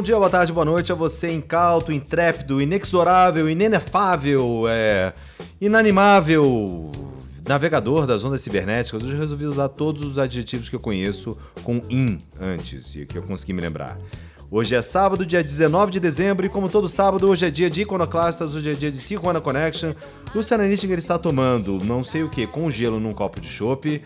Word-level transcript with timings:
Bom 0.00 0.04
dia, 0.04 0.16
boa 0.16 0.30
tarde, 0.30 0.50
boa 0.50 0.64
noite 0.64 0.90
a 0.90 0.94
você, 0.94 1.30
incauto, 1.30 1.92
intrépido, 1.92 2.62
inexorável, 2.62 3.50
inenefável, 3.50 4.64
é, 4.66 5.12
inanimável, 5.60 6.90
navegador 7.46 8.06
das 8.06 8.24
ondas 8.24 8.40
cibernéticas. 8.40 9.02
Hoje 9.02 9.12
eu 9.12 9.18
resolvi 9.18 9.44
usar 9.44 9.68
todos 9.68 10.02
os 10.02 10.16
adjetivos 10.16 10.70
que 10.70 10.74
eu 10.74 10.80
conheço 10.80 11.36
com 11.62 11.82
in 11.90 12.18
antes 12.40 12.96
e 12.96 13.04
que 13.04 13.18
eu 13.18 13.22
consegui 13.22 13.52
me 13.52 13.60
lembrar. 13.60 13.98
Hoje 14.50 14.74
é 14.74 14.80
sábado, 14.80 15.26
dia 15.26 15.42
19 15.42 15.92
de 15.92 16.00
dezembro, 16.00 16.46
e 16.46 16.48
como 16.48 16.70
todo 16.70 16.88
sábado, 16.88 17.28
hoje 17.28 17.44
é 17.44 17.50
dia 17.50 17.68
de 17.68 17.82
Iconoclastas, 17.82 18.54
hoje 18.54 18.70
é 18.70 18.74
dia 18.74 18.90
de 18.90 19.00
Tijuana 19.00 19.38
Connection. 19.38 19.92
Luciana 20.34 20.66
Nittinger 20.66 20.96
está 20.96 21.18
tomando 21.18 21.78
não 21.84 22.02
sei 22.02 22.22
o 22.22 22.30
que 22.30 22.46
com 22.46 22.70
gelo 22.70 22.98
num 22.98 23.12
copo 23.12 23.38
de 23.38 23.48
chopp. 23.48 24.02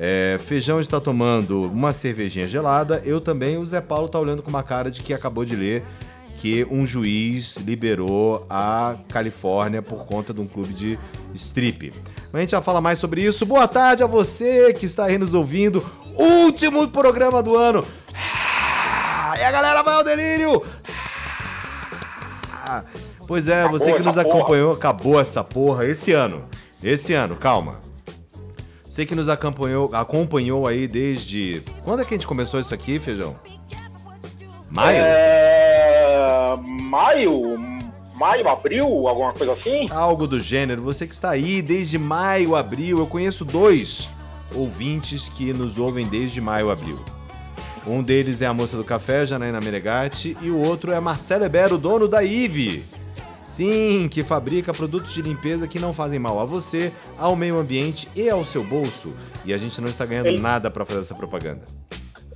É, 0.00 0.38
Feijão 0.38 0.80
está 0.80 1.00
tomando 1.00 1.64
uma 1.64 1.92
cervejinha 1.92 2.46
gelada. 2.46 3.02
Eu 3.04 3.20
também. 3.20 3.58
O 3.58 3.66
Zé 3.66 3.80
Paulo 3.80 4.06
está 4.06 4.20
olhando 4.20 4.42
com 4.42 4.48
uma 4.48 4.62
cara 4.62 4.92
de 4.92 5.02
que 5.02 5.12
acabou 5.12 5.44
de 5.44 5.56
ler 5.56 5.82
que 6.36 6.64
um 6.70 6.86
juiz 6.86 7.56
liberou 7.56 8.46
a 8.48 8.96
Califórnia 9.08 9.82
por 9.82 10.06
conta 10.06 10.32
de 10.32 10.40
um 10.40 10.46
clube 10.46 10.72
de 10.72 10.98
strip. 11.34 11.92
Mas 12.32 12.34
a 12.34 12.40
gente 12.40 12.50
já 12.52 12.62
fala 12.62 12.80
mais 12.80 13.00
sobre 13.00 13.24
isso. 13.24 13.44
Boa 13.44 13.66
tarde 13.66 14.04
a 14.04 14.06
você 14.06 14.72
que 14.72 14.86
está 14.86 15.06
aí 15.06 15.18
nos 15.18 15.34
ouvindo. 15.34 15.84
Último 16.14 16.86
programa 16.88 17.42
do 17.42 17.56
ano. 17.56 17.84
E 19.36 19.42
a 19.42 19.50
galera 19.50 19.82
vai 19.82 19.94
ao 19.94 20.04
delírio. 20.04 20.62
Pois 23.26 23.48
é, 23.48 23.66
você 23.68 23.92
que 23.92 24.02
nos 24.04 24.16
acompanhou, 24.16 24.72
acabou 24.72 25.20
essa 25.20 25.42
porra 25.42 25.86
esse 25.86 26.12
ano. 26.12 26.44
Esse 26.82 27.14
ano, 27.14 27.34
calma. 27.34 27.87
Você 28.88 29.04
que 29.04 29.14
nos 29.14 29.28
acompanhou, 29.28 29.94
acompanhou 29.94 30.66
aí 30.66 30.88
desde. 30.88 31.62
Quando 31.84 32.00
é 32.00 32.04
que 32.06 32.14
a 32.14 32.16
gente 32.16 32.26
começou 32.26 32.58
isso 32.58 32.72
aqui, 32.72 32.98
Feijão? 32.98 33.36
Maio? 34.70 34.98
É... 34.98 36.56
Maio? 36.82 37.58
Maio, 38.14 38.48
abril, 38.48 39.06
alguma 39.06 39.32
coisa 39.32 39.52
assim? 39.52 39.88
Algo 39.90 40.26
do 40.26 40.40
gênero. 40.40 40.82
Você 40.82 41.06
que 41.06 41.12
está 41.12 41.30
aí 41.30 41.60
desde 41.60 41.98
maio, 41.98 42.56
abril. 42.56 42.98
Eu 42.98 43.06
conheço 43.06 43.44
dois 43.44 44.08
ouvintes 44.54 45.28
que 45.28 45.52
nos 45.52 45.76
ouvem 45.76 46.06
desde 46.06 46.40
maio, 46.40 46.70
abril. 46.70 46.98
Um 47.86 48.02
deles 48.02 48.42
é 48.42 48.46
a 48.46 48.54
moça 48.54 48.76
do 48.76 48.84
café, 48.84 49.24
Janaína 49.24 49.60
Menegatti, 49.60 50.36
e 50.42 50.50
o 50.50 50.58
outro 50.58 50.92
é 50.92 50.98
Marcelo 50.98 51.44
Ebero, 51.44 51.78
dono 51.78 52.08
da 52.08 52.24
IVE. 52.24 52.82
Sim, 53.48 54.08
que 54.10 54.22
fabrica 54.22 54.74
produtos 54.74 55.14
de 55.14 55.22
limpeza 55.22 55.66
que 55.66 55.78
não 55.78 55.94
fazem 55.94 56.18
mal 56.18 56.38
a 56.38 56.44
você, 56.44 56.92
ao 57.16 57.34
meio 57.34 57.58
ambiente 57.58 58.06
e 58.14 58.28
ao 58.28 58.44
seu 58.44 58.62
bolso. 58.62 59.16
E 59.42 59.54
a 59.54 59.56
gente 59.56 59.80
não 59.80 59.88
está 59.88 60.04
ganhando 60.04 60.38
nada 60.38 60.70
para 60.70 60.84
fazer 60.84 61.00
essa 61.00 61.14
propaganda. 61.14 61.62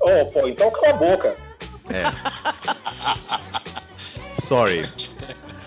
Oh, 0.00 0.24
pô, 0.32 0.48
então 0.48 0.70
cala 0.70 0.88
a 0.88 0.96
boca. 0.96 1.36
É. 1.90 2.04
Sorry. 4.40 4.90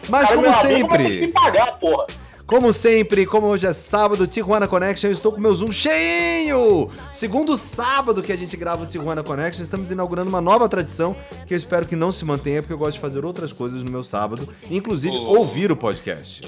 Mas 0.09 0.29
Cara, 0.29 0.35
como 0.35 0.51
vai 0.51 0.61
ter 0.61 0.67
que 0.67 0.73
sempre, 0.73 1.28
pagar, 1.28 1.78
porra. 1.78 2.07
Como 2.45 2.72
sempre, 2.72 3.25
como 3.25 3.47
hoje 3.47 3.66
é 3.66 3.73
sábado, 3.73 4.28
Tijuana 4.28 4.67
Connection, 4.67 5.09
eu 5.09 5.13
estou 5.13 5.31
com 5.31 5.41
meu 5.41 5.56
Zoom 5.56 5.72
cheinho! 5.72 6.89
Segundo 7.11 7.57
sábado 7.57 8.22
que 8.22 8.31
a 8.31 8.35
gente 8.35 8.56
grava 8.56 8.83
o 8.83 8.85
Tijuana 8.85 9.23
Connection, 9.23 9.63
estamos 9.63 9.89
inaugurando 9.89 10.29
uma 10.29 10.41
nova 10.41 10.69
tradição 10.69 11.16
que 11.47 11.53
eu 11.53 11.57
espero 11.57 11.88
que 11.88 11.95
não 11.95 12.11
se 12.11 12.23
mantenha, 12.23 12.61
porque 12.61 12.73
eu 12.73 12.78
gosto 12.78 12.94
de 12.94 13.00
fazer 13.00 13.25
outras 13.25 13.51
coisas 13.51 13.84
no 13.84 13.89
meu 13.91 14.03
sábado, 14.03 14.47
inclusive 14.69 15.16
Oh. 15.16 15.39
ouvir 15.39 15.72
o 15.72 15.75
podcast. 15.75 16.44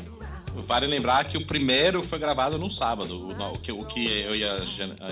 Vale 0.65 0.87
lembrar 0.87 1.23
que 1.25 1.37
o 1.37 1.45
primeiro 1.45 2.01
foi 2.03 2.19
gravado 2.19 2.57
num 2.57 2.69
sábado. 2.69 3.27
O, 3.29 3.33
no- 3.35 3.51
o 3.51 3.59
que, 3.59 3.71
o 3.71 3.83
que 3.85 4.21
eu 4.21 4.35
e 4.35 4.43
a, 4.43 4.57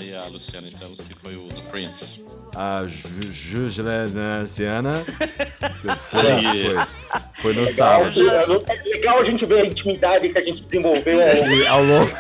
e 0.01 0.15
a 0.15 0.25
Luciana 0.25 0.67
entramos, 0.67 0.99
que 1.01 1.15
foi 1.21 1.35
o 1.35 1.47
do 1.47 1.61
Prince. 1.63 2.23
A 2.55 2.83
Juliana 2.87 4.43
foi, 5.99 6.21
foi, 6.21 6.75
foi 7.41 7.53
no 7.53 7.61
Legal, 7.63 8.11
sábado. 8.11 8.63
é 8.67 8.83
legal 8.89 9.19
a 9.19 9.23
gente 9.23 9.45
ver 9.45 9.61
a 9.61 9.65
intimidade 9.65 10.29
que 10.29 10.37
a 10.37 10.43
gente 10.43 10.63
desenvolveu. 10.63 11.19
Ao 11.69 11.83
longo, 11.83 12.11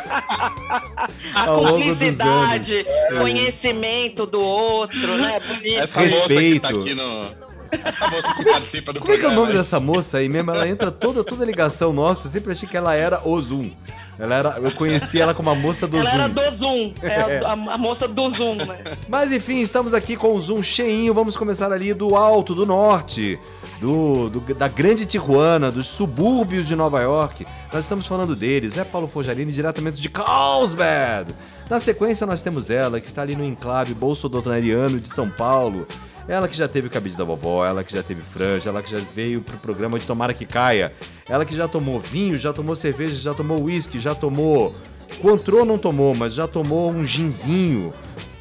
A 1.33 1.43
Ao 1.45 1.63
longo 1.63 1.77
dos 1.77 1.85
cumplicidade, 1.87 2.85
conhecimento 3.17 4.25
do 4.25 4.41
outro, 4.41 5.17
né? 5.17 5.39
Bonito. 5.39 5.79
Essa 5.79 6.01
moça 6.01 6.11
que 6.27 6.33
Respeito. 6.33 6.61
tá 6.61 6.69
aqui 6.69 6.93
no. 6.93 7.54
Essa 7.83 8.07
moça 8.07 8.33
que 8.35 8.43
participa 8.45 8.93
do 8.93 8.99
Como 8.99 9.13
é 9.13 9.17
que 9.17 9.23
é 9.23 9.25
o 9.25 9.29
programa. 9.31 9.47
nome 9.47 9.57
dessa 9.57 9.79
moça 9.79 10.17
aí 10.19 10.29
mesmo? 10.29 10.51
Ela 10.51 10.67
entra 10.67 10.91
toda, 10.91 11.23
toda 11.23 11.43
ligação 11.45 11.91
nossa. 11.93 12.27
Eu 12.27 12.31
sempre 12.31 12.51
achei 12.51 12.67
que 12.69 12.77
ela 12.77 12.93
era 12.93 13.21
o 13.27 13.39
Zoom. 13.41 13.71
Ela 14.17 14.35
era, 14.35 14.57
eu 14.63 14.71
conheci 14.71 15.19
ela 15.19 15.33
como 15.33 15.49
a 15.49 15.55
moça 15.55 15.85
do 15.85 15.97
Ela 15.97 16.09
Zoom. 16.09 16.19
era 16.19 16.29
do 16.29 16.57
Zoom, 16.57 16.93
é 17.03 17.39
a, 17.39 17.49
a- 17.49 17.73
a 17.73 17.77
moça 17.77 18.07
do 18.07 18.29
Zoom, 18.31 18.55
né? 18.55 18.77
Mas 19.09 19.29
enfim, 19.33 19.59
estamos 19.59 19.93
aqui 19.93 20.15
com 20.15 20.33
o 20.33 20.39
Zoom 20.39 20.63
cheinho. 20.63 21.13
Vamos 21.13 21.35
começar 21.35 21.71
ali 21.73 21.93
do 21.93 22.15
alto, 22.15 22.55
do 22.55 22.65
norte, 22.65 23.37
do, 23.81 24.29
do- 24.29 24.53
da 24.55 24.69
grande 24.69 25.05
Tijuana, 25.05 25.69
dos 25.69 25.87
subúrbios 25.87 26.65
de 26.65 26.77
Nova 26.77 27.01
York. 27.01 27.45
Nós 27.73 27.83
estamos 27.83 28.07
falando 28.07 28.37
deles. 28.37 28.77
É 28.77 28.85
Paulo 28.85 29.05
Fojarini, 29.07 29.51
diretamente 29.51 30.01
de 30.01 30.07
Carlsbad. 30.09 31.35
Na 31.69 31.79
sequência, 31.79 32.25
nós 32.25 32.41
temos 32.41 32.69
ela, 32.69 33.01
que 33.01 33.07
está 33.07 33.21
ali 33.21 33.35
no 33.35 33.43
enclave 33.43 33.93
bolsodonariano 33.93 34.97
de 34.99 35.09
São 35.09 35.29
Paulo. 35.29 35.85
Ela 36.27 36.47
que 36.47 36.57
já 36.57 36.67
teve 36.67 36.87
o 36.87 36.89
cabide 36.89 37.15
da 37.15 37.23
vovó, 37.23 37.65
ela 37.65 37.83
que 37.83 37.93
já 37.93 38.01
teve 38.01 38.21
franja, 38.21 38.69
ela 38.69 38.81
que 38.81 38.89
já 38.89 38.97
veio 39.13 39.41
pro 39.41 39.57
programa 39.57 39.99
de 39.99 40.05
Tomara 40.05 40.33
que 40.33 40.45
Caia. 40.45 40.91
Ela 41.29 41.45
que 41.45 41.55
já 41.55 41.67
tomou 41.67 41.99
vinho, 41.99 42.37
já 42.37 42.51
tomou 42.51 42.75
cerveja, 42.75 43.15
já 43.15 43.33
tomou 43.33 43.63
uísque, 43.63 43.99
já 43.99 44.15
tomou... 44.15 44.75
Coentrô 45.21 45.63
não 45.63 45.77
tomou, 45.77 46.15
mas 46.15 46.33
já 46.33 46.47
tomou 46.47 46.89
um 46.89 47.05
ginzinho. 47.05 47.93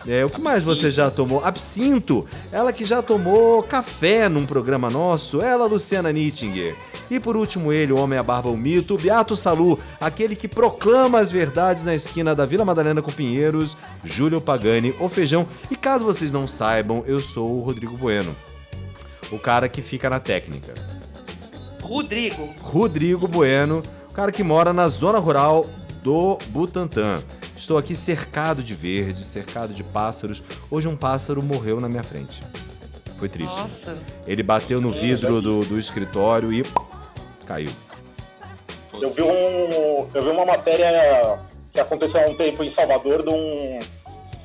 É, 0.07 0.25
o 0.25 0.31
que 0.31 0.41
mais 0.41 0.65
você 0.65 0.91
já 0.91 1.11
tomou? 1.11 1.45
Absinto. 1.45 2.27
Ela 2.51 2.73
que 2.73 2.85
já 2.85 3.03
tomou 3.03 3.63
café 3.63 4.29
num 4.29 4.45
programa 4.45 4.91
nosso. 4.91 5.41
Ela, 5.41 5.67
Luciana 5.67 6.13
Nittinger. 6.13 6.75
E 7.11 7.21
por 7.21 7.37
último 7.37 7.73
ele, 7.73 7.93
o 7.93 7.99
homem 7.99 8.19
a 8.19 8.23
barba, 8.23 8.49
o 8.49 8.57
mito, 8.57 8.97
Beato 8.97 9.37
Salu, 9.37 9.79
aquele 10.01 10.35
que 10.35 10.49
proclama 10.49 11.19
as 11.19 11.31
verdades 11.31 11.85
na 11.85 11.95
esquina 11.95 12.35
da 12.35 12.47
Vila 12.47 12.65
Madalena 12.65 13.03
com 13.03 13.13
Pinheiros, 13.13 13.77
Júlio 14.03 14.41
Pagani, 14.41 14.95
o 14.99 15.09
feijão. 15.09 15.47
E 15.71 15.77
caso 15.77 16.05
vocês 16.05 16.33
não 16.33 16.49
saibam, 16.49 17.03
eu 17.07 17.21
sou 17.21 17.59
o 17.59 17.61
Rodrigo 17.61 17.97
Bueno. 17.97 18.35
O 19.31 19.39
cara 19.39 19.69
que 19.69 19.83
fica 19.83 20.09
na 20.09 20.21
técnica. 20.21 20.75
Rodrigo. 21.83 22.49
Rodrigo 22.61 23.29
Bueno, 23.29 23.83
o 24.11 24.13
cara 24.13 24.33
que 24.33 24.43
mora 24.43 24.73
na 24.73 24.89
zona 24.89 25.19
rural 25.19 25.67
do 26.03 26.39
Butantã. 26.49 27.23
Estou 27.57 27.79
aqui 27.79 27.95
cercado 27.95 28.63
de 28.63 28.75
verde, 28.75 29.25
cercado 29.25 29.73
de 29.73 29.85
pássaros. 29.85 30.43
Hoje 30.71 30.89
um 30.89 30.97
pássaro 30.97 31.43
morreu 31.43 31.81
na 31.81 31.89
minha 31.89 32.03
frente. 32.03 32.43
Foi 33.19 33.29
triste. 33.29 33.57
Nossa. 33.57 33.99
Ele 34.27 34.43
bateu 34.43 34.81
no 34.81 34.91
vidro 34.91 35.41
do, 35.41 35.65
do 35.65 35.79
escritório 35.79 36.53
e 36.53 36.63
caiu. 37.45 37.71
Eu 39.01 39.11
vi, 39.11 39.23
um, 39.23 40.09
eu 40.15 40.23
vi 40.23 40.29
uma 40.29 40.45
matéria 40.47 41.39
que 41.73 41.81
aconteceu 41.81 42.21
há 42.21 42.27
um 42.31 42.35
tempo 42.37 42.63
em 42.63 42.71
Salvador 42.71 43.23
de 43.23 43.31
um, 43.31 43.79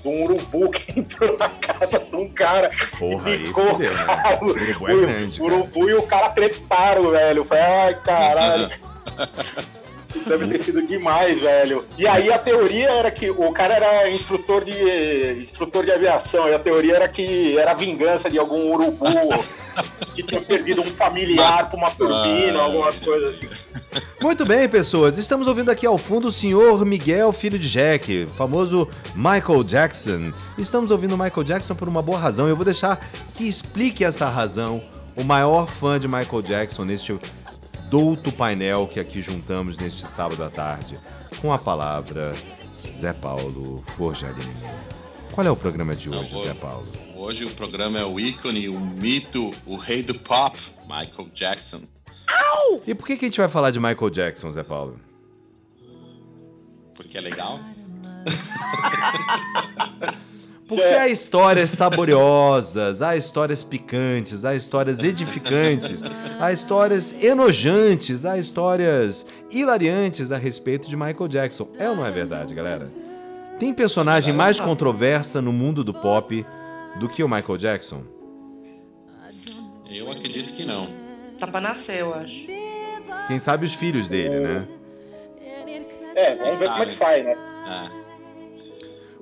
de 0.02 0.08
um 0.08 0.24
urubu 0.24 0.70
que 0.72 0.92
entrou 1.00 1.38
na 1.38 1.50
casa 1.50 2.00
de 2.00 2.16
um 2.16 2.28
cara 2.30 2.72
Porra, 2.98 3.30
e 3.32 3.46
ficou. 3.46 3.66
fudeu, 3.72 3.94
né? 3.94 4.06
cara, 4.06 4.40
urubu 4.44 4.88
é 4.90 4.96
grande, 4.96 5.42
O 5.42 5.46
urubu 5.46 5.90
e 5.90 5.94
o 5.94 6.04
cara 6.04 6.30
tretaram, 6.30 7.12
velho. 7.12 7.44
Foi, 7.44 7.60
ai, 7.60 7.94
caralho. 8.02 8.70
Deve 10.26 10.48
ter 10.48 10.60
sido 10.60 10.82
demais, 10.82 11.40
velho. 11.40 11.86
E 11.98 12.08
aí 12.08 12.32
a 12.32 12.40
teoria 12.40 12.90
era 12.90 13.12
que 13.12 13.30
o 13.30 13.52
cara 13.52 13.76
era 13.76 14.10
instrutor 14.10 14.66
de 14.66 15.42
instrutor 15.42 15.86
de 15.86 15.92
aviação, 15.92 16.50
e 16.50 16.54
a 16.54 16.60
teoria 16.60 16.96
era 16.96 17.08
que 17.08 17.58
era 17.58 17.74
vingança 17.74 18.30
de 18.30 18.40
algum 18.40 18.74
urubu 18.74 19.06
que 20.16 20.24
tinha 20.24 20.42
perdido 20.42 20.82
um 20.82 20.86
familiar 20.86 21.70
com 21.70 21.78
uma 21.78 21.92
turbina, 21.92 22.60
alguma 22.60 22.92
coisa 22.92 23.30
assim. 23.30 23.48
Muito 24.20 24.46
bem, 24.46 24.68
pessoas. 24.68 25.18
Estamos 25.18 25.48
ouvindo 25.48 25.70
aqui 25.70 25.86
ao 25.86 25.98
fundo 25.98 26.28
o 26.28 26.32
senhor 26.32 26.84
Miguel, 26.86 27.32
filho 27.32 27.60
de 27.60 27.70
Jack, 27.70 28.28
famoso 28.36 28.90
Michael 29.16 29.64
Jackson. 29.64 30.34
Estamos 30.58 30.90
ouvindo 30.92 31.14
o 31.14 31.18
Michael 31.18 31.44
Jackson 31.44 31.76
por 31.76 31.88
uma 31.88 32.02
boa 32.02 32.18
razão. 32.18 32.48
Eu 32.48 32.56
vou 32.56 32.66
deixar 32.66 33.00
que 33.34 33.48
explique 33.48 34.04
essa 34.04 34.28
razão 34.28 34.82
o 35.16 35.24
maior 35.24 35.68
fã 35.68 36.00
de 36.00 36.08
Michael 36.08 36.42
Jackson 36.42 36.86
neste 36.86 37.18
douto 37.90 38.32
painel 38.32 38.88
que 38.88 39.00
aqui 39.00 39.22
juntamos 39.22 39.78
neste 39.78 40.02
sábado 40.08 40.44
à 40.44 40.50
tarde, 40.50 41.00
com 41.42 41.52
a 41.52 41.58
palavra 41.58 42.34
Zé 42.88 43.14
Paulo 43.14 43.84
Forjarini. 43.98 44.54
Qual 45.32 45.46
é 45.46 45.50
o 45.50 45.56
programa 45.56 45.96
de 45.96 46.10
hoje, 46.10 46.36
Não, 46.36 46.44
Zé 46.44 46.54
Paulo? 46.54 46.86
Hoje 47.16 47.46
o 47.46 47.50
programa 47.52 48.00
é 48.00 48.06
o 48.06 48.20
ícone, 48.20 48.70
o 48.70 48.80
mito, 48.80 49.52
o 49.66 49.76
rei 49.76 50.04
do 50.04 50.14
pop, 50.14 50.58
Michael 50.84 51.30
Jackson. 51.34 51.82
E 52.86 52.94
por 52.94 53.08
que, 53.08 53.18
que 53.18 53.26
a 53.26 53.28
gente 53.28 53.40
vai 53.40 53.50
falar 53.50 53.72
de 53.72 53.80
Michael 53.80 54.10
Jackson, 54.10 54.52
Zé 54.52 54.64
Paulo? 54.64 55.00
Porque 56.94 57.18
é 57.18 57.22
legal. 57.22 57.60
Porque 60.70 60.84
há 60.84 61.10
histórias 61.10 61.72
saborosas, 61.72 63.02
há 63.02 63.18
histórias 63.18 63.64
picantes, 63.64 64.46
há 64.46 64.54
histórias 64.54 65.00
edificantes, 65.00 66.04
há 66.40 66.54
histórias 66.54 67.12
enojantes, 67.24 68.24
há 68.24 68.38
histórias 68.38 69.26
hilariantes 69.50 70.32
a 70.32 70.38
respeito 70.38 70.88
de 70.88 70.96
Michael 70.96 71.28
Jackson. 71.28 71.68
É 71.80 71.90
ou 71.90 71.96
não 71.96 72.06
é 72.06 72.12
verdade, 72.12 72.54
galera? 72.54 72.88
Tem 73.58 73.74
personagem 73.74 74.32
mais 74.32 74.60
controversa 74.60 75.42
no 75.42 75.52
mundo 75.52 75.84
do 75.84 75.92
pop 75.92 76.46
do 77.00 77.10
que 77.10 77.24
o 77.24 77.28
Michael 77.28 77.58
Jackson? 77.58 78.04
Eu 79.90 80.12
acredito 80.12 80.54
que 80.54 80.64
não. 80.64 80.88
Tá 81.40 81.48
pra 81.48 81.60
nascer, 81.60 82.02
eu 82.02 82.14
acho. 82.14 82.46
Quem 83.28 83.40
sabe 83.40 83.66
os 83.66 83.74
filhos 83.74 84.08
dele, 84.08 84.40
né? 84.40 84.68
É, 86.16 86.36
vamos 86.36 86.60
ver 86.60 86.70
como 86.70 86.84
é 86.84 86.86
que 86.86 86.94
sai, 86.94 87.24
né? 87.24 87.36
É. 87.68 87.99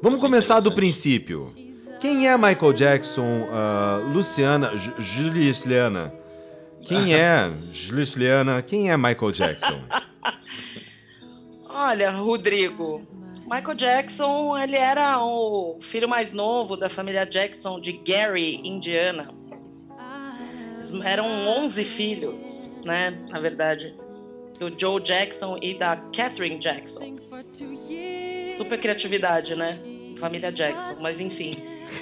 Vamos 0.08 0.22
é 0.22 0.24
começar 0.26 0.62
do 0.62 0.72
princípio. 0.72 1.54
Quem 2.00 2.30
é 2.30 2.38
Michael 2.38 2.72
Jackson, 2.72 3.50
ah, 3.52 4.00
Luciana, 4.14 4.72
Ju- 4.78 4.94
Juliana? 5.02 6.14
Quem 6.80 7.14
é 7.14 7.52
Juliana? 7.74 8.62
Quem 8.62 8.90
é 8.90 8.96
Michael 8.96 9.34
Jackson? 9.34 9.82
Olha, 11.68 12.10
Rodrigo, 12.12 13.06
Michael 13.52 13.76
Jackson, 13.76 14.58
ele 14.58 14.78
era 14.78 15.22
o 15.22 15.78
filho 15.92 16.08
mais 16.08 16.32
novo 16.32 16.78
da 16.78 16.90
família 16.90 17.26
Jackson 17.26 17.78
de 17.82 17.92
Gary, 17.92 18.62
Indiana. 18.66 19.30
Eram 21.04 21.26
11 21.66 21.84
filhos, 21.84 22.40
né, 22.86 23.12
na 23.30 23.42
verdade, 23.42 23.94
do 24.58 24.74
Joe 24.80 25.04
Jackson 25.04 25.58
e 25.62 25.78
da 25.78 25.98
Catherine 26.16 26.60
Jackson. 26.60 27.18
Super 28.58 28.80
criatividade, 28.80 29.54
né? 29.54 29.78
Família 30.18 30.52
Jackson, 30.52 31.02
mas 31.02 31.20
enfim. 31.20 31.58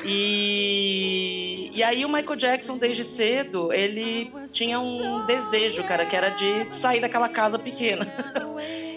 E, 0.05 1.71
e 1.73 1.83
aí 1.83 2.03
o 2.05 2.09
Michael 2.09 2.35
Jackson, 2.35 2.77
desde 2.77 3.05
cedo, 3.07 3.71
ele 3.71 4.31
tinha 4.51 4.79
um 4.79 5.25
desejo, 5.25 5.83
cara, 5.83 6.05
que 6.05 6.15
era 6.15 6.29
de 6.29 6.79
sair 6.81 6.99
daquela 6.99 7.29
casa 7.29 7.59
pequena. 7.59 8.07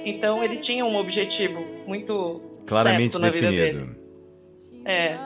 Então 0.04 0.42
ele 0.42 0.56
tinha 0.56 0.86
um 0.86 0.96
objetivo 0.96 1.60
muito 1.86 2.40
Claramente 2.66 3.20
definido. 3.20 3.94
É. 4.84 5.16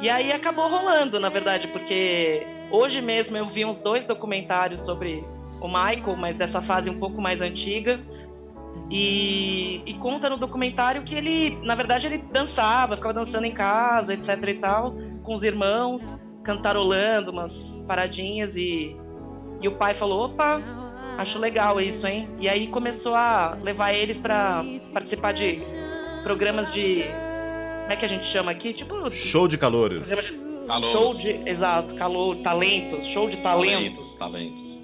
E 0.00 0.08
aí 0.08 0.32
acabou 0.32 0.68
rolando, 0.68 1.20
na 1.20 1.28
verdade, 1.28 1.68
porque 1.68 2.42
hoje 2.70 3.00
mesmo 3.00 3.36
eu 3.36 3.48
vi 3.48 3.64
uns 3.64 3.78
dois 3.80 4.04
documentários 4.04 4.80
sobre 4.84 5.22
o 5.60 5.66
Michael, 5.66 6.16
mas 6.16 6.36
dessa 6.36 6.62
fase 6.62 6.88
um 6.88 6.98
pouco 6.98 7.20
mais 7.20 7.40
antiga. 7.40 8.00
E, 8.90 9.80
e 9.86 9.94
conta 9.94 10.28
no 10.28 10.36
documentário 10.36 11.02
que 11.02 11.14
ele, 11.14 11.58
na 11.62 11.74
verdade, 11.74 12.06
ele 12.06 12.18
dançava, 12.18 12.96
ficava 12.96 13.14
dançando 13.14 13.46
em 13.46 13.52
casa, 13.52 14.12
etc 14.14 14.28
e 14.48 14.54
tal, 14.54 14.94
com 15.22 15.34
os 15.34 15.42
irmãos, 15.42 16.02
cantarolando 16.42 17.30
umas 17.30 17.52
paradinhas 17.86 18.54
e, 18.56 18.96
e 19.60 19.68
o 19.68 19.72
pai 19.76 19.94
falou, 19.94 20.26
opa, 20.26 20.60
acho 21.18 21.38
legal 21.38 21.80
isso, 21.80 22.06
hein? 22.06 22.28
E 22.38 22.48
aí 22.48 22.68
começou 22.68 23.14
a 23.14 23.56
levar 23.62 23.94
eles 23.94 24.18
pra 24.18 24.62
participar 24.92 25.32
de 25.32 25.56
programas 26.22 26.72
de 26.72 27.04
como 27.84 27.92
é 27.92 27.96
que 27.96 28.04
a 28.04 28.08
gente 28.08 28.24
chama 28.24 28.50
aqui? 28.50 28.72
Tipo, 28.72 29.10
Show 29.10 29.46
de 29.46 29.58
Calouros. 29.58 30.08
show 30.92 31.14
de. 31.14 31.30
Exato, 31.46 31.94
calor, 31.96 32.36
talentos, 32.36 33.04
show 33.08 33.28
de 33.28 33.36
talentos. 33.36 34.12
Talentos, 34.12 34.12
talentos. 34.14 34.83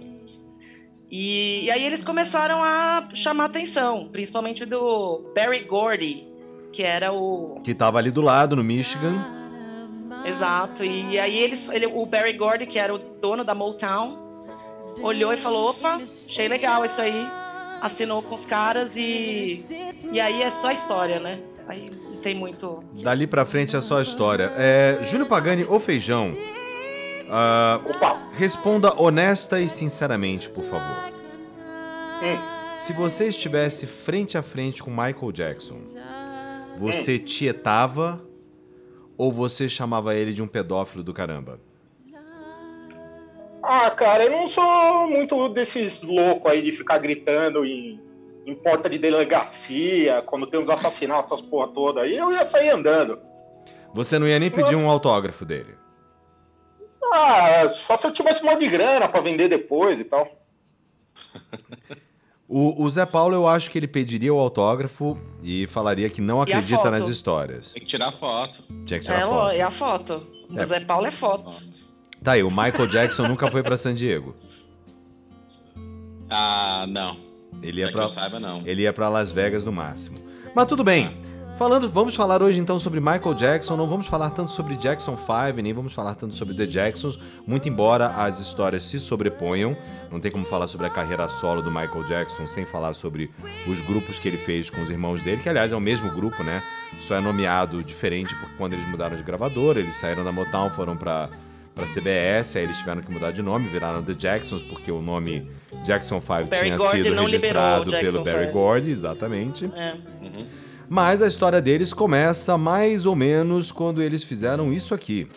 E, 1.10 1.64
e 1.64 1.70
aí 1.70 1.84
eles 1.84 2.04
começaram 2.04 2.62
a 2.62 3.08
chamar 3.14 3.46
atenção, 3.46 4.08
principalmente 4.12 4.64
do 4.64 5.32
Barry 5.34 5.64
Gordy, 5.64 6.24
que 6.72 6.82
era 6.82 7.12
o. 7.12 7.60
Que 7.64 7.74
tava 7.74 7.98
ali 7.98 8.10
do 8.10 8.20
lado, 8.20 8.54
no 8.54 8.62
Michigan. 8.62 9.12
Exato. 10.24 10.84
E 10.84 11.18
aí 11.18 11.36
eles, 11.36 11.68
ele, 11.70 11.86
o 11.86 12.06
Barry 12.06 12.34
Gordy, 12.34 12.66
que 12.66 12.78
era 12.78 12.94
o 12.94 12.98
dono 12.98 13.42
da 13.42 13.54
Motown, 13.54 14.16
olhou 15.02 15.32
e 15.32 15.38
falou: 15.38 15.70
opa, 15.70 15.96
achei 15.96 16.46
legal 16.46 16.84
isso 16.84 17.00
aí. 17.00 17.26
Assinou 17.80 18.22
com 18.22 18.36
os 18.36 18.44
caras 18.44 18.92
e. 18.94 19.56
E 20.12 20.20
aí 20.20 20.42
é 20.42 20.50
só 20.60 20.70
história, 20.70 21.18
né? 21.18 21.40
Aí 21.66 21.90
não 21.90 22.18
tem 22.18 22.34
muito. 22.34 22.84
Dali 22.92 23.26
pra 23.26 23.44
frente 23.46 23.74
é 23.74 23.80
só 23.80 23.98
a 23.98 24.02
história. 24.02 24.52
É, 24.56 24.98
Júlio 25.02 25.26
Pagani 25.26 25.64
ou 25.64 25.80
Feijão, 25.80 26.32
Opa! 27.86 28.20
responda 28.32 28.98
honesta 29.00 29.60
e 29.60 29.68
sinceramente, 29.68 30.48
por 30.48 30.64
favor. 30.64 31.12
Hum. 32.22 32.78
Se 32.78 32.92
você 32.92 33.28
estivesse 33.28 33.86
frente 33.86 34.38
a 34.38 34.42
frente 34.42 34.82
com 34.82 34.90
Michael 34.90 35.32
Jackson, 35.32 35.78
você 36.78 37.18
tietava 37.18 38.24
ou 39.18 39.30
você 39.30 39.68
chamava 39.68 40.14
ele 40.14 40.32
de 40.32 40.42
um 40.42 40.46
pedófilo 40.46 41.04
do 41.04 41.12
caramba? 41.12 41.60
Ah, 43.62 43.90
cara, 43.90 44.24
eu 44.24 44.30
não 44.30 44.48
sou 44.48 45.06
muito 45.06 45.48
desses 45.50 46.02
loucos 46.02 46.50
aí 46.50 46.62
de 46.62 46.72
ficar 46.72 46.96
gritando 46.96 47.64
em, 47.66 48.00
em 48.46 48.54
porta 48.54 48.88
de 48.88 48.98
delegacia, 48.98 50.22
quando 50.22 50.46
tem 50.46 50.58
uns 50.58 50.70
assassinatos, 50.70 51.32
essas 51.32 51.44
porra 51.44 51.68
toda 51.68 52.00
aí, 52.00 52.16
eu 52.16 52.32
ia 52.32 52.42
sair 52.42 52.70
andando. 52.70 53.18
Você 53.92 54.18
não 54.18 54.26
ia 54.26 54.38
nem 54.38 54.50
pedir 54.50 54.76
um 54.76 54.88
autógrafo 54.88 55.44
dele. 55.44 55.74
Ah, 57.12 57.70
só 57.74 57.96
se 57.96 58.06
eu 58.06 58.12
tivesse 58.12 58.42
um 58.44 58.50
monte 58.50 58.60
de 58.60 58.68
grana 58.68 59.08
pra 59.08 59.20
vender 59.20 59.48
depois 59.48 59.98
e 60.00 60.04
tal. 60.04 60.28
O, 62.52 62.82
o 62.82 62.90
Zé 62.90 63.06
Paulo, 63.06 63.32
eu 63.32 63.46
acho 63.46 63.70
que 63.70 63.78
ele 63.78 63.86
pediria 63.86 64.34
o 64.34 64.38
autógrafo 64.40 65.16
e 65.40 65.68
falaria 65.68 66.10
que 66.10 66.20
não 66.20 66.40
E 66.40 66.42
acredita 66.42 66.90
nas 66.90 67.06
histórias. 67.06 67.70
Tem 67.72 67.80
que 67.80 67.86
tirar 67.86 68.10
foto. 68.10 68.60
Tinha 68.84 68.98
que 68.98 69.04
tirar 69.06 69.20
É, 69.20 69.24
foto. 69.24 69.50
é 69.50 69.62
a 69.62 69.70
foto. 69.70 70.26
É. 70.56 70.64
O 70.64 70.66
Zé 70.66 70.80
Paulo 70.80 71.06
é 71.06 71.12
foto. 71.12 71.48
Tá 72.24 72.32
aí, 72.32 72.42
o 72.42 72.50
Michael 72.50 72.88
Jackson 72.88 73.28
nunca 73.28 73.48
foi 73.52 73.62
pra 73.62 73.76
San 73.76 73.94
Diego. 73.94 74.34
Ah, 76.28 76.86
não. 76.88 77.16
Ele 77.62 77.82
É 77.82 77.84
ia 77.84 77.86
que 77.86 77.92
pra, 77.92 78.02
eu 78.02 78.08
saiba, 78.08 78.40
não. 78.40 78.62
ele 78.66 78.82
ia 78.82 78.92
pra 78.92 79.08
Las 79.08 79.30
Vegas 79.30 79.62
no 79.64 79.70
máximo. 79.70 80.18
Mas 80.52 80.66
tudo 80.66 80.82
bem. 80.82 81.16
Falando, 81.60 81.90
vamos 81.90 82.14
falar 82.14 82.42
hoje 82.42 82.58
então 82.58 82.78
sobre 82.78 83.00
Michael 83.00 83.34
Jackson. 83.34 83.76
Não 83.76 83.86
vamos 83.86 84.06
falar 84.06 84.30
tanto 84.30 84.50
sobre 84.50 84.76
Jackson 84.76 85.14
5, 85.14 85.60
nem 85.60 85.74
vamos 85.74 85.92
falar 85.92 86.14
tanto 86.14 86.34
sobre 86.34 86.54
The 86.54 86.64
Jacksons, 86.64 87.18
muito 87.46 87.68
embora 87.68 88.06
as 88.06 88.40
histórias 88.40 88.82
se 88.84 88.98
sobreponham. 88.98 89.76
Não 90.10 90.18
tem 90.18 90.32
como 90.32 90.46
falar 90.46 90.66
sobre 90.68 90.86
a 90.86 90.90
carreira 90.90 91.28
solo 91.28 91.60
do 91.60 91.70
Michael 91.70 92.04
Jackson 92.04 92.46
sem 92.46 92.64
falar 92.64 92.94
sobre 92.94 93.30
os 93.66 93.78
grupos 93.82 94.18
que 94.18 94.26
ele 94.26 94.38
fez 94.38 94.70
com 94.70 94.80
os 94.80 94.88
irmãos 94.88 95.20
dele, 95.20 95.42
que 95.42 95.50
aliás 95.50 95.70
é 95.70 95.76
o 95.76 95.80
mesmo 95.80 96.10
grupo, 96.12 96.42
né? 96.42 96.62
Só 97.02 97.14
é 97.14 97.20
nomeado 97.20 97.84
diferente 97.84 98.34
porque 98.36 98.54
quando 98.56 98.72
eles 98.72 98.88
mudaram 98.88 99.14
de 99.14 99.22
gravadora, 99.22 99.80
eles 99.80 99.96
saíram 99.96 100.24
da 100.24 100.32
Motown, 100.32 100.70
foram 100.70 100.96
pra 100.96 101.28
para 101.74 101.86
CBS, 101.86 102.56
aí 102.56 102.64
eles 102.64 102.78
tiveram 102.78 103.00
que 103.00 103.12
mudar 103.12 103.30
de 103.30 103.42
nome, 103.42 103.68
viraram 103.68 104.02
The 104.02 104.14
Jacksons, 104.14 104.60
porque 104.62 104.90
o 104.90 105.00
nome 105.00 105.48
Jackson 105.84 106.20
5 106.20 106.26
Barry 106.26 106.48
tinha 106.48 106.78
sido 106.78 107.14
registrado 107.14 107.90
pelo 107.90 108.24
Barry. 108.24 108.50
Gordy, 108.50 108.90
exatamente. 108.90 109.70
É. 109.74 109.94
Mas 110.92 111.22
a 111.22 111.28
história 111.28 111.62
deles 111.62 111.92
começa 111.92 112.58
mais 112.58 113.06
ou 113.06 113.14
menos 113.14 113.70
quando 113.70 114.02
eles 114.02 114.24
fizeram 114.24 114.72
isso 114.72 114.92
aqui. 114.92 115.28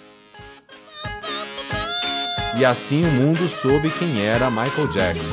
E 2.57 2.65
assim 2.65 3.03
o 3.05 3.12
mundo 3.12 3.48
soube 3.48 3.91
quem 3.91 4.19
era 4.25 4.50
Michael 4.50 4.88
Jackson. 4.91 5.31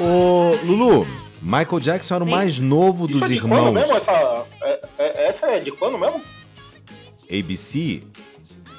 Ô, 0.00 0.50
Lulu, 0.66 1.06
Michael 1.40 1.78
Jackson 1.80 2.14
era 2.16 2.24
o 2.24 2.26
Sim. 2.26 2.32
mais 2.32 2.58
novo 2.58 3.06
Isso 3.08 3.20
dos 3.20 3.30
é 3.30 3.34
de 3.34 3.40
quando 3.40 3.54
irmãos 3.54 3.72
mesmo? 3.72 3.96
Essa, 3.96 4.46
é- 4.62 4.80
é- 4.98 5.28
essa 5.28 5.46
é 5.46 5.60
de 5.60 5.70
quando 5.70 5.96
mesmo? 5.96 6.20
ABC, 7.30 8.02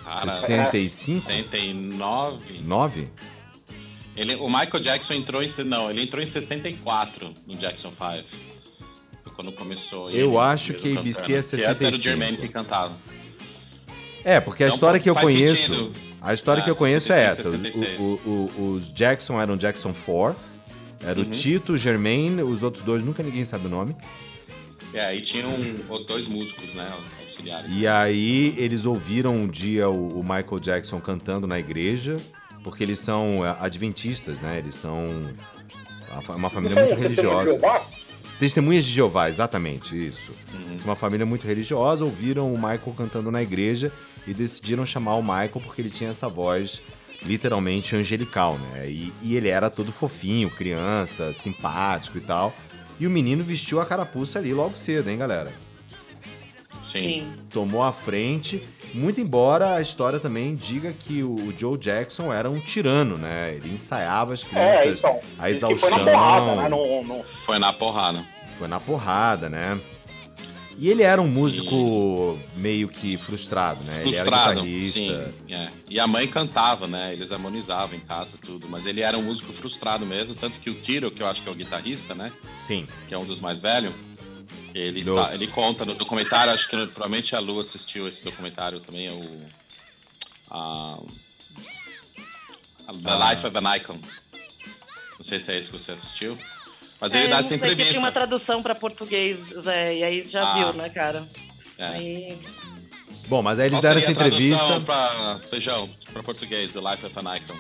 Cara, 0.04 0.32
65? 0.32 1.22
69. 1.22 2.60
9? 2.64 3.08
Ele, 4.18 4.36
o 4.36 4.48
Michael 4.48 4.80
Jackson 4.82 5.14
entrou 5.14 5.44
em. 5.44 5.48
Não, 5.66 5.90
ele 5.92 6.02
entrou 6.02 6.22
em 6.22 6.26
64 6.26 7.34
no 7.46 7.56
Jackson 7.56 7.90
5. 7.92 8.24
Foi 9.24 9.34
quando 9.36 9.52
começou. 9.52 10.10
Eu 10.10 10.30
ele 10.30 10.38
acho 10.38 10.74
que 10.74 10.90
cantando. 10.90 11.00
ABC 11.02 11.22
é 11.22 11.26
Que 11.26 11.38
antes 11.38 11.54
era 11.54 11.76
o 11.76 11.80
65. 11.80 12.04
Jermaine 12.04 12.38
que 12.38 12.48
cantava. 12.48 12.98
É, 14.24 14.40
porque 14.40 14.64
a 14.64 14.68
Então, 14.68 14.76
história 14.76 15.00
que 15.00 15.10
eu 15.10 15.16
conheço. 15.16 15.56
sentido. 15.76 15.94
A 16.22 16.34
história 16.34 16.62
Ah, 16.62 16.64
que 16.64 16.72
eu 16.72 16.76
conheço 16.76 17.14
é 17.14 17.24
essa. 17.24 17.44
65, 17.44 17.74
66. 17.74 18.00
O- 18.00 18.04
o- 18.30 18.52
o- 18.58 18.74
os 18.74 18.92
Jackson 18.92 19.40
eram 19.40 19.56
Jackson 19.56 19.94
4. 19.94 20.36
Era 21.00 21.20
Uhum. 21.20 21.26
o 21.28 21.30
Tito, 21.30 21.74
o 21.74 21.78
Germain, 21.78 22.42
os 22.42 22.64
outros 22.64 22.84
dois, 22.84 23.04
nunca 23.04 23.22
ninguém 23.22 23.46
sabe 23.46 23.68
o 23.68 23.70
nome. 23.70 23.96
É, 24.94 25.06
aí 25.06 25.22
tinham 25.22 25.54
ou 25.90 26.04
dois 26.04 26.28
músicos, 26.28 26.74
né? 26.74 26.92
Auxiliares. 27.22 27.72
E 27.76 27.86
aí 27.86 28.56
eles 28.58 28.84
ouviram 28.86 29.36
um 29.36 29.48
dia 29.48 29.88
o, 29.88 30.20
o 30.20 30.24
Michael 30.24 30.60
Jackson 30.60 31.00
cantando 31.00 31.46
na 31.46 31.60
igreja, 31.60 32.18
porque 32.68 32.84
eles 32.84 33.00
são 33.00 33.46
é, 33.46 33.56
adventistas, 33.62 34.38
né? 34.42 34.58
Eles 34.58 34.76
são 34.76 35.06
uma 36.12 36.22
fa- 36.22 36.36
uma 36.36 36.50
família 36.50 36.76
muito 36.76 36.90
são 36.90 36.98
testemunhas 36.98 37.16
de 37.16 37.22
religiosa. 37.22 37.52
Jeová? 37.52 37.86
Testemunhas 38.38 38.86
de 38.86 38.92
Jeová, 38.92 39.30
exatamente, 39.30 39.96
isso. 40.08 40.32
Uma 40.84 40.96
família 40.96 41.26
muito 41.26 41.48
religiosa, 41.48 42.04
ouviram 42.04 42.54
o 42.54 42.58
Michael 42.58 42.94
cantando 42.98 43.32
na 43.32 43.42
igreja 43.42 43.92
e 44.28 44.34
decidiram 44.34 44.86
chamar 44.86 45.16
o 45.16 45.24
Michael 45.24 45.62
porque 45.64 45.82
ele 45.82 45.90
tinha 45.90 46.10
essa 46.10 46.28
voz 46.28 46.82
literalmente 47.26 47.96
angelical, 47.96 48.58
né? 48.60 48.90
E, 48.90 49.14
e 49.24 49.36
ele 49.38 49.48
era 49.48 49.70
todo 49.70 49.92
fofinho, 49.92 50.50
criança, 50.52 51.32
simpático 51.34 52.18
e 52.18 52.22
tal. 52.22 52.54
E 53.00 53.08
o 53.08 53.10
menino 53.10 53.44
vestiu 53.44 53.80
a 53.80 53.86
carapuça 53.86 54.38
ali 54.40 54.54
logo 54.54 54.76
cedo, 54.76 55.10
hein, 55.10 55.18
galera? 55.18 55.52
Sim. 56.84 57.22
Sim. 57.24 57.34
Tomou 57.50 57.82
a 57.84 57.92
frente, 57.92 58.62
muito 58.94 59.20
embora 59.22 59.76
a 59.76 59.82
história 59.82 60.20
também 60.20 60.56
diga 60.56 60.94
que 60.94 61.24
o 61.24 61.54
Joe 61.58 61.78
Jackson 61.78 62.32
era 62.34 62.50
um 62.50 62.60
tirano, 62.60 63.18
né? 63.18 63.54
Ele 63.56 63.74
ensaiava 63.74 64.34
as 64.34 64.44
É, 64.44 64.46
crianças, 64.48 65.00
então. 65.00 65.12
a 65.12 65.16
que 65.16 65.36
foi 65.38 65.52
exaustão. 65.52 65.98
na 65.98 66.12
porrada, 66.12 66.56
né? 66.56 66.70
No, 66.70 67.04
no... 67.04 67.24
Foi 67.46 67.60
na 67.60 67.74
porrada. 67.74 68.26
Foi 68.58 68.68
na 68.68 68.80
porrada, 68.80 69.50
né? 69.50 69.80
E 70.80 70.90
ele 70.90 71.02
era 71.02 71.20
um 71.20 71.28
músico 71.28 72.40
meio 72.56 72.88
que 72.88 73.18
frustrado, 73.18 73.84
né? 73.84 74.04
Ele 74.06 74.16
era 74.16 74.26
Frustrado, 74.30 74.62
guitarrista. 74.62 75.00
sim. 75.00 75.54
é. 75.54 75.70
E 75.90 76.00
a 76.00 76.06
mãe 76.06 76.28
cantava, 76.28 76.86
né? 76.86 77.12
Eles 77.14 77.32
harmonizavam 77.32 77.96
em 77.98 78.00
casa 78.00 78.38
tudo. 78.40 78.68
Mas 78.70 78.86
ele 78.86 79.02
era 79.02 79.18
um 79.18 79.24
músico 79.24 79.52
frustrado 79.54 80.06
mesmo. 80.06 80.36
Tanto 80.36 80.60
que 80.60 80.70
o 80.70 80.76
Tiro, 80.76 81.10
que 81.10 81.24
eu 81.24 81.28
acho 81.28 81.42
que 81.42 81.50
é 81.50 81.52
o 81.52 81.56
guitarrista, 81.56 82.14
né? 82.14 82.32
Sim. 82.60 82.88
Que 83.08 83.16
é 83.16 83.18
um 83.18 83.26
dos 83.26 83.40
mais 83.40 83.60
velhos. 83.60 83.92
Ele, 84.74 85.04
tá- 85.04 85.34
ele 85.34 85.48
conta 85.48 85.84
no 85.86 85.94
documentário, 85.96 86.54
acho 86.54 86.68
que 86.70 86.76
provavelmente 86.88 87.36
a 87.36 87.40
Lu 87.40 87.60
assistiu 87.60 88.08
esse 88.08 88.24
documentário 88.24 88.80
também, 88.80 89.08
é 89.08 89.12
o. 89.12 89.38
A, 90.52 90.98
a 92.88 92.94
The 92.94 93.10
Ah. 93.12 93.32
Life 93.32 93.46
of 93.48 93.58
an 93.58 93.76
Icon. 93.76 94.00
Não 95.18 95.24
sei 95.24 95.40
se 95.40 95.52
é 95.52 95.58
esse 95.58 95.70
que 95.70 95.78
você 95.78 95.92
assistiu. 95.94 96.38
Mas 97.00 97.12
É, 97.14 97.18
ele 97.20 97.28
dá 97.28 97.36
não 97.36 97.40
essa 97.42 97.56
entrevista. 97.56 97.90
tinha 97.92 98.00
uma 98.00 98.12
tradução 98.12 98.62
pra 98.64 98.74
português, 98.76 99.38
Zé, 99.64 99.96
e 99.98 100.04
aí 100.04 100.28
já 100.28 100.44
Ah. 100.44 100.54
viu, 100.56 100.74
né, 100.74 100.90
cara? 100.90 101.28
É. 101.78 101.86
Aí, 101.88 102.40
Bom, 103.28 103.42
mas 103.42 103.60
aí 103.60 103.66
eles 103.66 103.76
Qual 103.76 103.82
deram 103.82 104.00
seria 104.02 104.14
essa 104.14 104.22
a 104.26 104.30
tradução 104.30 104.56
entrevista. 104.56 104.80
Pra, 104.86 105.40
feijão, 105.50 105.90
pra 106.14 106.24
português, 106.24 106.72
The 106.72 106.80
Life 106.80 107.06
of 107.06 107.20
an 107.20 107.36
Icon. 107.36 107.58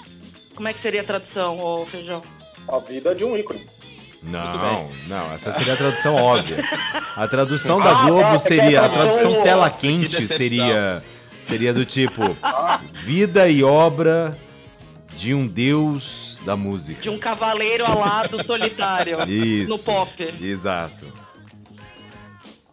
como 0.55 0.67
é 0.69 0.73
que 0.73 0.81
seria 0.81 1.01
a 1.01 1.03
tradução, 1.03 1.59
ô 1.59 1.85
Feijão? 1.85 2.23
A 2.69 2.79
vida 2.79 3.13
de 3.13 3.23
um 3.25 3.35
ícone. 3.37 3.63
Não, 4.29 4.89
não, 5.07 5.31
essa 5.31 5.51
seria 5.53 5.73
a 5.73 5.77
tradução 5.77 6.15
óbvia. 6.15 6.63
A 7.15 7.27
tradução 7.27 7.79
da 7.79 7.91
Ah, 7.91 8.05
Globo 8.05 8.21
tá, 8.21 8.31
você 8.39 8.55
seria. 8.55 8.81
A 8.85 8.89
tradução 8.89 9.41
tela 9.43 9.69
Que 9.69 9.79
quente 9.79 10.21
seria. 10.21 11.03
Seria 11.41 11.73
do 11.73 11.85
tipo. 11.85 12.21
Vida 13.05 13.47
e 13.47 13.63
obra 13.63 14.37
de 15.15 15.33
um 15.33 15.47
deus 15.47 16.37
da 16.45 16.55
música. 16.57 17.01
De 17.01 17.09
um 17.09 17.17
cavaleiro 17.17 17.85
alado 17.85 18.43
solitário 18.45 19.17
Isso. 19.29 19.69
no 19.69 19.79
pop. 19.79 20.37
Exato. 20.41 21.11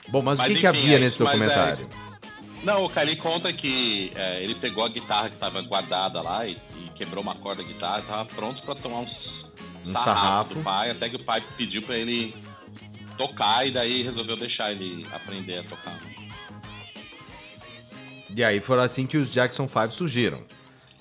Bom, 0.09 0.23
mas, 0.23 0.39
Mas 0.39 0.47
o 0.49 0.51
que, 0.55 0.61
que 0.61 0.67
enfim, 0.67 0.79
havia 0.79 0.97
é 0.97 1.01
nesse 1.01 1.23
mas 1.23 1.35
é- 1.35 1.37
documentário? 1.39 1.89
Não, 2.63 2.85
o 2.85 2.89
Kylie 2.91 3.17
conta 3.17 3.53
que 3.53 4.11
é, 4.15 4.43
ele 4.43 4.55
pegou 4.55 4.85
a 4.85 4.89
guitarra 4.89 5.29
que 5.29 5.37
tava 5.37 5.61
guardada 5.63 6.23
lá 6.23 6.47
e, 6.47 6.53
e 6.77 6.89
quebrou 6.95 7.23
uma 7.23 7.35
corda 7.35 7.63
da 7.63 7.69
guitarra 7.69 8.01
e 8.01 8.03
tava 8.03 8.25
pronto 8.25 8.63
pra 8.63 8.75
tomar 8.75 8.99
uns 9.01 9.47
Um 9.87 9.93
sarrafo, 9.93 10.21
sarrafo. 10.21 10.55
do 10.55 10.63
pai, 10.63 10.91
até 10.91 11.09
que 11.09 11.17
o 11.17 11.23
pai 11.23 11.43
pediu 11.57 11.83
pra 11.83 11.97
ele 11.97 12.35
tocar 13.17 13.67
e 13.67 13.71
daí 13.71 14.03
resolveu 14.03 14.37
deixar 14.37 14.73
ele 14.73 15.07
aprender 15.13 15.59
a 15.59 15.63
tocar. 15.65 15.99
E 18.37 18.43
aí 18.43 18.61
foram 18.61 18.83
assim 18.83 19.07
que 19.07 19.17
os 19.17 19.31
Jackson 19.31 19.69
5 19.69 19.93
surgiram. 19.93 20.43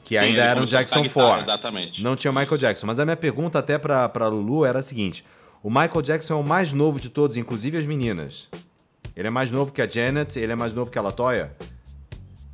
Que 0.03 0.17
Sim, 0.17 0.25
ainda 0.25 0.43
eram 0.43 0.65
Jackson 0.65 1.01
guitarra, 1.01 1.27
4. 1.27 1.45
Exatamente. 1.45 2.03
Não 2.03 2.15
tinha 2.15 2.31
Michael 2.31 2.57
Jackson. 2.57 2.85
Mas 2.85 2.99
a 2.99 3.05
minha 3.05 3.15
pergunta 3.15 3.57
até 3.59 3.77
pra, 3.77 4.07
pra 4.09 4.27
Lulu 4.27 4.65
era 4.65 4.79
a 4.79 4.83
seguinte: 4.83 5.23
o 5.63 5.69
Michael 5.69 6.01
Jackson 6.01 6.33
é 6.33 6.37
o 6.37 6.43
mais 6.43 6.73
novo 6.73 6.99
de 6.99 7.09
todos, 7.09 7.37
inclusive 7.37 7.77
as 7.77 7.85
meninas. 7.85 8.49
Ele 9.15 9.27
é 9.27 9.31
mais 9.31 9.51
novo 9.51 9.71
que 9.71 9.81
a 9.81 9.87
Janet, 9.87 10.37
ele 10.37 10.51
é 10.51 10.55
mais 10.55 10.73
novo 10.73 10.91
que 10.91 10.99
a 10.99 11.01
Latoya? 11.01 11.55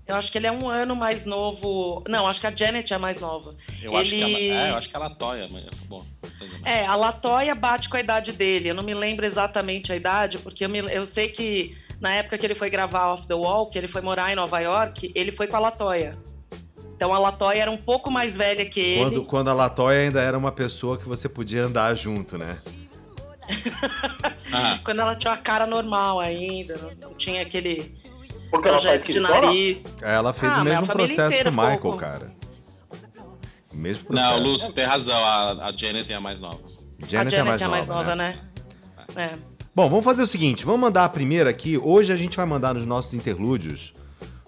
Eu 0.10 0.16
acho 0.16 0.32
que 0.32 0.38
ele 0.40 0.48
é 0.48 0.52
um 0.52 0.68
ano 0.68 0.96
mais 0.96 1.24
novo. 1.24 2.04
Não, 2.10 2.28
acho 2.28 2.42
que 2.42 2.48
a 2.48 2.56
Janet 2.56 2.92
é 2.92 2.96
a 2.96 3.00
mais 3.00 3.22
nova. 3.22 3.56
Eu, 3.82 3.96
acho 3.96 4.10
que 4.10 4.22
Ele- 4.22 4.50
ela, 4.50 4.68
é, 4.68 4.72
eu 4.72 4.76
acho 4.76 4.90
que 4.90 4.96
ela 4.96 5.10
toia, 5.12 5.46
mas 5.52 5.66
bom. 5.88 6.04
É, 6.66 6.84
a 6.86 6.96
Latoya 6.96 7.54
bate 7.54 7.88
com 7.88 7.96
a 7.96 8.00
idade 8.00 8.32
dele. 8.32 8.70
Eu 8.70 8.74
não 8.76 8.84
me 8.84 8.94
lembro 8.96 9.24
exatamente 9.26 9.92
a 9.94 9.96
idade, 9.96 10.40
porque 10.40 10.66
eu, 10.66 10.70
me- 10.70 10.80
eu 10.92 11.06
sei 11.06 11.30
que 11.30 11.78
na 12.02 12.12
época 12.16 12.38
que 12.40 12.46
ele 12.46 12.56
foi 12.56 12.70
gravar 12.72 13.14
Off 13.14 13.28
the 13.28 13.36
Wall, 13.36 13.68
que 13.70 13.78
ele 13.78 13.88
foi 13.88 14.02
morar 14.02 14.32
em 14.32 14.36
Nova 14.36 14.60
York, 14.60 15.12
ele 15.14 15.32
foi 15.32 15.46
com 15.48 15.58
a 15.58 15.60
Latoya. 15.60 16.18
Então 16.96 17.14
a 17.14 17.20
Latoya 17.20 17.62
era 17.62 17.72
um 17.72 17.78
pouco 17.78 18.10
mais 18.10 18.34
velha 18.36 18.66
que 18.66 18.80
ele. 18.80 19.00
Quando, 19.04 19.24
quando 19.26 19.48
a 19.50 19.54
Latoya 19.54 20.00
ainda 20.02 20.22
era 20.22 20.38
uma 20.38 20.52
pessoa 20.52 20.98
que 20.98 21.08
você 21.08 21.30
podia 21.30 21.64
andar 21.66 21.94
junto, 21.96 22.36
né? 22.38 22.58
Ah, 24.52 24.80
Quando 24.84 25.00
ela 25.02 25.16
tinha 25.16 25.32
uma 25.32 25.38
cara 25.38 25.66
normal 25.68 26.20
ainda, 26.20 26.76
não 27.00 27.14
tinha 27.14 27.42
aquele 27.42 27.96
Porque 28.50 28.68
ela 28.68 28.82
faz 28.82 29.04
nariz. 29.22 29.78
Ela 30.02 30.34
fez 30.34 30.54
Ah, 30.54 30.62
o 30.62 30.64
mesmo 30.64 30.86
a 30.86 30.88
processo 30.94 31.38
que 31.42 31.48
o 31.48 31.52
Michael, 31.52 31.80
pouco. 31.80 31.98
cara. 31.98 32.34
O 33.72 33.78
mesmo 33.78 34.06
processo. 34.06 34.30
não, 34.32 34.40
Lúcio, 34.44 34.74
tem 34.74 34.86
razão. 34.86 35.18
A, 35.24 35.68
a 35.68 35.76
Janet 35.76 36.12
é 36.12 36.16
a 36.16 36.20
mais 36.20 36.40
nova. 36.40 36.60
Janet, 37.08 37.36
a 37.36 37.40
é 37.40 37.44
mais 37.44 37.60
Janet 37.60 37.64
nova, 37.64 37.66
é 37.66 37.70
mais 37.70 37.88
nova, 37.88 38.16
né? 38.16 38.40
né? 39.16 39.34
É. 39.36 39.60
Bom, 39.76 39.88
vamos 39.88 40.04
fazer 40.04 40.24
o 40.24 40.28
seguinte, 40.28 40.66
vamos 40.66 40.82
mandar 40.82 41.06
a 41.06 41.10
primeira 41.10 41.50
aqui. 41.50 41.78
Hoje 41.78 42.12
a 42.12 42.16
gente 42.16 42.36
vai 42.36 42.46
mandar 42.46 42.74
nos 42.74 42.86
nossos 42.86 43.14
interlúdios 43.14 43.94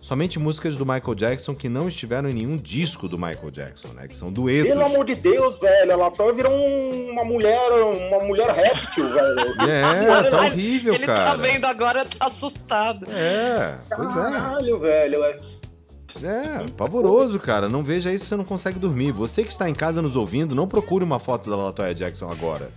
somente 0.02 0.38
músicas 0.40 0.76
do 0.76 0.86
Michael 0.86 1.16
Jackson 1.16 1.56
que 1.56 1.70
não 1.70 1.88
estiveram 1.88 2.28
em 2.30 2.34
nenhum 2.34 2.58
disco 2.58 3.08
do 3.08 3.18
Michael 3.18 3.52
Jackson, 3.52 3.90
né? 3.90 4.08
Que 4.08 4.18
são 4.18 4.32
duetos. 4.34 4.68
Pelo 4.70 4.86
amor 4.86 5.06
de 5.06 5.16
Deus, 5.16 5.58
velho. 5.60 5.92
Ela 5.92 6.10
tá 6.12 6.30
virou 6.32 6.52
um- 6.52 7.12
uma 7.12 7.24
mulher, 7.24 7.72
uma 7.72 8.20
mulher 8.26 8.50
réptil, 8.50 9.14
velho. 9.14 9.40
É, 9.70 10.30
tá 10.30 10.42
horrível, 10.46 10.94
ele 10.96 11.06
cara. 11.06 11.32
tá 11.32 11.36
vendo 11.38 11.66
agora, 11.66 12.04
tá 12.04 12.28
assustado. 12.28 13.06
É, 13.12 13.78
pois 13.96 14.10
é. 14.12 14.14
Caralho, 14.22 14.80
velho. 14.80 15.24
é. 15.24 15.40
É, 16.24 16.66
pavoroso, 16.76 17.40
cara. 17.40 17.70
Não 17.70 17.84
veja 17.84 18.12
isso, 18.12 18.26
você 18.26 18.36
não 18.36 18.44
consegue 18.44 18.78
dormir. 18.78 19.12
Você 19.14 19.44
que 19.44 19.52
está 19.52 19.70
em 19.70 19.74
casa 19.74 20.02
nos 20.02 20.16
ouvindo, 20.18 20.54
não 20.54 20.68
procure 20.68 21.06
uma 21.06 21.20
foto 21.20 21.50
da 21.50 21.56
Latoya 21.56 21.94
Jackson 21.96 22.30
agora. 22.30 22.70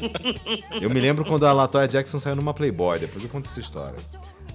Eu 0.80 0.88
me 0.88 1.00
lembro 1.00 1.24
quando 1.24 1.44
a 1.46 1.52
Latoya 1.52 1.86
Jackson 1.88 2.18
saiu 2.18 2.36
numa 2.36 2.54
Playboy, 2.54 2.98
depois 2.98 3.22
eu 3.22 3.28
conto 3.28 3.46
essa 3.50 3.58
história. 3.60 3.96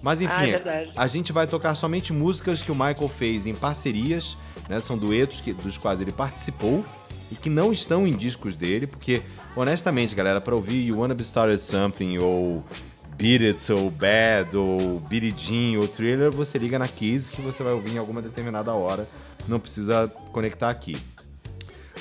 Mas 0.01 0.21
enfim, 0.21 0.33
ah, 0.33 0.47
é 0.47 0.91
a 0.95 1.07
gente 1.07 1.33
vai 1.33 1.45
tocar 1.45 1.75
somente 1.75 2.13
músicas 2.13 2.61
que 2.61 2.71
o 2.71 2.75
Michael 2.75 3.09
fez 3.09 3.45
em 3.45 3.53
parcerias, 3.53 4.37
né? 4.67 4.79
São 4.79 4.97
duetos 4.97 5.41
que, 5.41 5.51
dos 5.53 5.77
quais 5.77 5.99
ele 5.99 6.11
participou 6.11 6.85
e 7.31 7.35
que 7.35 7.49
não 7.49 7.71
estão 7.71 8.07
em 8.07 8.15
discos 8.15 8.55
dele, 8.55 8.87
porque, 8.87 9.21
honestamente, 9.55 10.15
galera, 10.15 10.39
para 10.39 10.55
ouvir 10.55 10.85
You 10.87 10.99
Wanna 10.99 11.13
Be 11.13 11.23
Started 11.23 11.61
Something 11.61 12.17
ou 12.17 12.63
Beat 13.17 13.41
It 13.41 13.71
ou 13.73 13.91
Bad 13.91 14.55
ou 14.55 14.99
Billie 15.01 15.33
Jean 15.37 15.79
ou 15.79 15.87
Thriller, 15.87 16.31
você 16.31 16.57
liga 16.57 16.79
na 16.79 16.87
Kiss 16.87 17.29
que 17.29 17.41
você 17.41 17.61
vai 17.61 17.73
ouvir 17.73 17.93
em 17.93 17.97
alguma 17.97 18.21
determinada 18.21 18.73
hora, 18.73 19.05
não 19.47 19.59
precisa 19.59 20.07
conectar 20.31 20.69
aqui. 20.69 20.97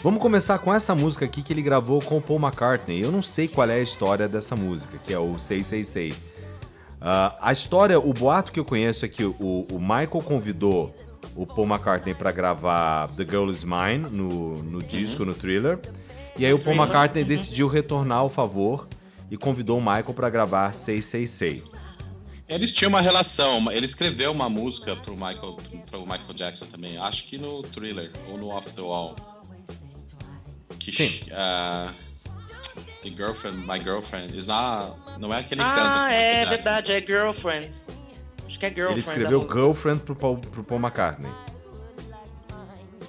Vamos 0.01 0.23
começar 0.23 0.61
com 0.61 0.73
essa 0.73 0.95
música 0.95 1.25
aqui 1.25 1.43
que 1.43 1.53
ele 1.53 1.61
gravou 1.61 2.01
com 2.01 2.21
Paul 2.21 2.39
McCartney. 2.39 3.03
Eu 3.03 3.11
não 3.11 3.21
sei 3.21 3.49
qual 3.49 3.69
é 3.69 3.75
a 3.75 3.81
história 3.81 4.29
dessa 4.29 4.55
música, 4.55 4.97
que 4.97 5.13
é 5.13 5.19
o 5.19 5.37
666. 5.41 6.15
Uh, 6.99 7.35
a 7.41 7.53
história, 7.53 7.99
o 7.99 8.13
boato 8.13 8.51
que 8.51 8.59
eu 8.59 8.65
conheço 8.65 9.05
é 9.05 9.09
que 9.09 9.25
o, 9.25 9.67
o 9.71 9.79
Michael 9.79 10.23
convidou 10.25 10.95
o 11.37 11.47
Paul 11.47 11.67
McCartney 11.67 12.15
para 12.15 12.33
gravar 12.33 13.09
The 13.11 13.25
Girl 13.25 13.49
Is 13.51 13.63
Mine 13.63 14.11
no, 14.11 14.63
no 14.63 14.83
disco, 14.83 15.23
uhum. 15.23 15.29
no 15.29 15.35
thriller. 15.35 15.79
E 16.37 16.45
aí 16.45 16.53
o 16.53 16.59
Paul 16.59 16.77
McCartney 16.77 17.23
uhum. 17.23 17.29
decidiu 17.29 17.69
retornar 17.69 18.25
o 18.25 18.29
favor 18.29 18.89
e 19.31 19.37
convidou 19.37 19.79
o 19.79 19.81
Michael 19.81 20.15
para 20.15 20.29
gravar 20.29 20.73
666. 20.73 21.63
Eles 22.49 22.73
tinham 22.73 22.89
uma 22.89 23.01
relação, 23.01 23.71
ele 23.71 23.85
escreveu 23.85 24.33
uma 24.33 24.49
música 24.49 24.97
pro 24.97 25.13
Michael, 25.13 25.57
pro 25.91 26.01
Michael 26.01 26.35
Jackson 26.35 26.65
também, 26.65 26.97
acho 26.97 27.29
que 27.29 27.37
no 27.37 27.63
Thriller 27.63 28.11
ou 28.27 28.39
no 28.39 28.49
Off 28.49 28.71
the 28.73 28.81
Wall. 28.81 29.15
Que, 30.81 30.91
Sim. 30.91 31.21
Uh, 31.27 31.93
The 33.03 33.11
Girlfriend, 33.11 33.59
My 33.67 33.79
Girlfriend. 33.79 34.37
is 34.37 34.47
not- 34.49 34.95
não 35.21 35.33
é 35.33 35.39
aquele 35.41 35.63
canta. 35.63 35.75
com 35.77 35.81
o 35.81 35.85
Ah, 35.91 36.13
é 36.13 36.47
verdade, 36.47 36.93
é 36.93 37.01
Girlfriend. 37.01 37.71
Acho 38.47 38.59
que 38.59 38.67
é 38.67 38.71
Girlfriend. 38.71 38.93
Ele 38.93 39.01
escreveu. 39.01 39.41
Girlfriend 39.43 40.01
pro 40.01 40.17
Paul, 40.17 40.39
pro 40.39 40.65
Paul 40.65 40.81
McCartney. 40.81 41.31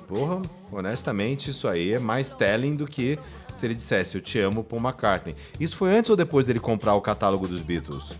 Porra, 0.07 0.41
honestamente, 0.71 1.49
isso 1.51 1.67
aí 1.67 1.93
é 1.93 1.99
mais 1.99 2.31
telling 2.33 2.75
do 2.75 2.87
que 2.87 3.17
se 3.55 3.65
ele 3.65 3.75
dissesse 3.75 4.15
Eu 4.15 4.21
te 4.21 4.39
amo, 4.39 4.63
Paul 4.63 4.81
McCartney. 4.81 5.35
Isso 5.59 5.75
foi 5.75 5.95
antes 5.95 6.09
ou 6.09 6.15
depois 6.15 6.45
dele 6.45 6.59
comprar 6.59 6.93
o 6.95 7.01
catálogo 7.01 7.47
dos 7.47 7.61
Beatles? 7.61 8.11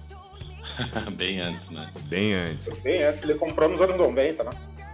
Bem 1.18 1.40
antes, 1.40 1.70
né? 1.72 1.90
Bem 2.04 2.34
antes. 2.34 2.66
Sim, 2.82 2.98
antes 3.04 3.24
ele 3.24 3.36
comprou 3.36 3.70
nos 3.70 3.82
anos 3.82 3.98
90, 3.98 4.44
né? 4.44 4.50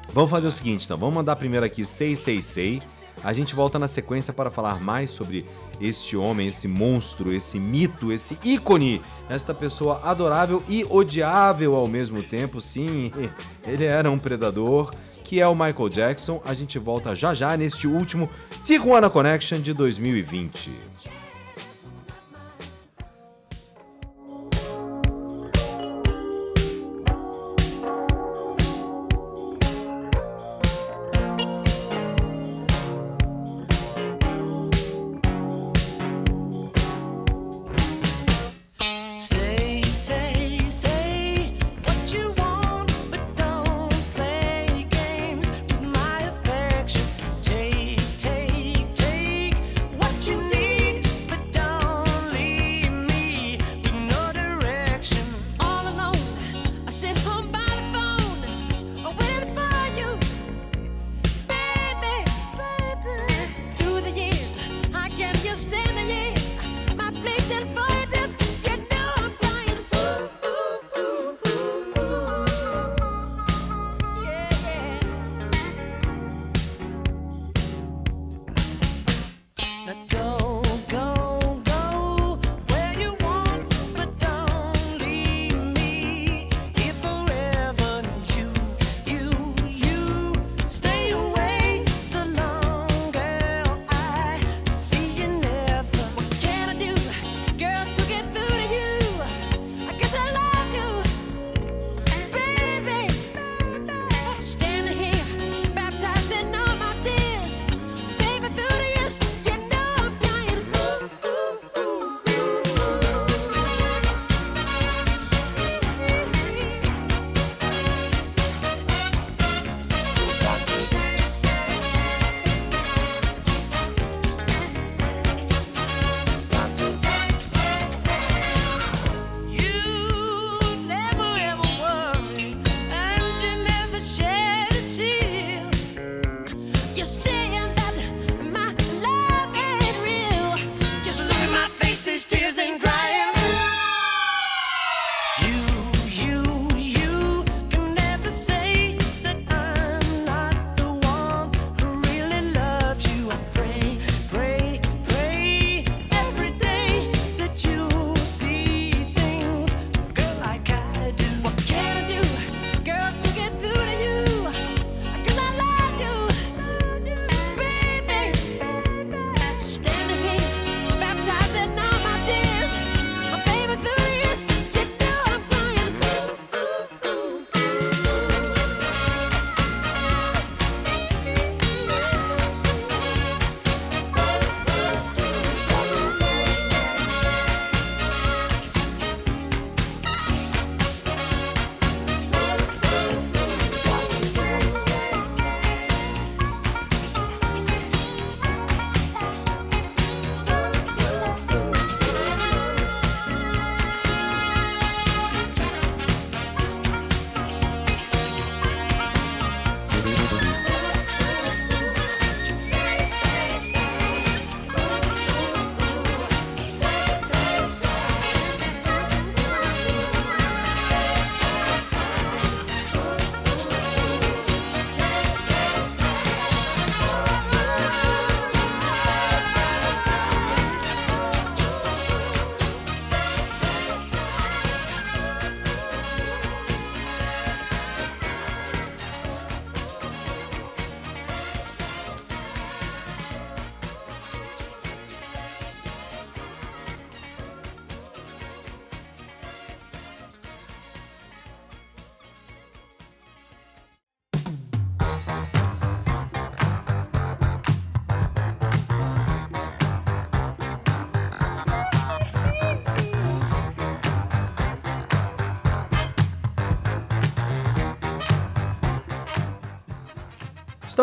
Vamos 0.10 0.30
fazer 0.30 0.48
o 0.48 0.52
seguinte, 0.52 0.86
então. 0.86 0.98
Vamos 0.98 1.16
mandar 1.16 1.36
primeiro 1.36 1.66
aqui 1.66 1.84
Sei 1.86 2.16
Sei 2.16 2.42
Sei. 2.42 2.82
A 3.24 3.34
gente 3.34 3.56
volta 3.56 3.80
na 3.80 3.88
sequência 3.88 4.32
para 4.32 4.50
falar 4.50 4.80
mais 4.82 5.10
sobre 5.10 5.46
este 5.80 6.16
homem, 6.16 6.48
esse 6.48 6.68
monstro, 6.68 7.34
esse 7.34 7.60
mito, 7.60 8.12
esse 8.12 8.38
ícone, 8.44 9.02
esta 9.30 9.54
pessoa 9.54 10.02
adorável 10.04 10.64
e 10.68 10.86
odiável 10.90 11.76
ao 11.76 11.88
mesmo 11.88 12.22
tempo. 12.24 12.62
Sim, 12.62 13.12
ele 13.66 13.86
era 13.86 14.10
um 14.10 14.20
predador, 14.20 14.94
que 15.24 15.42
é 15.42 15.48
o 15.48 15.56
Michael 15.56 15.90
Jackson. 15.90 16.42
A 16.46 16.54
gente 16.54 16.78
volta 16.78 17.16
já 17.16 17.34
já 17.34 17.58
neste 17.58 17.88
último 17.88 18.30
Tijuana 18.64 19.10
Connection 19.10 19.60
de 19.60 19.74
2020. 19.74 20.72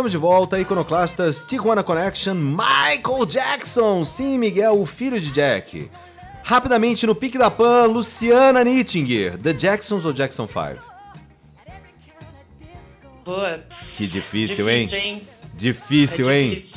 Estamos 0.03 0.11
de 0.11 0.19
volta, 0.19 0.59
Iconoclastas, 0.59 1.47
Tijuana 1.47 1.85
Connection, 1.85 2.35
Michael 2.35 3.25
Jackson, 3.25 4.03
sim, 4.03 4.37
Miguel, 4.37 4.81
o 4.81 4.85
filho 4.85 5.21
de 5.21 5.31
Jack. 5.31 5.89
Rapidamente 6.43 7.07
no 7.07 7.15
pique 7.15 7.39
da 7.39 7.49
Pan, 7.49 7.87
Luciana 7.87 8.65
Nittinger, 8.65 9.39
The 9.39 9.53
Jacksons 9.53 10.05
ou 10.05 10.13
Jackson 10.13 10.49
5? 10.49 10.85
Boa. 13.25 13.61
Que 13.95 14.09
difícil, 14.09 14.67
difícil 14.67 14.69
hein? 14.69 14.89
hein? 14.93 15.23
Difícil, 15.55 16.29
é 16.29 16.41
difícil, 16.43 16.67
hein? 16.67 16.73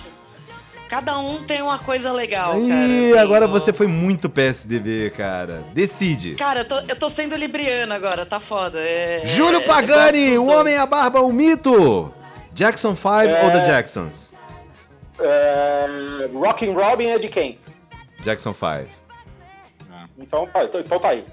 Cada 0.88 1.17
um 1.17 1.43
tem 1.43 1.63
uma 1.63 1.79
coisa 1.79 2.11
legal, 2.11 2.59
Ih, 2.59 2.69
cara. 2.69 2.88
Ih, 2.88 3.17
agora 3.17 3.47
você 3.47 3.73
foi 3.73 3.88
muito 3.88 4.29
PSDB, 4.29 5.09
cara. 5.09 5.63
Decide. 5.73 6.35
Cara, 6.35 6.59
eu 6.59 6.65
tô, 6.65 6.79
eu 6.81 6.95
tô 6.95 7.09
sendo 7.09 7.35
libriano 7.35 7.91
agora, 7.91 8.23
tá 8.23 8.39
foda. 8.39 8.79
É, 8.79 9.25
Júlio 9.25 9.61
é 9.61 9.63
Pagani, 9.63 10.19
é, 10.19 10.33
é, 10.35 10.39
o 10.39 10.45
homem, 10.45 10.77
a 10.77 10.85
barba, 10.85 11.21
o 11.21 11.33
mito. 11.33 12.13
Jackson 12.55 12.95
5 12.95 13.09
é... 13.09 13.43
ou 13.43 13.51
The 13.51 13.57
é. 13.57 13.65
Jacksons? 13.65 14.31
É... 15.19 16.29
Rockin' 16.33 16.73
Robin 16.73 17.07
é 17.07 17.19
de 17.19 17.27
quem? 17.27 17.59
Jackson 18.21 18.53
5. 18.53 18.89
Ah. 19.91 20.07
Então, 20.17 20.47
tá, 20.47 20.63
então, 20.63 20.79
então 20.79 20.97
tá 20.97 21.09
aí. 21.09 21.25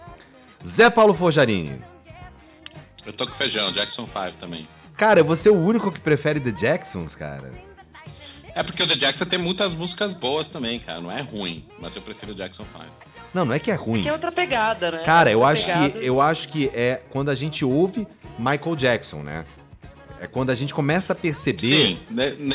Zé 0.66 0.90
Paulo 0.90 1.14
Forjarini. 1.14 1.80
Eu 3.06 3.12
tô 3.12 3.24
com 3.26 3.34
feijão, 3.34 3.70
Jackson 3.70 4.04
5 4.06 4.36
também. 4.36 4.66
Cara, 4.96 5.22
você 5.22 5.48
é 5.48 5.52
o 5.52 5.56
único 5.56 5.92
que 5.92 6.00
prefere 6.00 6.40
The 6.40 6.50
Jacksons, 6.50 7.14
cara? 7.14 7.52
É 8.54 8.62
porque 8.64 8.82
o 8.82 8.86
The 8.86 8.96
Jackson 8.96 9.24
tem 9.24 9.38
muitas 9.38 9.74
músicas 9.74 10.12
boas 10.12 10.48
também, 10.48 10.80
cara. 10.80 11.00
Não 11.00 11.10
é 11.10 11.20
ruim, 11.20 11.64
mas 11.78 11.94
eu 11.94 12.02
prefiro 12.02 12.32
o 12.32 12.34
Jackson 12.34 12.64
5. 12.64 12.84
Não, 13.32 13.44
não 13.44 13.54
é 13.54 13.60
que 13.60 13.70
é 13.70 13.74
ruim. 13.74 14.02
Que 14.02 14.08
é 14.08 14.12
outra 14.12 14.32
pegada, 14.32 14.90
né? 14.90 15.02
Cara, 15.04 15.30
eu 15.30 15.44
acho, 15.44 15.66
pegada. 15.66 15.90
que, 15.90 16.04
eu 16.04 16.20
acho 16.20 16.48
que 16.48 16.68
é 16.74 17.00
quando 17.10 17.30
a 17.30 17.34
gente 17.34 17.64
ouve 17.64 18.06
Michael 18.38 18.76
Jackson, 18.76 19.22
né? 19.22 19.44
É 20.22 20.28
quando 20.28 20.50
a 20.50 20.54
gente 20.54 20.72
começa 20.72 21.12
a 21.14 21.16
perceber 21.16 21.66
Sim, 21.66 21.98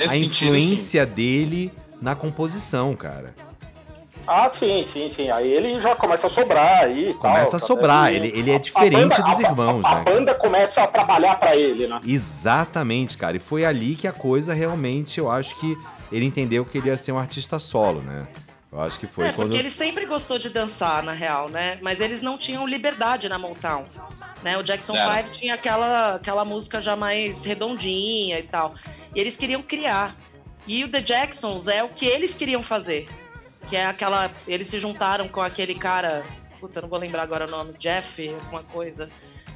a 0.06 0.10
sentido, 0.10 0.56
influência 0.56 1.06
dele 1.06 1.69
na 2.01 2.15
composição, 2.15 2.95
cara. 2.95 3.36
Ah, 4.25 4.49
sim, 4.49 4.86
sim, 4.86 5.10
sim. 5.10 5.30
Aí 5.30 5.51
ele 5.51 5.77
já 5.82 5.93
começa 5.93 6.27
a 6.27 6.30
sobrar 6.30 6.84
aí. 6.84 7.13
Começa 7.15 7.58
tal, 7.58 7.65
a 7.65 7.67
sobrar, 7.67 8.13
E 8.13 8.15
ele- 8.15 8.27
ele 8.34 8.51
é 8.51 8.53
a- 8.53 8.58
a 8.58 8.60
diferente 8.60 9.21
banda- 9.21 9.21
dos 9.36 9.39
a- 9.39 9.49
irmãos, 9.49 9.86
a, 9.86 9.95
né? 9.95 10.01
A 10.01 10.03
banda 10.03 10.34
começa 10.34 10.82
a 10.82 10.88
trabalhar 10.88 11.36
pra 11.38 11.58
ele, 11.58 11.88
né? 11.88 11.99
Exatamente, 12.06 13.17
cara. 13.17 13.36
E 13.36 13.39
foi 13.39 13.65
ali 13.65 13.95
que 13.95 14.08
a 14.08 14.13
coisa 14.13 14.53
realmente, 14.53 15.17
eu 15.19 15.30
acho 15.30 15.53
que 15.60 15.77
ele 16.10 16.25
entendeu 16.25 16.63
que 16.63 16.77
ele 16.77 16.88
ia 16.88 16.95
ser 16.95 17.12
um 17.12 17.19
artista 17.19 17.60
solo, 17.60 18.01
né? 18.01 18.27
Eu 18.71 18.82
acho 18.82 18.99
que 18.99 19.08
foi 19.08 19.27
é, 19.27 19.32
quando. 19.32 19.49
porque 19.49 19.58
ele 19.58 19.71
sempre 19.71 20.06
gostou 20.06 20.38
de 20.38 20.49
dançar, 20.49 21.01
na 21.01 21.13
real, 21.13 21.49
né? 21.49 21.80
Mas 21.82 22.01
eles 22.01 22.21
não 22.21 22.38
tinham 22.38 22.67
liberdade 22.67 23.30
na 23.30 23.39
Motown. 23.39 23.86
Né? 24.43 24.58
O 24.58 24.63
Jackson 24.63 24.93
Era. 24.93 25.23
5 25.23 25.38
tinha 25.38 25.53
aquela, 25.53 26.15
aquela 26.15 26.43
música 26.43 26.82
já 26.82 26.95
mais 26.95 27.39
redondinha 27.43 28.39
e 28.39 28.43
tal. 28.43 28.75
E 29.15 29.19
eles 29.19 29.38
queriam 29.38 29.62
criar. 29.62 30.15
E 30.67 30.84
o 30.84 30.91
The 30.91 31.01
Jacksons 31.01 31.67
é 31.67 31.82
o 31.82 31.89
que 31.89 32.06
eles 32.06 32.34
queriam 32.34 32.62
fazer. 32.62 33.08
Que 33.69 33.77
é 33.77 33.86
aquela. 33.86 34.30
Eles 34.45 34.69
se 34.69 34.80
juntaram 34.80 35.30
com 35.30 35.41
aquele 35.41 35.75
cara. 35.75 36.23
Puta, 36.60 36.82
não 36.82 36.89
vou 36.89 36.99
lembrar 36.99 37.23
agora 37.23 37.47
o 37.47 37.49
nome. 37.49 37.73
Jeff, 37.80 38.30
alguma 38.30 38.63
coisa. 38.63 39.10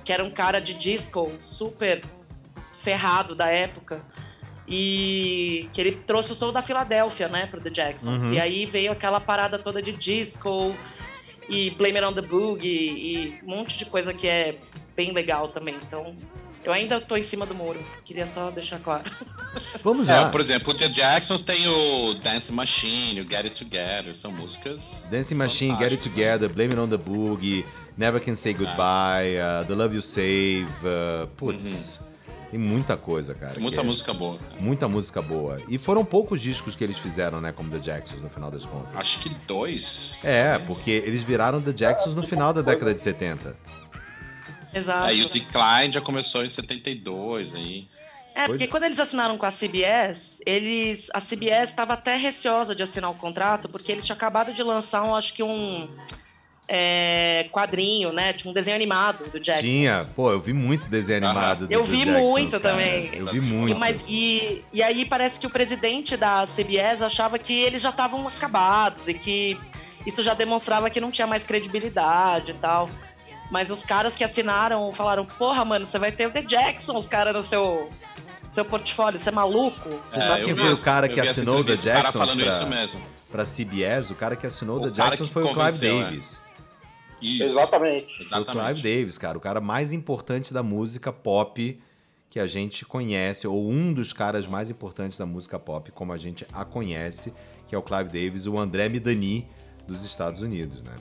Que 0.05 0.13
era 0.13 0.23
um 0.23 0.31
cara 0.31 0.59
de 0.59 0.73
disco 0.73 1.31
super 1.41 2.01
ferrado 2.81 3.35
da 3.35 3.47
época. 3.47 4.01
E 4.73 5.67
que 5.73 5.81
ele 5.81 5.91
trouxe 6.07 6.31
o 6.31 6.35
som 6.35 6.51
da 6.51 6.61
Filadélfia, 6.61 7.27
né, 7.27 7.45
pro 7.45 7.59
The 7.59 7.69
Jacksons. 7.69 8.23
Uhum. 8.23 8.33
E 8.33 8.39
aí 8.39 8.65
veio 8.65 8.91
aquela 8.91 9.19
parada 9.19 9.59
toda 9.59 9.81
de 9.81 9.91
disco 9.91 10.73
e 11.49 11.69
Blame 11.71 11.97
It 11.97 12.05
on 12.07 12.13
the 12.13 12.21
Boogie 12.21 12.69
e 12.69 13.39
um 13.43 13.49
monte 13.57 13.77
de 13.77 13.85
coisa 13.85 14.13
que 14.13 14.27
é 14.27 14.55
bem 14.95 15.11
legal 15.11 15.49
também. 15.49 15.75
Então, 15.75 16.15
eu 16.63 16.71
ainda 16.71 17.01
tô 17.01 17.17
em 17.17 17.23
cima 17.25 17.45
do 17.45 17.53
muro. 17.53 17.79
Queria 18.05 18.25
só 18.33 18.49
deixar 18.49 18.79
claro. 18.79 19.03
Vamos 19.83 20.07
É, 20.07 20.19
lá. 20.21 20.29
por 20.29 20.39
exemplo, 20.39 20.71
o 20.73 20.77
The 20.77 20.87
Jacksons 20.87 21.41
tem 21.41 21.67
o 21.67 22.13
Dance 22.13 22.51
Machine, 22.51 23.19
o 23.21 23.27
Get 23.27 23.43
It 23.45 23.63
Together, 23.65 24.15
são 24.15 24.31
músicas. 24.31 25.05
Dancing 25.11 25.35
Machine, 25.35 25.71
Get 25.71 25.91
It 25.91 25.97
fantásticas. 25.97 26.13
Together, 26.13 26.49
Blame 26.49 26.71
It 26.73 26.79
on 26.79 26.87
the 26.87 26.97
Boogie, 26.97 27.65
Never 27.97 28.21
Can 28.23 28.35
Say 28.35 28.53
Goodbye, 28.53 29.35
uh, 29.37 29.65
The 29.67 29.73
Love 29.75 29.95
You 29.95 30.01
Save. 30.01 30.67
Uh, 30.81 31.27
putz, 31.35 31.99
tem 32.51 32.59
muita 32.59 32.97
coisa, 32.97 33.33
cara. 33.33 33.53
Tem 33.53 33.63
muita 33.63 33.79
é- 33.79 33.83
música 33.83 34.13
boa. 34.13 34.37
cara. 34.37 34.61
Muita 34.61 34.87
música 34.89 35.21
boa. 35.21 35.57
E 35.69 35.77
foram 35.77 36.03
poucos 36.03 36.41
discos 36.41 36.75
que 36.75 36.83
eles 36.83 36.97
fizeram, 36.97 37.39
né, 37.39 37.53
como 37.53 37.71
The 37.71 37.79
Jacksons, 37.79 38.21
no 38.21 38.29
final 38.29 38.51
das 38.51 38.65
contas. 38.65 38.93
Acho 38.93 39.19
que 39.19 39.29
dois. 39.47 40.19
É, 40.21 40.57
porque 40.59 40.91
eles 40.91 41.21
viraram 41.23 41.61
The 41.61 41.71
Jacksons 41.71 42.13
no 42.13 42.23
final 42.23 42.53
da 42.53 42.61
década 42.61 42.93
de 42.93 43.01
70. 43.01 43.55
Exato. 44.73 45.05
Aí 45.05 45.23
o 45.23 45.29
Decline 45.29 45.93
já 45.93 46.01
começou 46.01 46.43
em 46.43 46.49
72 46.49 47.55
aí. 47.55 47.87
É, 48.35 48.47
porque 48.47 48.67
quando 48.67 48.83
eles 48.83 48.99
assinaram 48.99 49.37
com 49.37 49.45
a 49.45 49.51
CBS, 49.51 50.41
eles. 50.45 51.07
A 51.13 51.19
CBS 51.19 51.69
estava 51.71 51.93
até 51.93 52.15
receosa 52.15 52.73
de 52.73 52.81
assinar 52.81 53.11
o 53.11 53.15
contrato, 53.15 53.67
porque 53.67 53.91
eles 53.91 54.05
tinham 54.05 54.15
acabado 54.15 54.53
de 54.53 54.63
lançar, 54.63 55.03
um, 55.03 55.15
acho 55.15 55.33
que 55.33 55.43
um 55.43 55.89
é, 56.73 57.47
quadrinho, 57.51 58.13
né? 58.13 58.31
Tipo 58.31 58.49
um 58.49 58.53
desenho 58.53 58.75
animado 58.77 59.29
do 59.29 59.37
Jackson. 59.41 59.61
Tinha, 59.61 60.07
pô, 60.15 60.31
eu 60.31 60.39
vi 60.39 60.53
muito 60.53 60.87
desenho 60.89 61.17
animado 61.25 61.67
do 61.67 61.73
Eu 61.73 61.83
do 61.83 61.91
vi 61.91 62.05
Jacksons, 62.05 62.29
muito 62.31 62.59
cara. 62.61 62.75
também. 62.75 63.09
Eu 63.13 63.25
vi 63.29 63.41
muito. 63.41 63.77
Mas, 63.77 63.99
e, 64.07 64.63
e 64.71 64.81
aí 64.81 65.03
parece 65.03 65.37
que 65.37 65.45
o 65.45 65.49
presidente 65.49 66.15
da 66.15 66.47
CBS 66.55 67.01
achava 67.01 67.37
que 67.37 67.51
eles 67.51 67.81
já 67.81 67.89
estavam 67.89 68.25
acabados 68.25 69.05
e 69.05 69.13
que 69.13 69.59
isso 70.07 70.23
já 70.23 70.33
demonstrava 70.33 70.89
que 70.89 71.01
não 71.01 71.11
tinha 71.11 71.27
mais 71.27 71.43
credibilidade 71.43 72.51
e 72.51 72.55
tal. 72.55 72.89
Mas 73.51 73.69
os 73.69 73.83
caras 73.83 74.15
que 74.15 74.23
assinaram 74.23 74.93
falaram, 74.93 75.25
porra, 75.25 75.65
mano, 75.65 75.85
você 75.85 75.99
vai 75.99 76.09
ter 76.13 76.25
o 76.25 76.31
The 76.31 76.41
Jackson, 76.43 76.97
os 76.97 77.05
caras 77.05 77.35
no 77.35 77.43
seu, 77.43 77.91
seu 78.55 78.63
portfólio, 78.63 79.19
você 79.19 79.27
é 79.27 79.31
maluco? 79.33 79.89
Você 80.09 80.19
É, 80.19 80.21
sabe 80.21 80.39
eu 80.41 80.45
quem 80.45 80.53
vi 80.53 80.61
foi 80.61 80.73
o 80.73 80.77
cara 80.77 81.07
eu 81.07 81.09
que 81.13 81.21
vi 81.21 81.27
assinou 81.27 81.59
o 81.59 81.63
The 81.65 81.75
cara 81.75 82.11
falando 82.13 82.39
pra- 82.41 82.47
isso 82.47 82.65
mesmo. 82.67 83.01
Pra 83.29 83.43
CBS, 83.45 84.09
o 84.11 84.15
cara 84.15 84.37
que 84.37 84.47
assinou 84.47 84.77
O 84.81 84.89
The 84.89 85.17
que 85.17 85.27
foi 85.27 85.43
o 85.43 85.47
Clive 85.53 85.55
convenceu, 85.55 86.01
é. 86.01 86.11
Isso. 87.21 87.43
Exatamente. 87.43 88.07
Foi 88.15 88.25
o 88.25 88.27
Exatamente. 88.27 88.81
Clive 88.81 88.97
Davis, 88.97 89.17
cara, 89.17 89.37
o 89.37 89.41
cara 89.41 89.61
mais 89.61 89.91
importante 89.93 90.53
da 90.53 90.63
música 90.63 91.11
pop 91.13 91.79
que 92.29 92.39
a 92.39 92.47
gente 92.47 92.85
conhece, 92.85 93.45
ou 93.45 93.69
um 93.69 93.93
dos 93.93 94.13
caras 94.13 94.47
mais 94.47 94.69
importantes 94.69 95.17
da 95.17 95.25
música 95.25 95.59
pop, 95.59 95.91
como 95.91 96.13
a 96.13 96.17
gente 96.17 96.45
a 96.53 96.63
conhece, 96.63 97.33
que 97.67 97.75
é 97.75 97.77
o 97.77 97.81
Clive 97.81 98.09
Davis, 98.09 98.47
o 98.47 98.57
André 98.57 98.87
Midani 98.87 99.47
dos 99.85 100.05
Estados 100.05 100.41
Unidos, 100.41 100.81
né? 100.81 100.95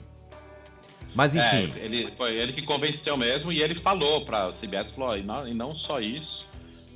Mas 1.15 1.35
enfim, 1.35 1.71
É, 1.75 1.85
ele, 1.85 2.11
foi 2.17 2.35
ele 2.35 2.53
que 2.53 2.61
convenceu 2.61 3.15
mesmo 3.17 3.51
e 3.51 3.61
ele 3.61 3.75
falou 3.75 4.21
pra 4.25 4.51
CBS, 4.51 4.91
falou, 4.91 5.09
"Ó, 5.11 5.17
e 5.17 5.23
não, 5.23 5.47
e 5.47 5.53
não 5.53 5.75
só 5.75 5.99
isso, 5.99 6.47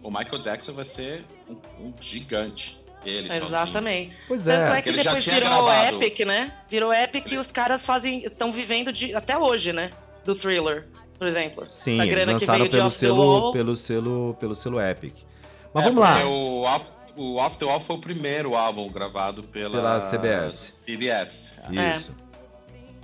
o 0.04 0.10
Michael 0.10 0.40
Jackson 0.40 0.74
vai 0.74 0.86
ser 0.86 1.24
um, 1.50 1.88
um 1.88 1.94
gigante. 2.00 2.78
Ele 3.06 3.28
sozinho. 3.30 3.48
Exatamente. 3.48 4.18
pois 4.28 4.46
Tanto 4.46 4.74
é. 4.74 4.78
é 4.78 4.82
que 4.82 4.90
ele 4.90 5.04
depois 5.04 5.24
virou 5.26 5.40
gravado. 5.42 6.04
Epic, 6.04 6.26
né? 6.26 6.52
Virou 6.70 6.94
Epic 6.94 7.32
e 7.32 7.38
os 7.38 7.48
caras 7.48 7.86
fazem. 7.86 8.26
estão 8.26 8.52
vivendo 8.52 8.92
de. 8.92 9.14
até 9.14 9.38
hoje, 9.38 9.72
né? 9.72 9.92
Do 10.24 10.36
thriller, 10.36 10.88
por 11.18 11.28
exemplo. 11.28 11.66
Sim, 11.70 11.98
Da 11.98 12.06
grana 12.06 12.32
lançaram 12.34 12.68
pelo 12.70 12.90
selo, 12.92 13.52
pelo 13.52 13.76
selo, 13.76 14.36
pelo 14.40 14.56
selo 14.56 14.82
Epic. 14.82 15.14
Mas 15.74 15.84
É, 15.86 15.88
vamos 15.88 16.02
lá. 16.02 16.26
O 16.26 16.64
Off, 16.64 16.92
o 17.16 17.36
Off 17.36 17.58
the 17.58 17.66
Wall 17.66 17.80
foi 17.80 17.96
o 17.96 18.00
primeiro 18.00 18.56
álbum 18.56 18.90
gravado 18.90 19.44
pela, 19.44 19.72
Pela 19.72 20.00
CBS. 20.00 20.74
CBS. 20.86 21.54
É. 21.72 21.94
Isso. 21.94 22.16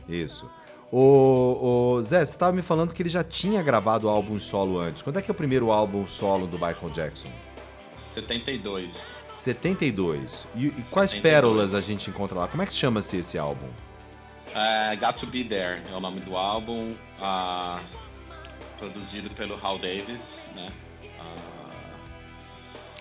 Isso. 0.09 0.49
O, 0.91 1.95
o 1.95 2.01
Zé, 2.03 2.25
você 2.25 2.37
tava 2.37 2.51
me 2.51 2.61
falando 2.61 2.93
que 2.93 3.01
ele 3.01 3.09
já 3.09 3.23
tinha 3.23 3.61
gravado 3.63 4.09
álbum 4.09 4.37
solo 4.39 4.77
antes. 4.79 5.01
Quando 5.01 5.19
é 5.19 5.21
que 5.21 5.31
é 5.31 5.33
o 5.33 5.35
primeiro 5.35 5.71
álbum 5.71 6.05
solo 6.05 6.45
do 6.45 6.57
Michael 6.57 6.89
Jackson? 6.91 7.29
72. 7.95 9.23
72. 9.41 10.47
E, 10.55 10.67
e 10.67 10.71
quais 10.91 11.11
72. 11.11 11.21
pérolas 11.21 11.73
a 11.73 11.81
gente 11.81 12.09
encontra 12.09 12.37
lá? 12.39 12.47
Como 12.47 12.61
é 12.61 12.65
que 12.65 12.73
chama-se 12.73 13.17
esse 13.17 13.37
álbum? 13.37 13.67
É, 14.53 14.95
Got 14.95 15.13
to 15.19 15.27
Be 15.27 15.43
There 15.43 15.81
é 15.91 15.95
o 15.95 15.99
nome 15.99 16.19
do 16.21 16.35
álbum, 16.35 16.95
ah, 17.21 17.79
produzido 18.77 19.29
pelo 19.31 19.55
Hal 19.55 19.79
Davis, 19.79 20.49
né? 20.55 20.69
Ah, 21.19 21.95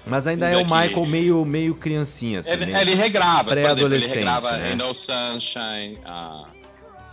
Mas 0.06 0.26
ainda 0.26 0.48
é 0.48 0.56
o. 0.56 0.64
Michael 0.64 1.06
meio, 1.06 1.44
meio 1.44 1.74
criancinha, 1.74 2.40
assim, 2.40 2.52
ele, 2.52 2.66
meio- 2.66 2.78
ele 2.78 2.94
regrava, 2.94 3.50
exemplo, 3.50 3.52
ele 3.52 3.62
pré-adolescente, 3.62 4.14
regrava 4.14 4.56
né? 4.58 4.74
No 4.76 4.94
Sunshine, 4.94 5.98
ah, 6.04 6.46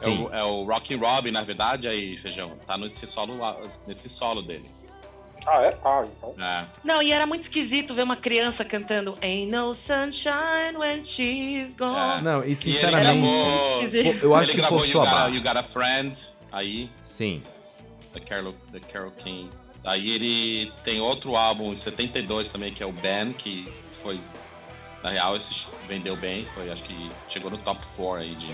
é, 0.04 0.08
o, 0.08 0.30
é 0.34 0.44
o 0.44 0.64
Rocky 0.64 0.96
Robin, 0.96 1.32
na 1.32 1.42
verdade, 1.42 1.88
aí, 1.88 2.18
Feijão, 2.18 2.58
tá 2.66 2.78
nesse 2.78 3.08
solo, 3.08 3.40
nesse 3.88 4.08
solo 4.08 4.42
dele. 4.44 4.70
Ah, 5.48 5.62
é? 5.64 5.78
Ah, 5.84 6.04
então. 6.06 6.36
É. 6.46 6.66
Não, 6.84 7.02
e 7.02 7.12
era 7.14 7.26
muito 7.26 7.44
esquisito 7.44 7.96
ver 7.96 8.04
uma 8.04 8.18
criança 8.18 8.66
cantando 8.66 9.18
Ain't 9.22 9.50
no 9.52 9.74
sunshine 9.76 10.76
when 10.78 11.04
she's 11.06 11.74
gone. 11.74 12.22
Não, 12.24 12.44
e 12.44 12.52
E 12.52 12.56
sinceramente... 12.56 13.22
gravou, 13.22 13.84
Esquisito. 13.84 14.24
eu 14.24 14.36
acho 14.36 14.52
que 14.52 14.58
gravou 14.58 14.80
forçou 14.80 15.02
you 15.04 15.08
a 15.08 15.12
barra. 15.12 15.28
you 15.30 15.42
Got 15.42 15.58
a 15.58 15.64
Friend, 15.64 16.18
aí, 16.52 16.90
Sim. 17.04 17.42
da 18.14 18.20
Carol, 18.20 18.54
da 18.72 18.80
Carol 18.82 19.12
King. 19.12 19.50
Aí 19.86 20.12
ele 20.12 20.72
tem 20.84 21.00
outro 21.00 21.36
álbum 21.38 21.72
em 21.72 21.78
72 21.78 22.52
também, 22.52 22.74
que 22.74 22.84
é 22.84 22.86
o 22.86 22.92
Ben, 22.92 23.32
que 23.32 23.72
foi. 24.04 24.20
Na 25.02 25.12
real, 25.12 25.36
esse 25.38 25.66
vendeu 25.88 26.18
bem, 26.18 26.46
foi, 26.54 26.70
acho 26.70 26.84
que 26.84 27.10
chegou 27.30 27.50
no 27.50 27.58
top 27.60 27.80
4 27.96 28.22
aí 28.24 28.36
de, 28.36 28.48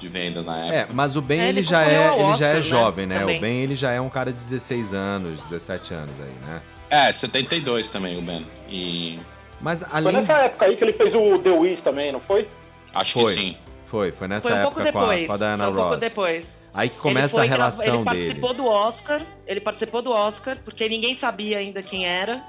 de 0.00 0.08
venda 0.08 0.42
na 0.42 0.56
época. 0.58 0.74
É, 0.76 0.86
mas 0.92 1.16
o 1.16 1.22
Ben 1.22 1.40
É, 1.40 1.48
ele, 1.48 1.58
ele 1.60 1.62
já 1.66 1.82
é, 1.82 2.08
ao 2.08 2.20
ele 2.30 2.36
já 2.36 2.46
é 2.48 2.50
Oscar, 2.50 2.54
né, 2.54 2.60
jovem, 2.62 3.06
né? 3.06 3.24
O. 3.24 3.40
Ben 3.40 3.62
ele 3.62 3.74
já 3.76 3.92
é 3.92 4.00
um 4.00 4.08
cara 4.08 4.32
de 4.32 4.38
16 4.38 4.92
anos, 4.94 5.40
17 5.48 5.94
anos 5.94 6.20
aí, 6.20 6.32
né? 6.46 6.60
É, 6.90 7.12
72 7.12 7.88
também 7.88 8.16
o 8.18 8.22
Ben. 8.22 8.46
E 8.68 9.18
Mas 9.60 9.80
Foi 9.82 9.88
além 9.98 10.12
nessa 10.12 10.34
época 10.34 10.66
aí 10.66 10.76
que 10.76 10.84
ele 10.84 10.92
fez 10.92 11.14
o 11.14 11.38
The 11.38 11.50
Wiz 11.50 11.80
também, 11.80 12.12
não 12.12 12.20
foi? 12.20 12.46
acho 12.94 13.14
Foi. 13.20 13.24
que 13.34 13.40
sim. 13.40 13.56
foi, 13.86 14.12
foi 14.12 14.28
nessa 14.28 14.48
Foi 14.48 14.58
um 14.58 14.62
pouco 14.62 14.80
época 14.80 14.92
com 14.92 15.10
a, 15.10 15.26
com 15.26 15.32
a 15.32 15.36
Diana 15.36 15.64
foi 15.64 15.72
um 15.72 15.76
pouco 15.76 15.90
Ross. 15.90 16.00
depois. 16.00 16.44
Aí 16.72 16.88
que 16.90 16.96
começa 16.98 17.40
a 17.40 17.44
Ele 17.44 17.48
foi 17.48 17.56
gra- 17.56 17.64
relação 17.66 17.86
ele 17.86 17.92
dele. 17.92 18.04
participou 18.04 18.54
do 18.54 18.66
Oscar, 18.66 19.22
ele 19.46 19.60
participou 19.60 20.02
do 20.02 20.10
Oscar, 20.12 20.58
porque 20.62 20.86
ninguém 20.88 21.16
sabia 21.16 21.56
ainda 21.58 21.82
quem 21.82 22.06
era. 22.06 22.42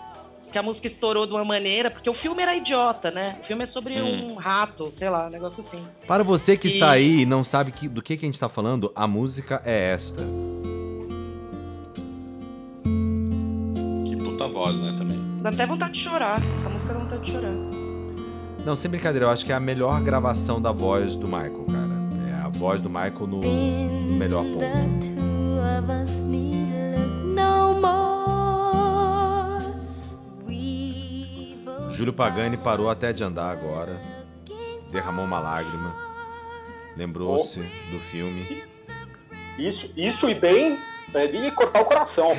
Que 0.58 0.60
a 0.60 0.64
música 0.64 0.88
estourou 0.88 1.28
de 1.28 1.34
uma 1.34 1.46
maneira, 1.46 1.92
porque 1.92 2.10
o 2.10 2.16
filme 2.16 2.42
era 2.42 2.56
idiota, 2.56 3.12
né? 3.12 3.38
O 3.44 3.46
filme 3.46 3.62
é 3.62 3.68
sobre 3.68 4.02
Hum. 4.02 4.32
um 4.32 4.36
rato, 4.38 4.92
sei 4.98 5.08
lá, 5.08 5.28
um 5.28 5.30
negócio 5.30 5.64
assim. 5.64 5.84
Para 6.08 6.24
você 6.24 6.58
que 6.58 6.66
E- 6.68 6.72
está 6.72 6.90
aí 6.90 7.22
e 7.22 7.26
não 7.28 7.44
sabe 7.44 7.72
que- 7.72 7.88
do 7.88 8.02
que, 8.02 8.18
que 8.18 8.26
a 8.26 8.28
gente 8.28 8.34
está 8.34 8.50
falando, 8.50 8.92
a 8.96 9.06
música 9.06 9.62
é 9.64 9.92
esta. 9.94 10.24
Que 14.08 14.16
puta 14.16 14.48
voz, 14.48 14.80
né, 14.80 14.96
também. 14.98 15.20
Dá 15.44 15.50
até 15.50 15.64
vontade 15.68 15.94
de 15.94 16.00
chorar. 16.04 16.40
Essa 16.60 16.70
música 16.70 16.92
dá 16.94 17.00
vontade 17.02 17.24
de 17.24 17.32
chorar. 17.34 17.54
Não, 18.66 18.76
sem 18.76 18.90
brincadeira, 18.90 19.28
eu 19.28 19.30
acho 19.30 19.46
que 19.46 19.52
é 19.52 19.56
a 19.56 19.60
melhor 19.60 20.02
gravação 20.02 20.60
da 20.60 20.72
voz 20.72 21.16
do 21.16 21.28
Michael, 21.28 21.66
cara. 21.68 22.32
É 22.40 22.46
a 22.46 22.50
voz 22.50 22.82
do 22.82 22.90
Michael 22.90 23.28
no, 23.28 23.42
no 23.44 24.14
melhor 24.18 24.44
ponto. 24.44 25.08
Júlio 31.98 32.14
Pagani 32.14 32.58
parou 32.58 32.92
até 32.92 33.12
de 33.12 33.24
andar 33.24 33.50
agora. 33.50 34.00
Derramou 34.92 35.26
uma 35.26 35.40
lágrima. 35.40 35.96
Lembrou-se 36.96 37.60
do 37.60 38.00
filme. 38.12 38.62
Isso, 39.58 39.92
isso 39.98 40.30
e 40.30 40.36
bem 40.36 40.78
é 41.14 41.26
de 41.26 41.50
cortar 41.52 41.82
o 41.82 41.86
coração. 41.86 42.36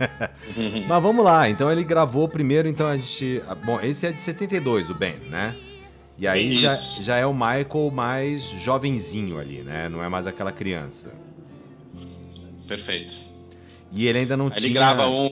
Mas 0.88 1.02
vamos 1.02 1.22
lá, 1.22 1.48
então 1.50 1.70
ele 1.70 1.84
gravou 1.84 2.26
primeiro, 2.26 2.68
então 2.68 2.86
a 2.86 2.96
gente. 2.96 3.42
ah, 3.46 3.54
Bom, 3.54 3.78
esse 3.82 4.06
é 4.06 4.12
de 4.12 4.20
72, 4.20 4.88
o 4.88 4.94
Ben, 4.94 5.16
né? 5.28 5.54
E 6.18 6.26
aí 6.26 6.52
já, 6.52 6.70
já 6.72 7.16
é 7.16 7.26
o 7.26 7.34
Michael 7.34 7.90
mais 7.92 8.42
jovenzinho 8.44 9.38
ali, 9.38 9.62
né? 9.62 9.88
Não 9.90 10.02
é 10.02 10.08
mais 10.08 10.26
aquela 10.26 10.52
criança. 10.52 11.14
Perfeito. 12.66 13.20
E 13.92 14.06
ele 14.06 14.20
ainda 14.20 14.36
não 14.36 14.48
tinha 14.48 14.66
ele 14.66 14.74
grava 14.74 15.06
um. 15.06 15.30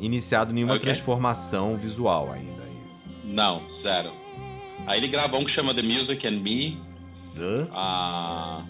iniciado 0.00 0.52
nenhuma 0.52 0.74
Ok. 0.74 0.84
transformação 0.84 1.76
visual 1.76 2.30
ainda. 2.32 2.63
Não, 3.24 3.68
zero. 3.70 4.12
Aí 4.86 4.98
ele 5.00 5.08
grava 5.08 5.36
um 5.36 5.44
que 5.44 5.50
chama 5.50 5.72
The 5.74 5.82
Music 5.82 6.26
and 6.26 6.40
Me. 6.40 6.76
Hã? 7.36 7.68
A 7.72 8.62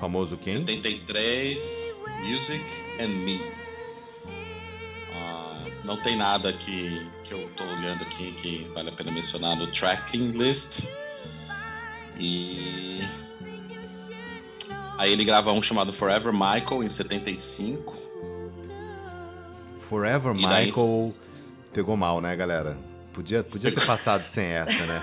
Famoso 0.00 0.36
quem? 0.36 0.54
73 0.58 1.96
Music 2.24 2.64
and 3.00 3.08
Me. 3.08 3.40
Ah, 5.14 5.64
não 5.86 5.96
tem 6.02 6.16
nada 6.16 6.52
que, 6.52 7.06
que 7.24 7.32
eu 7.32 7.48
tô 7.56 7.62
olhando 7.64 8.02
aqui 8.02 8.32
que 8.32 8.64
vale 8.74 8.88
a 8.90 8.92
pena 8.92 9.10
mencionar 9.12 9.56
no 9.56 9.66
tracking 9.70 10.32
list. 10.32 10.86
E. 12.18 13.00
Aí 14.98 15.12
ele 15.12 15.24
grava 15.24 15.52
um 15.52 15.62
chamado 15.62 15.92
Forever 15.92 16.32
Michael 16.32 16.82
em 16.84 16.88
75. 16.88 17.96
Forever 19.78 20.34
daí- 20.34 20.66
Michael 20.66 21.14
pegou 21.72 21.96
mal, 21.96 22.20
né, 22.20 22.34
galera? 22.36 22.76
Podia, 23.12 23.44
podia 23.44 23.70
ter 23.70 23.84
passado 23.84 24.22
sem 24.22 24.44
essa, 24.46 24.86
né? 24.86 25.02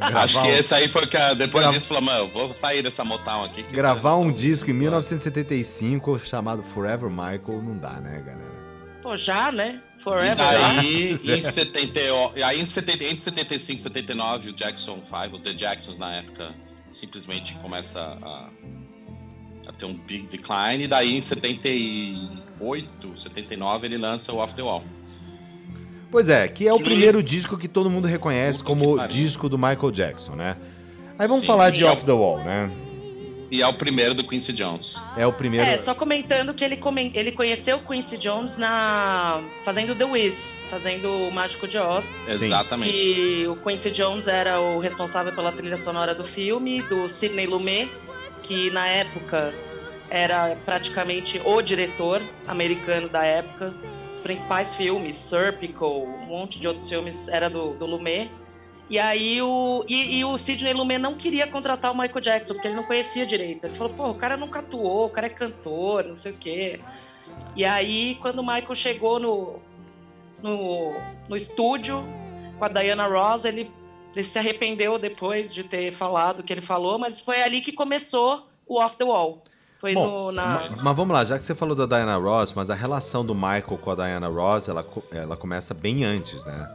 Acho 0.00 0.40
que 0.40 0.48
um- 0.48 0.50
esse 0.54 0.72
aí 0.74 0.88
foi 0.88 1.06
que 1.06 1.16
a- 1.16 1.34
depois 1.34 1.62
Grava- 1.62 1.74
disso 1.76 1.88
falou, 1.88 2.02
mano, 2.02 2.18
eu 2.20 2.28
vou 2.28 2.50
sair 2.54 2.80
dessa 2.82 3.02
Motown 3.04 3.44
aqui. 3.44 3.62
que 3.64 3.74
Gravar 3.74 4.14
um 4.16 4.30
disco 4.32 4.70
em 4.70 4.74
1975 4.74 6.18
chamado 6.20 6.62
Forever 6.62 7.10
Michael 7.10 7.60
não 7.62 7.76
dá, 7.76 7.94
né, 8.00 8.22
galera? 8.24 8.54
Pô, 9.02 9.16
já, 9.16 9.50
né? 9.50 9.80
Forever. 10.02 10.38
é. 10.40 10.84
em 10.84 11.16
70, 11.16 12.00
e 12.36 12.42
aí 12.42 12.60
em 12.60 12.64
70, 12.66 13.04
entre 13.04 13.20
75 13.20 13.78
e 13.78 13.82
79, 13.82 14.50
o 14.50 14.52
Jackson 14.52 15.02
5, 15.02 15.36
o 15.36 15.38
The 15.40 15.54
Jacksons 15.54 15.98
na 15.98 16.16
época, 16.16 16.52
simplesmente 16.90 17.54
começa 17.54 18.00
a, 18.00 18.48
a 19.68 19.72
ter 19.72 19.86
um 19.86 19.94
big 19.94 20.26
decline. 20.28 20.84
E 20.84 20.86
daí 20.86 21.16
em 21.16 21.20
78, 21.20 23.16
79, 23.16 23.86
ele 23.86 23.98
lança 23.98 24.32
o 24.32 24.36
Off 24.38 24.54
the 24.54 24.62
Wall. 24.62 24.84
Pois 26.14 26.28
é, 26.28 26.46
que 26.46 26.68
é 26.68 26.72
o 26.72 26.78
primeiro 26.78 27.20
disco 27.20 27.58
que 27.58 27.66
todo 27.66 27.90
mundo 27.90 28.06
reconhece 28.06 28.60
Puta 28.62 28.68
como 28.68 29.08
disco 29.08 29.48
do 29.48 29.58
Michael 29.58 29.90
Jackson, 29.90 30.36
né? 30.36 30.56
Aí 31.18 31.26
vamos 31.26 31.40
Sim, 31.40 31.46
falar 31.48 31.70
de 31.70 31.82
é 31.82 31.88
o- 31.88 31.92
Off 31.92 32.04
the 32.04 32.12
Wall, 32.12 32.38
né? 32.38 32.70
E 33.50 33.60
é 33.60 33.66
o 33.66 33.72
primeiro 33.74 34.14
do 34.14 34.22
Quincy 34.22 34.52
Jones. 34.52 34.96
É 35.16 35.26
o 35.26 35.32
primeiro. 35.32 35.66
É, 35.66 35.78
só 35.78 35.92
comentando 35.92 36.54
que 36.54 36.64
ele, 36.64 36.76
comen- 36.76 37.10
ele 37.16 37.32
conheceu 37.32 37.78
o 37.78 37.80
Quincy 37.80 38.16
Jones 38.16 38.56
na 38.56 39.42
fazendo 39.64 39.92
The 39.96 40.04
Wiz, 40.04 40.34
fazendo 40.70 41.08
o 41.10 41.32
Mágico 41.32 41.66
de 41.66 41.78
Oz. 41.78 42.04
Sim. 42.28 42.32
Exatamente. 42.44 42.96
E 42.96 43.48
o 43.48 43.56
Quincy 43.56 43.90
Jones 43.90 44.28
era 44.28 44.60
o 44.60 44.78
responsável 44.78 45.32
pela 45.32 45.50
trilha 45.50 45.78
sonora 45.78 46.14
do 46.14 46.22
filme, 46.22 46.80
do 46.82 47.08
Sidney 47.18 47.48
Lumet, 47.48 47.90
que 48.44 48.70
na 48.70 48.86
época 48.86 49.52
era 50.08 50.56
praticamente 50.64 51.40
o 51.44 51.60
diretor 51.60 52.22
americano 52.46 53.08
da 53.08 53.24
época. 53.24 53.74
Principais 54.24 54.74
filmes, 54.74 55.16
Serpico, 55.28 55.86
um 55.86 56.26
monte 56.26 56.58
de 56.58 56.66
outros 56.66 56.88
filmes, 56.88 57.28
era 57.28 57.50
do, 57.50 57.74
do 57.74 57.84
Lumet. 57.84 58.30
E 58.88 58.98
aí 58.98 59.42
o, 59.42 59.84
e, 59.86 60.18
e 60.18 60.24
o 60.24 60.38
Sidney 60.38 60.72
Lumet 60.72 60.98
não 60.98 61.14
queria 61.14 61.46
contratar 61.46 61.92
o 61.92 61.94
Michael 61.94 62.22
Jackson, 62.22 62.54
porque 62.54 62.68
ele 62.68 62.76
não 62.76 62.84
conhecia 62.84 63.26
direito. 63.26 63.66
Ele 63.66 63.74
falou, 63.76 63.92
pô, 63.92 64.08
o 64.08 64.14
cara 64.14 64.38
nunca 64.38 64.60
atuou, 64.60 65.04
o 65.04 65.10
cara 65.10 65.26
é 65.26 65.30
cantor, 65.30 66.04
não 66.04 66.16
sei 66.16 66.32
o 66.32 66.36
quê. 66.36 66.80
E 67.54 67.66
aí, 67.66 68.14
quando 68.16 68.38
o 68.38 68.46
Michael 68.46 68.74
chegou 68.74 69.20
no, 69.20 69.60
no, 70.42 70.94
no 71.28 71.36
estúdio 71.36 72.02
com 72.58 72.64
a 72.64 72.68
Diana 72.68 73.06
Ross, 73.06 73.44
ele, 73.44 73.70
ele 74.16 74.24
se 74.26 74.38
arrependeu 74.38 74.98
depois 74.98 75.52
de 75.52 75.64
ter 75.64 75.92
falado 75.98 76.40
o 76.40 76.42
que 76.42 76.52
ele 76.52 76.62
falou, 76.62 76.98
mas 76.98 77.20
foi 77.20 77.42
ali 77.42 77.60
que 77.60 77.72
começou 77.72 78.48
o 78.66 78.82
Off 78.82 78.96
the 78.96 79.04
Wall. 79.04 79.44
Foi 79.84 79.92
Bom, 79.92 80.18
no, 80.26 80.32
na... 80.32 80.46
ma- 80.46 80.68
mas 80.82 80.96
vamos 80.96 81.12
lá, 81.12 81.24
já 81.26 81.36
que 81.36 81.44
você 81.44 81.54
falou 81.54 81.76
da 81.76 81.84
Diana 81.84 82.16
Ross, 82.16 82.54
mas 82.54 82.70
a 82.70 82.74
relação 82.74 83.22
do 83.22 83.34
Michael 83.34 83.78
com 83.82 83.90
a 83.90 83.94
Diana 83.94 84.28
Ross, 84.28 84.66
ela, 84.66 84.82
ela 85.12 85.36
começa 85.36 85.74
bem 85.74 86.04
antes, 86.04 86.42
né? 86.46 86.70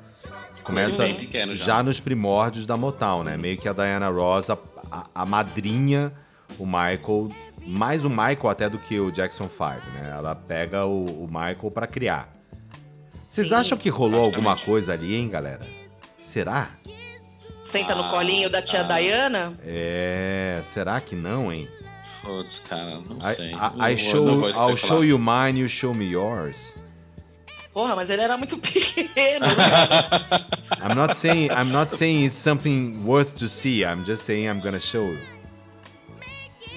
Começa 0.63 1.01
Bem 1.01 1.15
pequeno 1.15 1.55
já. 1.55 1.65
já. 1.65 1.83
nos 1.83 1.99
primórdios 1.99 2.67
da 2.67 2.77
Motown, 2.77 3.23
né? 3.23 3.35
Meio 3.35 3.57
que 3.57 3.67
a 3.67 3.73
Diana 3.73 4.09
Ross, 4.09 4.51
a, 4.51 4.57
a, 4.91 5.05
a 5.15 5.25
madrinha, 5.25 6.13
o 6.59 6.67
Michael, 6.67 7.31
mais 7.65 8.05
o 8.05 8.09
Michael 8.11 8.47
até 8.49 8.69
do 8.69 8.77
que 8.77 8.99
o 8.99 9.09
Jackson 9.11 9.49
5, 9.49 9.63
né? 9.95 10.13
Ela 10.15 10.35
pega 10.35 10.85
o, 10.85 11.23
o 11.23 11.27
Michael 11.27 11.71
pra 11.73 11.87
criar. 11.87 12.29
Vocês 13.27 13.47
Sim, 13.47 13.55
acham 13.55 13.77
que 13.79 13.89
rolou 13.89 14.23
alguma 14.23 14.55
coisa 14.55 14.93
ali, 14.93 15.15
hein, 15.15 15.27
galera? 15.29 15.65
Será? 16.21 16.67
Senta 17.71 17.95
no 17.95 18.03
Ah, 18.03 18.09
colinho 18.11 18.51
da 18.51 18.61
tia 18.61 18.83
tá. 18.83 18.99
Diana. 18.99 19.53
É, 19.63 20.59
será 20.63 21.01
que 21.01 21.15
não, 21.15 21.51
hein? 21.51 21.67
Putz, 22.21 22.59
cara, 22.59 22.99
não 23.07 23.17
I, 23.19 23.35
sei. 23.35 23.51
I- 23.51 23.53
I 23.53 23.95
vou- 23.95 23.97
show, 23.97 24.25
não 24.25 24.49
I'll 24.49 24.75
show 24.77 25.03
you 25.03 25.17
mine, 25.17 25.59
you 25.61 25.69
show 25.69 25.93
me 25.93 26.05
yours. 26.05 26.73
Porra, 27.73 27.95
mas 27.95 28.09
ele 28.09 28.21
era 28.21 28.35
muito 28.37 28.57
pequeno. 28.59 29.45
né? 29.45 29.55
I'm 30.83 30.95
not 30.95 31.15
saying 31.15 31.49
I'm 31.51 31.71
not 31.71 31.93
saying 31.93 32.25
it's 32.25 32.33
something 32.35 33.01
worth 33.05 33.33
to 33.39 33.47
see. 33.47 33.83
I'm 33.83 34.03
just 34.05 34.23
saying 34.23 34.47
I'm 34.47 34.59
gonna 34.61 34.79
show 34.79 35.11
you. 35.13 35.19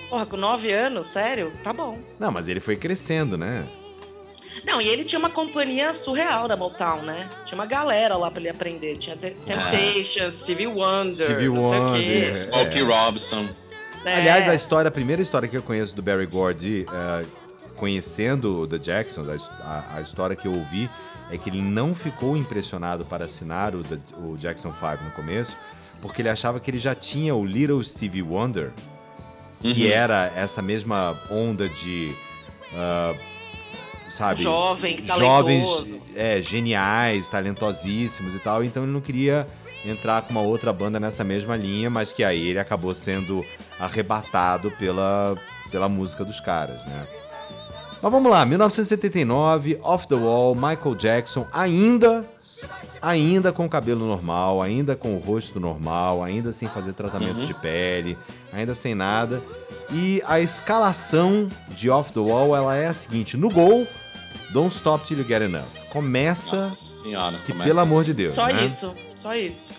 Porra, 0.08 0.26
com 0.26 0.36
nove 0.36 0.70
anos, 0.72 1.10
sério? 1.12 1.52
Tá 1.64 1.72
bom. 1.72 1.98
Não, 2.20 2.30
mas 2.30 2.46
ele 2.46 2.60
foi 2.60 2.76
crescendo, 2.76 3.36
né? 3.38 3.66
Não, 4.64 4.80
e 4.80 4.86
ele 4.88 5.04
tinha 5.04 5.18
uma 5.18 5.30
companhia 5.30 5.92
surreal 5.94 6.46
da 6.46 6.56
Motown, 6.56 7.02
né? 7.02 7.28
Tinha 7.46 7.54
uma 7.58 7.66
galera 7.66 8.16
lá 8.16 8.30
pra 8.30 8.38
ele 8.40 8.50
aprender. 8.50 8.96
Tinha 8.98 9.16
Te- 9.16 9.30
Temptations, 9.30 10.40
Stevie 10.42 10.66
Wonder. 10.68 11.10
Stevie 11.24 11.48
Wonder. 11.48 12.34
Smokey 12.36 12.78
É. 12.78 12.82
Robinson. 12.82 13.48
É. 14.04 14.16
Aliás, 14.16 14.48
a 14.48 14.54
história, 14.54 14.88
a 14.88 14.92
primeira 14.92 15.22
história 15.22 15.48
que 15.48 15.56
eu 15.56 15.62
conheço 15.62 15.94
do 15.94 16.02
Barry 16.02 16.26
Gordy, 16.26 16.86
eh, 16.92 17.24
conhecendo 17.76 18.62
o 18.62 18.66
The 18.66 18.78
Jacksons, 18.78 19.48
a 19.60 19.84
a, 19.96 20.00
história 20.00 20.34
que 20.36 20.46
eu 20.46 20.52
ouvi 20.54 20.88
é 21.30 21.38
que 21.38 21.48
ele 21.48 21.62
não 21.62 21.94
ficou 21.94 22.36
impressionado 22.36 23.04
para 23.04 23.24
assinar 23.24 23.74
o, 23.74 23.82
The- 23.82 23.98
o 24.18 24.36
Jackson 24.36 24.72
5 24.72 25.04
no 25.04 25.10
começo, 25.12 25.56
porque 26.00 26.20
ele 26.22 26.28
achava 26.28 26.58
que 26.60 26.70
ele 26.70 26.78
já 26.78 26.94
tinha 26.94 27.34
o 27.34 27.44
Little 27.44 27.82
Stevie 27.82 28.22
Wonder, 28.22 28.70
que 29.60 29.90
era 29.92 30.32
essa 30.36 30.60
mesma 30.60 31.16
onda 31.30 31.68
de, 31.68 32.12
ah, 32.74 33.14
sabe, 34.10 34.42
Jovem, 34.42 35.04
jovens, 35.06 35.66
é, 36.16 36.42
geniais, 36.42 37.28
talentosíssimos 37.28 38.34
e 38.34 38.38
tal, 38.40 38.62
então 38.64 38.82
ele 38.82 38.92
não 38.92 39.00
queria 39.00 39.46
entrar 39.84 40.22
com 40.22 40.30
uma 40.30 40.40
outra 40.42 40.72
banda 40.72 41.00
nessa 41.00 41.24
mesma 41.24 41.56
linha, 41.56 41.90
mas 41.90 42.12
que 42.12 42.22
aí 42.22 42.48
ele 42.48 42.58
acabou 42.58 42.94
sendo 42.94 43.44
arrebatado 43.78 44.70
pela, 44.72 45.34
pela 45.70 45.88
música 45.88 46.24
dos 46.24 46.40
caras, 46.40 46.84
né? 46.86 47.06
Mas 48.00 48.10
vamos 48.10 48.30
lá, 48.30 48.44
1979, 48.44 49.78
Off 49.82 50.08
the 50.08 50.16
Wall, 50.16 50.54
Michael 50.56 50.94
Jackson, 50.96 51.46
ainda 51.52 52.24
ainda 53.00 53.52
com 53.52 53.66
o 53.66 53.68
cabelo 53.68 54.06
normal, 54.06 54.62
ainda 54.62 54.94
com 54.94 55.16
o 55.16 55.18
rosto 55.18 55.58
normal, 55.58 56.22
ainda 56.22 56.52
sem 56.52 56.68
fazer 56.68 56.92
tratamento 56.92 57.44
de 57.44 57.54
pele, 57.54 58.16
ainda 58.52 58.74
sem 58.74 58.94
nada. 58.94 59.42
E 59.90 60.22
a 60.26 60.40
escalação 60.40 61.48
de 61.70 61.90
Off 61.90 62.12
the 62.12 62.20
Wall, 62.20 62.56
ela 62.56 62.76
é 62.76 62.86
a 62.86 62.94
seguinte, 62.94 63.36
no 63.36 63.50
gol, 63.50 63.86
Don't 64.50 64.74
Stop 64.74 65.04
Till 65.04 65.18
You 65.18 65.26
Get 65.26 65.42
Enough. 65.42 65.64
Começa 65.90 66.68
Nossa 66.68 67.02
senhora. 67.02 67.38
que 67.38 67.52
começa 67.52 67.68
pelo 67.68 67.80
amor 67.80 68.02
assim. 68.02 68.06
de 68.06 68.14
Deus, 68.14 68.34
Só 68.34 68.46
né? 68.46 68.66
isso, 68.66 68.94
só 69.20 69.34
isso. 69.34 69.71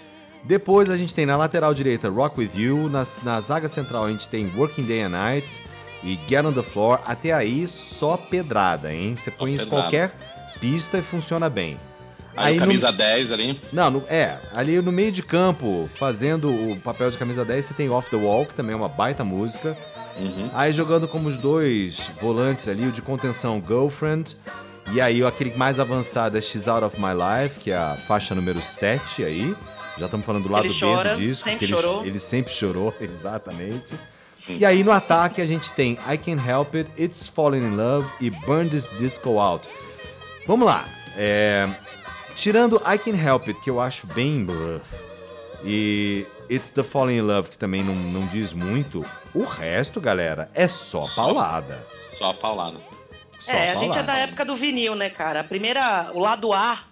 Depois 0.43 0.89
a 0.89 0.97
gente 0.97 1.15
tem 1.15 1.25
na 1.25 1.37
lateral 1.37 1.73
direita 1.73 2.09
Rock 2.09 2.39
With 2.39 2.51
You, 2.55 2.89
nas, 2.89 3.21
na 3.23 3.39
zaga 3.39 3.67
central 3.69 4.05
a 4.05 4.11
gente 4.11 4.27
tem 4.27 4.51
Working 4.55 4.83
Day 4.83 5.01
and 5.03 5.09
Night 5.09 5.61
e 6.03 6.19
Get 6.27 6.45
on 6.45 6.51
the 6.51 6.61
Floor. 6.63 6.99
Até 7.05 7.31
aí 7.31 7.67
só 7.67 8.17
pedrada, 8.17 8.93
hein? 8.93 9.15
Você 9.15 9.31
põe 9.31 9.55
em 9.55 9.65
qualquer 9.65 10.13
pista 10.59 10.97
e 10.97 11.01
funciona 11.01 11.49
bem. 11.49 11.77
Aí, 12.35 12.47
Aí 12.47 12.51
o 12.53 12.59
no- 12.61 12.65
camisa 12.67 12.91
10 12.91 13.31
ali. 13.31 13.59
Não, 13.71 13.89
no- 13.91 14.03
é, 14.09 14.37
ali 14.53 14.81
no 14.81 14.91
meio 14.91 15.11
de 15.11 15.23
campo, 15.23 15.89
fazendo 15.95 16.49
o 16.49 16.77
papel 16.81 17.09
de 17.11 17.17
camisa 17.17 17.45
10, 17.45 17.65
você 17.67 17.73
tem 17.73 17.89
Off 17.89 18.09
the 18.09 18.17
Wall, 18.17 18.45
que 18.45 18.55
também 18.55 18.73
é 18.73 18.75
uma 18.75 18.89
baita 18.89 19.23
música. 19.23 19.77
Uhum. 20.19 20.49
Aí 20.53 20.73
jogando 20.73 21.07
como 21.07 21.29
os 21.29 21.37
dois 21.37 22.11
volantes 22.19 22.67
ali, 22.67 22.85
o 22.87 22.91
de 22.91 23.01
contenção 23.01 23.63
Girlfriend. 23.65 24.35
E 24.91 24.99
aí 24.99 25.23
aquele 25.23 25.55
mais 25.55 25.79
avançado 25.79 26.37
é 26.37 26.41
She's 26.41 26.67
Out 26.67 26.83
of 26.83 26.97
My 26.99 27.13
Life, 27.13 27.59
que 27.61 27.71
é 27.71 27.77
a 27.77 27.95
faixa 28.07 28.35
número 28.35 28.61
7 28.61 29.23
aí. 29.23 29.55
Já 29.97 30.05
estamos 30.05 30.25
falando 30.25 30.43
do 30.43 30.51
lado 30.51 30.65
Ele 30.65 30.73
B 30.73 30.79
chora, 30.79 31.13
do 31.15 31.21
disco, 31.21 31.49
que 31.57 31.65
ele, 31.65 31.73
chorou. 31.75 32.05
ele 32.05 32.19
sempre 32.19 32.51
chorou, 32.53 32.93
exatamente. 32.99 33.95
E 34.47 34.65
aí 34.65 34.83
no 34.83 34.91
ataque 34.91 35.41
a 35.41 35.45
gente 35.45 35.71
tem 35.71 35.93
I 36.11 36.17
Can't 36.17 36.45
Help 36.47 36.75
It, 36.75 36.89
It's 37.01 37.27
Falling 37.27 37.59
in 37.65 37.75
Love 37.77 38.09
e 38.19 38.29
Burn 38.29 38.69
This 38.69 38.89
Disco 38.97 39.39
Out. 39.39 39.69
Vamos 40.45 40.65
lá. 40.67 40.85
É, 41.15 41.69
Tirando 42.35 42.81
I 42.85 42.97
Can 42.97 43.15
Help 43.15 43.47
It, 43.47 43.61
que 43.61 43.69
eu 43.69 43.79
acho 43.79 44.07
bem. 44.07 44.45
E 45.63 46.25
It's 46.49 46.71
the 46.71 46.83
Falling 46.83 47.17
in 47.17 47.21
Love, 47.21 47.49
que 47.49 47.57
também 47.57 47.83
não, 47.83 47.95
não 47.95 48.27
diz 48.27 48.51
muito. 48.51 49.05
O 49.33 49.43
resto, 49.45 50.01
galera, 50.01 50.49
é 50.53 50.67
só 50.67 51.01
Só. 51.03 51.25
paulada. 51.25 51.85
Só 52.17 52.31
a 52.31 52.33
paulada. 52.33 52.77
Só 53.39 53.51
é, 53.51 53.71
a 53.71 53.75
gente 53.75 53.97
é 53.97 54.03
da 54.03 54.15
época 54.17 54.43
do 54.43 54.55
vinil, 54.55 54.93
né, 54.95 55.09
cara? 55.09 55.39
A 55.41 55.43
primeira, 55.43 56.11
o 56.13 56.19
lado 56.19 56.51
A, 56.51 56.83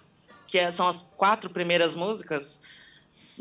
que 0.46 0.58
é- 0.58 0.72
são 0.72 0.88
as 0.88 0.96
quatro 1.16 1.50
primeiras 1.50 1.94
músicas, 1.94 2.42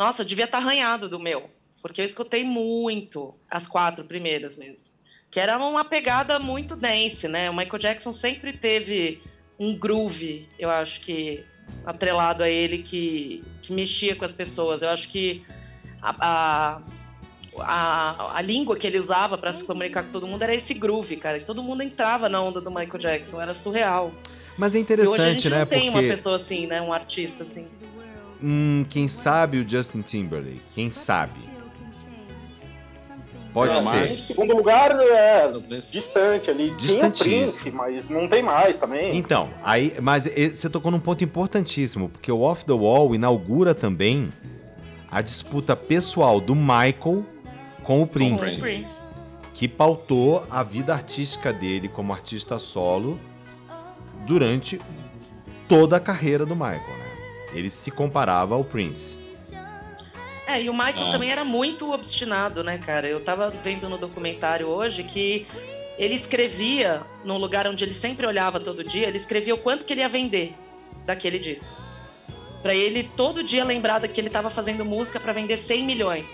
nossa, 0.01 0.25
devia 0.25 0.45
estar 0.45 0.57
arranhado 0.57 1.07
do 1.07 1.19
meu. 1.19 1.47
Porque 1.79 2.01
eu 2.01 2.05
escutei 2.05 2.43
muito 2.43 3.35
as 3.49 3.67
quatro 3.67 4.03
primeiras 4.03 4.55
mesmo. 4.55 4.83
Que 5.29 5.39
era 5.39 5.57
uma 5.57 5.85
pegada 5.85 6.39
muito 6.39 6.75
dance, 6.75 7.27
né? 7.27 7.49
O 7.49 7.55
Michael 7.55 7.79
Jackson 7.79 8.11
sempre 8.11 8.53
teve 8.53 9.21
um 9.59 9.77
groove, 9.77 10.47
eu 10.57 10.71
acho 10.71 10.99
que 11.01 11.43
atrelado 11.85 12.43
a 12.43 12.49
ele, 12.49 12.79
que, 12.79 13.43
que 13.61 13.71
mexia 13.71 14.15
com 14.15 14.25
as 14.25 14.33
pessoas. 14.33 14.81
Eu 14.81 14.89
acho 14.89 15.07
que 15.07 15.43
a, 16.01 16.15
a, 16.19 16.81
a, 17.59 18.37
a 18.37 18.41
língua 18.41 18.75
que 18.75 18.87
ele 18.87 18.97
usava 18.97 19.37
para 19.37 19.53
se 19.53 19.63
comunicar 19.63 20.03
com 20.03 20.11
todo 20.11 20.27
mundo 20.27 20.41
era 20.41 20.55
esse 20.55 20.73
groove, 20.73 21.15
cara. 21.15 21.37
E 21.37 21.41
todo 21.41 21.61
mundo 21.61 21.83
entrava 21.83 22.27
na 22.27 22.41
onda 22.41 22.59
do 22.59 22.71
Michael 22.71 22.97
Jackson, 22.97 23.39
era 23.39 23.53
surreal. 23.53 24.11
Mas 24.57 24.75
é 24.75 24.79
E 24.79 24.81
hoje 24.81 25.21
a 25.21 25.29
gente 25.29 25.47
interessante, 25.47 25.49
né? 25.49 25.59
não 25.59 25.65
tem 25.67 25.89
uma 25.89 26.01
Porque 26.01 26.15
pessoa 26.15 26.35
assim, 26.37 26.65
né? 26.65 26.81
Um 26.81 26.91
artista 26.91 27.43
assim. 27.43 27.65
Hum, 28.41 28.85
quem 28.89 29.07
sabe 29.07 29.57
o 29.59 29.67
Justin 29.67 30.01
Timberlake? 30.01 30.61
Quem 30.73 30.91
sabe? 30.91 31.41
Pode 33.53 33.73
É, 33.73 33.81
ser. 33.81 33.83
mas 33.83 34.11
Em 34.11 34.15
segundo 34.15 34.55
lugar, 34.55 34.91
é 34.97 35.51
distante 35.91 36.49
ali. 36.49 36.69
O 36.71 36.77
Distantíssimo. 36.77 37.51
Prince, 37.51 37.71
mas 37.71 38.09
não 38.09 38.25
tem 38.29 38.41
mais 38.41 38.77
também. 38.77 39.15
Então, 39.17 39.49
aí, 39.61 39.93
mas 40.01 40.25
e- 40.25 40.55
você 40.55 40.69
tocou 40.69 40.89
num 40.89 40.99
ponto 41.01 41.21
importantíssimo, 41.23 42.07
porque 42.07 42.31
o 42.31 42.39
Off 42.41 42.63
the 42.63 42.71
Wall 42.71 43.13
inaugura 43.13 43.75
também 43.75 44.29
a 45.09 45.21
disputa 45.21 45.75
pessoal 45.75 46.39
do 46.39 46.55
Michael 46.55 47.25
com 47.83 48.01
o 48.01 48.07
Prince, 48.07 48.57
Prince. 48.61 48.87
que 49.53 49.67
pautou 49.67 50.45
a 50.49 50.63
vida 50.63 50.93
artística 50.93 51.51
dele 51.51 51.89
como 51.89 52.13
artista 52.13 52.57
solo 52.57 53.19
durante 54.25 54.79
toda 55.67 55.97
a 55.97 55.99
carreira 55.99 56.45
do 56.45 56.55
Michael? 56.55 57.00
Ele 57.53 57.69
se 57.69 57.91
comparava 57.91 58.55
ao 58.55 58.63
Prince. 58.63 59.19
É, 60.47 60.61
e 60.61 60.69
o 60.69 60.73
Michael 60.73 61.07
Ah. 61.07 61.11
também 61.11 61.31
era 61.31 61.43
muito 61.45 61.91
obstinado, 61.91 62.63
né, 62.63 62.77
cara? 62.77 63.07
Eu 63.07 63.19
tava 63.21 63.49
vendo 63.49 63.87
no 63.87 63.97
documentário 63.97 64.67
hoje 64.67 65.03
que 65.03 65.45
ele 65.97 66.15
escrevia, 66.15 67.01
num 67.23 67.37
lugar 67.37 67.67
onde 67.67 67.83
ele 67.83 67.93
sempre 67.93 68.25
olhava 68.25 68.59
todo 68.59 68.83
dia, 68.83 69.07
ele 69.07 69.17
escrevia 69.17 69.53
o 69.53 69.57
quanto 69.57 69.85
que 69.85 69.93
ele 69.93 70.01
ia 70.01 70.09
vender 70.09 70.53
daquele 71.05 71.39
disco. 71.39 71.67
Pra 72.61 72.75
ele 72.75 73.09
todo 73.15 73.43
dia 73.43 73.63
lembrar 73.63 74.01
que 74.07 74.19
ele 74.19 74.29
tava 74.29 74.49
fazendo 74.49 74.83
música 74.83 75.19
pra 75.19 75.31
vender 75.33 75.57
100 75.57 75.83
milhões 75.85 76.25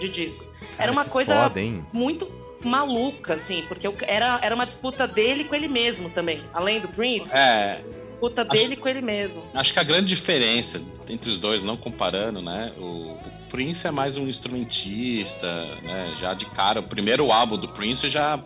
de 0.00 0.08
disco. 0.08 0.44
Cara, 0.60 0.82
era 0.84 0.92
uma 0.92 1.04
coisa 1.04 1.34
foda, 1.44 1.60
muito 1.92 2.30
maluca, 2.64 3.34
assim, 3.34 3.64
porque 3.68 3.88
era, 4.02 4.38
era 4.42 4.54
uma 4.54 4.66
disputa 4.66 5.06
dele 5.06 5.44
com 5.44 5.54
ele 5.54 5.68
mesmo 5.68 6.10
também. 6.10 6.42
Além 6.52 6.80
do 6.80 6.88
Prince, 6.88 7.30
É, 7.32 7.80
disputa 8.16 8.44
dele 8.44 8.76
com 8.76 8.88
ele 8.88 9.00
mesmo. 9.00 9.42
acho 9.54 9.72
que 9.72 9.78
a 9.78 9.82
grande 9.82 10.06
diferença 10.06 10.80
entre 11.08 11.30
os 11.30 11.38
dois, 11.38 11.62
não 11.62 11.76
comparando, 11.76 12.40
né? 12.40 12.72
O, 12.78 13.12
o 13.12 13.18
Prince 13.48 13.86
é 13.86 13.90
mais 13.90 14.16
um 14.16 14.26
instrumentista, 14.26 15.46
né? 15.82 16.14
Já 16.18 16.34
de 16.34 16.46
cara, 16.46 16.80
o 16.80 16.82
primeiro 16.82 17.30
álbum 17.30 17.56
do 17.56 17.68
Prince 17.68 18.08
já 18.08 18.42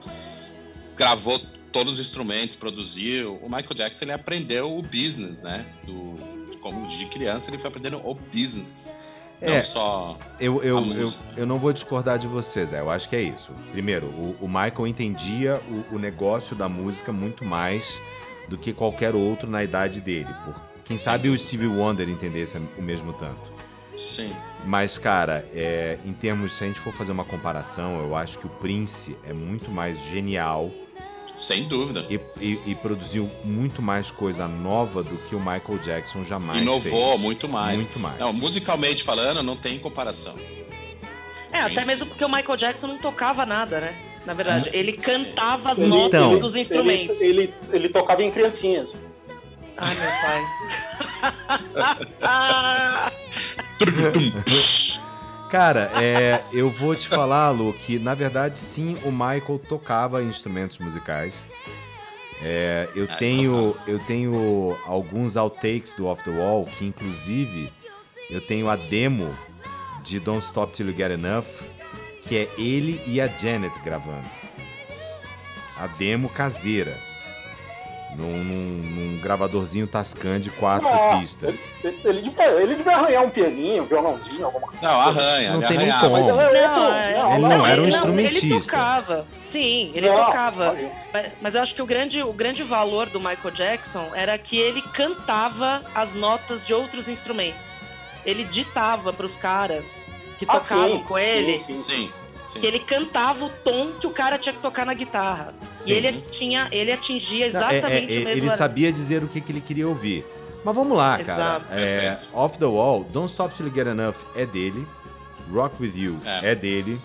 gravou 0.97 1.41
todos 1.73 1.95
os 1.95 2.01
instrumentos, 2.07 2.57
produziu. 2.57 3.39
O 3.43 3.47
Michael 3.47 3.75
Jackson 3.75 4.05
ele 4.05 4.13
aprendeu 4.13 4.77
o 4.77 4.83
business, 4.83 5.41
né? 5.41 5.65
Do, 5.85 6.15
como 6.61 6.87
de 6.87 7.07
criança 7.07 7.49
ele 7.49 7.59
foi 7.59 7.69
aprendendo 7.69 7.97
o 8.05 8.15
business. 8.15 8.95
Não 9.41 9.55
É. 9.55 9.63
só. 9.63 10.19
Eu, 10.39 10.63
eu, 10.63 10.85
eu, 10.93 11.15
eu 11.35 11.47
não 11.47 11.59
vou 11.59 11.73
discordar 11.73 12.19
de 12.19 12.27
vocês, 12.27 12.75
é, 12.75 12.81
eu 12.81 12.91
acho 12.91 13.09
que 13.09 13.17
é 13.17 13.23
isso. 13.23 13.53
Primeiro, 13.73 14.09
o, 14.09 14.37
o 14.43 14.47
Michael 14.47 14.87
entendia 14.87 15.59
o, 15.91 15.95
o 15.95 15.99
negócio 15.99 16.55
da 16.55 16.69
música 16.69 17.11
muito 17.11 17.43
mais 17.43 17.99
do 18.51 18.59
que 18.59 18.73
qualquer 18.75 19.15
outro 19.15 19.49
na 19.49 19.63
idade 19.65 20.01
dele. 20.01 20.29
Por, 20.45 20.55
quem 20.85 20.99
sabe 20.99 21.29
o 21.29 21.39
Stevie 21.39 21.69
Wonder 21.69 22.09
entendesse 22.09 22.59
o 22.77 22.83
mesmo 22.83 23.13
tanto. 23.13 23.39
Sim. 23.97 24.35
Mas, 24.65 24.99
cara, 24.99 25.49
é, 25.55 25.99
em 26.05 26.13
termos, 26.13 26.55
se 26.55 26.65
a 26.65 26.67
gente 26.67 26.81
for 26.81 26.93
fazer 26.93 27.13
uma 27.13 27.25
comparação, 27.25 28.01
eu 28.01 28.17
acho 28.17 28.39
que 28.39 28.47
o 28.47 28.51
Prince 28.51 29.17
é 29.25 29.33
muito 29.33 29.71
mais 29.71 30.05
genial 30.07 30.71
Sem 31.37 31.69
dúvida. 31.69 32.05
e, 32.11 32.19
e- 32.41 32.61
e 32.67 32.75
produziu 32.75 33.31
muito 33.45 33.81
mais 33.81 34.11
coisa 34.11 34.49
nova 34.49 35.03
do 35.03 35.17
que 35.29 35.35
o 35.37 35.39
Michael 35.39 35.79
Jackson 35.83 36.25
jamais 36.25 36.61
Inovou 36.61 37.09
fez. 37.11 37.21
muito 37.21 37.49
mais. 37.49 37.83
Muito 37.83 37.99
mais. 38.01 38.19
Não, 38.19 38.33
musicalmente 38.33 39.05
falando, 39.05 39.43
não 39.43 39.57
tem 39.57 39.79
comparação. 39.79 40.35
É, 41.53 41.61
até 41.61 41.85
mesmo 41.85 42.07
porque 42.07 42.25
o 42.25 42.29
Michael 42.29 42.57
Jackson 42.57 42.87
não 42.89 42.99
tocava 42.99 43.45
nada, 43.47 43.81
né? 43.81 43.95
Na 44.27 44.33
verdade, 44.35 44.69
ele 44.73 44.93
cantava 44.93 45.73
as 45.73 45.79
Ele- 45.79 45.89
notas 45.89 46.21
Então. 46.21 46.39
dos 46.39 46.55
instrumentos. 46.55 47.21
Ele, 47.21 47.43
ele, 47.43 47.55
ele 47.73 47.89
tocava 47.89 48.23
em 48.23 48.31
criancinhas. 48.31 48.95
Ai, 49.77 49.95
meu 49.95 50.11
pai. 50.23 52.07
Ah, 52.23 53.13
Cara, 55.51 55.91
é, 56.01 56.43
eu 56.53 56.71
vou 56.71 56.95
te 56.95 57.09
falar, 57.09 57.51
Lu, 57.51 57.73
que 57.73 57.99
na 57.99 58.15
verdade 58.15 58.57
sim, 58.59 58.97
o 59.05 59.11
Michael 59.11 59.61
tocava 59.69 60.23
instrumentos 60.23 60.79
musicais. 60.79 61.45
É, 62.43 62.89
eu 62.95 63.07
Ah, 63.11 63.17
tenho 63.17 63.77
eu 63.87 63.99
tenho 64.01 64.77
alguns 64.87 65.37
outtakes 65.37 65.95
do 65.95 66.07
Off 66.07 66.23
the 66.23 66.31
Wall, 66.31 66.67
que 66.67 66.85
inclusive 66.87 67.71
eu 68.31 68.41
tenho 68.41 68.69
a 68.71 68.77
demo 68.77 69.37
de 70.05 70.21
Don't 70.21 70.45
Stop 70.45 70.73
Till 70.73 70.89
You 70.89 70.97
Get 70.97 71.11
Enough, 71.11 71.45
que 72.23 72.37
é 72.37 72.49
ele 72.61 73.01
e 73.07 73.21
a 73.21 73.27
Janet 73.27 73.79
gravando. 73.81 74.27
A 75.77 75.87
demo 75.87 76.29
caseira. 76.29 76.97
Num, 78.17 78.43
num- 78.43 78.83
num 79.15 79.21
gravadorzinho 79.21 79.87
Tascam 79.87 80.41
de 80.41 80.51
quatro 80.51 80.89
Ah, 80.89 81.19
pistas. 81.21 81.61
Ele, 81.83 81.97
ele, 82.05 82.23
devia, 82.23 82.45
ele 82.61 82.75
devia 82.75 82.97
arranhar 82.97 83.23
um 83.25 83.31
pianinho, 83.31 83.85
um 83.85 83.87
violãozinho, 83.87 84.47
alguma 84.47 84.67
coisa. 84.67 84.83
Não, 84.83 85.01
arranha. 85.01 85.51
Não 85.53 85.59
ele 85.61 85.69
tem 85.69 85.79
nem 85.79 85.93
como. 85.93 86.11
Mas 86.13 86.29
é- 86.29 86.33
não, 86.33 86.93
é- 86.93 87.35
Ele 87.37 87.49
não 87.49 87.67
era 87.67 87.81
um 87.81 87.85
Ele 87.85 87.93
instrumentista. 87.95 88.73
tocava. 88.73 89.27
Sim, 89.53 89.93
ele 89.95 90.09
Não, 90.09 90.17
tocava. 90.17 90.77
Mas, 91.13 91.33
mas 91.41 91.55
eu 91.55 91.63
acho 91.63 91.75
que 91.75 91.83
o 91.83 91.87
grande, 91.87 92.21
o 92.21 92.33
grande 92.33 92.65
valor 92.65 93.09
do 93.09 93.21
Michael 93.21 93.51
Jackson 93.55 94.11
era 94.13 94.37
que 94.37 94.59
ele 94.59 94.83
cantava 94.93 95.81
as 95.95 96.13
notas 96.13 96.67
de 96.67 96.75
outros 96.75 97.07
instrumentos. 97.09 97.61
Ele 98.27 98.45
ditava 98.45 99.13
pros 99.13 99.37
caras 99.37 99.85
que 100.41 100.47
Ah, 100.49 100.59
tocavam 100.59 100.97
sim, 100.99 101.03
com 101.05 101.19
ele. 101.19 101.59
sim, 101.61 101.81
sim. 101.81 101.83
Sim, 101.83 102.13
sim. 102.49 102.61
que 102.61 102.67
ele 102.67 102.81
cantava 102.81 103.45
o 103.45 103.51
tom 103.63 103.93
que 104.01 104.07
o 104.07 104.11
cara 104.11 104.37
tinha 104.39 104.53
que 104.55 104.61
tocar 104.61 104.85
na 104.85 104.95
guitarra. 104.95 105.49
Sim. 105.83 105.93
E 105.93 105.95
ele 105.95 106.21
tinha, 106.33 106.69
ele 106.73 106.91
atingia 106.91 107.45
é- 107.45 107.47
é- 107.47 107.49
exatamente 107.51 108.05
o 108.07 108.09
mesmo. 108.09 108.29
ele 108.31 108.49
ar- 108.49 108.57
sabia 108.57 108.91
dizer 108.91 109.23
o 109.23 109.29
que, 109.29 109.41
que 109.41 109.53
ele 109.53 109.61
queria 109.61 109.87
ouvir. 109.87 110.27
Mas 110.65 110.75
vamos 110.75 110.97
lá, 110.97 111.23
cara. 111.23 111.63
É. 111.71 112.19
Off 112.33 112.59
the 112.59 112.65
Wall, 112.67 113.05
Don't 113.05 113.31
Stop 113.31 113.55
Till 113.55 113.67
You 113.69 113.73
Get 113.75 113.87
Enough 113.87 114.17
é 114.35 114.45
dele. 114.45 114.87
Rock 115.53 115.77
With 115.81 115.93
You 115.95 116.19
é, 116.25 116.53
É. 116.53 116.55
dele. 116.55 117.01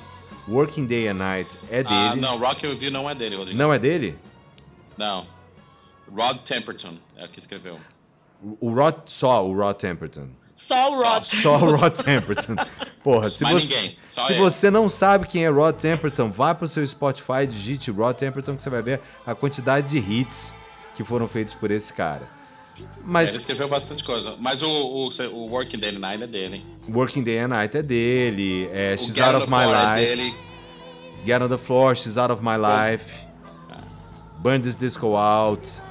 Working 0.47 0.85
Day 0.85 1.07
and 1.07 1.15
Night 1.15 1.49
é 1.69 1.83
dele. 1.83 1.87
Ah, 1.95 2.15
não, 2.15 2.37
Rock 2.37 2.65
Review 2.67 2.91
não 2.91 3.09
é 3.09 3.15
dele, 3.15 3.35
Rodrigo. 3.35 3.57
Não 3.57 3.73
é 3.73 3.79
dele? 3.79 4.17
Não. 4.97 5.25
Rod 6.15 6.37
Temperton 6.39 6.97
é 7.17 7.25
o 7.25 7.29
que 7.29 7.39
escreveu. 7.39 7.79
O 8.43 8.57
o 8.69 8.73
Rod, 8.75 8.95
só 9.07 9.43
o 9.45 9.55
Rod 9.55 9.75
Temperton. 9.77 10.27
Só 10.67 10.91
o 10.91 11.03
Rod. 11.03 11.23
Só 11.23 11.57
o 11.57 11.75
Rod 11.75 11.93
Temperton. 11.93 12.55
Porra, 13.03 13.29
se, 13.29 13.43
você, 13.43 13.75
ninguém, 13.75 13.97
só 14.09 14.25
se 14.25 14.33
ele. 14.33 14.39
você 14.41 14.71
não 14.71 14.89
sabe 14.89 15.27
quem 15.27 15.45
é 15.45 15.49
Rod 15.49 15.75
Temperton, 15.75 16.29
vá 16.29 16.55
pro 16.55 16.67
seu 16.67 16.85
Spotify, 16.85 17.45
digite 17.47 17.91
Rod 17.91 18.15
Temperton 18.15 18.55
que 18.55 18.61
você 18.61 18.69
vai 18.69 18.81
ver 18.81 18.99
a 19.25 19.35
quantidade 19.35 19.87
de 19.87 19.97
hits 19.97 20.53
que 20.95 21.03
foram 21.03 21.27
feitos 21.27 21.53
por 21.53 21.69
esse 21.69 21.93
cara. 21.93 22.23
Ele 22.77 22.87
Mas 23.03 23.35
escreveu 23.35 23.67
bastante 23.67 24.03
coisa. 24.03 24.35
Mas 24.39 24.61
o, 24.61 24.67
o, 24.67 25.09
o 25.31 25.49
Working 25.49 25.77
Day 25.77 25.95
and 25.95 25.99
Night 25.99 26.23
é 26.23 26.27
dele. 26.27 26.65
Working 26.89 27.23
Day 27.23 27.39
and 27.39 27.47
Night 27.49 27.77
é 27.77 27.81
dele, 27.81 28.69
é 28.71 28.97
She's 28.97 29.17
Out 29.17 29.43
of 29.43 29.49
My 29.49 29.63
é 29.63 29.67
Life, 29.67 30.15
dele. 30.15 30.35
Get 31.25 31.41
on 31.41 31.47
the 31.47 31.57
Floor, 31.57 31.95
She's 31.95 32.17
Out 32.17 32.33
of 32.33 32.43
My 32.43 32.57
Life, 32.57 33.05
Burn 34.39 34.61
This 34.61 34.77
Disco 34.77 35.15
Out. 35.15 35.81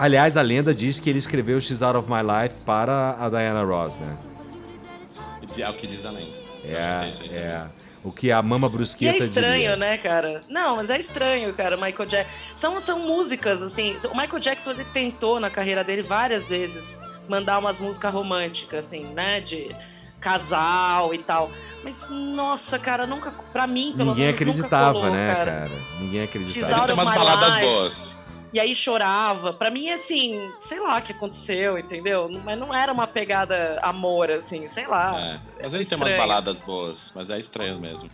Aliás, 0.00 0.38
a 0.38 0.40
lenda 0.40 0.74
diz 0.74 0.98
que 0.98 1.10
ele 1.10 1.18
escreveu 1.18 1.60
She's 1.60 1.82
Out 1.82 1.98
of 1.98 2.08
My 2.10 2.22
Life 2.22 2.64
para 2.64 3.16
a 3.20 3.28
Diana 3.28 3.62
Ross, 3.62 3.98
né? 3.98 4.18
É 5.58 5.68
o 5.68 5.74
que 5.74 5.86
diz 5.86 6.06
a 6.06 6.10
lenda. 6.10 6.32
É, 6.64 7.10
é. 7.36 7.66
O 8.02 8.10
que 8.10 8.32
a 8.32 8.40
Mama 8.40 8.66
E 8.66 8.70
é 8.70 8.72
Brusqueta 8.72 9.24
estranho, 9.24 9.52
diria. 9.56 9.76
né, 9.76 9.98
cara? 9.98 10.40
Não, 10.48 10.76
mas 10.76 10.88
é 10.88 11.00
estranho, 11.00 11.52
cara, 11.52 11.76
Michael 11.76 12.08
Jackson. 12.08 12.30
São, 12.56 12.80
são 12.80 12.98
músicas, 13.00 13.62
assim. 13.62 13.98
O 14.10 14.16
Michael 14.16 14.40
Jackson 14.40 14.70
ele 14.70 14.86
tentou 14.86 15.38
na 15.38 15.50
carreira 15.50 15.84
dele 15.84 16.00
várias 16.00 16.46
vezes 16.46 16.82
mandar 17.28 17.58
umas 17.58 17.78
músicas 17.78 18.10
românticas, 18.10 18.86
assim, 18.86 19.04
né? 19.14 19.40
De 19.42 19.68
casal 20.18 21.12
e 21.12 21.18
tal. 21.18 21.50
Mas, 21.84 21.94
nossa, 22.08 22.78
cara, 22.78 23.06
nunca. 23.06 23.32
Pra 23.52 23.66
mim, 23.66 23.92
pelo 23.94 24.10
Ninguém 24.10 24.26
menos. 24.32 24.40
nunca 24.40 24.50
acreditava, 24.52 24.92
colou, 24.94 25.10
né, 25.10 25.34
cara. 25.34 25.52
cara? 25.52 25.70
Ninguém 26.00 26.22
acreditava. 26.22 26.74
Out 26.74 26.86
Tem 26.86 26.94
umas 26.94 27.14
baladas 27.14 27.60
boas. 27.60 28.18
E 28.52 28.58
aí 28.58 28.74
chorava. 28.74 29.52
Pra 29.52 29.70
mim, 29.70 29.90
assim, 29.90 30.50
sei 30.68 30.80
lá 30.80 30.98
o 30.98 31.02
que 31.02 31.12
aconteceu, 31.12 31.78
entendeu? 31.78 32.28
Mas 32.44 32.58
não 32.58 32.74
era 32.74 32.92
uma 32.92 33.06
pegada 33.06 33.78
amor, 33.82 34.30
assim, 34.30 34.68
sei 34.74 34.86
lá. 34.88 35.18
É, 35.20 35.40
mas 35.62 35.72
ele 35.74 35.84
tem 35.84 35.96
umas 35.96 36.12
baladas 36.14 36.56
boas, 36.58 37.12
mas 37.14 37.30
é 37.30 37.38
estranho 37.38 37.78
mesmo. 37.80 38.08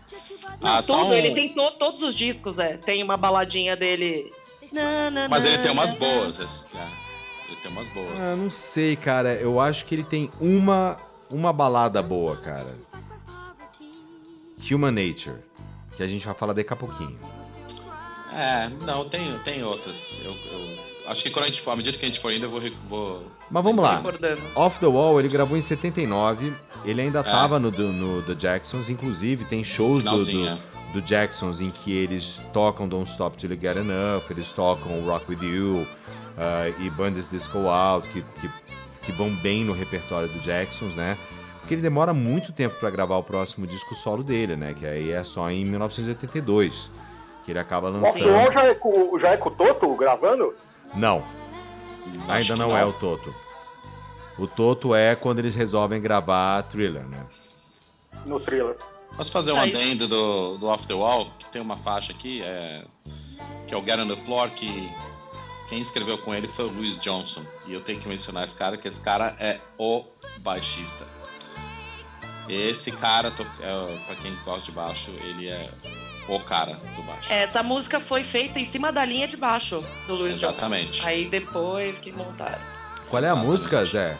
Não, 0.60 0.70
Ah, 0.70 0.82
só 0.82 0.98
tudo, 0.98 1.08
um- 1.10 1.14
ele 1.14 1.34
tem 1.34 1.48
to- 1.54 1.70
todos 1.78 2.02
os 2.02 2.14
discos, 2.14 2.58
é. 2.58 2.76
Tem 2.76 3.02
uma 3.02 3.16
baladinha 3.16 3.74
dele. 3.76 4.30
Mas 5.30 5.44
ele 5.44 5.58
tem 5.58 5.70
umas 5.70 5.92
boas. 5.94 6.66
é, 6.74 6.86
ele 7.48 7.56
tem 7.62 7.70
umas 7.70 7.88
boas. 7.88 8.20
Ah, 8.20 8.36
não 8.36 8.50
sei, 8.50 8.94
cara. 8.96 9.34
Eu 9.34 9.58
acho 9.60 9.86
que 9.86 9.94
ele 9.94 10.04
tem 10.04 10.30
uma, 10.40 10.96
uma 11.30 11.52
balada 11.52 12.02
boa, 12.02 12.36
cara. 12.36 12.74
Human 14.70 14.90
Nature. 14.90 15.36
Que 15.96 16.02
a 16.02 16.08
gente 16.08 16.26
vai 16.26 16.34
falar 16.34 16.52
daqui 16.52 16.72
a 16.72 16.76
pouquinho. 16.76 17.18
É, 18.36 18.70
não, 18.84 19.08
tem, 19.08 19.38
tem 19.44 19.64
outras. 19.64 20.20
Eu, 20.24 20.32
eu 20.32 20.68
acho 21.08 21.22
que 21.22 21.30
quando 21.30 21.44
a 21.44 21.48
gente 21.48 21.62
for, 21.62 21.70
à 21.70 21.76
medida 21.76 21.96
que 21.96 22.04
a 22.04 22.08
gente 22.08 22.20
for 22.20 22.32
indo, 22.32 22.44
eu 22.46 22.50
vou. 22.50 22.60
vou 22.86 23.26
Mas 23.50 23.64
vamos 23.64 23.82
lá. 23.82 23.96
Recordando. 23.96 24.42
Off 24.54 24.78
the 24.78 24.86
Wall 24.86 25.18
ele 25.18 25.28
gravou 25.28 25.56
em 25.56 25.62
79. 25.62 26.52
Ele 26.84 27.00
ainda 27.00 27.22
tava 27.22 27.58
no, 27.58 27.70
do- 27.70 27.92
no 27.92 28.22
The 28.22 28.34
Jacksons. 28.38 28.88
Inclusive, 28.88 29.44
tem 29.44 29.64
shows 29.64 30.04
do, 30.04 30.10
Finalzinho, 30.10 30.48
é. 30.48 30.58
do, 30.92 31.00
do 31.00 31.06
Jacksons 31.06 31.60
em 31.60 31.70
que 31.70 31.96
eles 31.96 32.38
tocam 32.52 32.86
Don't 32.86 33.10
Stop 33.10 33.36
Till 33.38 33.50
You 33.50 33.58
Get 33.60 33.76
Enough. 33.76 34.30
Eles 34.30 34.52
tocam 34.52 35.04
Rock 35.04 35.26
With 35.30 35.42
You 35.42 35.86
ah, 36.36 36.68
e 36.78 36.90
Bandits 36.90 37.30
Disco 37.30 37.58
Out, 37.68 38.08
que, 38.08 38.22
que, 38.40 38.50
que 39.02 39.12
vão 39.12 39.34
bem 39.36 39.64
no 39.64 39.72
repertório 39.72 40.28
do 40.28 40.40
Jacksons, 40.40 40.94
né? 40.94 41.16
Porque 41.60 41.74
ele 41.74 41.82
demora 41.82 42.14
muito 42.14 42.52
tempo 42.52 42.76
pra 42.78 42.90
gravar 42.90 43.16
o 43.16 43.24
próximo 43.24 43.66
disco 43.66 43.94
solo 43.94 44.22
dele, 44.22 44.54
né? 44.54 44.72
Que 44.72 44.86
aí 44.86 45.10
é 45.10 45.24
só 45.24 45.50
em 45.50 45.64
1982. 45.64 46.88
Que 47.46 47.52
ele 47.52 47.58
acaba 47.60 47.88
O 47.88 47.92
lançando. 47.92 48.34
Off 48.34 48.52
já 48.52 48.64
é, 48.66 48.74
com, 48.74 49.18
já 49.18 49.28
é 49.30 49.36
com 49.38 49.48
o 49.48 49.52
Toto 49.52 49.94
gravando? 49.94 50.54
Não, 50.94 51.24
Acho 52.28 52.32
ainda 52.32 52.54
que 52.54 52.58
não, 52.58 52.76
é 52.76 52.84
o 52.84 52.92
Toto. 52.92 53.34
O 54.38 54.46
Toto 54.46 54.94
é 54.94 55.14
quando 55.14 55.38
eles 55.38 55.54
resolvem 55.54 56.00
gravar 56.00 56.62
Thriller, 56.64 57.06
né? 57.06 57.24
No 58.24 58.38
thriller. 58.40 58.76
Posso 59.16 59.32
fazer 59.32 59.52
um 59.52 59.60
adendo 59.60 60.06
do, 60.06 60.58
do 60.58 60.66
Off 60.66 60.86
the 60.86 60.94
Wall, 60.94 61.30
que 61.38 61.48
tem 61.50 61.62
uma 61.62 61.76
faixa 61.76 62.12
aqui, 62.12 62.42
é, 62.42 62.82
que 63.66 63.72
é 63.72 63.76
o 63.76 63.82
Get 63.84 63.98
on 63.98 64.08
the 64.08 64.16
Floor, 64.16 64.50
que 64.50 64.92
quem 65.68 65.80
escreveu 65.80 66.18
com 66.18 66.34
ele 66.34 66.46
foi 66.48 66.66
o 66.66 66.72
Louis 66.72 66.98
Johnson. 66.98 67.42
E 67.66 67.72
eu 67.72 67.80
tenho 67.80 67.98
que 67.98 68.08
mencionar 68.08 68.44
esse 68.44 68.54
cara, 68.54 68.76
que 68.76 68.86
esse 68.86 69.00
cara 69.00 69.34
é 69.38 69.58
o 69.78 70.04
baixista. 70.40 71.06
Esse 72.48 72.92
cara, 72.92 73.32
é, 73.60 73.96
pra 74.06 74.16
quem 74.16 74.36
gosta 74.44 74.64
de 74.64 74.72
baixo, 74.72 75.10
ele 75.20 75.48
é 75.48 75.70
o 76.28 76.40
cara 76.40 76.74
do 76.94 77.02
baixo. 77.02 77.32
Essa 77.32 77.62
música 77.62 78.00
foi 78.00 78.24
feita 78.24 78.58
em 78.58 78.70
cima 78.70 78.90
da 78.92 79.04
linha 79.04 79.28
de 79.28 79.36
baixo 79.36 79.78
do 80.06 80.14
Luiz 80.14 80.34
Johnson. 80.38 80.52
Exatamente. 80.52 81.06
Aí 81.06 81.28
depois 81.28 81.98
que 81.98 82.10
montaram. 82.12 82.58
Qual 83.08 83.22
é 83.22 83.26
a 83.26 83.30
Exatamente. 83.30 83.46
música, 83.52 83.84
Zé? 83.84 84.18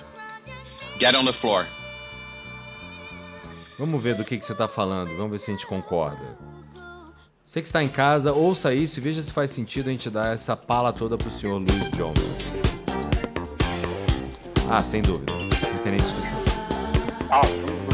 Get 1.01 1.15
on 1.15 1.25
the 1.25 1.33
Floor. 1.33 1.67
Vamos 3.79 4.03
ver 4.03 4.15
do 4.15 4.25
que, 4.25 4.39
que 4.39 4.45
você 4.45 4.55
tá 4.55 4.67
falando, 4.67 5.15
vamos 5.17 5.33
ver 5.33 5.39
se 5.39 5.51
a 5.51 5.55
gente 5.55 5.67
concorda. 5.67 6.37
Você 7.45 7.61
que 7.61 7.69
está 7.69 7.83
em 7.83 7.89
casa, 7.89 8.33
ouça 8.33 8.73
isso 8.75 8.99
e 8.99 9.03
veja 9.03 9.21
se 9.23 9.33
faz 9.33 9.51
sentido 9.51 9.89
a 9.89 9.93
gente 9.93 10.09
dar 10.11 10.35
essa 10.35 10.57
pala 10.57 10.93
toda 10.93 11.17
pro 11.19 11.31
senhor 11.31 11.59
Louis 11.59 11.91
Johnson. 11.93 12.37
Ah, 14.69 14.83
sem 14.83 15.03
dúvida. 15.03 15.33
Não 15.33 15.49
tem 15.83 15.93
nem 15.93 16.01
discussão. 16.01 16.43
Ah, 17.31 17.43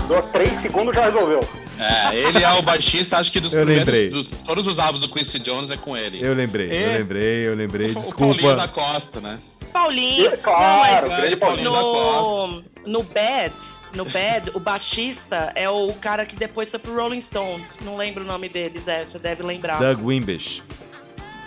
deu 0.08 0.22
três 0.30 0.52
segundos 0.52 0.94
já 0.94 1.04
resolveu. 1.06 1.40
É, 1.78 2.14
ele 2.16 2.42
é 2.44 2.52
o 2.52 2.62
baixista, 2.62 3.18
acho 3.18 3.32
que 3.32 3.40
dos 3.40 3.52
Eu 3.54 3.64
primeiros. 3.64 3.86
lembrei. 3.86 4.10
Dos, 4.10 4.28
todos 4.44 4.66
os 4.66 4.78
álbuns 4.78 5.00
do 5.00 5.08
Quincy 5.08 5.38
Jones 5.38 5.70
é 5.70 5.76
com 5.76 5.96
ele. 5.96 6.24
Eu 6.24 6.34
lembrei, 6.34 6.68
eu 6.68 6.72
E- 6.92 6.98
lembrei, 6.98 7.48
eu 7.48 7.54
lembrei. 7.54 7.90
O 7.90 7.94
Paulinho 7.94 8.56
da 8.56 8.66
Desculpa. 8.66 8.68
Costa, 8.68 9.20
né? 9.20 9.38
Paulinho. 9.72 10.36
Claro, 10.38 11.08
não, 11.08 11.16
grande 11.16 11.32
É, 11.32 11.36
Paulinho 11.36 11.70
mas 11.70 11.78
da 11.80 11.84
Costa. 11.84 12.62
no, 12.84 12.92
no 12.92 13.02
Bad, 13.02 13.52
no 13.94 14.04
Bad, 14.04 14.50
o 14.54 14.60
baixista 14.60 15.52
é 15.54 15.68
o 15.68 15.92
cara 15.94 16.26
que 16.26 16.36
depois 16.36 16.68
foi 16.70 16.78
pro 16.78 16.94
Rolling 16.94 17.22
Stones. 17.22 17.66
Não 17.80 17.96
lembro 17.96 18.22
o 18.22 18.26
nome 18.26 18.48
deles, 18.48 18.86
é, 18.86 19.04
você 19.04 19.18
deve 19.18 19.42
lembrar. 19.42 19.78
Doug 19.78 20.04
Wimbish. 20.04 20.62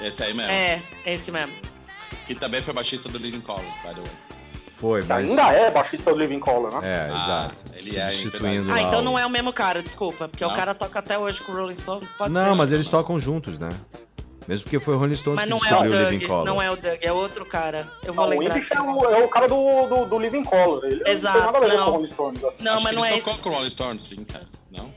Esse 0.04 0.24
aí 0.24 0.34
mesmo. 0.34 0.52
É, 0.52 0.82
esse 1.06 1.32
mesmo. 1.32 1.54
Que 2.26 2.34
também 2.36 2.62
foi 2.62 2.74
baixista 2.74 3.08
do 3.08 3.18
Living 3.20 3.42
Color, 3.42 3.62
by 3.84 3.90
the 3.94 4.02
way. 4.02 4.12
Foi, 4.86 5.04
mas. 5.04 5.28
Ainda 5.30 5.52
é 5.52 5.72
baixista 5.72 6.14
do 6.14 6.20
Living 6.20 6.40
Color, 6.40 6.80
né? 6.80 6.88
É, 6.88 7.10
Ah, 7.12 7.16
exato. 7.16 7.56
ele 7.76 7.98
é, 7.98 8.10
Substituindo 8.12 8.70
Ah, 8.72 8.76
lá 8.76 8.82
então 8.84 9.00
o- 9.00 9.02
não 9.02 9.18
é 9.18 9.26
o 9.26 9.30
mesmo 9.30 9.52
cara, 9.52 9.82
desculpa. 9.82 10.28
Porque 10.28 10.44
Não? 10.44 10.52
o 10.52 10.56
cara 10.56 10.76
toca 10.76 11.00
até 11.00 11.18
hoje 11.18 11.42
com 11.42 11.52
o 11.52 11.56
Rolling 11.56 11.76
Stones. 11.78 12.08
Pode 12.16 12.32
Não, 12.32 12.50
ser. 12.52 12.56
mas 12.56 12.72
eles 12.72 12.88
tocam 12.88 13.20
juntos, 13.20 13.58
né? 13.58 13.70
Mesmo 14.48 14.66
porque 14.66 14.80
foi 14.80 14.94
o 14.94 14.98
Rolling 15.00 15.16
Stones 15.16 15.38
Mas 15.38 15.46
que 15.46 15.50
não 15.50 15.58
é 15.58 15.60
o 15.60 15.82
descobriu 15.82 15.94
o 15.96 16.04
Living 16.04 16.20
Doug, 16.20 16.30
Color. 16.30 16.46
não 16.46 16.62
é 16.62 16.70
o 16.70 16.76
Doug, 16.76 16.98
é 17.02 17.12
outro 17.12 17.46
cara. 17.48 17.88
Eu 18.04 18.14
vou 18.14 18.26
Não, 18.30 18.38
o 18.38 18.40
lembrar. 18.40 18.58
É 18.60 18.80
o, 18.82 19.06
é 19.10 19.24
o 19.24 19.28
cara 19.28 19.48
do, 19.48 19.88
do, 19.88 20.06
do 20.06 20.20
Living 20.20 20.44
Color. 20.44 20.86
Ele 20.86 21.02
Exato, 21.10 21.40
não 21.40 21.44
tem 21.46 21.54
nada 21.54 21.58
a 21.66 21.70
ver 21.70 21.78
não. 21.78 21.84
com 21.86 21.90
o 21.90 21.94
Rolling 21.96 22.10
Stones. 22.12 22.42
né? 22.44 22.50
Não, 22.60 22.74
Acho 22.74 22.84
mas 22.84 22.90
que 22.92 22.96
não 22.96 23.06
ele 23.08 23.16
é 23.16 23.18
tocou 23.18 23.34
esse. 23.34 23.42
com 23.42 23.50
o 23.50 23.54
Rolling 23.54 23.70
Stones, 23.72 24.06
sim, 24.06 24.24
cara. 24.24 24.46
Não? 24.72 24.94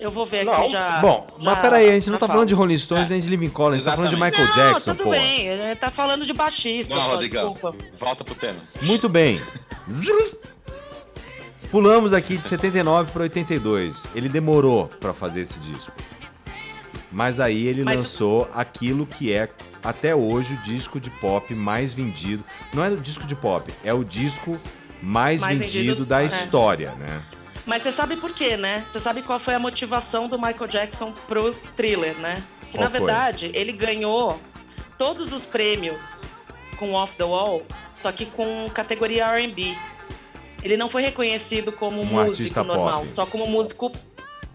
Eu 0.00 0.10
vou 0.10 0.26
ver 0.26 0.44
Não. 0.44 0.52
aqui 0.52 0.70
já. 0.72 1.00
Bom, 1.00 1.26
já- 1.38 1.44
mas 1.44 1.58
peraí, 1.60 1.88
a 1.90 1.92
gente 1.94 2.10
não 2.10 2.18
tá 2.18 2.26
falo. 2.26 2.36
falando 2.38 2.48
de 2.48 2.54
Rolling 2.54 2.78
Stones 2.78 3.06
É. 3.06 3.08
nem 3.08 3.20
de 3.20 3.28
Living 3.28 3.50
Color, 3.50 3.72
a 3.72 3.76
gente 3.76 3.84
tá 3.84 3.92
falando 3.96 4.10
de. 4.10 4.16
Michael 4.16 4.46
Não, 4.46 4.54
Jackson, 4.54 4.90
tudo 4.92 5.04
pô. 5.04 5.10
bem, 5.10 5.46
ele 5.48 5.74
tá 5.76 5.90
falando 5.90 6.24
de 6.24 6.32
baixista. 6.32 6.94
Não, 6.94 7.02
Rodrigão. 7.02 7.50
desculpa. 7.52 7.76
Volta 7.98 8.24
pro 8.24 8.34
tema. 8.34 8.58
Muito 8.82 9.08
bem. 9.08 9.40
Pulamos 11.70 12.12
aqui 12.14 12.36
de 12.36 12.46
79 12.46 13.10
para 13.12 13.22
82. 13.24 14.06
Ele 14.14 14.28
demorou 14.28 14.88
pra 15.00 15.12
fazer 15.12 15.42
esse 15.42 15.58
disco. 15.60 15.92
Mas 17.12 17.40
aí 17.40 17.66
ele 17.66 17.84
Mas- 17.84 17.96
lançou 17.96 18.48
aquilo 18.54 19.06
que 19.06 19.32
é 19.32 19.48
até 19.82 20.14
hoje 20.14 20.54
o 20.54 20.56
disco 20.58 20.98
de 21.00 21.10
pop 21.10 21.54
mais 21.54 21.92
vendido. 21.92 22.44
Não 22.72 22.84
é 22.84 22.88
o 22.88 22.96
disco 22.96 23.26
de 23.26 23.34
pop, 23.34 23.72
é 23.84 23.92
o 23.92 24.04
disco 24.04 24.58
mais, 25.02 25.40
Mais 25.40 25.58
vendido, 25.58 25.78
vendido, 25.84 26.06
da 26.06 26.22
é. 26.22 26.26
história, 26.26 26.92
né? 26.98 27.22
Mas 27.68 27.82
você 27.82 27.92
sabe 27.92 28.16
por 28.16 28.32
quê, 28.32 28.56
né? 28.56 28.86
Você 28.90 28.98
sabe 28.98 29.22
qual 29.22 29.38
foi 29.38 29.54
a 29.54 29.58
motivação 29.58 30.26
do 30.26 30.38
Michael 30.38 30.66
Jackson 30.68 31.12
pro 31.26 31.52
thriller, 31.76 32.14
né? 32.16 32.42
Que 32.70 32.78
Qual 32.78 32.84
na 32.84 32.90
foi? 32.90 32.98
verdade 32.98 33.50
ele 33.52 33.72
ganhou 33.72 34.40
todos 34.96 35.34
os 35.34 35.44
prêmios 35.44 36.00
com 36.78 36.94
Off 36.94 37.14
the 37.16 37.24
Wall, 37.24 37.62
só 38.00 38.10
que 38.10 38.24
com 38.24 38.66
categoria 38.72 39.26
R&B. 39.26 39.74
Ele 40.62 40.78
não 40.78 40.88
foi 40.88 41.02
reconhecido 41.02 41.70
como 41.70 42.00
Um 42.00 42.04
músico 42.04 42.20
artista 42.30 42.64
normal, 42.64 43.00
pop. 43.02 43.12
só 43.14 43.26
como 43.26 43.46
músico 43.46 43.92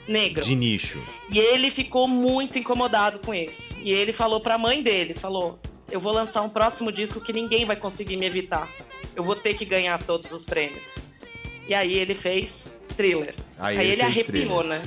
negro. 0.07 0.43
De 0.43 0.55
nicho. 0.55 0.99
E 1.29 1.37
ele 1.37 1.69
ficou 1.69 2.07
muito 2.07 2.57
incomodado 2.57 3.19
com 3.19 3.33
isso. 3.33 3.61
E 3.79 3.91
ele 3.91 4.11
falou 4.11 4.41
pra 4.41 4.57
mãe 4.57 4.81
dele, 4.81 5.13
falou: 5.13 5.59
"Eu 5.91 5.99
vou 6.01 6.11
lançar 6.11 6.41
um 6.41 6.49
próximo 6.49 6.91
disco 6.91 7.21
que 7.21 7.31
ninguém 7.31 7.63
vai 7.63 7.75
conseguir 7.75 8.17
me 8.17 8.25
evitar. 8.25 8.67
Eu 9.15 9.23
vou 9.23 9.35
ter 9.35 9.53
que 9.53 9.65
ganhar 9.65 10.01
todos 10.01 10.31
os 10.31 10.43
prêmios." 10.43 10.81
E 11.69 11.73
aí 11.75 11.93
ele 11.93 12.15
fez 12.15 12.49
Thriller. 12.95 13.35
Aí 13.59 13.77
Aí, 13.77 13.85
ele 13.85 13.91
ele, 13.93 14.01
arrepiou, 14.01 14.59
Thriller. 14.59 14.65
né? 14.65 14.81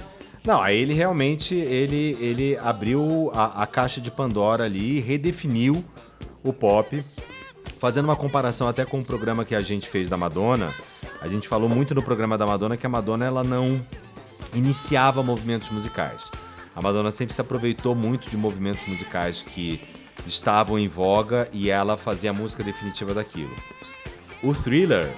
Não, 0.44 0.62
aí 0.62 0.78
ele 0.78 0.94
realmente 0.94 1.54
ele, 1.54 2.16
ele 2.20 2.56
abriu 2.62 3.30
a, 3.34 3.62
a 3.62 3.66
caixa 3.66 4.00
de 4.00 4.10
Pandora 4.10 4.64
ali, 4.64 5.00
redefiniu 5.00 5.84
o 6.44 6.52
pop, 6.52 7.02
fazendo 7.80 8.04
uma 8.04 8.14
comparação 8.16 8.68
até 8.68 8.84
com 8.84 9.00
o 9.00 9.04
programa 9.04 9.44
que 9.44 9.54
a 9.54 9.62
gente 9.62 9.88
fez 9.88 10.08
da 10.08 10.16
Madonna. 10.16 10.72
A 11.20 11.26
gente 11.26 11.48
falou 11.48 11.68
muito 11.68 11.94
no 11.94 12.02
programa 12.02 12.38
da 12.38 12.46
Madonna 12.46 12.76
que 12.76 12.86
a 12.86 12.88
Madonna 12.88 13.24
ela 13.24 13.42
não 13.42 13.84
iniciava 14.54 15.22
movimentos 15.22 15.68
musicais. 15.70 16.30
A 16.74 16.80
Madonna 16.80 17.10
sempre 17.10 17.34
se 17.34 17.40
aproveitou 17.40 17.94
muito 17.94 18.30
de 18.30 18.36
movimentos 18.36 18.86
musicais 18.86 19.42
que 19.42 19.80
estavam 20.26 20.78
em 20.78 20.86
voga 20.86 21.48
e 21.52 21.70
ela 21.70 21.96
fazia 21.96 22.30
a 22.30 22.32
música 22.32 22.62
definitiva 22.62 23.12
daquilo. 23.14 23.54
O 24.42 24.54
Thriller, 24.54 25.08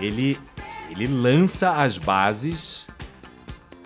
ele, 0.00 0.38
ele 0.90 1.06
lança 1.06 1.72
as 1.72 1.98
bases 1.98 2.86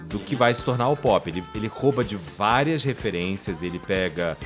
do 0.06 0.18
que 0.18 0.34
vai 0.34 0.52
se 0.54 0.62
tornar 0.64 0.88
o 0.88 0.96
pop. 0.96 1.28
Ele, 1.30 1.42
ele 1.54 1.68
rouba 1.68 2.02
de 2.04 2.16
várias 2.16 2.82
referências, 2.82 3.62
ele 3.62 3.78
pega 3.78 4.36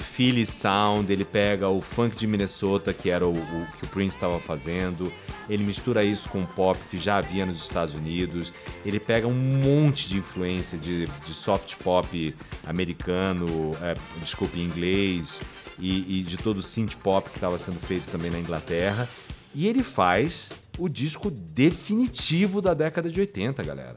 Philly 0.00 0.46
Sound, 0.46 1.12
ele 1.12 1.24
pega 1.24 1.68
o 1.68 1.80
funk 1.80 2.16
de 2.16 2.26
Minnesota, 2.26 2.92
que 2.92 3.10
era 3.10 3.26
o, 3.26 3.34
o 3.34 3.66
que 3.78 3.84
o 3.84 3.88
Prince 3.88 4.16
estava 4.16 4.40
fazendo, 4.40 5.12
ele 5.48 5.62
mistura 5.62 6.02
isso 6.02 6.28
com 6.28 6.42
o 6.42 6.46
pop 6.46 6.78
que 6.90 6.96
já 6.96 7.18
havia 7.18 7.44
nos 7.44 7.62
Estados 7.62 7.94
Unidos, 7.94 8.52
ele 8.84 8.98
pega 8.98 9.26
um 9.26 9.34
monte 9.34 10.08
de 10.08 10.16
influência 10.16 10.78
de, 10.78 11.06
de 11.06 11.34
soft 11.34 11.76
pop 11.76 12.34
americano, 12.66 13.70
é, 13.82 13.94
desculpe, 14.18 14.58
inglês, 14.58 15.40
e, 15.78 16.20
e 16.20 16.22
de 16.22 16.36
todo 16.36 16.58
o 16.58 16.62
synth 16.62 16.96
pop 16.96 17.28
que 17.28 17.36
estava 17.36 17.58
sendo 17.58 17.78
feito 17.80 18.06
também 18.10 18.30
na 18.30 18.38
Inglaterra, 18.38 19.08
e 19.54 19.66
ele 19.66 19.82
faz 19.82 20.50
o 20.80 20.88
disco 20.88 21.30
definitivo 21.30 22.62
da 22.62 22.72
década 22.72 23.10
de 23.10 23.20
80, 23.20 23.62
galera. 23.62 23.96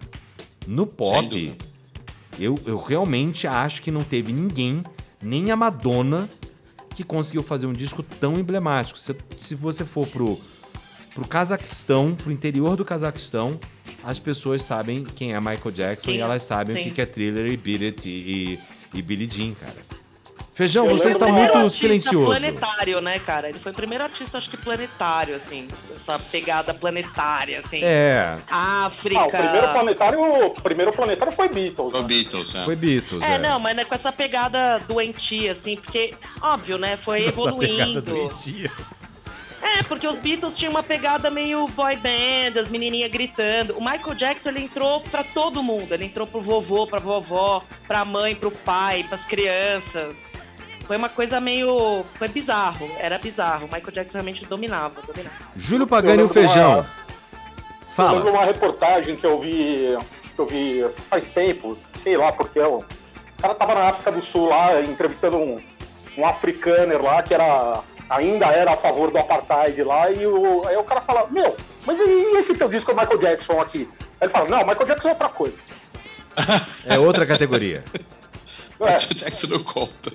No 0.68 0.86
pop, 0.86 1.56
eu, 2.38 2.60
eu 2.66 2.78
realmente 2.78 3.48
acho 3.48 3.82
que 3.82 3.90
não 3.90 4.04
teve 4.04 4.34
ninguém, 4.34 4.84
nem 5.22 5.50
a 5.50 5.56
Madonna, 5.56 6.30
que 6.96 7.04
conseguiu 7.04 7.42
fazer 7.42 7.66
um 7.66 7.74
disco 7.74 8.04
tão 8.04 8.38
emblemático. 8.38 9.00
Se, 9.00 9.16
se 9.40 9.56
você 9.56 9.86
for 9.86 10.06
pro, 10.08 10.38
pro 11.16 11.28
Cazaquistão, 11.28 12.14
pro 12.16 12.32
interior 12.32 12.76
do 12.76 12.84
Cazaquistão, 12.84 13.60
as 14.04 14.20
pessoas 14.20 14.64
sabem 14.64 15.04
quem 15.04 15.34
é 15.34 15.40
Michael 15.40 15.72
Jackson 15.72 16.12
Sim, 16.12 16.18
e 16.18 16.20
elas 16.20 16.44
sabem 16.44 16.76
o 16.76 16.78
sim. 16.78 16.86
que 16.86 16.92
que 16.92 17.02
é 17.02 17.06
Thriller 17.06 17.46
e 17.48 17.58
Beat 17.58 17.82
It 17.82 18.10
e, 18.10 18.12
e, 18.12 18.60
e 19.00 19.02
Billie 19.02 19.30
Jean, 19.30 19.54
cara. 19.54 19.93
Feijão, 20.54 20.86
Eu 20.86 20.96
você 20.96 21.10
está 21.10 21.26
muito 21.26 21.36
Primeiro 21.38 21.58
artista 21.66 21.80
silencioso. 21.80 22.26
planetário, 22.28 23.02
né, 23.02 23.18
cara? 23.18 23.50
Ele 23.50 23.58
foi 23.58 23.72
o 23.72 23.76
primeiro 23.76 24.04
artista, 24.04 24.38
acho 24.38 24.50
que 24.50 24.58
planetário, 24.58 25.36
assim. 25.36 25.68
Essa 25.96 26.20
pegada 26.20 26.74
planetária, 26.76 27.64
assim. 27.66 27.80
É, 27.82 28.38
África. 28.48 29.20
Ah, 29.20 29.26
o 29.26 29.32
primeiro 29.32 29.74
planetário, 29.74 30.46
o 30.46 30.50
primeiro 30.62 30.94
planetário 30.94 31.34
foi 31.34 31.50
Beatles. 31.50 31.92
Foi 31.92 32.02
né? 32.02 32.08
Beatles, 32.08 32.54
né? 32.54 32.66
foi 32.66 32.76
Beatles. 32.76 33.24
É, 33.24 33.38
não, 33.40 33.60
mas 33.60 33.76
né, 33.76 33.84
com 33.84 33.96
essa 33.96 34.12
pegada 34.12 34.78
doentia, 34.88 35.54
assim, 35.54 35.76
porque, 35.76 36.14
óbvio, 36.40 36.78
né, 36.78 36.98
foi 36.98 37.22
Essa 37.26 37.32
pegada 37.32 37.50
evoluindo. 37.50 38.02
doentia. 38.02 38.72
É, 39.60 39.82
porque 39.84 40.06
os 40.08 40.20
Beatles 40.20 40.56
tinham 40.58 40.72
uma 40.72 40.84
pegada 40.84 41.32
meio 41.32 41.68
boy 41.70 41.96
band, 41.96 42.60
as 42.60 42.68
menininhas 42.70 43.10
gritando. 43.10 43.76
O 43.78 43.82
Michael 43.82 44.14
Jackson, 44.14 44.50
ele 44.50 44.66
entrou 44.66 45.00
pra 45.00 45.24
todo 45.24 45.64
mundo. 45.64 45.94
Ele 45.94 46.06
entrou 46.06 46.28
pro 46.28 46.42
vovô, 46.42 46.86
pra 46.86 47.00
vovó, 47.00 47.64
pra 47.88 48.04
mãe, 48.06 48.36
pro 48.36 48.52
pai, 48.52 49.04
pras 49.08 49.24
crianças. 49.24 50.16
Foi 50.86 50.98
uma 50.98 51.10
coisa 51.10 51.40
meio... 51.40 52.04
Foi 52.18 52.28
bizarro, 52.28 52.90
era 53.00 53.18
bizarro. 53.18 53.66
O 53.68 53.72
Michael 53.74 53.92
Jackson 53.92 54.14
realmente 54.14 54.46
dominava, 54.46 55.02
dominava. 55.02 55.36
Júlio 55.56 55.88
Pagani 55.88 56.20
e 56.20 56.24
o 56.24 56.26
Eu 56.26 56.28
de 56.28 56.40
uma- 56.40 56.48
Feijão. 56.48 56.72
Eu 56.72 58.06
lembro 58.08 58.24
Fala. 58.24 58.32
uma 58.32 58.46
reportagem 58.46 59.16
que 59.16 59.26
eu 59.26 59.40
vi, 59.40 59.98
que 60.36 60.40
eu 60.40 60.46
vi 60.48 60.84
faz 61.10 61.28
tempo, 61.30 61.78
sei 61.98 62.18
lá, 62.18 62.32
porque 62.32 62.60
o 62.60 62.84
o 63.38 63.42
cara 63.46 63.56
tava 63.56 63.76
na 63.76 63.90
África 63.90 64.10
do 64.10 64.24
Sul 64.24 64.48
lá, 64.48 64.82
entrevistando 64.82 65.36
um, 65.36 65.62
um 66.18 66.26
africaner 66.26 67.02
lá, 67.02 67.22
que 67.22 67.34
era 67.34 67.82
ainda 68.10 68.46
era 68.46 68.72
a 68.74 68.78
favor 68.78 69.12
do 69.12 69.18
apartheid 69.18 69.84
lá, 69.84 70.10
e 70.10 70.26
o, 70.26 70.66
aí 70.66 70.78
o 70.78 70.84
cara 70.86 71.02
fala, 71.02 71.28
meu, 71.30 71.54
mas 71.86 72.00
e 72.00 72.38
esse 72.38 72.56
teu 72.56 72.70
disco 72.70 72.94
do 72.94 72.98
Michael 73.02 73.20
Jackson 73.20 73.60
aqui? 73.60 73.90
Aí 74.22 74.28
ele 74.28 74.30
fala, 74.32 74.48
não, 74.48 74.60
Michael 74.66 74.86
Jackson 74.86 75.10
é 75.10 75.12
outra 75.12 75.28
coisa. 75.30 75.56
É 76.88 76.98
outra 76.98 77.26
categoria. 77.26 77.84
É, 78.80 78.96
O 78.96 79.14
Jackson 79.14 79.48
não 79.48 79.62
conta. 79.64 80.14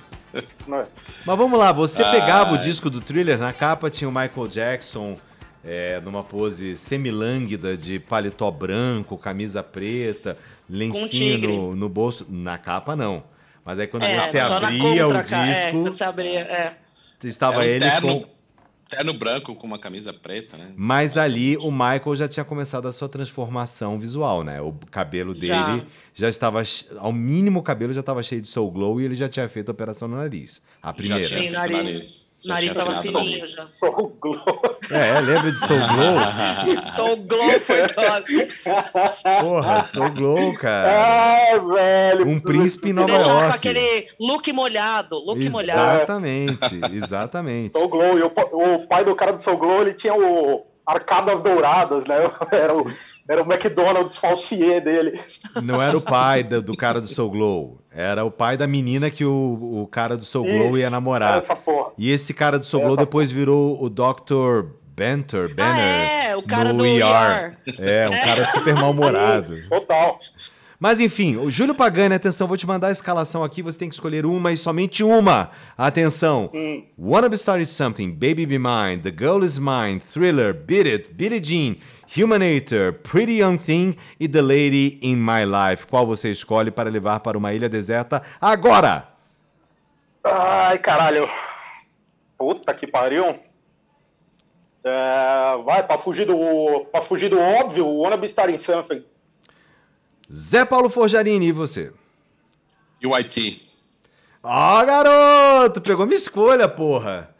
Mas 0.66 1.38
vamos 1.38 1.58
lá, 1.58 1.72
você 1.72 2.02
Ai. 2.02 2.20
pegava 2.20 2.54
o 2.54 2.58
disco 2.58 2.90
do 2.90 3.00
Thriller, 3.00 3.38
na 3.38 3.52
capa 3.52 3.90
tinha 3.90 4.08
o 4.08 4.12
Michael 4.12 4.48
Jackson 4.48 5.16
é, 5.64 6.00
numa 6.00 6.22
pose 6.22 6.76
semilânguida 6.76 7.76
de 7.76 7.98
paletó 7.98 8.50
branco, 8.50 9.16
camisa 9.18 9.62
preta, 9.62 10.36
lencinho 10.68 11.08
tigre. 11.08 11.56
no, 11.56 11.76
no 11.76 11.88
bolso. 11.88 12.26
Na 12.28 12.58
capa 12.58 12.94
não. 12.94 13.22
Mas 13.64 13.78
aí 13.78 13.86
quando 13.86 14.04
É, 14.04 14.20
você 14.20 14.38
abria 14.38 15.06
o. 15.06 15.14
É, 15.14 15.22
disco, 15.22 15.94
abria, 16.04 16.40
é. 16.40 16.76
estava 17.22 17.56
É 17.56 17.58
um 17.58 17.62
ele 17.62 17.80
terno, 17.84 18.20
com... 18.20 18.28
terno 18.88 19.12
branco 19.12 19.54
com 19.54 19.66
uma 19.66 19.78
camisa 19.78 20.12
preta, 20.12 20.56
né? 20.56 20.72
Mas 20.74 21.16
ali 21.16 21.56
o 21.58 21.70
Michael 21.70 22.16
já 22.16 22.26
tinha 22.26 22.44
começado 22.44 22.88
a 22.88 22.92
sua 22.92 23.08
transformação 23.08 23.98
visual, 23.98 24.42
né? 24.42 24.60
O 24.60 24.72
cabelo 24.90 25.34
dele 25.34 25.48
já, 25.48 25.84
Já. 26.14 26.28
estava, 26.28 26.62
ao 26.98 27.12
mínimo 27.12 27.60
o 27.60 27.62
cabelo 27.62 27.92
já 27.92 28.00
estava 28.00 28.22
cheio 28.22 28.40
de 28.40 28.48
soul 28.48 28.70
glow 28.70 29.00
e 29.00 29.04
ele 29.04 29.14
já 29.14 29.28
tinha 29.28 29.48
feito 29.48 29.68
a 29.68 29.72
operação 29.72 30.08
no 30.08 30.16
nariz. 30.16 30.62
A 30.82 30.92
primeira. 30.92 31.22
Já 31.22 31.28
tinha 31.38 31.40
feito 31.40 31.72
nariz. 31.72 32.27
Nariz 32.44 32.72
tava 32.72 32.94
fininho 32.96 33.44
já. 33.44 33.62
Sou 33.66 33.90
o 33.90 34.08
Globo. 34.08 34.76
É, 34.90 35.20
lembra 35.20 35.50
de 35.50 35.58
soul 35.58 35.80
glow? 35.80 37.12
O 37.12 37.16
Glow 37.16 37.50
foi 37.60 37.88
foda. 37.88 39.40
Porra, 39.40 39.82
soul 39.82 40.10
glow, 40.10 40.54
cara. 40.54 40.88
Ah, 40.90 41.58
velho. 41.58 42.28
Um 42.28 42.40
príncipe 42.40 42.90
em 42.90 42.92
Nova 42.92 43.08
Deixar 43.08 43.24
com 43.24 43.30
York. 43.30 43.56
aquele 43.56 44.08
look 44.20 44.52
molhado, 44.52 45.16
look 45.16 45.48
molhado. 45.50 45.96
Exatamente, 45.98 46.80
exatamente. 46.92 47.78
Soul 47.78 47.88
Glow. 47.88 48.18
E 48.18 48.22
o, 48.22 48.26
o 48.52 48.86
pai 48.86 49.04
do 49.04 49.14
cara 49.14 49.32
do 49.32 49.42
Soul 49.42 49.58
Glow, 49.58 49.82
ele 49.82 49.94
tinha 49.94 50.14
o 50.14 50.64
Arcadas 50.86 51.42
Douradas, 51.42 52.06
né? 52.06 52.16
Era 52.50 52.74
o, 52.74 52.90
era 53.28 53.42
o 53.42 53.52
McDonald's 53.52 54.16
falsier 54.16 54.82
dele. 54.82 55.20
Não 55.62 55.80
era 55.80 55.96
o 55.96 56.00
pai 56.00 56.42
do, 56.42 56.62
do 56.62 56.76
cara 56.76 57.00
do 57.00 57.06
Soul 57.06 57.30
Glow, 57.30 57.82
era 57.92 58.24
o 58.24 58.30
pai 58.30 58.56
da 58.56 58.66
menina 58.66 59.10
que 59.10 59.24
o, 59.24 59.82
o 59.82 59.86
cara 59.86 60.16
do 60.16 60.24
Soul 60.24 60.44
Glow 60.44 60.68
Isso, 60.68 60.78
ia 60.78 60.88
namorar. 60.88 61.42
Essa 61.42 61.56
porra. 61.56 61.92
E 61.98 62.10
esse 62.10 62.32
cara 62.32 62.58
do 62.58 62.64
Soul 62.64 62.84
Glow 62.84 62.96
depois 62.96 63.30
virou 63.30 63.82
o 63.82 63.90
Dr. 63.90 64.70
Banter, 64.96 65.54
Banner. 65.54 65.80
é, 65.80 66.36
o 66.36 66.42
cara 66.42 66.72
no 66.72 66.78
do 66.78 66.86
ER. 66.86 67.56
É, 67.78 68.08
um 68.08 68.24
cara 68.24 68.48
super 68.48 68.74
mal-humorado. 68.74 69.56
Total. 69.68 70.18
Mas 70.80 71.00
enfim, 71.00 71.36
o 71.36 71.50
Júlio 71.50 71.74
Pagani, 71.74 72.14
atenção, 72.14 72.46
vou 72.46 72.56
te 72.56 72.66
mandar 72.66 72.88
a 72.88 72.92
escalação 72.92 73.42
aqui, 73.42 73.62
você 73.62 73.76
tem 73.76 73.88
que 73.88 73.96
escolher 73.96 74.24
uma 74.24 74.52
e 74.52 74.56
somente 74.56 75.02
uma. 75.02 75.50
Atenção. 75.76 76.50
Hum. 76.54 76.84
Wanna 76.96 77.28
Be 77.28 77.34
Started 77.34 77.68
Something, 77.68 78.12
Baby 78.12 78.46
Be 78.46 78.58
Mine, 78.58 78.98
The 78.98 79.10
Girl 79.10 79.42
Is 79.42 79.58
Mine, 79.58 79.98
Thriller, 79.98 80.54
Beat 80.54 80.86
It, 80.86 81.14
Billie 81.14 81.42
Jean, 81.42 81.76
Humanator, 82.16 82.94
Pretty 82.94 83.40
Young 83.40 83.58
Thing 83.58 83.96
e 84.18 84.26
The 84.26 84.40
Lady 84.40 84.98
in 85.02 85.16
My 85.16 85.44
Life. 85.44 85.86
Qual 85.86 86.06
você 86.06 86.30
escolhe 86.30 86.70
para 86.70 86.88
levar 86.88 87.20
para 87.20 87.36
uma 87.36 87.52
ilha 87.52 87.68
deserta 87.68 88.22
agora? 88.40 89.08
Ai, 90.24 90.78
caralho. 90.78 91.28
Puta 92.38 92.72
que 92.72 92.86
pariu. 92.86 93.38
É, 94.84 95.62
vai, 95.64 95.82
pra 95.86 95.98
fugir 95.98 96.24
do. 96.24 96.86
Pra 96.86 97.02
fugir 97.02 97.28
do 97.28 97.38
óbvio, 97.38 97.84
o 97.84 98.00
Wanna 98.00 98.16
Be 98.16 98.26
Starting 98.26 98.58
Something. 98.58 99.04
Zé 100.32 100.64
Paulo 100.64 100.88
Forjarini, 100.88 101.48
e 101.48 101.52
você? 101.52 101.92
E 103.00 103.06
o 103.06 103.14
IT? 103.18 103.60
Ó, 104.42 104.84
garoto! 104.84 105.80
Pegou 105.80 106.06
minha 106.06 106.16
escolha, 106.16 106.68
porra! 106.68 107.34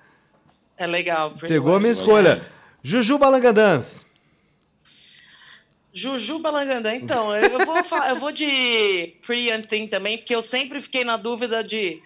É 0.77 0.87
legal. 0.87 1.33
Pegou 1.33 1.77
a 1.77 1.81
minha 1.81 1.93
escolha. 1.93 2.43
Juju 2.83 3.19
Balangandans. 3.19 4.08
Juju 5.93 6.39
Balangandã, 6.39 6.95
então, 6.95 7.35
eu 7.35 7.59
vou, 7.59 7.75
eu 8.09 8.17
vou 8.17 8.31
de 8.33 9.15
Pretty 9.27 9.53
Young 9.53 9.63
Thing 9.63 9.87
também, 9.89 10.19
porque 10.19 10.35
eu 10.35 10.43
sempre 10.43 10.83
fiquei 10.83 11.03
na 11.03 11.17
dúvida 11.17 11.65
de 11.65 12.01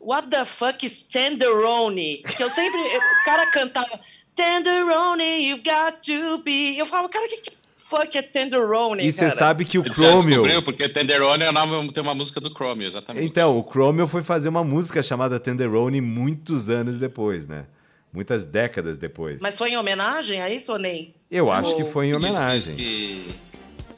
What 0.00 0.28
the 0.28 0.44
fuck 0.58 0.84
is 0.86 1.02
Tenderoni? 1.02 2.22
Que 2.36 2.42
eu 2.42 2.50
sempre. 2.50 2.78
O 2.78 3.24
cara 3.24 3.50
cantava 3.50 4.00
Tenderoni, 4.36 5.48
you 5.48 5.58
got 5.58 6.00
to 6.02 6.38
be. 6.42 6.78
Eu 6.78 6.86
falava, 6.86 7.08
cara, 7.08 7.26
que, 7.28 7.38
que 7.38 7.52
fuck 7.90 8.16
é 8.16 8.22
Tenderoni? 8.22 9.04
E 9.04 9.12
você 9.12 9.30
sabe 9.30 9.64
que 9.64 9.78
o 9.78 9.82
Ele 9.84 9.94
Chromio. 9.94 10.22
descobriu, 10.22 10.62
porque 10.62 10.88
Tenderoni 10.88 11.44
é 11.44 11.50
o 11.50 11.52
nome, 11.52 11.92
tem 11.92 12.02
uma 12.02 12.14
música 12.14 12.40
do 12.40 12.50
Chromio, 12.50 12.86
exatamente. 12.86 13.26
Então, 13.26 13.58
o 13.58 13.62
Chromio 13.62 14.06
foi 14.06 14.22
fazer 14.22 14.48
uma 14.48 14.62
música 14.62 15.02
chamada 15.02 15.40
Tenderoni 15.40 16.00
muitos 16.00 16.68
anos 16.68 16.98
depois, 16.98 17.48
né? 17.48 17.66
Muitas 18.12 18.44
décadas 18.46 18.96
depois. 18.98 19.40
Mas 19.40 19.56
foi 19.56 19.70
em 19.70 19.76
homenagem 19.76 20.40
a 20.40 20.48
isso 20.50 20.72
ou 20.72 20.78
nem? 20.78 21.14
Eu 21.30 21.50
acho 21.52 21.76
que 21.76 21.84
foi 21.84 22.06
em 22.06 22.14
homenagem. 22.14 22.74
Que... 22.74 23.28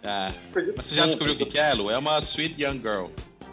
É. 0.02 0.28
Mas 0.76 0.86
você 0.86 0.94
já 0.94 1.06
descobriu 1.06 1.34
o 1.34 1.38
que 1.38 1.46
que 1.46 1.58
é, 1.58 1.72
Lu? 1.74 1.90
É 1.90 1.96
uma 1.98 2.18
Sweet 2.20 2.60
Young 2.62 2.78
Girl, 2.80 3.06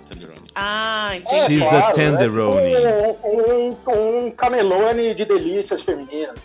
Tenderoni. 0.10 0.47
Ah, 0.55 1.10
É, 1.12 1.18
entendi. 1.18 1.41
She's 1.60 1.68
a 1.68 1.70
claro, 1.80 1.93
tenderoni. 1.95 2.74
É 2.74 3.12
tipo 3.14 3.28
um, 3.28 3.78
um, 3.91 4.28
um 4.28 4.32
canelone 4.32 5.14
de 5.14 5.26
delícias 5.26 5.82
femininas. 5.82 6.36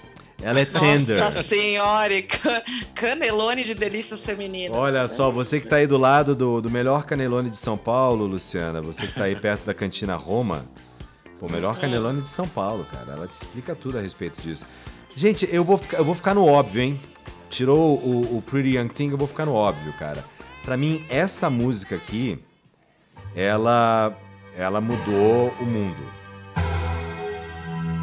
Ela 0.42 0.58
é 0.60 0.64
tender. 0.64 1.20
Nossa 1.22 1.44
senhora, 1.44 2.20
ca- 2.22 2.64
canelone 2.96 3.62
de 3.64 3.74
delícias 3.74 4.20
femininas. 4.20 4.76
Olha 4.76 5.06
só, 5.06 5.30
você 5.30 5.60
que 5.60 5.68
tá 5.68 5.76
aí 5.76 5.86
do 5.86 5.96
lado 5.96 6.34
do, 6.34 6.60
do 6.60 6.68
melhor 6.68 7.04
canelone 7.04 7.48
de 7.48 7.56
São 7.56 7.78
Paulo, 7.78 8.26
Luciana, 8.26 8.82
você 8.82 9.06
que 9.06 9.14
tá 9.14 9.24
aí 9.24 9.36
perto 9.36 9.64
da 9.64 9.72
cantina 9.72 10.16
Roma, 10.16 10.64
o 11.47 11.51
melhor 11.51 11.78
canelone 11.78 12.20
de 12.22 12.28
São 12.28 12.47
Paulo, 12.49 12.86
cara. 12.90 13.12
Ela 13.12 13.26
te 13.26 13.32
explica 13.32 13.74
tudo 13.74 13.99
a 13.99 14.01
respeito 14.01 14.40
disso. 14.40 14.64
Gente, 15.14 15.49
eu 15.53 15.64
vou 15.64 15.76
ficar, 15.76 15.99
eu 15.99 16.05
vou 16.05 16.14
ficar 16.14 16.34
no 16.34 16.47
óbvio, 16.47 16.82
hein? 16.82 17.01
Tirou 17.51 17.99
o, 17.99 18.38
o 18.38 18.43
Pretty 18.43 18.76
Young 18.78 18.88
Thing, 18.88 19.11
eu 19.11 19.18
vou 19.18 19.28
ficar 19.28 19.45
no 19.45 19.53
óbvio, 19.53 19.93
cara. 19.99 20.24
Pra 20.64 20.76
mim, 20.76 21.05
essa 21.11 21.51
música 21.51 21.97
aqui, 21.97 22.43
ela, 23.34 24.14
ela 24.57 24.80
mudou 24.80 25.53
o 25.61 25.64
mundo. 25.64 26.12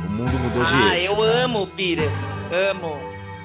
O 0.05 0.09
mundo 0.09 0.37
mudou 0.39 0.63
de 0.65 0.73
Ah, 0.73 0.95
eixo. 0.97 1.11
eu 1.11 1.15
cara. 1.15 1.43
amo 1.45 1.63
o 1.63 1.67
Peter. 1.67 2.09
Amo. 2.71 2.95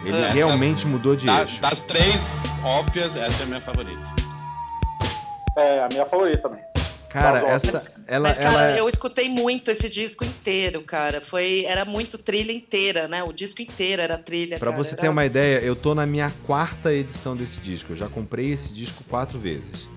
Ele 0.04 0.18
Essa- 0.18 0.34
realmente 0.34 0.86
mudou 0.86 1.16
de 1.16 1.24
Da- 1.26 1.40
eixo. 1.42 1.60
das 1.62 1.80
três 1.80 2.44
óbvias, 2.62 3.16
essa 3.16 3.42
é 3.42 3.44
a 3.44 3.46
minha 3.46 3.60
favorita. 3.60 4.02
É 5.56 5.80
a 5.84 5.88
minha 5.90 6.04
favorita 6.04 6.42
também. 6.48 6.62
Cara, 7.14 7.38
essa, 7.48 7.94
ela, 8.08 8.28
Mas, 8.30 8.38
cara, 8.38 8.50
ela, 8.50 8.70
é 8.72 8.80
eu 8.80 8.88
escutei 8.88 9.28
muito 9.28 9.70
esse 9.70 9.88
disco 9.88 10.24
inteiro, 10.24 10.82
cara. 10.82 11.20
Foi, 11.20 11.64
era 11.64 11.84
muito 11.84 12.18
trilha 12.18 12.50
inteira, 12.50 13.06
né? 13.06 13.22
O 13.22 13.32
disco 13.32 13.62
inteiro 13.62 14.02
era 14.02 14.18
trilha. 14.18 14.58
Pra 14.58 14.72
cara. 14.72 14.82
você 14.82 14.94
Era- 14.94 15.02
ter 15.02 15.08
uma 15.08 15.24
ideia, 15.24 15.60
eu 15.60 15.76
tô 15.76 15.94
na 15.94 16.04
minha 16.04 16.28
quarta 16.44 16.92
edição 16.92 17.36
desse 17.36 17.60
disco. 17.60 17.92
Eu 17.92 17.96
já 17.96 18.08
comprei 18.08 18.50
esse 18.50 18.74
disco 18.74 19.04
quatro 19.04 19.38
vezes. 19.38 19.88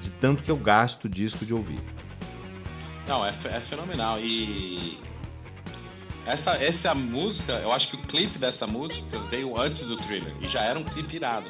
De 0.00 0.08
tanto 0.12 0.44
que 0.44 0.50
eu 0.52 0.56
gasto 0.56 1.08
disco 1.08 1.44
de 1.44 1.52
ouvir. 1.52 1.80
Não, 3.08 3.26
é, 3.26 3.30
é 3.50 3.58
fenomenal. 3.60 4.20
E 4.20 4.98
essa, 6.26 6.52
essa 6.62 6.94
música, 6.94 7.54
eu 7.54 7.72
acho 7.72 7.88
que 7.88 7.96
o 7.96 7.98
clipe 7.98 8.38
dessa 8.38 8.68
música 8.68 9.18
veio 9.28 9.58
antes 9.60 9.82
do 9.82 9.96
thriller. 9.96 10.32
E 10.40 10.46
já 10.46 10.60
era 10.62 10.78
um 10.78 10.84
clipe 10.84 11.16
irado. 11.16 11.46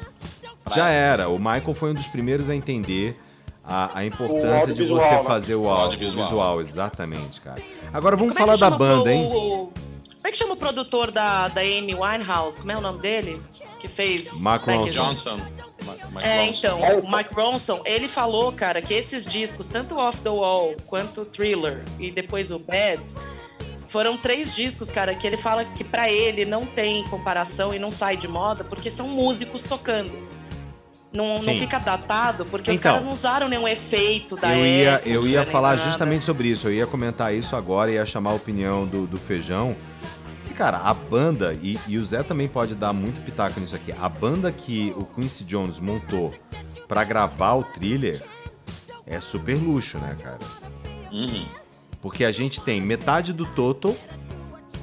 Pra- 0.63 0.75
Já 0.75 0.89
era. 0.89 1.29
O 1.29 1.37
Michael 1.37 1.73
foi 1.75 1.91
um 1.91 1.93
dos 1.93 2.07
primeiros 2.07 2.49
a 2.49 2.55
entender 2.55 3.15
a, 3.67 3.99
a 3.99 4.05
importância 4.05 4.73
de 4.73 4.85
você 4.85 5.09
né? 5.15 5.23
fazer 5.23 5.55
o 5.55 5.63
O 5.63 5.69
áudio 5.69 5.83
audiovisual. 5.85 6.25
visual. 6.27 6.61
Exatamente, 6.61 7.41
cara. 7.41 7.61
Agora 7.93 8.15
vamos 8.15 8.35
é 8.35 8.39
falar 8.39 8.55
da 8.57 8.69
banda, 8.69 9.11
hein? 9.11 9.25
o- 9.33 9.71
Como 9.71 10.27
é 10.27 10.31
que 10.31 10.37
chama 10.37 10.53
o 10.53 10.57
produtor 10.57 11.11
da, 11.11 11.47
da 11.47 11.61
Amy 11.61 11.93
Winehouse? 11.95 12.57
Como 12.57 12.71
é 12.71 12.77
o 12.77 12.81
nome 12.81 12.99
dele? 12.99 13.41
Que 13.79 13.87
fez. 13.87 14.31
Mark 14.33 14.65
Ronson. 14.65 14.89
Johnson. 15.03 15.37
Mike 16.11 16.27
É, 16.27 16.45
Ronson. 16.45 16.67
então, 16.67 16.79
o 16.99 17.11
Mike 17.15 17.33
Ronson, 17.35 17.81
ele 17.85 18.07
falou, 18.07 18.51
cara, 18.51 18.81
que 18.81 18.93
esses 18.93 19.23
discos, 19.25 19.67
tanto 19.67 19.95
o 19.95 19.99
Off 19.99 20.19
the 20.21 20.29
Wall 20.29 20.75
quanto 20.87 21.21
o 21.21 21.25
Thriller 21.25 21.83
e 21.99 22.09
depois 22.09 22.49
o 22.49 22.57
Bad, 22.57 22.99
foram 23.89 24.17
três 24.17 24.53
discos, 24.55 24.89
cara, 24.89 25.13
que 25.13 25.25
ele 25.27 25.37
fala 25.37 25.63
que 25.63 25.83
pra 25.83 26.09
ele 26.11 26.43
não 26.43 26.61
tem 26.65 27.03
comparação 27.05 27.73
e 27.73 27.77
não 27.79 27.91
sai 27.91 28.17
de 28.17 28.27
moda 28.27 28.63
porque 28.63 28.89
são 28.91 29.07
músicos 29.07 29.61
tocando. 29.63 30.11
Não, 31.15 31.35
não 31.35 31.41
fica 31.41 31.79
datado 31.79 32.45
porque 32.45 32.71
os 32.71 32.75
Então, 32.77 32.93
caras 32.93 33.05
não 33.07 33.13
usaram 33.13 33.47
nenhum 33.49 33.67
efeito 33.67 34.35
da 34.35 34.55
Eu 34.55 34.65
ia, 34.65 34.89
época, 34.91 35.09
eu 35.09 35.27
ia 35.27 35.41
nem 35.43 35.51
falar 35.51 35.75
nada. 35.75 35.81
justamente 35.83 36.25
sobre 36.25 36.47
isso. 36.49 36.67
Eu 36.67 36.73
ia 36.73 36.87
comentar 36.87 37.33
isso 37.33 37.55
agora, 37.55 37.91
ia 37.91 38.05
chamar 38.05 38.31
a 38.31 38.33
opinião 38.33 38.85
do, 38.85 39.07
do 39.07 39.17
Feijão. 39.17 39.75
E, 40.49 40.53
cara, 40.53 40.77
a 40.79 40.93
banda, 40.93 41.53
e, 41.61 41.79
e 41.87 41.97
o 41.97 42.03
Zé 42.03 42.23
também 42.23 42.47
pode 42.47 42.75
dar 42.75 42.93
muito 42.93 43.23
pitaco 43.23 43.59
nisso 43.59 43.75
aqui, 43.75 43.93
a 43.99 44.07
banda 44.09 44.51
que 44.51 44.93
o 44.97 45.03
Quincy 45.05 45.43
Jones 45.43 45.79
montou 45.79 46.33
pra 46.87 47.03
gravar 47.03 47.53
o 47.55 47.63
thriller 47.63 48.21
é 49.07 49.19
super 49.21 49.55
luxo, 49.55 49.97
né, 49.99 50.15
cara? 50.21 50.39
Uhum. 51.11 51.45
Porque 52.01 52.23
a 52.23 52.31
gente 52.31 52.61
tem 52.61 52.79
metade 52.81 53.33
do 53.33 53.45
Toto, 53.45 53.95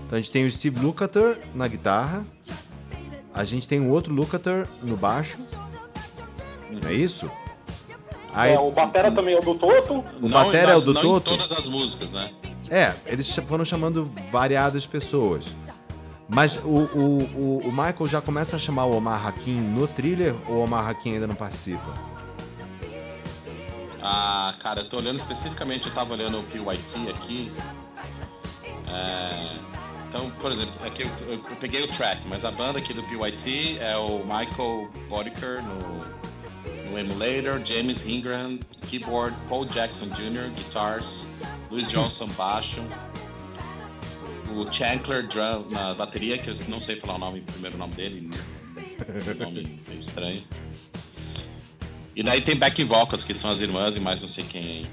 então 0.06 0.18
a 0.18 0.20
gente 0.20 0.30
tem 0.30 0.44
o 0.46 0.50
Steve 0.50 0.80
Lukather 0.80 1.38
na 1.54 1.68
guitarra, 1.68 2.24
a 3.32 3.44
gente 3.44 3.66
tem 3.68 3.80
o 3.80 3.88
outro 3.90 4.12
Lukather 4.12 4.66
no 4.82 4.96
baixo, 4.96 5.36
não 6.80 6.88
é 6.88 6.94
isso? 6.94 7.30
Aí, 8.34 8.52
É, 8.54 8.58
o 8.58 8.70
Batera 8.70 9.10
também 9.12 9.34
é 9.34 9.38
o 9.38 9.42
do 9.42 9.54
Toto. 9.54 10.02
O 10.22 10.28
batera 10.28 10.72
é 10.72 10.76
o 10.76 10.80
do 10.80 10.94
não 10.94 11.02
Toto? 11.02 11.34
em 11.34 11.36
todas 11.38 11.58
as 11.58 11.68
músicas, 11.68 12.12
né? 12.12 12.30
É, 12.70 12.94
eles 13.04 13.28
foram 13.46 13.64
chamando 13.64 14.10
variadas 14.30 14.86
pessoas. 14.86 15.44
Mas 16.28 16.56
o, 16.56 16.60
o, 16.68 17.18
o, 17.36 17.58
o 17.66 17.70
Michael 17.70 18.08
já 18.08 18.20
começa 18.22 18.56
a 18.56 18.58
chamar 18.58 18.86
o 18.86 18.96
Omar 18.96 19.26
Hakim 19.26 19.60
no 19.60 19.86
thriller 19.86 20.34
ou 20.48 20.56
o 20.56 20.64
Omar 20.64 20.88
Hakim 20.88 21.12
ainda 21.14 21.26
não 21.26 21.34
participa? 21.34 21.92
Ah, 24.02 24.54
cara, 24.60 24.80
eu 24.80 24.88
tô 24.88 24.96
olhando 24.96 25.18
especificamente, 25.18 25.86
eu 25.88 25.94
tava 25.94 26.14
olhando 26.14 26.40
o 26.40 26.42
PYT 26.44 27.10
aqui. 27.10 27.52
É, 28.88 29.56
então, 30.08 30.30
por 30.40 30.50
exemplo, 30.52 30.72
aqui 30.86 31.02
eu, 31.02 31.08
eu- 31.26 31.32
eu 31.34 31.56
peguei 31.60 31.82
o 31.84 31.88
track, 31.88 32.26
mas 32.26 32.44
a 32.44 32.50
banda 32.50 32.78
aqui 32.78 32.92
do 32.92 33.02
PYT 33.02 33.78
é 33.80 33.96
o 33.96 34.18
Michael 34.24 34.88
Boddicker 35.08 35.62
no, 35.62 36.04
no 36.90 36.98
emulator, 36.98 37.60
James 37.64 38.04
Ingram, 38.06 38.58
keyboard, 38.88 39.34
Paul 39.48 39.64
Jackson 39.66 40.08
Jr., 40.08 40.50
guitars, 40.54 41.26
Louis 41.70 41.88
Johnson, 41.88 42.26
baixo, 42.36 42.82
o 44.50 44.70
Chancler 44.72 45.26
drum, 45.28 45.66
na 45.70 45.94
bateria, 45.94 46.36
que 46.38 46.50
eu 46.50 46.54
não 46.68 46.80
sei 46.80 46.96
falar 46.96 47.14
o 47.14 47.18
nome, 47.18 47.40
o 47.40 47.42
primeiro 47.52 47.78
nome 47.78 47.94
dele, 47.94 48.30
um 48.30 49.44
nome 49.44 49.80
meio 49.88 50.00
estranho. 50.00 50.42
E 52.14 52.22
daí 52.22 52.42
tem 52.42 52.56
back 52.56 52.82
vocals, 52.84 53.24
que 53.24 53.32
são 53.32 53.50
as 53.50 53.60
irmãs 53.62 53.96
e 53.96 54.00
mais 54.00 54.20
não 54.20 54.28
sei 54.28 54.44
quem 54.44 54.62
aí. 54.62 54.86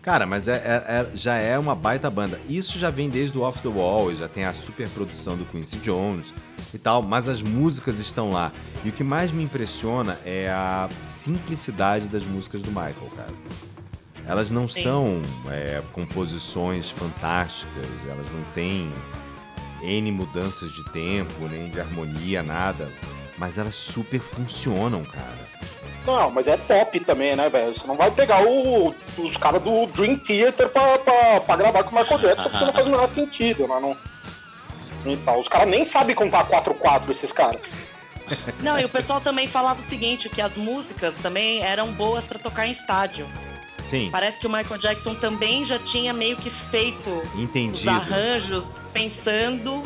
Cara, 0.00 0.24
mas 0.24 0.46
é, 0.46 0.54
é- 0.54 1.00
é- 1.12 1.16
já 1.16 1.34
é 1.34 1.58
uma 1.58 1.74
baita 1.74 2.08
banda. 2.08 2.40
Isso 2.48 2.78
já 2.78 2.90
vem 2.90 3.08
desde 3.08 3.36
o 3.36 3.42
Off 3.42 3.60
the 3.60 3.68
Wall, 3.68 4.14
já 4.14 4.28
tem 4.28 4.44
a 4.44 4.54
super 4.54 4.88
produção 4.90 5.36
do 5.36 5.44
Quincy 5.46 5.78
Jones 5.78 6.32
e 6.74 6.78
tal, 6.78 7.02
mas 7.02 7.28
as 7.28 7.42
músicas 7.42 7.98
estão 7.98 8.30
lá. 8.30 8.52
E 8.84 8.88
o 8.88 8.92
que 8.92 9.02
mais 9.04 9.32
me 9.32 9.42
impressiona 9.42 10.18
é 10.24 10.48
a 10.48 10.88
simplicidade 11.02 12.08
das 12.08 12.22
músicas 12.24 12.62
do 12.62 12.68
Michael, 12.70 13.10
cara. 13.16 13.34
Elas 14.26 14.50
não 14.50 14.66
Sim. 14.68 14.82
são 14.82 15.22
é, 15.48 15.82
composições 15.92 16.90
fantásticas, 16.90 17.86
elas 18.08 18.26
não 18.32 18.42
têm 18.54 18.92
N 19.82 20.10
mudanças 20.10 20.72
de 20.72 20.84
tempo, 20.92 21.46
nem 21.48 21.70
de 21.70 21.80
harmonia, 21.80 22.42
nada. 22.42 22.90
Mas 23.38 23.58
elas 23.58 23.74
super 23.74 24.18
funcionam, 24.18 25.04
cara. 25.04 25.46
Não, 26.06 26.30
mas 26.30 26.46
é 26.48 26.56
pop 26.56 26.98
também, 27.00 27.36
né, 27.36 27.48
velho? 27.50 27.74
Você 27.74 27.86
não 27.86 27.96
vai 27.96 28.10
pegar 28.10 28.44
o- 28.46 28.94
os 29.18 29.36
caras 29.36 29.60
do 29.62 29.86
Dream 29.86 30.16
Theater 30.18 30.68
pra, 30.68 30.98
pra, 30.98 31.40
pra 31.40 31.56
gravar 31.56 31.82
com 31.84 31.94
o 31.94 31.98
Michael 32.00 32.20
Jackson, 32.20 32.48
porque 32.48 32.64
não 32.64 32.72
faz 32.72 32.86
o 32.86 32.90
menor 32.90 33.06
sentido, 33.08 33.66
né? 33.68 33.78
Não... 33.80 33.96
Então, 35.12 35.38
os 35.38 35.48
caras 35.48 35.68
nem 35.68 35.84
sabem 35.84 36.14
contar 36.14 36.46
4-4, 36.48 37.10
esses 37.10 37.32
caras. 37.32 37.86
Não, 38.60 38.78
e 38.78 38.84
o 38.84 38.88
pessoal 38.88 39.20
também 39.20 39.46
falava 39.46 39.80
o 39.80 39.88
seguinte, 39.88 40.28
que 40.28 40.40
as 40.40 40.56
músicas 40.56 41.14
também 41.22 41.62
eram 41.62 41.92
boas 41.92 42.24
pra 42.24 42.38
tocar 42.38 42.66
em 42.66 42.72
estádio. 42.72 43.26
Sim, 43.84 44.08
Parece 44.10 44.40
que 44.40 44.46
o 44.48 44.50
Michael 44.50 44.80
Jackson 44.80 45.14
também 45.14 45.64
já 45.64 45.78
tinha 45.78 46.12
meio 46.12 46.36
que 46.36 46.50
feito 46.70 47.08
os 47.08 47.40
entendido. 47.40 47.88
arranjos 47.88 48.64
pensando 48.92 49.80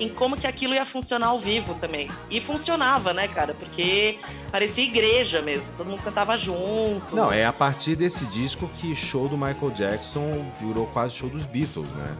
em 0.00 0.08
como 0.08 0.36
que 0.36 0.46
aquilo 0.46 0.72
ia 0.74 0.86
funcionar 0.86 1.26
ao 1.28 1.38
vivo 1.38 1.74
também. 1.74 2.08
E 2.30 2.40
funcionava, 2.40 3.12
né, 3.12 3.28
cara? 3.28 3.52
Porque 3.52 4.18
parecia 4.50 4.84
igreja 4.84 5.42
mesmo, 5.42 5.66
todo 5.76 5.86
mundo 5.86 6.02
cantava 6.02 6.36
junto. 6.38 7.14
Não, 7.14 7.30
é 7.30 7.44
a 7.44 7.52
partir 7.52 7.94
desse 7.94 8.24
disco 8.26 8.66
que 8.78 8.96
show 8.96 9.28
do 9.28 9.36
Michael 9.36 9.70
Jackson 9.72 10.50
virou 10.58 10.86
quase 10.86 11.14
show 11.14 11.28
dos 11.28 11.44
Beatles, 11.44 11.88
né? 11.90 12.16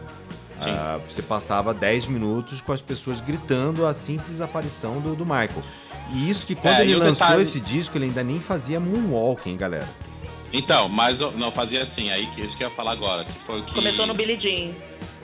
Ah, 0.71 0.99
você 1.09 1.21
passava 1.21 1.73
10 1.73 2.07
minutos 2.07 2.61
com 2.61 2.71
as 2.71 2.81
pessoas 2.81 3.19
gritando 3.19 3.85
a 3.85 3.93
simples 3.93 4.41
aparição 4.41 4.99
do, 4.99 5.15
do 5.15 5.25
Michael. 5.25 5.63
E 6.13 6.29
isso 6.29 6.45
que 6.45 6.55
quando 6.55 6.75
É, 6.79 6.81
ele 6.81 6.95
lançou 6.95 7.13
detalhe- 7.27 7.41
esse 7.43 7.59
disco, 7.59 7.97
ele 7.97 8.05
ainda 8.05 8.23
nem 8.23 8.39
fazia 8.39 8.79
moonwalk, 8.79 9.49
hein, 9.49 9.57
galera? 9.57 9.87
Então, 10.51 10.87
mas 10.87 11.19
eu- 11.21 11.31
não 11.31 11.51
fazia 11.51 11.81
assim, 11.81 12.11
aí 12.11 12.27
que 12.27 12.41
isso 12.41 12.55
que 12.55 12.63
eu 12.63 12.69
ia 12.69 12.73
falar 12.75 12.91
agora, 12.91 13.23
que 13.25 13.31
foi 13.31 13.61
o 13.61 13.63
que 13.63 13.73
Começou 13.73 14.05
no 14.05 14.13
Billie 14.13 14.39
Jean. 14.39 14.71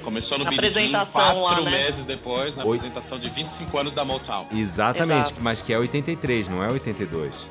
começou 0.04 0.40
no 0.40 0.46
Billie 0.46 0.62
Jean 0.74 1.02
apresentação 1.02 1.12
quatro 1.12 1.64
lá, 1.64 1.70
né? 1.70 1.72
meses 1.84 2.06
depois, 2.06 2.56
na 2.56 2.64
Oi. 2.66 2.78
apresentação 2.78 3.20
de 3.20 3.30
25 3.30 3.78
anos 3.78 3.94
da 3.94 4.04
Motown. 4.04 4.48
Exatamente, 4.56 5.28
Exato. 5.28 5.44
mas 5.44 5.62
que 5.62 5.72
é 5.72 5.78
83, 5.78 6.48
não 6.48 6.64
é 6.64 6.72
82. 6.72 7.48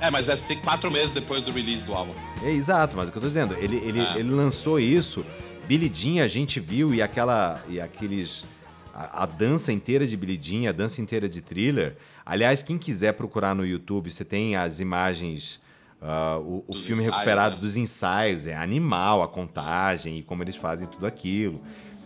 É, 0.00 0.10
mas 0.10 0.28
é 0.28 0.36
ser 0.36 0.56
quatro 0.56 0.90
meses 0.90 1.12
depois 1.12 1.42
do 1.44 1.50
release 1.50 1.84
do 1.84 1.92
álbum. 1.94 2.14
É 2.42 2.50
exato, 2.50 2.96
mas 2.96 3.08
o 3.08 3.12
que 3.12 3.18
eu 3.18 3.22
tô 3.22 3.28
dizendo, 3.28 3.54
ele, 3.58 3.76
ele, 3.76 4.00
É. 4.00 4.18
ele 4.18 4.30
lançou 4.30 4.78
isso, 4.78 5.24
Billy 5.66 5.90
Jean 5.92 6.22
a 6.22 6.28
gente 6.28 6.60
viu 6.60 6.94
e 6.94 7.00
aquela 7.00 7.60
e 7.68 7.80
aqueles 7.80 8.44
a, 8.92 9.22
a 9.22 9.26
dança 9.26 9.72
inteira 9.72 10.06
de 10.06 10.16
Billy 10.16 10.38
Jean, 10.40 10.68
a 10.68 10.72
dança 10.72 11.00
inteira 11.00 11.28
de 11.28 11.40
Thriller. 11.40 11.96
Aliás, 12.24 12.62
quem 12.62 12.78
quiser 12.78 13.12
procurar 13.14 13.54
no 13.54 13.66
YouTube, 13.66 14.10
você 14.10 14.24
tem 14.24 14.56
as 14.56 14.80
imagens 14.80 15.60
ah, 16.02 16.38
o, 16.38 16.62
o 16.68 16.74
filme 16.74 17.00
ensaios, 17.00 17.06
recuperado 17.06 17.54
né? 17.56 17.60
dos 17.62 17.76
ensaios, 17.76 18.46
é 18.46 18.54
animal 18.54 19.22
a 19.22 19.28
contagem 19.28 20.18
e 20.18 20.22
como 20.22 20.42
eles 20.42 20.54
fazem 20.56 20.86
tudo 20.86 21.06
aquilo. 21.06 21.60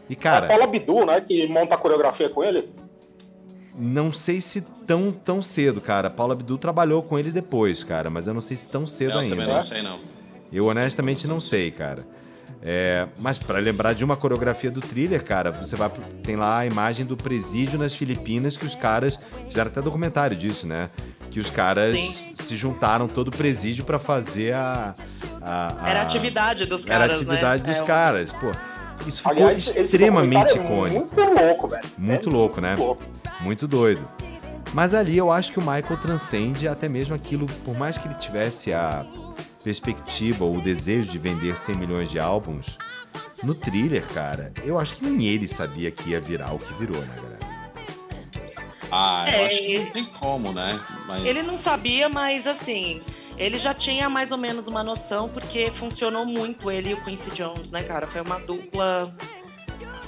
E 0.08 0.14
É 0.14 0.16
a 0.16 0.20
cara, 0.20 0.46
Paula 0.46 0.64
Abdul, 0.64 1.04
né, 1.04 1.20
que 1.20 1.46
monta 1.48 1.74
a 1.74 1.78
coreografia 1.78 2.28
com 2.28 2.44
ele. 2.44 2.68
não 3.76 4.12
sei 4.12 4.40
se 4.40 4.60
tão 4.86 5.10
tão 5.12 5.42
cedo, 5.42 5.80
cara. 5.80 6.08
Paula 6.08 6.34
Abdul 6.34 6.58
trabalhou 6.58 7.02
com 7.02 7.18
ele 7.18 7.32
depois, 7.32 7.82
cara, 7.82 8.08
mas 8.08 8.28
eu 8.28 8.34
não 8.34 8.40
sei 8.40 8.56
se 8.56 8.68
tão 8.68 8.86
cedo 8.86 9.12
eu 9.12 9.18
ainda. 9.18 9.36
também 9.36 9.52
não 9.52 9.62
sei, 9.62 9.82
não. 9.82 9.98
Eu 10.52 10.66
honestamente 10.66 11.26
não 11.26 11.40
sei, 11.40 11.70
cara. 11.70 12.06
É, 12.60 13.06
mas 13.20 13.38
pra 13.38 13.58
lembrar 13.58 13.92
de 13.92 14.04
uma 14.04 14.16
coreografia 14.16 14.70
do 14.70 14.80
thriller, 14.80 15.22
cara, 15.24 15.50
você 15.52 15.76
vai 15.76 15.88
pro- 15.88 16.02
tem 16.22 16.34
lá 16.34 16.58
a 16.58 16.66
imagem 16.66 17.06
do 17.06 17.16
presídio 17.16 17.78
nas 17.78 17.94
Filipinas 17.94 18.56
que 18.56 18.66
os 18.66 18.74
caras 18.74 19.18
fizeram 19.46 19.70
até 19.70 19.80
documentário 19.80 20.36
disso, 20.36 20.66
né? 20.66 20.90
Que 21.30 21.38
os 21.38 21.50
caras 21.50 21.96
Sim. 21.98 22.32
se 22.34 22.56
juntaram 22.56 23.06
todo 23.06 23.28
o 23.28 23.30
presídio 23.30 23.84
pra 23.84 23.98
fazer 23.98 24.54
a, 24.54 24.94
a- 25.40 25.74
a- 25.84 25.88
Era 25.90 26.00
a 26.00 26.02
atividade 26.02 26.64
dos 26.66 26.84
era 26.84 26.96
a 26.96 26.98
caras, 27.00 27.16
atividade 27.16 27.62
né? 27.62 27.68
dos 27.72 27.80
É, 27.80 27.84
caras, 27.84 28.32
pô. 28.32 28.50
Isso 29.06 29.18
ficou 29.18 29.32
Aliás, 29.32 29.58
esse 29.68 29.80
extremamente 29.80 30.58
é 30.58 30.60
icônico. 30.60 30.98
Muito 31.16 31.40
louco, 31.40 31.68
velho. 31.68 31.84
Muito 31.96 32.28
É 32.28 32.32
louco, 32.32 32.60
né? 32.60 32.68
muito 32.70 32.82
louco. 32.84 33.02
Muito 33.40 33.68
doido. 33.68 34.04
Mas 34.74 34.92
ali 34.94 35.16
eu 35.16 35.30
acho 35.30 35.52
que 35.52 35.58
o 35.58 35.62
Michael 35.62 35.96
transcende 36.02 36.66
até 36.66 36.88
mesmo 36.88 37.14
aquilo, 37.14 37.46
por 37.64 37.78
mais 37.78 37.96
que 37.96 38.08
ele 38.08 38.14
tivesse 38.16 38.72
a 38.72 39.06
perspectiva 39.68 40.46
ou 40.46 40.56
o 40.56 40.60
desejo 40.62 41.10
de 41.10 41.18
vender 41.18 41.54
100 41.54 41.74
milhões 41.74 42.10
de 42.10 42.18
álbuns, 42.18 42.78
no 43.44 43.54
thriller, 43.54 44.02
cara, 44.14 44.50
eu 44.64 44.78
acho 44.78 44.94
que 44.94 45.04
nem 45.04 45.26
ele 45.28 45.46
sabia 45.46 45.90
que 45.90 46.10
ia 46.10 46.20
virar 46.20 46.54
o 46.54 46.58
que 46.58 46.72
virou, 46.72 46.96
né, 46.96 47.16
galera? 47.16 47.38
Ah, 48.90 49.26
eu 49.30 49.40
É, 49.40 49.46
acho 49.46 49.58
que 49.58 49.78
não 49.78 49.90
tem 49.90 50.04
como, 50.06 50.52
né? 50.52 50.80
Mas... 51.06 51.22
Ele 51.22 51.42
não 51.42 51.58
sabia, 51.58 52.08
mas 52.08 52.46
assim, 52.46 53.02
ele 53.36 53.58
já 53.58 53.74
tinha 53.74 54.08
mais 54.08 54.32
ou 54.32 54.38
menos 54.38 54.66
uma 54.66 54.82
noção, 54.82 55.28
porque 55.28 55.70
funcionou 55.78 56.24
muito 56.24 56.70
ele 56.70 56.90
e 56.90 56.94
o 56.94 57.04
Quincy 57.04 57.30
Jones, 57.32 57.70
né, 57.70 57.82
cara? 57.82 58.06
Foi 58.06 58.22
uma 58.22 58.38
dupla 58.40 59.14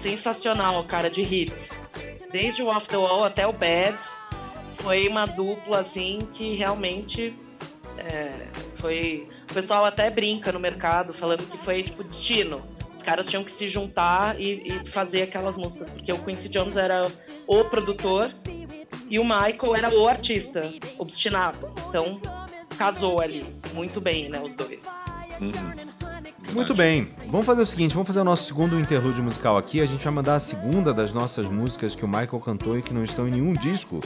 sensacional, 0.03 0.83
cara, 0.85 1.11
de 1.11 1.21
hits. 1.21 1.53
Desde 2.33 2.63
o 2.63 2.69
Off 2.69 2.87
the 2.89 2.97
Wall 2.97 3.25
até 3.25 3.47
o 3.47 3.53
Bad, 3.53 3.99
foi 4.77 5.07
uma 5.07 5.27
dupla, 5.27 5.81
assim, 5.81 6.19
que 6.33 6.55
realmente 6.55 7.35
é, 7.99 8.33
foi. 8.79 9.29
O 9.51 9.55
pessoal 9.55 9.84
até 9.84 10.09
brinca 10.09 10.53
no 10.53 10.61
mercado, 10.61 11.12
falando 11.12 11.44
que 11.51 11.59
foi 11.59 11.82
tipo 11.82 12.05
destino. 12.05 12.62
Os 12.94 13.03
caras 13.03 13.26
tinham 13.26 13.42
que 13.42 13.51
se 13.51 13.68
juntar 13.68 14.40
e, 14.40 14.62
e 14.68 14.90
fazer 14.90 15.22
aquelas 15.22 15.57
músicas, 15.57 15.92
porque 15.92 16.12
o 16.12 16.18
Quincy 16.18 16.48
Jones 16.48 16.76
era 16.76 17.11
o 17.48 17.64
produtor 17.64 18.32
e 19.09 19.18
o 19.18 19.24
Michael 19.24 19.74
era 19.74 19.90
o 19.92 20.07
artista, 20.07 20.70
obstinado. 20.98 21.72
Então, 21.88 22.20
casou 22.78 23.20
ali. 23.20 23.44
Muito 23.74 24.01
bem, 24.01 24.28
né, 24.28 24.40
os 24.40 24.55
dois. 24.55 24.84
Uhum. 25.40 25.53
Muito 26.53 26.74
bem, 26.74 27.12
vamos 27.26 27.46
fazer 27.46 27.62
o 27.62 27.66
seguinte, 27.66 27.92
vamos 27.92 28.07
fazer 28.07 28.20
o 28.20 28.24
nosso 28.24 28.44
segundo 28.44 28.78
interlúdio 28.78 29.22
musical 29.22 29.57
aqui, 29.57 29.80
a 29.80 29.86
gente 29.86 30.03
vai 30.03 30.12
mandar 30.12 30.34
a 30.34 30.40
segunda 30.40 30.92
das 30.92 31.12
nossas 31.12 31.48
músicas 31.48 31.94
que 31.94 32.05
o 32.05 32.09
Michael 32.09 32.40
cantou 32.44 32.76
e 32.76 32.82
que 32.82 32.92
não 32.92 33.05
estão 33.05 33.26
em 33.26 33.30
nenhum 33.30 33.53
disco 33.53 34.01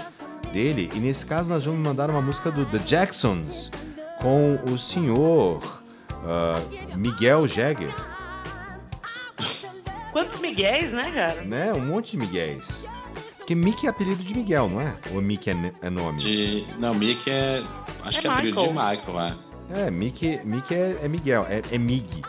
dele. 0.52 0.90
E 0.94 0.98
nesse 0.98 1.24
caso 1.24 1.48
nós 1.48 1.64
vamos 1.64 1.80
mandar 1.80 2.10
uma 2.10 2.20
música 2.20 2.50
do 2.50 2.66
The 2.66 2.78
Jacksons 2.78 3.70
com 4.24 4.54
o 4.72 4.78
senhor 4.78 5.60
ah, 6.24 6.58
Miguel 6.96 7.46
Jagger, 7.46 7.94
Quantos 10.12 10.40
miguéis, 10.40 10.90
né, 10.92 11.10
cara? 11.10 11.42
né? 11.42 11.72
Um 11.74 11.86
monte 11.86 12.12
de 12.12 12.18
Miguéis. 12.18 12.84
Porque 13.36 13.54
Mickey 13.54 13.86
é 13.86 13.90
apelido 13.90 14.22
de 14.22 14.32
Miguel, 14.32 14.68
não 14.70 14.80
é? 14.80 14.94
Ou 15.12 15.20
Mickey 15.20 15.50
é, 15.50 15.72
é 15.82 15.90
nome? 15.90 16.22
De... 16.22 16.64
Não, 16.78 16.94
Mickey 16.94 17.30
é. 17.30 17.62
Acho 18.02 18.18
É 18.18 18.20
que 18.22 18.26
é 18.28 18.30
apelido 18.30 18.62
de 18.62 18.68
Michael. 18.68 18.96
Michael, 18.96 19.20
é. 19.74 19.86
É, 19.86 19.90
Mickey, 19.90 20.40
Mickey 20.44 20.74
é, 20.74 20.98
é 21.02 21.08
Miguel, 21.08 21.44
é, 21.50 21.62
é 21.70 21.78
Mig. 21.78 22.22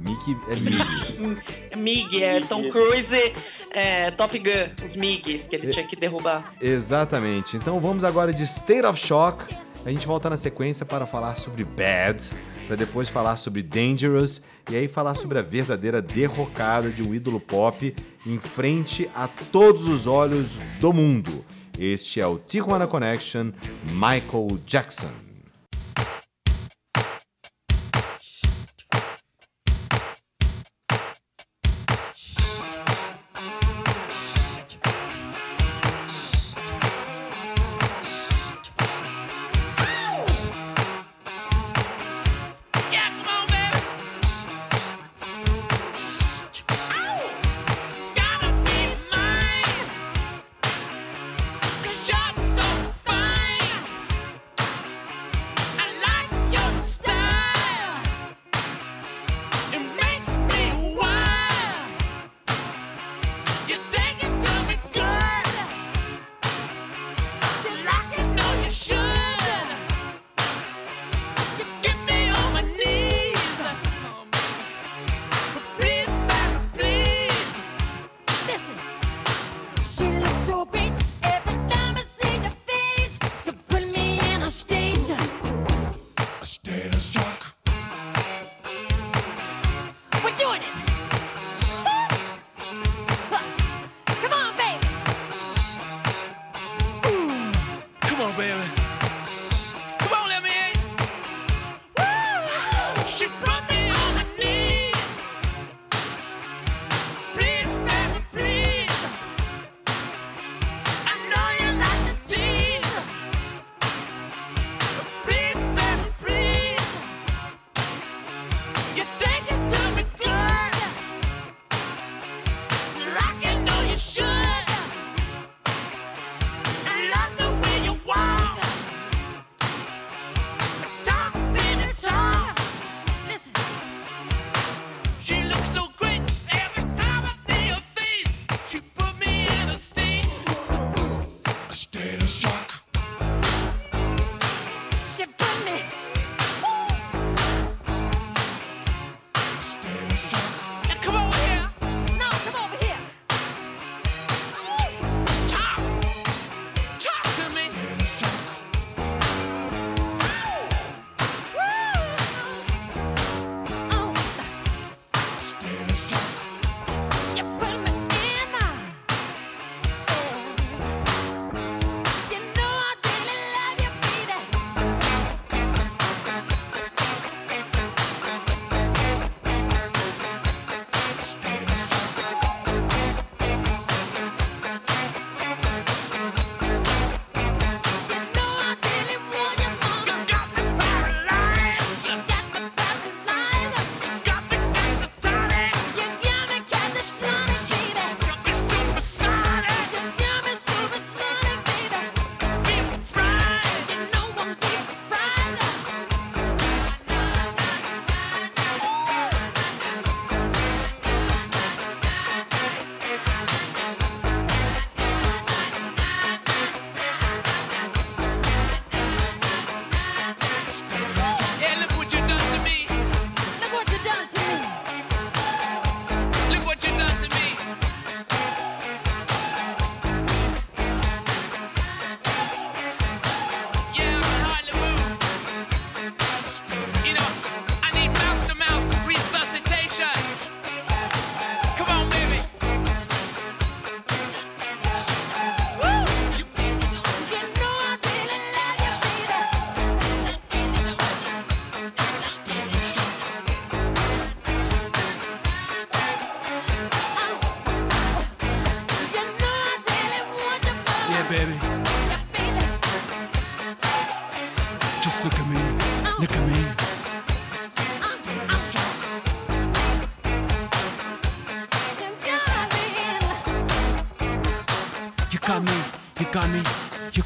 Mickey 0.00 0.36
é 0.50 0.56
Mig. 0.56 1.76
Mig, 1.78 2.22
é 2.22 2.40
Tom 2.40 2.68
Cruise, 2.70 3.32
é, 3.70 4.10
Top 4.10 4.36
Gun, 4.36 4.84
os 4.84 4.96
Migs 4.96 5.42
que 5.48 5.56
ele 5.56 5.72
tinha 5.72 5.86
que 5.86 5.96
derrubar. 5.96 6.52
Exatamente. 6.60 7.56
Então 7.56 7.80
vamos 7.80 8.02
agora 8.02 8.32
de 8.32 8.42
State 8.42 8.84
of 8.84 9.00
Shock. 9.00 9.44
A 9.84 9.90
gente 9.90 10.06
volta 10.06 10.30
na 10.30 10.36
sequência 10.38 10.86
para 10.86 11.04
falar 11.04 11.36
sobre 11.36 11.62
Bad, 11.62 12.30
para 12.66 12.74
depois 12.74 13.06
falar 13.06 13.36
sobre 13.36 13.62
Dangerous 13.62 14.40
e 14.70 14.76
aí 14.76 14.88
falar 14.88 15.14
sobre 15.14 15.38
a 15.38 15.42
verdadeira 15.42 16.00
derrocada 16.00 16.88
de 16.88 17.02
um 17.02 17.14
ídolo 17.14 17.38
pop 17.38 17.94
em 18.26 18.38
frente 18.38 19.10
a 19.14 19.28
todos 19.28 19.86
os 19.86 20.06
olhos 20.06 20.58
do 20.80 20.90
mundo. 20.90 21.44
Este 21.78 22.18
é 22.18 22.26
o 22.26 22.38
Tijuana 22.38 22.86
Connection, 22.86 23.52
Michael 23.84 24.58
Jackson. 24.64 25.33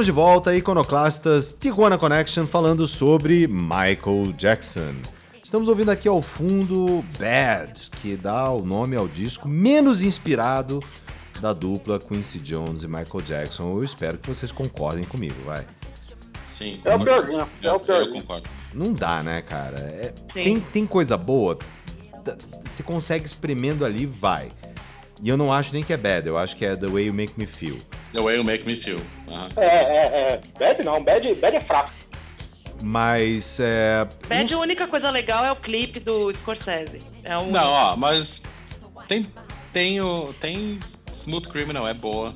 Estamos 0.00 0.06
de 0.06 0.12
volta, 0.12 0.56
Iconoclastas 0.56 1.52
Tijuana 1.52 1.98
Connection, 1.98 2.46
falando 2.46 2.86
sobre 2.86 3.46
Michael 3.46 4.32
Jackson. 4.34 4.94
Estamos 5.44 5.68
ouvindo 5.68 5.90
aqui 5.90 6.08
ao 6.08 6.22
fundo 6.22 7.04
Bad, 7.18 7.90
que 8.00 8.16
dá 8.16 8.48
o 8.50 8.64
nome 8.64 8.96
ao 8.96 9.06
disco 9.06 9.46
menos 9.46 10.00
inspirado 10.00 10.82
da 11.38 11.52
dupla 11.52 12.00
Quincy 12.00 12.38
Jones 12.38 12.82
e 12.82 12.86
Michael 12.88 13.20
Jackson. 13.26 13.76
Eu 13.76 13.84
espero 13.84 14.16
que 14.16 14.26
vocês 14.26 14.50
concordem 14.50 15.04
comigo, 15.04 15.36
vai. 15.44 15.66
Sim. 16.46 16.80
É 16.82 16.94
o 16.96 17.04
piorzinho, 17.04 17.46
é 17.62 17.70
o 17.70 17.74
eu 17.74 17.80
piorzinho. 17.80 18.22
concordo. 18.22 18.48
Não 18.72 18.94
dá, 18.94 19.22
né, 19.22 19.42
cara? 19.42 19.76
É- 19.80 20.14
tem, 20.32 20.60
tem 20.60 20.86
coisa 20.86 21.18
boa, 21.18 21.56
t- 21.56 22.36
você 22.64 22.82
consegue 22.82 23.26
espremendo 23.26 23.84
ali, 23.84 24.06
vai. 24.06 24.50
E 25.22 25.28
eu 25.28 25.36
não 25.36 25.52
acho 25.52 25.72
nem 25.72 25.82
que 25.82 25.92
é 25.92 25.96
bad, 25.96 26.26
eu 26.26 26.38
acho 26.38 26.56
que 26.56 26.64
é 26.64 26.74
The 26.74 26.86
Way 26.86 27.06
You 27.06 27.14
Make 27.14 27.34
Me 27.36 27.46
Feel. 27.46 27.78
The 28.12 28.20
way 28.20 28.36
you 28.36 28.44
make 28.44 28.66
me 28.66 28.74
feel. 28.74 29.00
É, 29.56 29.64
é, 29.64 30.32
é. 30.32 30.42
Bad 30.58 30.82
não, 30.82 31.02
bad, 31.02 31.34
bad 31.34 31.56
é 31.56 31.60
fraco. 31.60 31.92
Mas 32.82 33.58
é. 33.60 34.06
Bad, 34.26 34.50
não 34.50 34.60
a 34.60 34.62
única 34.62 34.86
coisa 34.88 35.10
legal 35.10 35.44
é 35.44 35.52
o 35.52 35.56
clipe 35.56 36.00
do 36.00 36.32
Scorsese. 36.32 37.00
É 37.22 37.36
um 37.38 37.50
Não, 37.50 37.70
ó, 37.70 37.96
mas 37.96 38.42
tem, 39.06 39.26
tem, 39.72 40.00
o, 40.00 40.32
tem 40.40 40.78
Smooth 41.12 41.48
Criminal, 41.48 41.86
é 41.86 41.94
boa. 41.94 42.34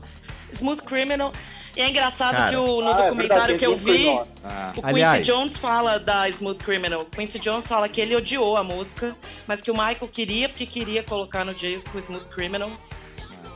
Smooth 0.55 0.83
Criminal. 0.83 1.33
E 1.77 1.81
é 1.81 1.89
engraçado 1.91 2.37
Cara. 2.37 2.51
que 2.51 2.57
o, 2.57 2.81
no 2.81 2.89
Ah, 2.89 2.91
é 2.93 3.03
documentário 3.05 3.59
verdade, 3.59 3.59
que 3.59 3.67
eu 3.67 3.77
vi, 3.77 4.09
Ah, 4.45 4.71
o 4.71 4.75
Quincy 4.75 4.87
Aliás- 4.89 5.27
Jones 5.27 5.57
fala 5.57 5.99
da 5.99 6.29
Smooth 6.29 6.63
Criminal. 6.65 7.05
Quincy 7.07 7.39
Jones 7.41 7.67
fala 7.67 7.89
que 7.89 8.01
ele 8.01 8.15
odiou 8.15 8.57
a 8.57 8.63
música, 8.63 9.17
mas 9.47 9.61
que 9.61 9.71
o 9.71 9.75
Michael 9.75 10.09
queria 10.13 10.49
porque 10.49 10.67
queria 10.67 11.03
colocar 11.03 11.45
no 11.45 11.53
disco 11.55 11.99
Smooth 11.99 12.27
Criminal. 12.35 12.71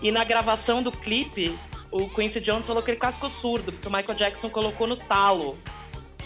E 0.02 0.10
na 0.10 0.24
gravação 0.24 0.82
do 0.82 0.90
clipe, 0.90 1.56
o 1.92 2.08
Quincy 2.08 2.40
Jones 2.40 2.66
falou 2.66 2.82
que 2.82 2.90
ele 2.90 2.98
quase 3.00 3.14
ficou 3.14 3.30
surdo, 3.30 3.72
porque 3.72 3.86
o 3.88 3.92
Michael 3.92 4.18
Jackson 4.18 4.48
colocou 4.50 4.86
no 4.86 4.96
talo 4.96 5.56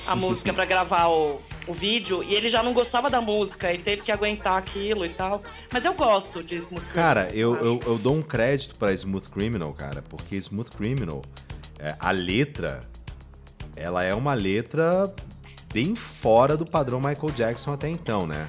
a 0.06 0.16
música 0.16 0.50
pra 0.52 0.64
gravar 0.64 1.08
o, 1.08 1.40
o 1.66 1.72
vídeo 1.74 2.22
e 2.22 2.34
ele 2.34 2.48
já 2.48 2.62
não 2.62 2.72
gostava 2.72 3.10
da 3.10 3.20
música 3.20 3.70
e 3.72 3.78
teve 3.78 4.00
que 4.02 4.10
aguentar 4.10 4.56
aquilo 4.58 5.04
e 5.04 5.10
tal. 5.10 5.42
Mas 5.70 5.84
eu 5.84 5.92
gosto 5.92 6.42
de 6.42 6.56
Smooth 6.56 6.86
Criminal. 6.86 7.14
Cara, 7.14 7.30
eu, 7.34 7.54
eu, 7.56 7.80
eu 7.86 7.98
dou 7.98 8.14
um 8.14 8.22
crédito 8.22 8.74
pra 8.76 8.92
Smooth 8.94 9.28
Criminal, 9.28 9.72
cara, 9.74 10.02
porque 10.08 10.36
Smooth 10.36 10.70
Criminal, 10.70 11.22
é, 11.82 11.94
a 11.98 12.10
letra, 12.12 12.80
ela 13.76 14.02
é 14.04 14.14
uma 14.14 14.32
letra 14.34 15.12
bem 15.72 15.94
fora 15.94 16.56
do 16.56 16.64
padrão 16.64 17.00
Michael 17.00 17.32
Jackson 17.34 17.72
até 17.72 17.88
então, 17.88 18.26
né? 18.26 18.46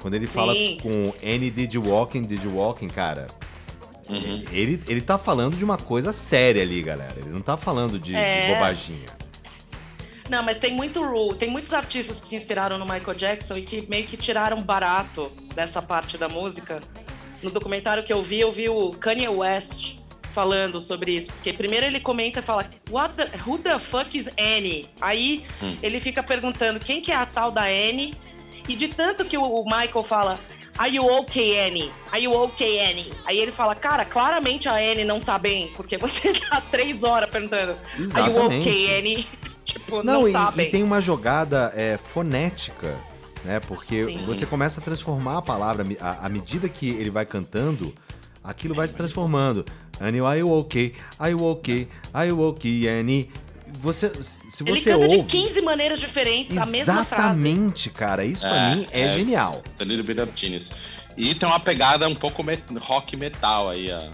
Quando 0.00 0.14
ele 0.14 0.26
fala 0.26 0.54
Sim. 0.54 0.78
com 0.82 1.12
Any 1.22 1.50
Did 1.50 1.74
You 1.74 1.82
Walking, 1.86 2.22
Did 2.24 2.42
You 2.44 2.54
Walking, 2.56 2.88
cara, 2.88 3.26
uhum. 4.08 4.42
ele, 4.50 4.80
ele 4.88 5.00
tá 5.02 5.18
falando 5.18 5.56
de 5.56 5.64
uma 5.64 5.76
coisa 5.76 6.12
séria 6.12 6.62
ali, 6.62 6.80
galera. 6.82 7.14
Ele 7.18 7.28
não 7.30 7.42
tá 7.42 7.56
falando 7.56 7.98
de, 7.98 8.12
de 8.12 8.16
É. 8.16 8.54
bobaginha. 8.54 9.20
Não, 10.30 10.42
mas 10.44 10.58
tem 10.58 10.72
muito 10.72 11.02
ru- 11.02 11.34
tem 11.34 11.50
muitos 11.50 11.72
artistas 11.72 12.18
que 12.20 12.28
se 12.28 12.36
inspiraram 12.36 12.78
no 12.78 12.84
Michael 12.84 13.14
Jackson 13.18 13.54
e 13.54 13.62
que 13.62 13.86
meio 13.90 14.06
que 14.06 14.16
tiraram 14.16 14.62
barato 14.62 15.30
dessa 15.54 15.82
parte 15.82 16.16
da 16.16 16.28
música. 16.28 16.80
No 17.42 17.50
documentário 17.50 18.04
que 18.04 18.12
eu 18.12 18.22
vi, 18.22 18.40
eu 18.40 18.52
vi 18.52 18.68
o 18.68 18.90
Kanye 18.90 19.28
West 19.28 19.96
falando 20.34 20.80
sobre 20.80 21.12
isso, 21.18 21.28
porque 21.28 21.52
primeiro 21.52 21.86
ele 21.86 22.00
comenta 22.00 22.40
e 22.40 22.42
fala 22.42 22.64
What 22.90 23.16
the, 23.16 23.28
who 23.46 23.58
the 23.58 23.78
fuck 23.78 24.16
is 24.18 24.26
Annie? 24.38 24.88
Aí 25.00 25.44
Hum. 25.62 25.76
ele 25.82 26.00
fica 26.00 26.22
perguntando 26.22 26.78
quem 26.80 27.00
que 27.00 27.10
é 27.12 27.16
a 27.16 27.26
tal 27.26 27.50
da 27.50 27.64
Annie 27.64 28.14
e 28.68 28.74
de 28.76 28.88
tanto 28.88 29.24
que 29.24 29.36
o, 29.36 29.64
Michael 29.64 30.04
fala 30.04 30.38
Are 30.78 30.94
you 30.94 31.04
okay, 31.18 31.66
Annie? 31.66 31.90
Are 32.10 32.22
you 32.22 32.32
okay, 32.32 32.80
Annie? 32.80 33.12
Aí 33.26 33.38
ele 33.38 33.52
fala, 33.52 33.74
cara, 33.74 34.04
claramente 34.04 34.66
a 34.68 34.74
Annie 34.76 35.04
não 35.04 35.20
tá 35.20 35.38
bem, 35.38 35.70
porque 35.76 35.98
você 35.98 36.32
tá 36.48 36.60
três 36.70 37.02
horas 37.02 37.28
perguntando 37.28 37.72
Are 37.72 37.98
you 37.98 38.04
Exatamente. 38.04 38.68
okay, 38.68 38.98
Annie? 38.98 39.26
tipo, 39.64 40.02
Não, 40.02 40.22
não, 40.22 40.28
e, 40.28 40.32
tá 40.32 40.50
e 40.54 40.56
bem. 40.56 40.70
tem 40.70 40.82
uma 40.82 41.00
jogada 41.00 41.72
é, 41.76 41.98
fonética, 41.98 42.96
né? 43.44 43.60
Porque 43.60 44.06
Sim. 44.06 44.24
você 44.24 44.46
começa 44.46 44.80
a 44.80 44.82
transformar 44.82 45.38
a 45.38 45.42
palavra, 45.42 45.84
à 46.00 46.28
medida 46.28 46.68
que 46.68 46.88
ele 46.88 47.10
vai 47.10 47.26
cantando, 47.26 47.94
aquilo 48.42 48.74
vai 48.74 48.88
se 48.88 48.96
transformando. 48.96 49.66
Annie, 50.00 50.20
are 50.20 50.38
you 50.38 50.50
okay? 50.52 50.94
Are 51.18 51.30
you 51.30 51.44
okay? 51.46 51.86
Are 52.14 52.26
you 52.28 52.40
okay, 52.42 52.88
Annie? 52.88 53.30
Você, 53.82 54.10
se 54.22 54.62
Ele 54.64 54.78
você 54.80 54.90
canta 54.92 55.08
de 55.08 55.16
ouve... 55.16 55.28
15 55.30 55.60
maneiras 55.62 56.00
diferentes, 56.00 56.56
a 56.58 56.66
mesma 56.66 57.04
frase. 57.04 57.22
Exatamente, 57.22 57.90
cara. 57.90 58.24
Isso 58.24 58.42
pra 58.46 58.56
É, 58.56 58.74
mim 58.74 58.86
é, 58.90 59.02
é. 59.02 59.10
genial. 59.10 59.62
The 59.78 59.84
Little 59.84 60.04
Bit 60.04 60.20
of 60.20 60.32
Genius. 60.34 60.72
E 61.16 61.34
tem 61.34 61.48
uma 61.48 61.60
pegada 61.60 62.08
um 62.08 62.14
pouco 62.14 62.42
met- 62.42 62.62
rock 62.78 63.16
metal 63.16 63.68
aí, 63.70 63.90
ó. 63.92 64.08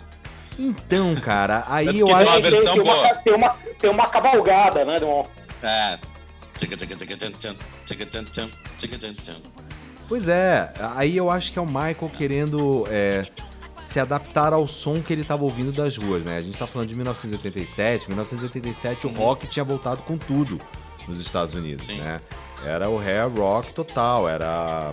Então, 0.59 1.15
cara, 1.17 1.65
aí 1.69 1.99
eu 1.99 2.07
que 2.07 2.13
tem 2.15 2.23
acho... 2.23 2.33
uma 2.33 2.41
Tem, 2.43 2.51
versão 2.51 2.73
tem, 2.75 2.83
uma, 2.83 2.95
boa. 2.95 3.15
tem, 3.17 3.35
uma, 3.35 3.49
tem 3.81 3.91
uma 3.91 4.07
cavalgada, 4.09 4.85
né? 4.85 4.99
de 4.99 5.05
um- 5.05 5.25
É. 5.63 5.99
Pois 10.09 10.29
é, 10.29 10.73
aí 10.95 11.17
eu 11.17 11.29
acho 11.31 11.53
que 11.53 11.59
é 11.59 11.63
o 11.63 11.67
Michael 11.67 12.11
querendo 12.17 12.87
é, 12.89 13.27
se 13.79 14.01
adaptar 14.01 14.53
ao 14.53 14.67
som 14.67 15.01
que 15.03 15.13
ele 15.13 15.23
estava 15.23 15.45
ouvindo 15.45 15.73
das 15.73 15.97
ruas, 15.97 16.25
né? 16.25 16.37
A 16.37 16.41
gente 16.41 16.57
tá 16.59 16.67
falando 16.67 16.89
de 16.89 16.95
1987, 16.95 18.09
1987 18.09 19.07
o 19.07 19.13
rock 19.13 19.47
tinha 19.47 19.65
voltado 19.65 20.03
com 20.03 20.17
tudo 20.17 20.59
nos 21.07 21.21
Estados 21.21 21.55
Unidos, 21.55 21.87
Sim. 21.87 21.99
né? 21.99 22.21
Era 22.65 22.89
o 22.89 22.99
hair 22.99 23.29
rock 23.29 23.73
total, 23.73 24.29
era 24.29 24.93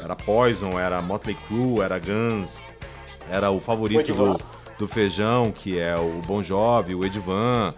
era 0.00 0.14
Poison, 0.14 0.78
era 0.78 1.00
Motley 1.00 1.36
Crue, 1.48 1.80
era 1.80 1.98
Guns, 1.98 2.60
era 3.30 3.50
o 3.50 3.60
favorito 3.60 4.12
do, 4.14 4.38
do 4.78 4.86
Feijão, 4.86 5.50
que 5.50 5.78
é 5.78 5.96
o 5.96 6.20
Bon 6.26 6.42
Jovi, 6.42 6.94
o 6.94 7.04
Edvan. 7.04 7.74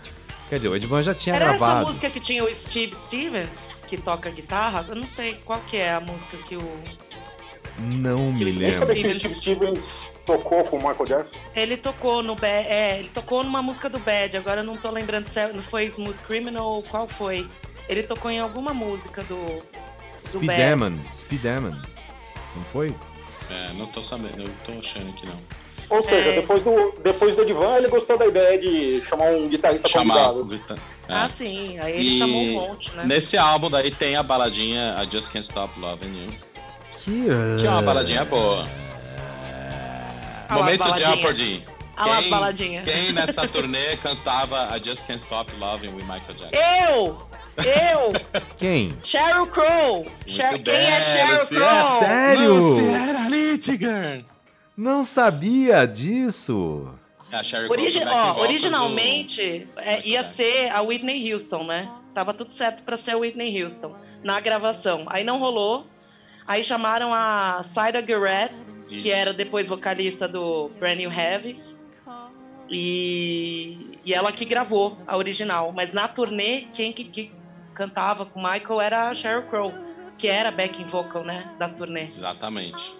Quer 0.48 0.56
dizer, 0.56 0.68
o 0.68 0.76
Edvan 0.76 1.02
já 1.02 1.14
tinha 1.14 1.36
Era 1.36 1.46
essa 1.46 1.56
gravado. 1.58 1.86
música 1.88 2.10
que 2.10 2.20
tinha 2.20 2.44
o 2.44 2.54
Steve 2.54 2.96
Stevens, 3.06 3.48
que 3.86 3.96
toca 3.96 4.30
guitarra? 4.30 4.84
Eu 4.88 4.96
não 4.96 5.06
sei 5.06 5.34
qual 5.44 5.60
que 5.60 5.76
é 5.76 5.92
a 5.94 6.00
música 6.00 6.36
que 6.48 6.56
o... 6.56 7.07
Não 7.78 8.32
me 8.32 8.44
lembro. 8.44 8.78
sabia 8.78 8.94
que 9.02 9.08
o 9.08 9.14
Steve 9.14 9.34
Stevens 9.34 10.12
tocou 10.26 10.64
com 10.64 10.76
o 10.76 10.78
Michael 10.88 11.06
Jackson. 11.06 11.38
Ele 11.54 11.76
tocou 11.76 12.22
no 12.22 12.34
Bad, 12.34 12.68
é, 12.68 12.98
ele 12.98 13.10
tocou 13.14 13.44
numa 13.44 13.62
música 13.62 13.88
do 13.88 13.98
Bad, 14.00 14.36
agora 14.36 14.60
eu 14.62 14.64
não 14.64 14.76
tô 14.76 14.90
lembrando 14.90 15.28
se 15.28 15.38
é- 15.38 15.52
não 15.52 15.62
foi 15.62 15.86
Smooth 15.86 16.18
Criminal 16.26 16.66
ou 16.68 16.82
qual 16.82 17.06
foi. 17.08 17.46
Ele 17.88 18.02
tocou 18.02 18.30
em 18.30 18.40
alguma 18.40 18.74
música 18.74 19.22
do... 19.22 19.36
do 19.36 19.62
Speed 20.26 20.46
Bad. 20.46 20.60
Demon, 20.62 20.92
Speed 21.12 21.40
Demon. 21.40 21.70
Não 22.56 22.64
foi? 22.72 22.94
É, 23.50 23.72
não 23.74 23.86
tô 23.86 24.02
sabendo, 24.02 24.38
não 24.38 24.50
tô 24.66 24.72
achando 24.78 25.08
aqui 25.10 25.26
não. 25.26 25.36
Ou 25.90 26.02
seja, 26.02 26.28
É. 26.28 26.34
depois, 26.40 26.62
do, 26.62 26.94
depois 27.02 27.34
do 27.34 27.42
Edvan, 27.42 27.76
ele 27.78 27.88
gostou 27.88 28.18
da 28.18 28.26
ideia 28.26 28.58
de 28.60 29.00
chamar 29.06 29.30
um 29.30 29.48
guitarrista 29.48 29.88
Chamar 29.88 30.32
convidado. 30.34 30.76
É. 31.08 31.14
Ah, 31.14 31.30
sim, 31.34 31.78
aí 31.78 31.94
ele 31.94 32.02
E 32.02 32.18
chamou 32.18 32.42
um 32.42 32.52
monte, 32.52 32.90
né? 32.90 33.04
Nesse 33.06 33.38
álbum 33.38 33.70
daí 33.70 33.90
tem 33.90 34.14
a 34.14 34.22
baladinha 34.22 34.94
I 35.02 35.10
Just 35.10 35.32
Can't 35.32 35.46
Stop 35.46 35.80
Loving 35.80 36.08
You. 36.24 36.47
Que. 37.08 37.60
Que 37.60 37.66
é 37.66 37.70
uma 37.70 37.82
baladinha 37.82 38.24
boa. 38.24 38.66
Ah 40.48 40.54
Momento 40.56 40.78
baladinha. 40.78 41.10
Jeopardy. 41.12 41.64
Ah 41.96 42.06
lá, 42.06 42.22
baladinha. 42.22 42.82
quem 42.82 43.12
nessa 43.12 43.46
turnê 43.48 43.96
cantava 43.96 44.68
I 44.76 44.82
Just 44.84 45.06
Can't 45.06 45.18
Stop 45.20 45.52
Loving 45.58 45.88
with 45.94 46.04
Michael 46.04 46.34
Jackson? 46.36 46.56
Eu! 46.56 47.28
Eu! 47.64 48.12
Quem? 48.56 48.96
Sheryl 49.04 49.46
Crow! 49.48 50.04
Sher- 50.26 50.62
Quem 50.62 50.74
é 50.74 51.00
Sheryl. 51.00 51.46
Crow? 51.48 51.98
Sério? 51.98 52.54
Luciana 52.54 53.28
Littger. 53.28 54.24
Não 54.76 55.02
sabia 55.02 55.86
disso. 55.86 56.88
É, 57.32 57.66
Origi- 57.68 58.02
ó, 58.06 58.40
originalmente 58.40 59.68
é, 59.76 60.06
ia 60.06 60.22
Jackson. 60.22 60.36
ser 60.36 60.70
a 60.72 60.80
Whitney 60.82 61.32
Houston, 61.34 61.64
né? 61.64 61.90
Tava 62.14 62.32
tudo 62.32 62.52
certo 62.54 62.82
pra 62.84 62.96
ser 62.96 63.10
a 63.10 63.16
Whitney 63.18 63.62
Houston 63.62 63.94
na 64.22 64.38
gravação. 64.40 65.04
Aí 65.08 65.24
não 65.24 65.38
rolou. 65.38 65.84
Aí 66.48 66.64
chamaram 66.64 67.12
a 67.12 67.62
Guerrett, 68.00 68.54
que 68.88 69.08
Isso. 69.08 69.14
era 69.14 69.34
depois 69.34 69.68
vocalista 69.68 70.26
do 70.26 70.70
Brand 70.78 70.96
New 70.96 71.12
Heavy. 71.12 71.60
E, 72.70 73.98
e 74.02 74.14
ela 74.14 74.32
que 74.32 74.46
gravou 74.46 74.98
a 75.06 75.14
original. 75.16 75.72
Mas 75.72 75.92
na 75.92 76.08
turnê, 76.08 76.66
quem 76.72 76.90
que, 76.92 77.04
que 77.04 77.30
cantava 77.74 78.24
com 78.24 78.40
o 78.40 78.42
Michael 78.42 78.80
era 78.80 79.10
a 79.10 79.14
Sheryl 79.14 79.42
Crow, 79.42 79.74
que 80.16 80.26
era 80.26 80.50
backing 80.50 80.84
vocal, 80.84 81.22
né? 81.22 81.54
Da 81.58 81.68
turnê. 81.68 82.04
Exatamente. 82.04 82.94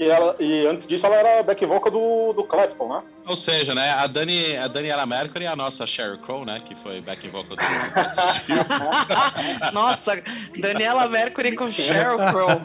E, 0.00 0.08
ela, 0.08 0.34
e 0.40 0.66
antes 0.66 0.86
disso 0.86 1.04
ela 1.04 1.16
era 1.16 1.42
back 1.42 1.66
vocal 1.66 1.92
do, 1.92 2.32
do 2.32 2.44
Clapton, 2.44 2.88
né? 2.88 3.02
Ou 3.26 3.36
seja, 3.36 3.74
né, 3.74 3.90
a 3.90 4.06
Dani, 4.06 4.56
a 4.56 4.66
Daniela 4.66 5.04
Mercury 5.04 5.44
e 5.44 5.46
a 5.46 5.54
nossa 5.54 5.86
Sheryl 5.86 6.16
Crow, 6.16 6.42
né, 6.42 6.58
que 6.64 6.74
foi 6.74 7.02
back 7.02 7.28
vocal 7.28 7.54
do 7.54 7.62
Nossa, 9.74 10.22
Daniela 10.58 11.06
Mercury 11.06 11.54
com 11.54 11.70
Sheryl 11.70 12.16
Crow. 12.16 12.48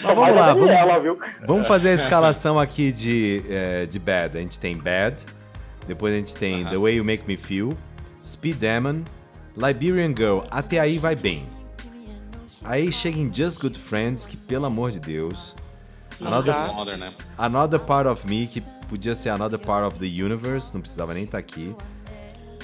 Mas 0.00 0.14
vamos 0.14 0.36
a 0.36 0.40
lá, 0.40 0.54
vamos, 0.54 1.02
viu? 1.02 1.18
vamos 1.44 1.66
fazer 1.66 1.88
a 1.88 1.94
escalação 1.94 2.56
aqui 2.56 2.92
de, 2.92 3.42
é, 3.48 3.86
de 3.86 3.98
Bad. 3.98 4.38
A 4.38 4.40
gente 4.40 4.60
tem 4.60 4.76
Bad, 4.76 5.26
depois 5.88 6.14
a 6.14 6.16
gente 6.16 6.36
tem 6.36 6.64
The 6.64 6.76
Way 6.76 6.94
You 6.94 7.04
Make 7.04 7.24
Me 7.26 7.36
Feel, 7.36 7.76
Speed 8.22 8.58
Demon, 8.58 9.02
Liberian 9.56 10.14
Girl. 10.16 10.42
Até 10.48 10.78
aí 10.78 10.96
vai 10.96 11.16
bem. 11.16 11.44
Aí 12.68 12.92
chega 12.92 13.18
em 13.18 13.32
Just 13.32 13.62
Good 13.62 13.78
Friends, 13.78 14.26
que 14.26 14.36
pelo 14.36 14.66
amor 14.66 14.90
de 14.90 15.00
Deus. 15.00 15.54
Another, 16.20 16.52
Tá. 16.52 16.96
Né? 16.98 17.14
Another 17.38 17.80
Part 17.80 18.06
of 18.06 18.28
Me, 18.28 18.46
que 18.46 18.60
podia 18.90 19.14
ser 19.14 19.30
Another 19.30 19.58
Part 19.58 19.86
of 19.86 19.98
the 19.98 20.04
Universe, 20.04 20.74
não 20.74 20.82
precisava 20.82 21.14
nem 21.14 21.24
estar 21.24 21.38
aqui. 21.38 21.74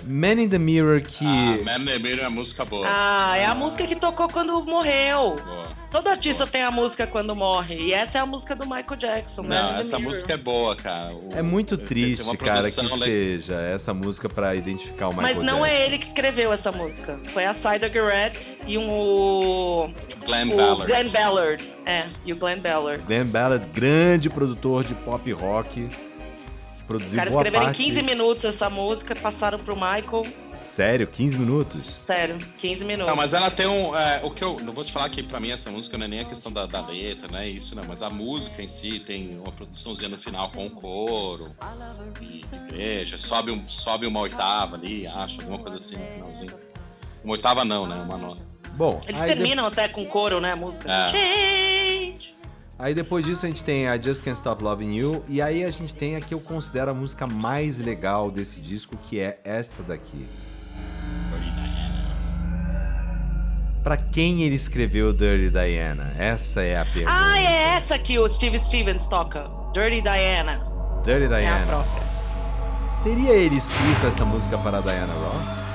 Man 0.07 0.41
in 0.41 0.49
the 0.49 0.59
Mirror, 0.59 1.01
que. 1.03 1.25
Ah, 1.25 1.65
Man 1.65 1.83
in 1.83 1.87
the 1.87 1.99
Mirror 1.99 2.25
é 2.25 2.29
música 2.29 2.65
boa. 2.65 2.87
Ah, 2.89 3.37
é 3.37 3.45
a 3.47 3.55
música 3.55 3.87
que 3.87 3.97
tocou 3.97 4.29
quando 4.29 4.63
morreu. 4.65 5.37
Boa. 5.37 5.85
Todo 5.91 6.09
artista 6.09 6.45
tem 6.45 6.63
a 6.63 6.73
música 6.73 7.07
quando 7.07 7.37
morre. 7.37 7.77
E 7.77 7.93
essa 7.95 8.19
é 8.19 8.21
a 8.21 8.27
música 8.27 8.55
do 8.57 8.65
Michael 8.67 8.97
Jackson. 8.99 9.43
Man 9.43 9.47
in 9.47 9.49
Não, 9.49 9.79
essa 9.81 9.97
Mirror. 9.99 10.03
música 10.13 10.33
é 10.33 10.37
boa, 10.37 10.75
cara. 10.77 11.15
O- 11.15 11.31
É 11.35 11.41
muito 11.43 11.79
triste, 11.79 12.37
cara, 12.37 12.69
que 12.71 12.81
le- 12.81 12.89
seja 12.99 13.55
essa 13.61 13.95
música 13.95 14.29
pra 14.29 14.55
identificar 14.57 15.09
o 15.09 15.15
Michael 15.15 15.37
Mas 15.37 15.45
não 15.45 15.61
Jackson. 15.61 15.67
é 15.67 15.85
ele 15.87 15.99
que 15.99 16.09
escreveu 16.09 16.53
essa 16.53 16.73
música. 16.73 17.19
Foi 17.33 17.45
a 17.45 17.55
Cider 17.55 17.93
Garrett 17.93 18.41
e 18.67 18.77
um, 18.77 18.89
o. 18.91 19.91
Glenn 20.27 20.51
o 20.53 20.57
Ballard. 20.57 20.87
Glenn 20.93 21.09
Ballard. 21.11 21.69
É, 21.87 22.07
e 22.25 22.33
o 22.33 22.37
Glenn 22.37 22.59
Ballard. 22.61 23.03
Glenn 23.05 23.27
Ballard, 23.27 23.65
grande 23.73 24.29
produtor 24.29 24.83
de 24.83 24.95
pop 24.95 25.31
rock, 25.33 25.89
que 26.87 26.93
Os 26.93 26.99
produziu 26.99 27.19
caras 27.19 27.33
escreveram 27.35 27.65
parte... 27.67 27.83
em 27.83 27.87
15 27.95 28.03
minutos 28.03 28.45
essa 28.45 28.71
música, 28.71 29.15
passaram 29.17 29.59
pro 29.59 29.75
Michael. 29.75 30.27
Sério, 30.53 31.07
15 31.07 31.39
minutos? 31.39 31.87
Sério, 31.87 32.39
15 32.61 32.85
minutos. 32.85 33.07
Não, 33.09 33.17
mas 33.17 33.33
ela 33.33 33.51
tem 33.51 33.67
um. 33.67 33.97
é, 33.97 34.21
o 34.23 34.31
que 34.31 34.45
eu. 34.45 34.57
Não 34.63 34.73
vou 34.73 34.85
te 34.85 34.93
falar 34.93 35.09
que 35.09 35.23
pra 35.23 35.41
mim 35.41 35.51
essa 35.51 35.71
música 35.71 35.97
não 35.97 36.05
é 36.05 36.09
nem 36.09 36.21
a 36.21 36.25
questão 36.25 36.53
da, 36.53 36.67
da 36.67 36.81
letra, 36.87 37.29
não 37.31 37.39
é 37.39 37.49
isso, 37.49 37.75
né? 37.75 37.83
Mas 37.89 38.03
a 38.03 38.11
música 38.11 38.63
em 38.63 38.69
si 38.69 39.01
tem 39.01 39.39
uma 39.39 39.53
produçãozinha 39.53 40.09
no 40.09 40.19
final 40.19 40.51
com 40.51 40.67
o 40.67 40.71
coro. 40.71 41.55
E 42.21 42.43
igreja, 42.69 43.17
sobe, 43.19 43.51
um, 43.51 43.67
sobe 43.69 44.07
uma 44.07 44.21
oitava 44.21 44.77
ali, 44.77 45.07
acho, 45.07 45.41
alguma 45.41 45.59
coisa 45.59 45.77
assim 45.77 45.97
no 45.97 46.07
finalzinho. 46.07 46.53
Uma 47.23 47.33
oitava 47.33 47.65
não, 47.65 47.87
né? 47.87 47.97
Uma 47.97 48.19
nota. 48.19 48.41
Bom, 48.75 49.01
Eles 49.07 49.21
aí, 49.21 49.31
de- 49.31 49.37
terminam 49.37 49.67
até 49.67 49.89
com 49.89 50.05
coro, 50.07 50.41
né? 50.41 50.53
A 50.53 50.57
música. 50.57 50.91
É. 50.93 51.74
Aí 52.79 52.93
depois 52.93 53.25
disso 53.25 53.47
a 53.47 53.49
gente 53.49 53.63
tem 53.63 53.87
a 53.87 53.97
Just 54.01 54.25
Can't 54.25 54.37
Stop 54.37 54.63
Loving 54.63 54.95
You, 54.97 55.25
e 55.29 55.41
aí 55.41 55.65
a 55.65 55.71
gente 55.71 55.95
tem 55.95 56.17
a 56.17 56.21
que 56.21 56.35
eu 56.35 56.41
considero 56.41 56.91
a 56.91 56.95
música 56.95 57.27
mais 57.27 57.79
legal 57.79 58.31
desse 58.31 58.61
disco, 58.61 58.97
que 58.97 59.21
é 59.21 59.39
esta 59.45 59.83
daqui. 59.83 60.27
Pra 63.83 63.97
quem 63.99 64.43
ele 64.43 64.55
escreveu 64.57 65.13
Dirty 65.13 65.51
Diana? 65.51 66.13
Essa 66.19 66.63
é 66.63 66.79
a 66.81 66.85
pergunta. 66.87 67.15
Ah, 67.15 67.39
é 67.39 67.77
essa 67.77 67.99
que 67.99 68.19
o 68.19 68.33
Steve 68.33 68.59
Stevens 68.61 69.07
toca. 69.09 69.47
Dirty 69.75 70.01
Diana. 70.01 70.61
Dirty 71.05 71.25
É 71.25 71.37
a 71.37 71.39
Diana. 71.39 71.67
própria. 71.67 72.03
Teria 73.05 73.33
ele 73.35 73.57
escrito 73.57 74.07
essa 74.07 74.25
música 74.25 74.57
para 74.57 74.81
Diana 74.81 75.13
Ross? 75.13 75.74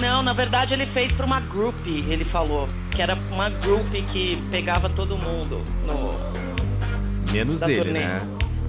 Não, 0.00 0.22
na 0.22 0.32
verdade 0.32 0.74
ele 0.74 0.86
fez 0.86 1.12
pra 1.12 1.26
uma 1.26 1.40
group, 1.40 1.86
ele 1.86 2.24
falou. 2.24 2.68
Que 2.90 3.02
era 3.02 3.14
uma 3.30 3.50
group 3.50 3.86
que 4.12 4.36
pegava 4.50 4.88
todo 4.88 5.16
mundo. 5.16 5.62
No... 5.86 7.32
Menos 7.32 7.62
ele, 7.62 7.76
turnê. 7.76 8.00
né? 8.00 8.16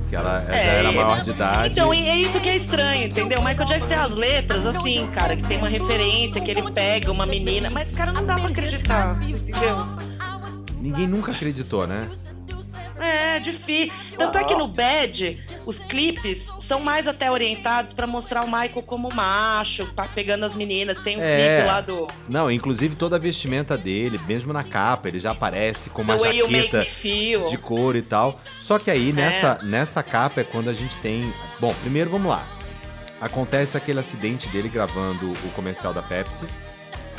Que 0.10 0.16
ela, 0.16 0.38
É, 0.50 0.56
já 0.56 0.72
era 0.72 0.92
maior 0.92 1.22
de 1.22 1.30
idade. 1.30 1.74
Então, 1.80 1.94
e 1.94 2.10
é 2.10 2.16
isso 2.18 2.40
que 2.40 2.50
é 2.50 2.56
estranho, 2.56 3.06
entendeu? 3.06 3.40
Michael 3.42 3.68
Jackson 3.68 3.88
tem 3.88 3.98
as 3.98 4.10
letras 4.10 4.66
assim, 4.66 5.08
cara, 5.14 5.36
que 5.36 5.44
tem 5.44 5.60
uma 5.60 5.70
referência, 5.70 6.42
que 6.42 6.50
ele 6.50 6.64
pega 6.72 7.12
uma 7.12 7.28
menina. 7.28 7.70
Mas, 7.70 7.92
cara, 7.92 8.12
não 8.12 8.26
dá 8.26 8.34
pra 8.36 8.50
acreditar, 8.50 9.22
entendeu? 9.22 9.76
Ninguém 10.82 11.08
nunca 11.08 11.32
acreditou, 11.32 11.86
né? 11.86 12.10
É, 13.00 13.40
difícil. 13.40 13.94
Tanto 14.18 14.38
é 14.40 14.44
que 14.44 14.56
no 14.56 14.68
Bad, 14.68 15.40
os 15.66 15.78
clipes 15.78 16.42
são 16.70 16.80
mais 16.80 17.06
até 17.08 17.30
orientados 17.30 17.92
pra 17.92 18.06
mostrar 18.08 18.44
o 18.44 18.46
Michael 18.46 18.84
como 18.86 19.10
macho, 19.14 19.88
pa- 19.94 20.08
pegando 20.08 20.46
as 20.46 20.54
meninas. 20.54 21.00
Tem 21.00 21.18
um 21.18 21.22
É. 21.22 21.58
clipe 21.58 21.68
lá 21.68 21.82
do 21.82 22.08
Não, 22.30 22.50
inclusive 22.50 22.96
toda 22.96 23.16
a 23.16 23.20
vestimenta 23.20 23.76
dele, 23.78 24.20
mesmo 24.28 24.54
na 24.54 24.64
capa, 24.64 25.08
ele 25.10 25.20
já 25.20 25.32
aparece 25.32 25.90
com 25.90 26.04
uma 26.04 26.16
The 26.18 26.32
jaqueta 26.32 26.88
de 27.50 27.58
couro 27.58 27.98
e 27.98 28.02
tal. 28.04 28.40
Só 28.62 28.78
que 28.80 28.90
aí 28.92 29.12
nessa, 29.12 29.58
nessa 29.64 30.02
capa 30.04 30.42
é 30.42 30.44
quando 30.44 30.70
a 30.70 30.74
gente 30.74 30.96
tem. 31.00 31.34
Bom, 31.60 31.74
primeiro 31.82 32.10
vamos 32.12 32.30
lá. 32.30 32.46
Acontece 33.20 33.76
aquele 33.76 34.00
acidente 34.00 34.48
dele 34.48 34.70
gravando 34.70 35.30
o 35.32 35.50
comercial 35.54 35.92
da 35.94 36.02
Pepsi 36.02 36.46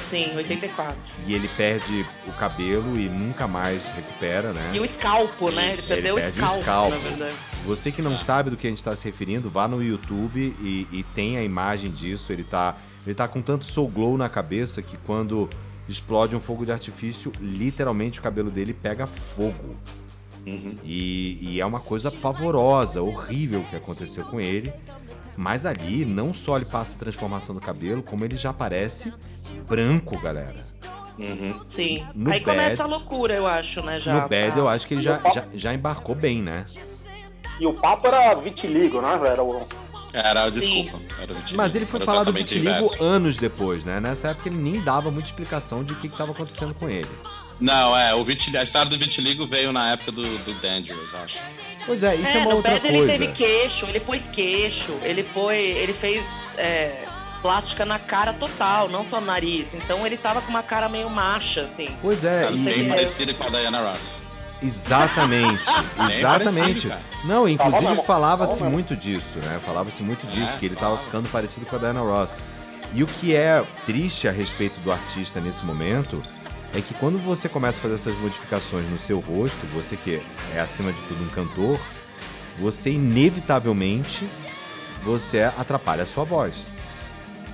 Sim, 0.09 0.35
84. 0.35 0.95
e 1.27 1.35
ele 1.35 1.47
perde 1.57 2.07
o 2.27 2.33
cabelo 2.33 2.99
e 2.99 3.09
nunca 3.09 3.47
mais 3.47 3.91
recupera, 3.91 4.53
né? 4.53 4.71
E 4.73 4.81
o 4.81 4.85
escalpo, 4.85 5.51
né? 5.51 5.65
Ele 5.69 5.75
Isso, 5.75 5.89
perdeu 5.89 6.17
ele 6.19 6.27
o 6.29 6.33
perde 6.33 6.41
o 6.41 6.45
escalpo, 6.45 6.61
escalpo. 6.61 6.91
na 6.91 6.97
verdade. 7.11 7.35
Você 7.67 7.93
que 7.93 8.03
não 8.03 8.19
sabe 8.19 8.51
do 8.51 8.57
que 8.57 8.67
a 8.67 8.71
gente 8.71 8.79
está 8.79 8.95
se 8.97 9.05
referindo, 9.05 9.49
vá 9.51 9.69
no 9.69 9.83
YouTube 9.83 10.55
e, 10.61 10.89
e 10.91 11.03
tem 11.15 11.37
a 11.37 11.43
imagem 11.45 11.91
disso. 11.91 12.33
Ele 12.33 12.43
tá, 12.45 12.77
ele 13.07 13.15
tá 13.15 13.29
com 13.29 13.41
tanto 13.43 13.65
soul 13.65 13.89
glow 13.89 14.17
na 14.17 14.29
cabeça 14.29 14.83
que 14.83 14.97
quando 14.99 15.49
explode 15.89 16.35
um 16.35 16.41
fogo 16.41 16.65
de 16.65 16.73
artifício, 16.73 17.33
literalmente 17.41 18.19
o 18.19 18.23
cabelo 18.23 18.51
dele 18.51 18.73
pega 18.73 19.07
fogo. 19.07 19.77
Uhum. 20.47 20.75
E, 20.83 21.39
e 21.41 21.61
é 21.61 21.67
uma 21.67 21.81
coisa 21.81 22.11
pavorosa, 22.11 23.03
horrível 23.03 23.63
que 23.69 23.77
aconteceu 23.77 24.25
com 24.25 24.41
ele. 24.41 24.73
Mas 25.37 25.65
ali, 25.65 26.05
não 26.05 26.35
só 26.35 26.57
ele 26.57 26.65
passa 26.67 26.95
a 26.95 26.99
transformação 26.99 27.55
do 27.55 27.61
cabelo, 27.61 28.03
como 28.03 28.25
ele 28.25 28.37
já 28.37 28.53
parece 28.53 29.13
branco, 29.69 30.19
galera. 30.21 30.59
Uhum. 31.19 31.59
Sim. 31.67 32.05
No 32.15 32.31
Aí 32.33 32.41
Bad- 32.41 32.45
começa 32.45 32.83
a 32.83 32.87
loucura, 32.87 33.35
eu 33.35 33.47
acho, 33.47 33.83
né? 33.83 33.99
Já, 33.99 34.15
no 34.15 34.29
Bad, 34.29 34.53
tá. 34.53 34.59
eu 34.59 34.69
acho 34.69 34.87
que 34.87 34.95
ele 34.95 35.03
já, 35.03 35.19
já, 35.35 35.45
já 35.53 35.75
embarcou 35.75 36.15
bem, 36.15 36.43
né? 36.43 36.65
E 37.61 37.67
o 37.67 37.73
papo 37.75 38.07
era 38.09 38.35
vitiligo, 38.35 39.01
né, 39.03 39.17
velho? 39.23 39.67
Era, 40.13 40.49
desculpa. 40.51 40.99
Era 41.21 41.35
vitiligo. 41.35 41.57
Mas 41.57 41.75
ele 41.75 41.87
foi 41.87 41.99
Era 41.99 42.05
o 42.05 42.07
falar 42.07 42.25
do 42.25 42.33
vitiligo 42.33 42.69
inverso. 42.71 43.03
anos 43.05 43.37
depois, 43.37 43.85
né? 43.85 44.01
Nessa 44.01 44.29
época 44.29 44.49
ele 44.49 44.57
nem 44.57 44.81
dava 44.81 45.11
muita 45.11 45.29
explicação 45.29 45.85
de 45.85 45.93
o 45.93 45.97
que 45.97 46.07
estava 46.09 46.33
acontecendo 46.33 46.75
com 46.75 46.89
ele. 46.89 47.09
Não, 47.61 47.97
é, 47.97 48.15
o 48.15 48.25
vitiligo, 48.25 48.59
a 48.59 48.63
história 48.65 48.89
do 48.91 48.99
vitiligo 48.99 49.47
veio 49.47 49.71
na 49.71 49.93
época 49.93 50.11
do, 50.11 50.23
do 50.39 50.55
Dangerous, 50.55 51.15
acho. 51.15 51.39
Pois 51.85 52.03
é, 52.03 52.17
isso 52.17 52.29
é, 52.29 52.39
É, 52.39 52.39
uma 52.39 52.51
no 52.51 52.57
outra 52.57 52.73
Bad 52.73 52.87
ele 52.89 52.97
coisa. 52.97 53.13
teve 53.13 53.29
queixo, 53.35 53.85
ele 53.87 54.01
pôs 54.01 54.23
queixo, 54.33 54.93
ele 55.03 55.23
foi. 55.23 55.59
ele 55.59 55.93
fez 55.93 56.25
é, 56.57 57.05
plástica 57.43 57.85
na 57.85 57.99
cara 57.99 58.33
total, 58.33 58.89
não 58.89 59.07
só 59.09 59.21
no 59.21 59.27
nariz. 59.27 59.67
Então 59.75 60.07
ele 60.07 60.17
tava 60.17 60.41
com 60.41 60.49
uma 60.49 60.63
cara 60.63 60.89
meio 60.89 61.09
macha, 61.11 61.63
assim. 61.63 61.89
Pois 62.01 62.25
é, 62.25 62.45
Cara, 62.45 62.55
e- 62.55 62.59
bem 62.59 62.89
parecido 62.89 63.35
com 63.35 63.45
a 63.45 63.49
Diana 63.51 63.81
Ross. 63.91 64.23
Exatamente, 64.63 65.63
exatamente. 66.11 66.89
parecido, 66.89 66.89
cara. 66.89 67.01
Não, 67.25 67.49
inclusive 67.49 68.03
falava-se 68.07 68.63
muito 68.63 68.97
disso, 68.97 69.39
né? 69.39 69.61
Falava-se 69.65 70.03
muito 70.03 70.27
disso, 70.27 70.53
É, 70.55 70.57
que 70.59 70.67
ele 70.67 70.75
tava 70.75 70.89
falava. 70.97 71.05
ficando 71.05 71.29
parecido 71.29 71.67
com 71.67 71.77
a 71.77 71.79
Diana 71.79 72.01
Ross. 72.01 72.35
E 72.93 73.03
o 73.03 73.07
que 73.07 73.35
é 73.35 73.63
triste 73.87 74.27
a 74.27 74.33
respeito 74.33 74.81
do 74.81 74.91
artista 74.91 75.41
nesse 75.41 75.65
momento 75.65 76.23
é 76.75 76.81
que 76.81 76.93
quando 76.95 77.19
você 77.19 77.49
começa 77.49 77.79
a 77.79 77.83
fazer 77.83 77.95
essas 77.95 78.17
modificações 78.17 78.89
no 78.89 78.99
seu 78.99 79.21
rosto, 79.21 79.65
você 79.75 79.97
que 79.97 80.23
é 80.55 80.61
acima 80.61 80.93
de 80.93 81.01
tudo 81.03 81.23
um 81.23 81.29
cantor, 81.29 81.79
você 82.59 82.91
inevitavelmente 82.91 84.29
você 85.03 85.43
atrapalha 85.43 86.03
a 86.03 86.07
sua 86.07 86.25
voz. 86.25 86.65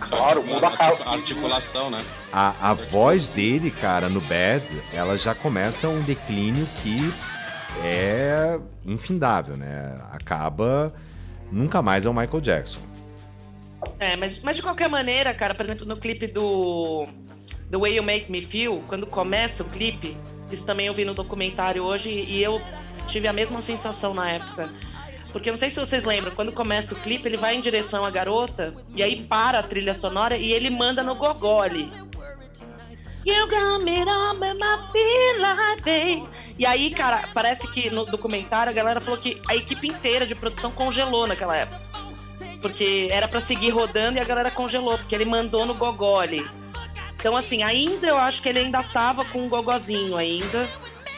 Claro, 0.01 0.45
muda 0.45 0.69
a 0.69 1.13
articulação, 1.13 1.91
né? 1.91 2.05
A, 2.33 2.71
a 2.71 2.75
voz 2.75 3.29
dele, 3.29 3.71
cara, 3.71 4.09
no 4.09 4.21
Bad, 4.21 4.83
ela 4.93 5.17
já 5.17 5.35
começa 5.35 5.89
um 5.89 6.01
declínio 6.03 6.67
que 6.83 7.13
é 7.83 8.59
infindável, 8.85 9.57
né? 9.57 9.97
Acaba. 10.13 10.93
Nunca 11.51 11.81
mais 11.81 12.07
é 12.07 12.11
o 12.11 12.15
Michael 12.15 12.41
Jackson. 12.41 12.81
É, 13.99 14.17
mas, 14.17 14.41
mas 14.43 14.57
de 14.57 14.63
qualquer 14.63 14.89
maneira, 14.89 15.33
cara, 15.33 15.55
por 15.55 15.65
exemplo, 15.65 15.87
no 15.87 15.97
clipe 15.97 16.27
do 16.27 17.07
The 17.71 17.77
Way 17.79 17.97
You 17.97 18.03
Make 18.03 18.31
Me 18.31 18.43
Feel, 18.43 18.83
quando 18.87 19.07
começa 19.07 19.63
o 19.63 19.67
clipe, 19.69 20.17
isso 20.51 20.65
também 20.65 20.87
eu 20.87 20.95
vi 20.95 21.05
no 21.05 21.15
documentário 21.15 21.85
hoje 21.85 22.09
e 22.09 22.43
eu 22.43 22.61
tive 23.09 23.29
a 23.29 23.33
mesma 23.33 23.63
sensação 23.63 24.13
na 24.13 24.33
época. 24.33 24.71
Porque 25.37 25.51
não 25.51 25.59
sei 25.59 25.69
se 25.69 25.77
vocês 25.77 26.03
lembram, 26.03 26.35
quando 26.35 26.51
começa 26.51 26.95
o 26.95 26.97
clipe, 26.97 27.29
ele 27.29 27.37
vai 27.37 27.55
em 27.55 27.61
direção 27.61 28.03
à 28.07 28.11
garota 28.11 28.73
e 28.95 29.03
aí 29.03 29.23
para 29.23 29.59
a 29.59 29.63
trilha 29.63 29.95
sonora 29.95 30.35
e 30.35 30.51
ele 30.51 30.71
manda 30.71 31.03
no 31.03 31.15
gogole. 31.15 31.93
You 33.23 33.47
got 33.47 33.85
me 33.85 34.03
like 34.03 35.83
babe. 35.85 36.27
E 36.59 36.65
aí, 36.65 36.89
cara, 36.89 37.29
parece 37.35 37.69
que 37.69 37.91
no 37.91 38.07
documentário 38.07 38.73
a 38.73 38.75
galera 38.75 38.99
falou 38.99 39.19
que 39.19 39.39
a 39.47 39.55
equipe 39.55 39.87
inteira 39.87 40.27
de 40.27 40.35
produção 40.35 40.71
congelou 40.71 41.27
naquela 41.27 41.55
época. 41.55 41.83
Porque 42.63 43.09
era 43.11 43.29
pra 43.29 43.43
seguir 43.43 43.69
rodando 43.69 44.17
e 44.17 44.21
a 44.23 44.25
galera 44.25 44.51
congelou, 44.51 44.97
porque 44.97 45.15
ele 45.15 45.27
mandou 45.27 45.67
no 45.67 45.75
gogole. 45.75 46.49
Então, 47.15 47.37
assim, 47.37 47.63
ainda 47.63 48.07
eu 48.07 48.17
acho 48.17 48.41
que 48.41 48.49
ele 48.49 48.61
ainda 48.61 48.83
tava 48.83 49.23
com 49.27 49.45
um 49.45 49.51
gogozinho 49.51 50.17
ainda. 50.17 50.67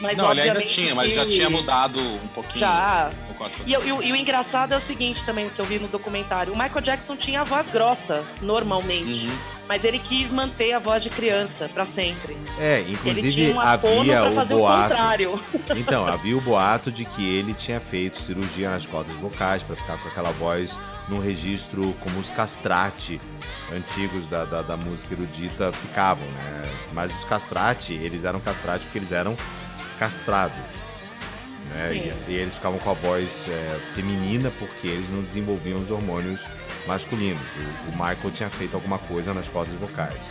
Mas 0.01 0.15
Não, 0.17 0.31
ele 0.31 0.41
ainda 0.41 0.53
obviamente 0.53 0.73
tinha, 0.75 0.95
mas 0.95 1.13
já 1.13 1.25
tinha 1.25 1.49
mudado 1.49 1.99
um 1.99 2.27
pouquinho. 2.29 2.59
Já. 2.61 3.11
o 3.29 3.33
corte. 3.33 3.57
E, 3.65 3.71
e 3.71 3.75
o- 3.77 4.01
e 4.03 4.11
o 4.11 4.15
engraçado 4.15 4.73
é 4.73 4.77
o 4.77 4.81
seguinte 4.81 5.21
também, 5.25 5.49
que 5.49 5.59
eu 5.59 5.65
vi 5.65 5.77
no 5.79 5.87
documentário. 5.89 6.53
O 6.53 6.57
Michael 6.57 6.81
Jackson 6.81 7.15
tinha 7.17 7.41
a 7.41 7.43
voz 7.43 7.69
grossa, 7.69 8.23
normalmente. 8.41 9.27
Uhum. 9.27 9.37
Mas 9.67 9.83
ele 9.83 9.99
quis 9.99 10.31
manter 10.31 10.73
a 10.73 10.79
voz 10.79 11.03
de 11.03 11.11
criança 11.11 11.69
pra 11.71 11.85
sempre. 11.85 12.35
É, 12.57 12.79
ele 12.79 12.93
inclusive 12.93 13.53
fono 13.53 13.59
havia 13.61 14.21
pra 14.21 14.31
o 14.31 14.35
fazer 14.35 14.53
o 14.53 14.57
boato. 14.57 14.89
contrário. 14.89 15.43
Então, 15.77 16.07
havia 16.07 16.35
o 16.35 16.41
boato 16.41 16.91
de 16.91 17.05
que 17.05 17.23
ele 17.37 17.53
tinha 17.53 17.79
feito 17.79 18.17
cirurgia 18.19 18.71
nas 18.71 18.87
cordas 18.87 19.15
vocais 19.17 19.61
pra 19.61 19.75
ficar 19.75 19.97
com 20.01 20.07
aquela 20.07 20.31
voz 20.31 20.75
num 21.07 21.19
registro 21.19 21.93
como 21.99 22.19
os 22.19 22.29
castrati 22.31 23.21
antigos 23.71 24.25
da, 24.25 24.43
da, 24.45 24.61
da 24.63 24.75
música 24.75 25.13
erudita 25.13 25.71
ficavam, 25.71 26.25
né? 26.25 26.71
Mas 26.91 27.15
os 27.15 27.23
castrati, 27.23 27.93
eles 27.93 28.23
eram 28.23 28.39
castrati 28.39 28.85
porque 28.85 28.97
eles 28.97 29.11
eram 29.11 29.37
castrados. 29.99 30.79
Né? 31.69 32.13
E, 32.27 32.31
e 32.31 32.35
eles 32.35 32.55
ficavam 32.55 32.79
com 32.79 32.89
a 32.89 32.93
voz 32.93 33.47
é, 33.47 33.79
feminina 33.93 34.51
porque 34.57 34.87
eles 34.87 35.09
não 35.09 35.21
desenvolviam 35.21 35.79
os 35.79 35.91
hormônios 35.91 36.47
masculinos. 36.87 37.43
O, 37.85 37.89
o 37.89 37.91
Michael 37.91 38.31
tinha 38.33 38.49
feito 38.49 38.73
alguma 38.73 38.97
coisa 38.97 39.33
nas 39.33 39.47
cordas 39.47 39.75
vocais. 39.75 40.23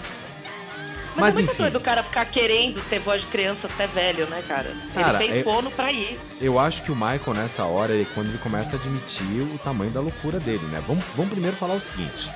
Mas, 1.14 1.34
Mas, 1.34 1.36
é 1.36 1.40
muito 1.40 1.50
enfim. 1.52 1.62
doido 1.64 1.76
o 1.76 1.80
cara 1.80 2.02
ficar 2.02 2.24
querendo 2.26 2.80
ter 2.88 3.00
voz 3.00 3.20
de 3.20 3.26
criança 3.28 3.66
até 3.66 3.86
velho, 3.88 4.26
né, 4.28 4.42
cara? 4.46 4.72
Cara, 4.94 5.18
ele 5.22 5.32
fez 5.32 5.40
é- 5.40 5.42
fono 5.42 5.70
pra 5.70 5.90
ir. 5.92 6.18
Eu 6.40 6.58
acho 6.58 6.82
que 6.82 6.92
o 6.92 6.94
Michael, 6.94 7.34
nessa 7.34 7.64
hora, 7.64 7.92
ele, 7.92 8.06
quando 8.14 8.28
ele 8.28 8.38
começa 8.38 8.76
a 8.76 8.78
admitir 8.78 9.42
o 9.42 9.58
tamanho 9.58 9.90
da 9.90 10.00
loucura 10.00 10.38
dele, 10.38 10.64
né? 10.66 10.82
Vamos, 10.86 11.04
vamos 11.16 11.32
primeiro 11.32 11.56
falar 11.56 11.74
o 11.74 11.80
seguinte. 11.80 12.30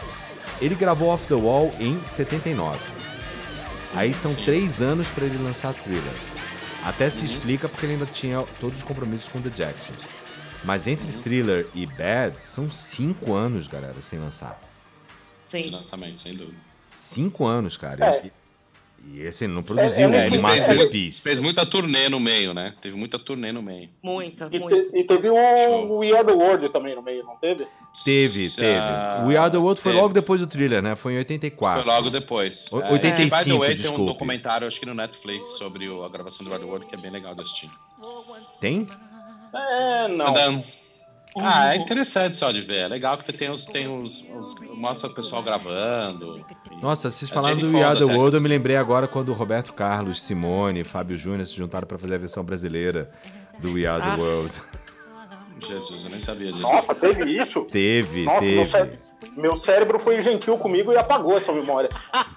Ele 0.60 0.74
gravou 0.74 1.08
Off 1.08 1.26
the 1.26 1.34
Wall 1.34 1.72
em 1.78 2.00
79. 2.04 2.78
Aí 3.94 4.12
são 4.14 4.34
três 4.34 4.80
anos 4.80 5.08
pra 5.08 5.24
ele 5.26 5.38
lançar 5.38 5.74
Thriller. 5.74 6.31
Até 6.82 7.08
se 7.10 7.24
explica 7.24 7.68
porque 7.68 7.86
ele 7.86 7.92
ainda 7.94 8.06
tinha 8.06 8.44
todos 8.60 8.78
os 8.78 8.84
compromissos 8.84 9.28
com 9.28 9.40
The 9.40 9.50
Jacksons. 9.50 10.02
Mas 10.64 10.86
entre 10.86 11.12
Thriller 11.20 11.66
e 11.74 11.86
Bad, 11.86 12.40
são 12.40 12.70
cinco 12.70 13.34
anos, 13.34 13.66
galera, 13.66 14.00
sem 14.00 14.18
lançar. 14.18 14.60
De 15.52 15.62
Sim. 15.64 15.70
lançamento, 15.70 16.20
sem 16.22 16.32
dúvida. 16.32 16.56
Cinco 16.94 17.44
anos, 17.46 17.76
cara. 17.76 18.06
É. 18.16 18.26
E, 18.26 18.32
e 19.16 19.20
esse 19.22 19.44
ele 19.44 19.52
não 19.52 19.62
produziu, 19.62 20.04
é 20.06 20.08
né? 20.08 20.26
Ele 20.26 20.38
Masterpiece. 20.38 21.22
Fez 21.22 21.40
muita 21.40 21.66
turnê 21.66 22.08
no 22.08 22.20
meio, 22.20 22.54
né? 22.54 22.74
Teve 22.80 22.96
muita 22.96 23.18
turnê 23.18 23.50
no 23.52 23.62
meio. 23.62 23.88
Muita, 24.02 24.48
E, 24.52 24.58
muita. 24.60 24.76
te- 24.90 24.98
e 24.98 25.04
teve 25.04 25.28
o 25.30 25.36
Are 25.36 26.24
the 26.26 26.32
World 26.32 26.68
também 26.68 26.94
no 26.94 27.02
meio, 27.02 27.24
não 27.24 27.36
teve? 27.36 27.66
Teve, 28.04 28.48
teve. 28.50 28.78
Ah, 28.78 29.22
We 29.26 29.36
Are 29.36 29.50
the 29.50 29.58
World 29.58 29.80
foi 29.80 29.92
teve. 29.92 30.02
logo 30.02 30.14
depois 30.14 30.40
do 30.40 30.46
Thriller, 30.46 30.82
né? 30.82 30.96
Foi 30.96 31.12
em 31.14 31.18
84. 31.18 31.82
Foi 31.82 31.92
logo 31.92 32.08
depois. 32.10 32.70
O- 32.72 32.80
É, 32.80 32.90
85, 32.92 33.36
by 33.36 33.44
the 33.50 33.58
way, 33.58 33.68
tem 33.68 33.76
desculpe. 33.76 34.02
um 34.02 34.06
documentário, 34.06 34.66
acho 34.66 34.80
que 34.80 34.86
no 34.86 34.94
Netflix, 34.94 35.50
sobre 35.58 35.86
a 35.86 36.08
gravação 36.08 36.46
do 36.46 36.52
Wild 36.52 36.64
World, 36.64 36.86
que 36.86 36.94
é 36.94 36.98
bem 36.98 37.10
legal 37.10 37.34
de 37.34 37.42
assistir. 37.42 37.70
Tem? 38.60 38.86
É, 39.54 40.08
não. 40.08 40.28
Andando. 40.28 40.64
Ah, 41.38 41.74
é 41.74 41.76
interessante 41.78 42.36
só 42.36 42.50
de 42.52 42.60
ver. 42.60 42.76
É 42.84 42.88
legal 42.88 43.16
que 43.16 43.32
tem 43.32 43.48
os. 43.50 43.64
Tem 43.66 43.88
os, 43.88 44.22
os 44.34 44.54
mostra 44.76 45.08
o 45.08 45.14
pessoal 45.14 45.42
gravando. 45.42 46.44
Nossa, 46.82 47.10
vocês 47.10 47.30
É 47.30 47.34
falaram 47.34 47.56
do 47.58 47.72
We 47.72 47.82
Are 47.82 47.98
the. 47.98 48.04
World, 48.04 48.36
eu 48.36 48.40
me 48.42 48.48
lembrei 48.48 48.76
agora 48.76 49.08
quando 49.08 49.30
o 49.30 49.32
Roberto 49.32 49.72
Carlos, 49.72 50.22
Simone 50.22 50.80
e 50.80 50.84
Fábio 50.84 51.16
Júnior 51.16 51.46
se 51.46 51.56
juntaram 51.56 51.86
pra 51.86 51.98
fazer 51.98 52.16
a 52.16 52.18
versão 52.18 52.44
brasileira 52.44 53.10
do 53.60 53.72
We 53.72 53.86
Are 53.86 54.02
the 54.02 54.10
Ah. 54.10 54.16
World. 54.16 54.60
Jesus, 55.66 56.04
eu 56.04 56.10
nem 56.10 56.20
sabia 56.20 56.50
disso. 56.52 56.62
Nossa, 56.62 56.94
teve 56.94 57.40
isso? 57.40 57.64
Teve, 57.64 58.24
Nossa, 58.24 58.40
meu, 58.44 58.66
teve, 58.66 58.96
cé- 58.96 59.28
meu 59.36 59.56
cérebro 59.56 59.98
foi 59.98 60.20
gentil 60.22 60.58
comigo 60.58 60.92
e 60.92 60.96
apagou 60.96 61.36
essa 61.36 61.52
memória. 61.52 61.88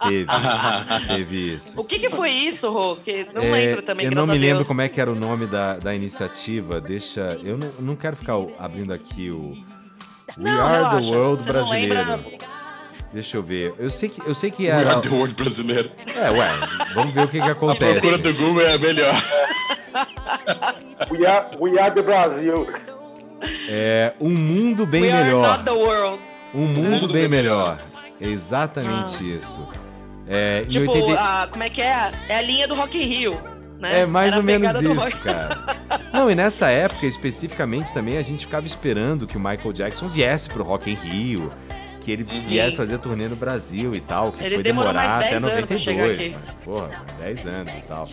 teve, 0.08 0.26
teve 1.08 1.56
isso. 1.56 1.80
O 1.80 1.84
que, 1.84 2.00
que 2.00 2.10
foi 2.10 2.30
isso, 2.32 2.70
Rô? 2.70 2.96
Que 2.98 3.28
não 3.34 3.42
É, 3.44 3.52
lembro 3.52 3.82
também. 3.82 4.06
eu 4.06 4.12
não 4.12 4.28
me 4.28 4.38
lembro 4.38 4.64
como 4.66 4.82
é 4.82 4.88
que 4.90 5.00
era 5.02 5.12
o 5.12 5.16
nome 5.16 5.46
da, 5.48 5.78
da 5.78 5.94
iniciativa. 5.96 6.80
Deixa. 6.80 7.40
Eu 7.44 7.58
não, 7.58 7.72
não 7.80 7.96
quero 7.96 8.16
ficar 8.16 8.36
abrindo 8.60 8.94
aqui 8.94 9.30
o. 9.32 9.52
We 10.38 10.44
Não, 10.52 10.62
Are 10.66 10.76
relaxa, 10.78 10.98
the 11.00 11.06
World 11.06 11.44
brasileiro. 11.44 12.24
Deixa 13.14 13.38
eu 13.38 13.44
ver. 13.44 13.74
Eu 13.80 13.90
sei 13.90 14.10
que, 14.10 14.20
eu 14.28 14.36
sei 14.36 14.52
que 14.52 14.64
We 14.64 14.70
era. 14.70 14.92
Are 14.98 15.02
the 15.02 15.16
World 15.16 15.34
brasileiro. 15.36 15.90
É, 16.06 16.30
ué, 16.30 16.48
vamos 16.94 17.14
ver 17.16 17.24
o 17.24 17.28
que, 17.30 17.40
que 17.40 17.48
A 17.48 17.52
acontece. 17.54 18.00
procura 18.02 18.18
do 18.18 18.34
Google 18.34 18.62
é 18.62 18.74
a 18.74 18.78
melhor. 18.78 19.14
We 21.10 21.26
Are, 21.26 21.48
we 21.60 21.80
are 21.80 21.94
the 21.94 22.02
Brasil. 22.02 22.68
É 23.68 24.14
um 24.20 24.30
mundo 24.30 24.86
bem 24.86 25.04
We 25.04 25.12
melhor. 25.12 25.64
Um 26.54 26.60
mundo 26.62 26.82
mundo 26.82 27.08
bem 27.08 27.22
bem 27.22 27.28
melhor. 27.30 27.78
Exatamente 28.20 29.24
isso. 29.24 29.68
É, 30.28 30.64
Tipo, 30.68 30.92
80... 30.92 31.20
a, 31.20 31.48
como 31.48 31.64
é 31.64 31.70
que 31.70 31.82
é? 31.82 32.12
É 32.30 32.38
a 32.38 32.42
linha 32.42 32.68
do 32.68 32.76
Rock 32.76 32.98
in 32.98 33.08
Rio. 33.08 33.42
Né? 33.80 34.02
É 34.02 34.06
mais 34.06 34.30
Era 34.30 34.38
ou 34.38 34.44
menos 34.44 34.82
isso, 34.82 35.18
cara. 35.18 35.76
Não, 36.14 36.32
e 36.32 36.36
nessa 36.36 36.70
época, 36.70 37.06
especificamente, 37.06 37.94
também, 37.94 38.18
a 38.18 38.22
gente 38.22 38.46
ficava 38.46 38.66
esperando 38.66 39.28
que 39.28 39.38
o 39.38 39.40
Michael 39.40 39.74
Jackson 39.74 40.08
viesse 40.08 40.50
pro 40.50 40.64
Rock 40.64 40.90
in 40.90 40.96
Rio, 40.96 41.52
que 42.02 42.12
ele 42.12 42.24
viesse 42.24 42.78
fazer 42.78 42.98
turnê 43.00 43.28
no 43.28 43.36
Brasil 43.36 43.94
e 43.94 44.00
tal, 44.00 44.32
que 44.32 44.44
Ele 44.44 44.56
foi 44.56 44.64
demorar 44.64 45.18
até 45.20 45.40
10 45.40 45.44
anos 45.44 45.66
pra 45.66 45.78
chegar 45.78 46.08
92. 46.08 46.20
aqui. 46.20 46.38
Mas, 46.46 46.64
porra, 46.64 47.06
10 47.20 47.48
anos 47.48 47.74
e 47.74 47.82
tal. 47.82 48.08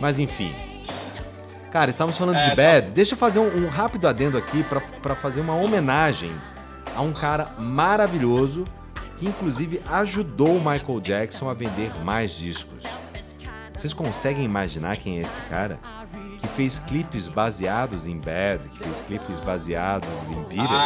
Mas 0.00 0.18
enfim. 0.18 0.52
Cara, 1.70 1.90
estávamos 1.90 2.16
falando 2.18 2.36
É, 2.36 2.44
de 2.44 2.50
só- 2.50 2.56
Bad. 2.56 2.92
Deixa 2.92 3.14
eu 3.14 3.18
fazer 3.18 3.38
um, 3.38 3.64
um 3.64 3.68
rápido 3.68 4.06
adendo 4.08 4.38
aqui 4.38 4.64
pra 5.02 5.14
fazer 5.14 5.40
uma 5.40 5.54
homenagem 5.54 6.32
a 6.94 7.00
um 7.02 7.12
cara 7.12 7.48
maravilhoso 7.58 8.64
que 9.16 9.26
inclusive 9.26 9.80
ajudou 9.90 10.56
o 10.56 10.58
Michael 10.58 11.00
Jackson 11.00 11.48
a 11.48 11.54
vender 11.54 11.90
mais 12.04 12.32
discos. 12.32 12.80
Vocês 13.74 13.92
conseguem 13.92 14.44
imaginar 14.44 14.96
quem 14.96 15.18
é 15.18 15.22
esse 15.22 15.40
cara? 15.42 15.78
Que 16.38 16.48
fez 16.48 16.78
clipes 16.78 17.28
baseados 17.28 18.06
em 18.06 18.16
Bad, 18.18 18.68
que 18.68 18.78
fez 18.78 19.00
clipes 19.02 19.40
baseados 19.40 20.08
em 20.30 20.42
Beatles. 20.44 20.78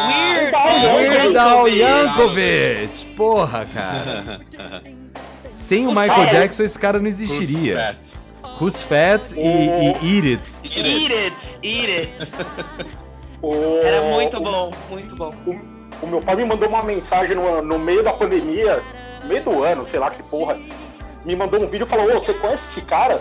Ah, 0.53 0.95
Weird 0.97 1.37
Al 1.37 1.67
Yankovic. 1.69 3.05
Porra, 3.15 3.65
cara! 3.65 4.41
Sem 5.53 5.85
o 5.87 5.91
Michael 5.91 6.27
Jackson, 6.29 6.63
esse 6.63 6.79
cara 6.79 6.99
não 6.99 7.07
existiria. 7.07 7.97
Who's 8.61 8.81
Fat 8.81 9.33
e, 9.35 9.39
e 9.41 10.17
Eat 10.17 10.27
It. 10.27 10.61
Eat 10.63 10.77
it. 10.77 10.87
Eat 10.87 11.11
it, 11.13 11.35
eat 11.63 11.89
it. 11.89 12.91
O- 13.43 13.81
Era 13.83 14.03
muito 14.03 14.39
bom, 14.39 14.69
muito 14.87 15.15
bom. 15.15 15.31
O 15.99 16.05
meu 16.05 16.21
pai 16.21 16.35
me 16.35 16.45
mandou 16.45 16.69
uma 16.69 16.83
mensagem 16.83 17.35
no, 17.35 17.59
no 17.63 17.79
meio 17.79 18.03
da 18.03 18.13
pandemia, 18.13 18.83
no 19.23 19.27
meio 19.27 19.43
do 19.43 19.63
ano, 19.63 19.87
sei 19.87 19.97
lá 19.99 20.11
que 20.11 20.21
porra. 20.21 20.59
Me 21.25 21.35
mandou 21.35 21.59
um 21.59 21.67
vídeo 21.67 21.85
e 21.85 21.89
falou: 21.89 22.05
Ô, 22.05 22.19
você 22.21 22.35
conhece 22.35 22.67
esse 22.69 22.81
cara? 22.81 23.19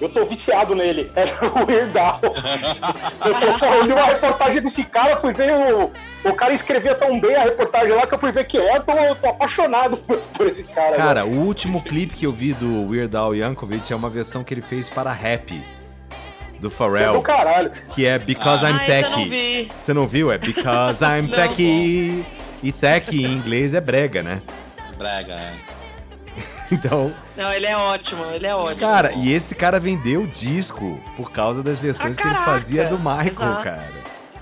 Eu 0.00 0.08
tô 0.08 0.24
viciado 0.24 0.74
nele. 0.74 1.10
Era 1.14 1.30
o 1.52 1.66
Weird 1.66 1.98
Al. 1.98 2.20
Eu 2.22 3.34
tô 3.40 3.58
falando 3.58 3.92
uma 3.92 4.04
reportagem 4.04 4.62
desse 4.62 4.84
cara, 4.84 5.16
fui 5.18 5.32
ver 5.32 5.52
o. 5.74 5.90
O 6.24 6.32
cara 6.34 6.52
escrevia 6.52 6.96
tão 6.96 7.18
bem 7.20 7.36
a 7.36 7.44
reportagem 7.44 7.92
lá 7.94 8.04
que 8.04 8.12
eu 8.12 8.18
fui 8.18 8.32
ver 8.32 8.44
que 8.44 8.58
é, 8.58 8.76
eu 8.76 8.82
tô, 8.82 8.92
tô 9.22 9.28
apaixonado 9.28 9.96
por, 10.02 10.16
por 10.18 10.46
esse 10.48 10.64
cara. 10.64 10.96
Cara, 10.96 11.24
velho. 11.24 11.36
o 11.36 11.44
último 11.46 11.80
clipe 11.80 12.14
que 12.16 12.26
eu 12.26 12.32
vi 12.32 12.52
do 12.54 12.88
Weird 12.90 13.16
Al 13.16 13.34
Yankovic 13.36 13.92
é 13.92 13.96
uma 13.96 14.10
versão 14.10 14.42
que 14.42 14.52
ele 14.52 14.60
fez 14.60 14.88
para 14.88 15.12
Rap, 15.12 15.52
do 15.52 15.62
É 16.56 16.60
do 16.60 16.70
Pharrell, 16.70 17.22
caralho. 17.22 17.70
que 17.94 18.04
é 18.04 18.18
Because 18.18 18.64
I'm 18.64 18.78
ah, 18.80 18.84
eu 18.88 19.02
não 19.02 19.10
Techie. 19.16 19.28
vi. 19.28 19.72
Você 19.78 19.94
não 19.94 20.08
viu? 20.08 20.32
É 20.32 20.38
Because 20.38 21.02
I'm. 21.06 21.28
Techie. 21.28 22.24
E 22.64 22.72
Techie 22.72 23.24
em 23.24 23.32
inglês 23.32 23.72
é 23.72 23.80
brega, 23.80 24.20
né? 24.20 24.42
Brega, 24.98 25.34
é. 25.34 25.52
Então, 26.72 27.14
Não, 27.36 27.50
ele 27.52 27.66
é 27.66 27.76
ótimo, 27.76 28.24
ele 28.32 28.46
é 28.46 28.54
ótimo. 28.54 28.80
cara, 28.80 29.12
e 29.12 29.32
esse 29.32 29.54
cara 29.54 29.80
vendeu 29.80 30.26
disco 30.26 31.00
por 31.16 31.30
causa 31.32 31.62
das 31.62 31.78
versões 31.78 32.18
Ah, 32.18 32.22
que 32.22 32.28
ele 32.28 32.36
fazia 32.36 32.84
do 32.84 32.98
Michael, 32.98 33.30
Exato. 33.30 33.62
cara. 33.64 33.88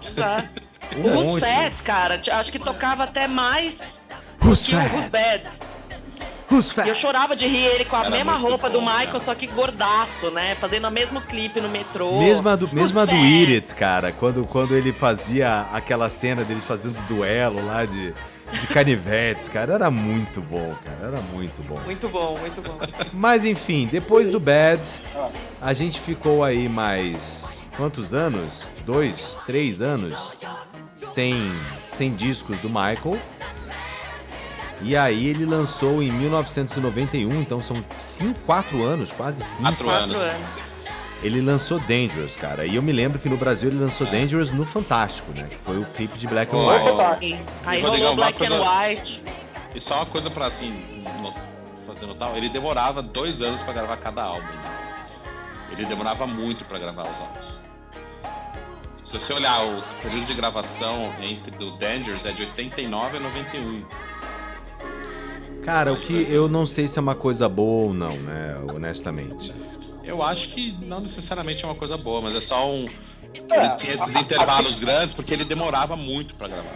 Exato. 0.04 0.62
Um 0.96 1.00
O 1.02 1.08
Who's 1.08 1.24
monte. 1.26 1.46
Fat, 1.46 1.72
cara, 1.84 2.20
acho 2.32 2.50
que 2.52 2.58
tocava 2.58 3.04
até 3.04 3.26
mais 3.28 3.74
Who's 4.42 4.66
que 4.66 4.74
o 4.74 4.78
Who's 4.78 4.90
fat? 4.90 5.10
Bad. 5.10 5.42
Who's 6.50 6.76
E 6.76 6.80
eu 6.80 6.86
fat? 6.86 6.94
chorava 7.00 7.34
de 7.36 7.46
rir 7.46 7.64
ele 7.64 7.84
com 7.84 7.96
a 7.96 8.00
Era 8.02 8.10
mesma 8.10 8.36
roupa 8.36 8.70
do 8.70 8.80
bom, 8.80 8.86
Michael, 8.86 9.06
cara. 9.06 9.20
só 9.20 9.34
que 9.34 9.46
gordaço, 9.48 10.30
né? 10.30 10.54
Fazendo 10.60 10.86
o 10.86 10.90
mesmo 10.90 11.20
clipe 11.20 11.60
no 11.60 11.68
metrô. 11.68 12.18
Mesma 12.20 12.56
do, 12.56 12.66
Who's 12.66 12.74
mesma 12.74 13.04
do 13.06 13.12
Fat? 13.16 13.50
It, 13.52 13.74
cara. 13.74 14.12
Quando, 14.12 14.44
quando 14.46 14.74
ele 14.76 14.92
fazia 14.92 15.66
aquela 15.72 16.08
cena 16.08 16.44
deles 16.44 16.64
fazendo 16.64 16.96
duelo 17.08 17.64
lá 17.66 17.84
de, 17.84 18.14
de 18.60 18.66
canivetes, 18.66 19.48
cara. 19.48 19.74
Era 19.74 19.90
muito 19.90 20.40
bom, 20.40 20.74
cara. 20.84 21.12
Era 21.12 21.20
muito 21.32 21.62
bom. 21.62 21.80
Muito 21.84 22.08
bom, 22.08 22.36
muito 22.38 22.62
bom. 22.62 22.78
Mas 23.12 23.44
enfim, 23.44 23.88
depois 23.90 24.30
do 24.30 24.38
Bad, 24.40 24.80
a 25.60 25.72
gente 25.72 26.00
ficou 26.00 26.44
aí 26.44 26.68
mais. 26.68 27.46
Quantos 27.76 28.14
anos? 28.14 28.64
Dois, 28.86 29.38
três 29.46 29.82
anos 29.82 30.34
sem, 30.94 31.52
sem 31.84 32.14
discos 32.14 32.58
do 32.60 32.68
Michael. 32.68 33.18
E 34.82 34.94
aí 34.96 35.26
ele 35.26 35.44
lançou 35.46 36.02
em 36.02 36.12
1991, 36.12 37.40
então 37.40 37.60
são 37.62 37.82
cinco, 37.96 38.38
quatro 38.40 38.84
anos, 38.84 39.10
quase 39.10 39.42
cinco. 39.42 39.62
Quatro 39.70 39.84
Quatro 39.86 40.04
anos. 40.04 40.20
anos. 40.22 40.65
Ele 41.22 41.40
lançou 41.40 41.80
Dangerous, 41.80 42.36
cara. 42.36 42.66
E 42.66 42.76
eu 42.76 42.82
me 42.82 42.92
lembro 42.92 43.18
que 43.18 43.28
no 43.28 43.36
Brasil 43.36 43.70
ele 43.70 43.78
É. 43.78 43.82
lançou 43.82 44.06
Dangerous 44.06 44.50
no 44.50 44.64
Fantástico, 44.64 45.32
né? 45.32 45.46
Que 45.48 45.56
foi 45.56 45.78
o 45.78 45.84
clipe 45.86 46.16
de 46.18 46.26
Black 46.26 46.54
and. 46.54 46.58
White. 46.58 47.38
Aí 47.64 47.80
rolou 47.80 48.14
Black 48.16 48.44
and 48.44 48.60
White. 48.60 49.22
E 49.74 49.80
só 49.80 49.96
uma 49.96 50.06
coisa 50.06 50.30
pra 50.30 50.46
assim. 50.46 50.74
fazendo 51.86 52.14
tal, 52.16 52.36
ele 52.36 52.48
demorava 52.48 53.00
dois 53.00 53.40
anos 53.40 53.62
pra 53.62 53.72
gravar 53.72 53.96
cada 53.96 54.22
álbum. 54.22 54.46
Ele 55.70 55.84
demorava 55.86 56.26
muito 56.26 56.64
pra 56.64 56.78
gravar 56.78 57.02
os 57.02 57.20
álbuns. 57.20 57.60
Se 59.04 59.12
você 59.12 59.32
olhar 59.32 59.64
o 59.64 59.82
período 60.02 60.26
de 60.26 60.34
gravação 60.34 61.14
entre 61.22 61.52
do 61.52 61.70
Dangers 61.78 62.26
é 62.26 62.32
de 62.32 62.42
89 62.42 63.16
a 63.16 63.20
91. 63.20 63.84
Cara, 65.64 65.92
o 65.92 65.96
que 65.96 66.26
eu 66.28 66.48
não 66.48 66.66
sei 66.66 66.86
se 66.88 66.98
é 66.98 67.02
uma 67.02 67.14
coisa 67.14 67.48
boa 67.48 67.84
ou 67.86 67.94
não, 67.94 68.16
né? 68.16 68.56
Honestamente. 68.74 69.54
Eu 70.06 70.22
acho 70.22 70.48
que 70.50 70.74
não 70.82 71.00
necessariamente 71.00 71.64
é 71.64 71.68
uma 71.68 71.74
coisa 71.74 71.96
boa, 71.96 72.20
mas 72.20 72.34
é 72.36 72.40
só 72.40 72.70
um. 72.70 72.88
É, 73.50 73.56
ele 73.58 73.68
tem 73.76 73.90
esses 73.90 74.14
a- 74.14 74.18
a- 74.18 74.22
intervalos 74.22 74.78
grandes 74.78 75.12
porque 75.14 75.34
ele 75.34 75.44
demorava 75.44 75.96
muito 75.96 76.34
pra 76.36 76.48
gravar. 76.48 76.70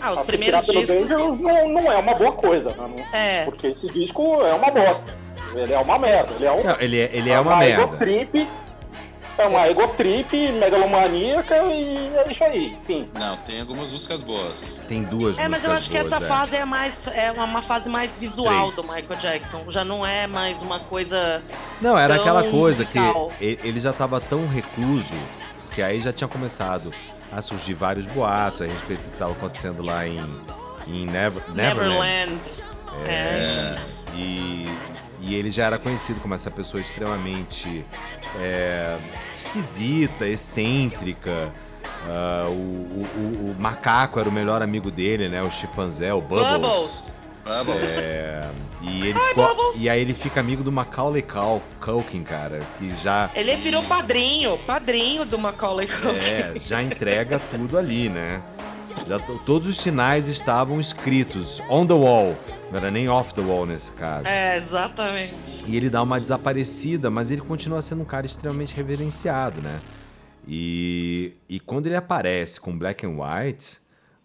Ah, 0.00 0.12
os 0.12 0.18
A 0.18 0.20
se 0.24 0.26
primeiros 0.28 0.60
tirar 0.64 0.72
pelo. 0.84 0.86
Dangerous 0.86 1.40
não, 1.40 1.68
não 1.68 1.90
é 1.90 1.96
uma 1.96 2.14
boa 2.14 2.32
coisa, 2.32 2.70
né? 2.70 2.76
Não- 2.96 3.18
É. 3.18 3.44
Porque 3.44 3.68
esse 3.68 3.88
disco 3.88 4.22
é 4.42 4.52
uma 4.54 4.70
bosta. 4.70 5.12
Ele 5.54 5.72
é 5.72 5.78
uma 5.78 5.98
merda. 5.98 6.32
Ele 6.34 6.44
é, 6.44 6.52
um, 6.52 6.62
Não, 6.62 6.76
ele 6.80 6.98
é, 7.00 7.10
ele 7.12 7.30
é 7.30 7.40
uma 7.40 7.64
ego 7.64 7.78
merda. 7.88 7.96
trip. 7.96 8.46
É 9.38 9.46
uma 9.46 9.66
ego 9.68 9.86
trip 9.96 10.36
megalomaníaca 10.52 11.56
e 11.72 12.10
é 12.16 12.30
isso 12.30 12.42
aí, 12.42 12.76
sim. 12.80 13.08
Não, 13.18 13.36
tem 13.38 13.60
algumas 13.60 13.92
músicas 13.92 14.22
boas. 14.22 14.80
Tem 14.88 15.04
duas 15.04 15.38
É, 15.38 15.46
mas 15.48 15.62
eu 15.62 15.70
músicas 15.70 15.78
acho 15.78 15.90
que 15.90 15.98
boas, 15.98 16.12
essa 16.12 16.24
é. 16.24 16.28
fase 16.28 16.56
é 16.56 16.64
mais 16.64 16.92
é 17.12 17.30
uma 17.32 17.62
fase 17.62 17.88
mais 17.88 18.10
visual 18.18 18.70
Três. 18.72 18.76
do 18.76 18.82
Michael 18.92 19.20
Jackson. 19.20 19.64
Já 19.68 19.84
não 19.84 20.04
é 20.04 20.26
mais 20.26 20.60
uma 20.60 20.80
coisa. 20.80 21.40
Não, 21.80 21.96
era 21.96 22.14
tão 22.14 22.22
aquela 22.22 22.50
coisa 22.50 22.84
que 22.84 22.98
musical. 22.98 23.32
e- 23.40 23.58
ele 23.62 23.80
já 23.80 23.92
tava 23.92 24.20
tão 24.20 24.46
recluso 24.48 25.14
que 25.70 25.80
aí 25.80 26.00
já 26.00 26.12
tinha 26.12 26.26
começado 26.26 26.92
a 27.30 27.40
surgir 27.40 27.74
vários 27.74 28.06
boatos 28.06 28.60
a 28.62 28.64
respeito 28.66 29.02
do 29.04 29.10
que 29.10 29.16
tava 29.18 29.32
acontecendo 29.32 29.84
lá 29.84 30.04
em, 30.06 30.18
em 30.88 31.06
Never, 31.06 31.42
Neverland. 31.54 31.92
Neverland. 31.94 32.40
É. 33.06 33.76
E, 34.16 34.66
e 35.28 35.34
ele 35.34 35.50
já 35.50 35.64
era 35.66 35.78
conhecido 35.78 36.20
como 36.20 36.34
essa 36.34 36.50
pessoa 36.50 36.80
extremamente 36.80 37.84
é, 38.40 38.96
esquisita, 39.32 40.26
excêntrica. 40.26 41.52
Ah, 42.08 42.46
o, 42.48 42.52
o- 42.52 43.50
o- 43.50 43.56
macaco 43.58 44.18
era 44.20 44.28
o 44.28 44.32
melhor 44.32 44.62
amigo 44.62 44.90
dele, 44.90 45.28
né? 45.28 45.42
O 45.42 45.50
chimpanzé, 45.50 46.12
o 46.14 46.20
Bubbles. 46.20 46.48
Bubbles. 46.60 47.02
Bubbles. 47.44 47.98
É, 47.98 48.48
e, 48.82 49.06
ele 49.08 49.18
ficou, 49.18 49.72
e 49.74 49.88
aí 49.88 50.00
ele 50.00 50.14
fica 50.14 50.38
amigo 50.38 50.62
do 50.62 50.70
Macaulay 50.70 51.24
Culkin, 51.80 52.22
cara, 52.22 52.60
que 52.78 52.94
já, 53.02 53.30
Ele 53.34 53.56
virou 53.56 53.82
padrinho, 53.84 54.58
padrinho 54.66 55.24
do 55.24 55.38
Macaulay 55.38 55.86
Culkin. 55.88 56.18
é, 56.18 56.52
já 56.64 56.82
entrega 56.82 57.40
tudo 57.50 57.78
ali, 57.78 58.08
né? 58.08 58.40
Já 59.06 59.18
to- 59.18 59.38
todos 59.44 59.68
os 59.68 59.76
sinais 59.78 60.26
estavam 60.28 60.80
escritos 60.80 61.60
on 61.70 61.86
the 61.86 61.94
wall, 61.94 62.36
não 62.70 62.78
era 62.78 62.90
nem 62.90 63.08
off 63.08 63.32
the 63.34 63.40
wall 63.40 63.64
nesse 63.66 63.92
caso. 63.92 64.26
É, 64.26 64.58
exatamente. 64.58 65.34
E 65.66 65.76
ele 65.76 65.88
dá 65.90 66.02
uma 66.02 66.20
desaparecida, 66.20 67.10
mas 67.10 67.30
ele 67.30 67.40
continua 67.40 67.80
sendo 67.82 68.02
um 68.02 68.06
cara 68.06 68.26
extremamente 68.26 68.74
reverenciado, 68.74 69.60
né? 69.62 69.80
E, 70.46 71.34
e 71.48 71.60
quando 71.60 71.86
ele 71.86 71.96
aparece 71.96 72.60
com 72.60 72.76
Black 72.76 73.04
and 73.06 73.16
White, 73.18 73.78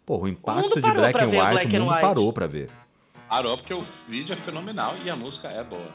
pô, 0.06 0.20
o 0.20 0.28
impacto 0.28 0.76
de 0.76 0.82
parou 0.82 0.96
Black 1.02 1.20
and 1.20 1.28
o 1.28 1.32
White, 1.32 1.52
Black 1.52 1.68
o 1.68 1.80
mundo 1.80 1.90
White. 1.92 2.02
parou 2.02 2.34
pra 2.34 2.48
ver. 2.48 2.70
Parou 3.30 3.58
porque 3.58 3.74
o 3.74 3.82
vídeo 4.08 4.32
é 4.34 4.36
fenomenal 4.36 4.96
e 5.04 5.10
a 5.10 5.16
música 5.16 5.50
é 5.50 5.64
boa. 5.64 5.92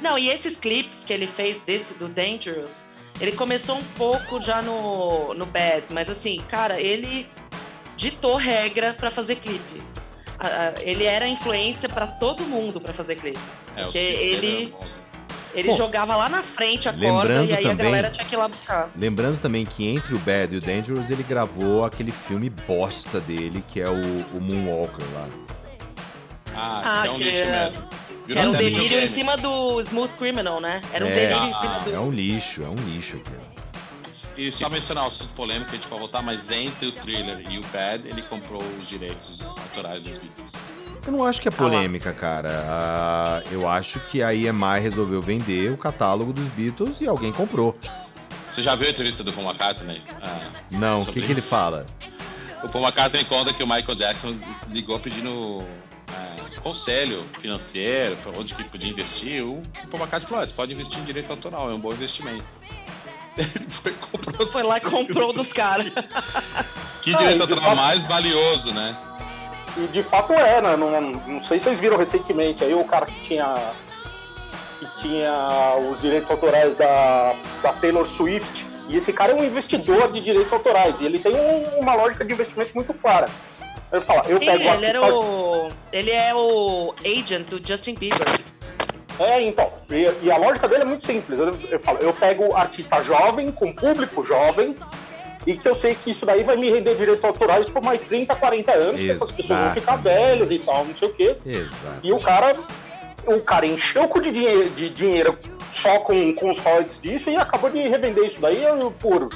Não, 0.00 0.18
e 0.18 0.28
esses 0.28 0.56
clipes 0.56 0.98
que 1.04 1.12
ele 1.12 1.26
fez 1.28 1.58
desse 1.66 1.92
do 1.94 2.08
Dangerous, 2.08 2.70
ele 3.20 3.32
começou 3.32 3.76
um 3.78 3.84
pouco 3.96 4.40
já 4.42 4.60
no, 4.60 5.32
no 5.34 5.46
Bad, 5.46 5.86
mas 5.90 6.08
assim, 6.10 6.36
cara, 6.48 6.78
ele 6.80 7.26
ditou 7.96 8.36
regra 8.36 8.94
pra 8.94 9.10
fazer 9.10 9.36
clipe. 9.36 9.82
Ele 10.80 11.04
era 11.04 11.26
influência 11.26 11.88
pra 11.88 12.06
todo 12.06 12.42
mundo 12.44 12.80
pra 12.80 12.92
fazer 12.92 13.16
clipe. 13.16 13.38
É, 13.76 13.82
Porque 13.84 13.98
ele-? 13.98 14.74
Ele 15.54 15.68
Bom, 15.68 15.78
jogava 15.78 16.14
lá 16.14 16.28
na 16.28 16.42
frente 16.42 16.86
a 16.86 16.92
corda 16.92 17.44
e 17.44 17.54
aí 17.56 17.62
também- 17.62 17.70
a 17.70 17.74
galera 17.90 18.10
tinha 18.10 18.24
que 18.26 18.34
ir 18.34 18.36
lá 18.36 18.46
buscar. 18.46 18.90
Lembrando 18.94 19.40
também 19.40 19.64
que 19.64 19.88
entre 19.88 20.14
o 20.14 20.18
Bad 20.18 20.54
e 20.54 20.58
o 20.58 20.60
Dangerous, 20.60 21.10
ele 21.10 21.22
gravou 21.22 21.82
aquele 21.86 22.12
filme 22.12 22.50
bosta 22.50 23.18
dele, 23.20 23.64
que 23.72 23.80
é 23.80 23.88
o, 23.88 23.94
o 24.36 24.38
Moonwalker 24.40 25.06
lá. 25.14 25.26
Ah, 26.54 26.82
Ah, 26.84 27.02
que 27.02 27.08
é 27.08 27.10
um 27.12 27.16
lixo 27.18 27.36
é- 27.38 27.50
mesmo. 27.64 27.84
Virou 28.26 28.42
era 28.42 28.50
um 28.50 28.54
delírio 28.54 28.98
em 29.04 29.14
cima 29.14 29.36
do 29.38 29.80
Smooth 29.82 30.12
Criminal, 30.18 30.60
né? 30.60 30.80
Era 30.92 31.04
um 31.06 31.08
É. 31.08 31.14
delírio 31.14 31.36
em 31.48 31.54
cima 31.60 31.76
Ah, 31.76 31.78
do. 31.78 31.94
É 31.94 32.00
um 32.00 32.10
lixo, 32.10 32.62
é 32.62 32.68
um 32.68 32.74
lixo 32.74 33.16
aquilo. 33.16 33.55
E 34.36 34.52
só 34.52 34.68
mencionar 34.68 35.04
o 35.04 35.08
assunto 35.08 35.32
polêmico, 35.34 35.70
a 35.70 35.74
gente 35.74 35.88
vai 35.88 35.98
voltar, 35.98 36.20
mas 36.22 36.50
entre 36.50 36.88
o 36.88 36.92
Thriller 36.92 37.42
e 37.50 37.58
o 37.58 37.62
Bad, 37.72 38.06
ele 38.06 38.20
comprou 38.22 38.62
os 38.78 38.86
direitos 38.86 39.40
autorais 39.56 40.02
dos 40.02 40.18
Beatles. 40.18 40.52
Eu 41.06 41.12
não 41.12 41.24
acho 41.24 41.40
que 41.40 41.48
é 41.48 41.50
polêmica, 41.50 42.12
cara. 42.12 42.50
Ah, 42.68 43.42
eu 43.50 43.66
acho 43.68 43.98
que 44.00 44.22
a 44.22 44.34
EMI 44.34 44.80
resolveu 44.80 45.22
vender 45.22 45.70
o 45.72 45.78
catálogo 45.78 46.32
dos 46.32 46.48
Beatles 46.48 47.00
e 47.00 47.06
alguém 47.06 47.32
comprou. 47.32 47.78
Você 48.46 48.60
já 48.60 48.74
viu 48.74 48.88
a 48.88 48.90
entrevista 48.90 49.24
do 49.24 49.32
Paul 49.32 49.46
McCartney? 49.46 50.02
Ah, 50.20 50.40
Não, 50.70 51.02
o 51.02 51.06
que, 51.06 51.22
que 51.22 51.32
ele 51.32 51.40
fala? 51.40 51.86
O 52.62 52.68
Paul 52.68 52.84
McCartney 52.84 53.24
conta 53.24 53.54
que 53.54 53.62
o 53.62 53.66
Michael 53.66 53.94
Jackson 53.94 54.36
ligou 54.70 54.98
pedindo 54.98 55.64
é, 56.08 56.60
conselho 56.60 57.24
financeiro, 57.40 58.16
onde 58.36 58.54
que 58.54 58.64
podia 58.64 58.90
investir. 58.90 59.42
O 59.44 59.62
Paul 59.90 60.02
McCartney 60.02 60.28
falou, 60.28 60.42
"Ah, 60.42 60.46
você 60.46 60.54
pode 60.54 60.72
investir 60.72 60.98
em 60.98 61.04
direito 61.04 61.30
autoral, 61.30 61.70
é 61.70 61.74
um 61.74 61.80
bom 61.80 61.92
investimento. 61.92 62.56
Ele 63.36 63.66
foi 63.70 63.92
comprou 63.92 64.46
os 64.46 64.52
Foi 64.52 64.62
lá 64.62 64.78
e 64.78 64.80
comprou 64.80 65.32
dos 65.32 65.52
caras. 65.52 65.92
Que 67.02 67.14
Ah, 67.14 67.18
direito 67.18 67.36
de 67.36 67.42
autoral 67.42 67.64
fato- 67.64 67.76
mais 67.76 68.06
valioso, 68.06 68.72
né? 68.72 68.96
E 69.76 69.86
de 69.88 70.02
fato 70.02 70.32
é, 70.32 70.60
né? 70.62 70.74
Não, 70.76 70.90
não 71.00 71.44
sei 71.44 71.58
se 71.58 71.64
vocês 71.66 71.78
viram 71.80 71.96
recentemente 71.98 72.64
aí 72.64 72.74
o 72.74 72.84
cara 72.84 73.06
que 73.06 73.20
tinha. 73.20 73.54
que 74.78 74.86
tinha 75.02 75.74
os 75.90 76.00
direitos 76.02 76.30
autorais 76.30 76.74
da, 76.76 77.34
da 77.62 77.72
Taylor 77.74 78.06
Swift. 78.06 78.66
E 78.88 78.96
esse 78.96 79.12
cara 79.12 79.32
é 79.32 79.34
um 79.34 79.42
investidor 79.44 80.10
de 80.12 80.20
direitos 80.20 80.52
autorais. 80.52 81.00
E 81.00 81.04
ele 81.06 81.18
tem 81.18 81.34
um- 81.34 81.80
uma 81.80 81.94
lógica 81.94 82.24
de 82.24 82.32
investimento 82.32 82.72
muito 82.74 82.92
clara. 82.94 83.26
Ele 83.92 84.02
fala, 84.02 84.22
eu 84.28 84.38
Sim, 84.38 84.46
pego 84.46 84.58
o 84.64 84.74
ele 84.74 84.86
era 84.86 84.98
artista- 85.00 85.18
o. 85.24 85.68
Ele 85.92 86.10
é 86.10 86.34
o 86.34 86.94
agent 87.04 87.46
do 87.48 87.66
Justin 87.66 87.94
Bieber. 87.94 88.26
É, 89.18 89.40
então. 89.42 89.70
E, 89.90 90.26
e 90.26 90.30
a 90.30 90.36
lógica 90.36 90.68
dele 90.68 90.82
é 90.82 90.86
muito 90.86 91.06
simples. 91.06 91.38
Eu, 91.38 91.56
eu 91.70 91.80
falo, 91.80 91.98
eu 92.00 92.12
pego 92.12 92.54
artista 92.54 93.02
jovem, 93.02 93.50
com 93.50 93.72
público 93.72 94.24
jovem, 94.24 94.76
e 95.46 95.56
que 95.56 95.68
eu 95.68 95.74
sei 95.74 95.94
que 95.94 96.10
isso 96.10 96.26
daí 96.26 96.42
vai 96.42 96.56
me 96.56 96.70
render 96.70 96.94
direitos 96.96 97.24
autorais 97.24 97.68
por 97.68 97.82
mais 97.82 98.00
30, 98.00 98.34
40 98.34 98.72
anos, 98.72 99.00
que 99.00 99.10
essas 99.10 99.32
pessoas 99.32 99.60
vão 99.60 99.72
ficar 99.72 99.96
velhas 99.96 100.50
e 100.50 100.58
tal, 100.58 100.84
não 100.84 100.96
sei 100.96 101.08
o 101.08 101.12
quê. 101.12 101.36
Exato. 101.46 102.00
E 102.02 102.12
o 102.12 102.18
cara, 102.18 102.54
o 103.26 103.40
cara 103.40 103.66
encheu 103.66 104.04
o 104.04 104.08
cu 104.08 104.20
de 104.20 104.32
dinheiro, 104.32 104.70
de 104.70 104.90
dinheiro 104.90 105.38
só 105.72 106.00
com, 106.00 106.34
com 106.34 106.50
os 106.50 106.58
royalties 106.58 107.00
disso 107.00 107.30
e 107.30 107.36
acabou 107.36 107.70
de 107.70 107.80
revender 107.80 108.24
isso 108.24 108.40
daí 108.40 108.62
por. 108.98 109.28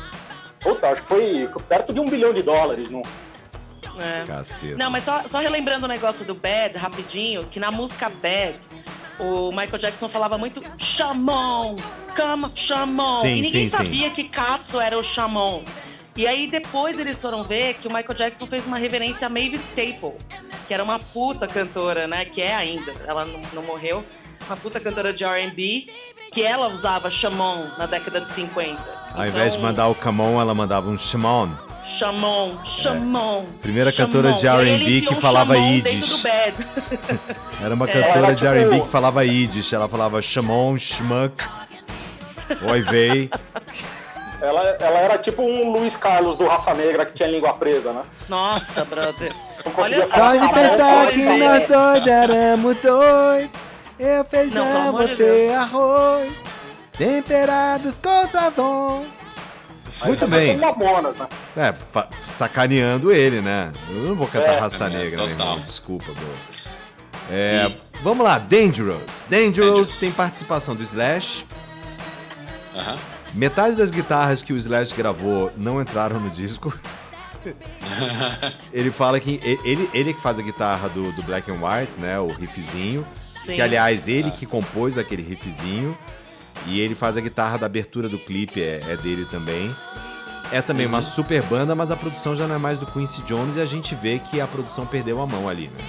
Puta, 0.60 0.88
acho 0.88 1.02
que 1.02 1.08
foi 1.08 1.48
perto 1.68 1.92
de 1.92 2.00
um 2.00 2.06
bilhão 2.06 2.34
de 2.34 2.42
dólares. 2.42 2.90
Não? 2.90 3.02
É. 3.98 4.76
Não, 4.76 4.90
mas 4.90 5.04
só, 5.04 5.22
só 5.28 5.38
relembrando 5.38 5.84
o 5.84 5.88
negócio 5.88 6.24
do 6.24 6.34
Bad, 6.34 6.76
rapidinho, 6.76 7.44
que 7.44 7.60
na 7.60 7.70
música 7.70 8.08
Bad, 8.08 8.58
o 9.20 9.50
Michael 9.50 9.78
Jackson 9.78 10.08
falava 10.08 10.36
muito 10.38 10.60
Chamon, 10.78 11.76
come 12.16 12.50
Chamon. 12.54 13.20
Sim, 13.20 13.28
e 13.28 13.42
ninguém 13.42 13.68
sim, 13.68 13.76
sim. 13.76 13.84
sabia 13.84 14.10
que 14.10 14.24
Katsu 14.24 14.80
era 14.80 14.98
o 14.98 15.04
Chamon. 15.04 15.62
E 16.16 16.26
aí 16.26 16.50
depois 16.50 16.98
eles 16.98 17.16
foram 17.18 17.44
ver 17.44 17.74
que 17.74 17.86
o 17.86 17.92
Michael 17.92 18.14
Jackson 18.14 18.46
fez 18.46 18.66
uma 18.66 18.78
reverência 18.78 19.26
a 19.26 19.30
Mavis 19.30 19.62
Staple, 19.70 20.12
que 20.66 20.74
era 20.74 20.82
uma 20.82 20.98
puta 20.98 21.46
cantora, 21.46 22.06
né? 22.06 22.24
Que 22.24 22.42
é 22.42 22.54
ainda, 22.54 22.92
ela 23.06 23.24
não, 23.24 23.40
não 23.52 23.62
morreu. 23.62 24.04
Uma 24.46 24.56
puta 24.56 24.80
cantora 24.80 25.12
de 25.12 25.22
R&B, 25.22 25.86
que 26.32 26.42
ela 26.42 26.68
usava 26.68 27.10
Chamon 27.10 27.66
na 27.78 27.86
década 27.86 28.20
de 28.20 28.32
50. 28.34 28.82
Ao 29.14 29.26
invés 29.26 29.52
de 29.52 29.58
Então, 29.58 29.62
mandar 29.62 29.88
o 29.88 29.94
Come 29.94 30.20
On, 30.20 30.40
ela 30.40 30.54
mandava 30.54 30.90
um 30.90 30.98
Shimon. 30.98 31.48
Chamon, 31.98 32.56
Chamon. 32.64 33.44
Primeira 33.60 33.90
Chamon. 33.92 34.06
cantora 34.06 34.32
de 34.32 34.46
R&B 34.46 35.00
que 35.02 35.14
um 35.14 35.20
falava 35.20 35.54
Chamon 35.54 35.66
Yiddish. 35.66 36.24
Era 37.62 37.74
uma 37.74 37.88
É. 37.88 37.92
cantora 37.92 38.18
Ela, 38.18 38.28
de 38.34 38.36
tipo- 38.36 38.46
R&B 38.52 38.80
que 38.80 38.88
falava 38.88 39.24
Yiddish. 39.24 39.72
Ela 39.72 39.88
falava 39.88 40.22
Shimon, 40.22 40.78
Schmuck, 40.78 41.44
Oi 42.70 42.80
Vei. 42.82 43.30
Ela, 44.42 44.62
ela 44.80 44.98
era 45.00 45.18
tipo 45.18 45.42
um 45.42 45.70
Luiz 45.70 45.98
Carlos 45.98 46.34
do 46.38 46.46
Raça 46.46 46.72
Negra 46.72 47.04
que 47.04 47.12
tinha 47.12 47.28
língua 47.28 47.52
presa, 47.52 47.92
né? 47.92 48.02
Nossa, 48.26 48.84
brother. 48.86 49.34
Não 49.66 49.72
conseguia 49.72 49.98
Olha 49.98 50.08
só, 50.08 50.14
falar 50.14 50.38
Pode 50.38 50.54
pensar 50.54 51.10
que 51.10 51.24
nós 51.26 51.68
dois 51.68 52.06
éramos 52.06 52.76
dois. 52.76 53.50
Eu 53.98 54.24
feijão, 54.24 54.92
de 54.94 55.08
botei 55.08 55.52
arroz. 55.52 56.32
Temperados 56.96 57.92
com 58.02 58.28
sazon. 58.30 59.04
Muito 60.04 60.26
bem. 60.26 60.56
mamonas, 60.56 61.16
né? 61.16 61.28
É, 61.56 61.74
sacaneando 62.30 63.12
ele, 63.12 63.40
né? 63.40 63.70
Eu 63.88 64.02
não 64.08 64.14
vou 64.14 64.26
cantar 64.26 64.54
É, 64.54 64.58
raça 64.58 64.86
é, 64.86 64.88
negra, 64.90 65.18
meu 65.26 65.30
total. 65.30 65.46
irmão. 65.52 65.60
Desculpa, 65.64 66.12
bro. 66.12 66.28
É, 67.30 67.70
Vamos 68.02 68.24
lá, 68.24 68.38
Dangerous. 68.38 69.26
Dangerous. 69.28 69.28
Dangerous. 69.28 69.96
tem 70.00 70.10
participação 70.10 70.74
do 70.74 70.82
Slash. 70.82 71.44
Aham. 72.74 72.96
Metade 73.34 73.76
das 73.76 73.90
guitarras 73.90 74.42
que 74.42 74.52
o 74.52 74.56
Slash 74.56 74.94
gravou 74.94 75.52
não 75.56 75.80
entraram 75.80 76.18
no 76.18 76.30
disco. 76.30 76.72
ele 78.72 78.90
fala 78.90 79.20
que 79.20 79.40
e- 79.42 79.60
ele, 79.64 79.88
ele 79.94 80.14
que 80.14 80.20
faz 80.20 80.38
a 80.38 80.42
guitarra 80.42 80.88
do, 80.88 81.12
do 81.12 81.22
Black 81.22 81.50
and 81.50 81.54
White, 81.54 81.92
né? 81.98 82.18
O 82.18 82.28
riffzinho. 82.28 83.06
Sim. 83.14 83.54
Que, 83.54 83.60
aliás, 83.62 84.08
ele 84.08 84.30
que 84.30 84.46
compôs 84.46 84.98
aquele 84.98 85.22
riffzinho. 85.22 85.96
E 86.66 86.80
ele 86.80 86.94
faz 86.94 87.16
a 87.16 87.20
guitarra 87.20 87.58
da 87.58 87.66
abertura 87.66 88.08
do 88.08 88.18
clipe, 88.18 88.62
é, 88.62 88.80
é 88.88 88.96
dele 88.96 89.24
também. 89.30 89.74
É 90.52 90.60
também 90.60 90.84
uma 90.86 91.00
super 91.00 91.42
banda, 91.42 91.74
mas 91.74 91.90
a 91.90 91.96
produção 91.96 92.34
já 92.34 92.46
não 92.46 92.56
é 92.56 92.58
mais 92.58 92.78
do 92.78 92.84
Quincy 92.86 93.22
Jones 93.22 93.56
e 93.56 93.60
a 93.60 93.66
gente 93.66 93.94
vê 93.94 94.18
que 94.18 94.40
a 94.40 94.46
produção 94.46 94.84
perdeu 94.84 95.20
a 95.22 95.26
mão 95.26 95.48
ali, 95.48 95.68
né? 95.68 95.84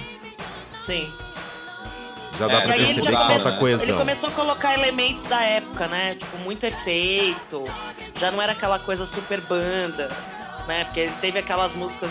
Sim. 0.86 1.10
Já 2.38 2.46
dá 2.46 2.54
É, 2.54 2.60
pra 2.62 2.74
perceber 2.74 3.08
ele 3.08 3.16
que 3.16 3.26
falta 3.26 3.48
Ele 3.50 3.58
coesão. 3.58 3.98
começou 3.98 4.28
a 4.28 4.32
colocar 4.32 4.74
elementos 4.74 5.24
da 5.24 5.42
época, 5.44 5.86
né? 5.88 6.14
Tipo, 6.14 6.38
muito 6.38 6.64
efeito. 6.64 7.62
Já 8.18 8.30
não 8.30 8.40
era 8.40 8.52
aquela 8.52 8.78
coisa 8.78 9.04
super 9.06 9.40
banda, 9.42 10.08
né? 10.66 10.84
Porque 10.84 11.00
ele 11.00 11.12
teve 11.20 11.38
aquelas 11.40 11.72
músicas. 11.74 12.10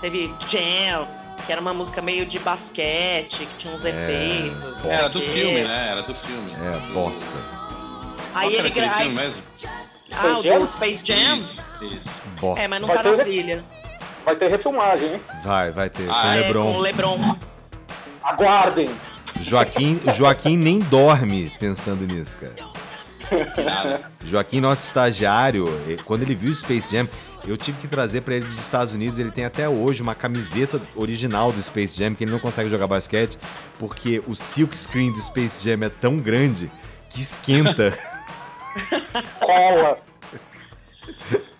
Teve 0.00 0.26
Jam, 0.50 1.06
que 1.46 1.52
era 1.52 1.60
uma 1.60 1.72
música 1.72 2.02
meio 2.02 2.26
de 2.26 2.38
basquete, 2.40 3.46
que 3.46 3.58
tinha 3.58 3.72
uns 3.74 3.84
efeitos. 3.84 4.82
não 4.82 4.90
Era 4.90 5.08
do 5.08 5.22
filme, 5.22 5.62
né? 5.64 5.88
Era 5.90 6.02
do 6.02 6.14
filme. 6.14 6.52
É, 6.52 6.92
bosta. 6.92 7.61
Aí 8.34 8.54
ele 8.54 8.68
aquele 8.68 8.86
gra... 8.86 8.96
filme 8.96 9.18
aí- 9.18 9.24
mesmo? 9.24 9.42
Ah, 10.14 10.26
o 10.26 10.36
Space 10.36 10.42
Jam? 10.48 10.58
do 10.60 10.72
Space 10.76 11.00
Jam? 11.04 11.36
Isso, 11.36 11.64
isso. 11.82 12.22
Bosta. 12.40 12.64
É, 12.64 12.68
mas 12.68 12.80
não 12.80 12.88
Vai 12.88 12.96
tá 12.98 13.02
na 13.04 13.16
ter- 13.16 13.24
trilha. 13.24 13.64
Vai 14.24 14.36
ter 14.36 14.48
refilmagem, 14.48 15.14
hein? 15.14 15.20
Vai, 15.42 15.70
vai 15.72 15.90
ter. 15.90 16.08
Ah, 16.10 16.12
com 16.14 16.28
o 16.28 16.32
É, 16.32 16.36
Lebron. 16.36 16.72
com 16.72 16.78
o 16.78 16.80
Lebron. 16.80 17.36
Aguardem. 18.22 18.90
Joaquim, 19.40 20.00
Joaquim 20.14 20.56
nem 20.56 20.78
dorme 20.78 21.50
pensando 21.58 22.06
nisso, 22.06 22.38
cara. 22.38 22.54
Nada. 23.64 24.12
Joaquim, 24.24 24.60
nosso 24.60 24.84
estagiário, 24.86 25.66
quando 26.04 26.22
ele 26.22 26.34
viu 26.34 26.52
o 26.52 26.54
Space 26.54 26.94
Jam, 26.94 27.08
eu 27.46 27.56
tive 27.56 27.78
que 27.80 27.88
trazer 27.88 28.20
pra 28.20 28.34
ele 28.34 28.44
dos 28.44 28.58
Estados 28.58 28.92
Unidos. 28.92 29.18
Ele 29.18 29.30
tem 29.30 29.44
até 29.46 29.68
hoje 29.68 30.02
uma 30.02 30.14
camiseta 30.14 30.80
original 30.94 31.50
do 31.50 31.60
Space 31.62 31.96
Jam, 31.98 32.14
que 32.14 32.22
ele 32.24 32.30
não 32.30 32.38
consegue 32.38 32.68
jogar 32.68 32.86
basquete, 32.86 33.38
porque 33.78 34.22
o 34.26 34.36
silk 34.36 34.78
screen 34.78 35.10
do 35.10 35.18
Space 35.20 35.58
Jam 35.62 35.82
é 35.84 35.88
tão 35.88 36.18
grande 36.18 36.70
que 37.08 37.20
esquenta. 37.22 37.96
Cola. 39.40 39.98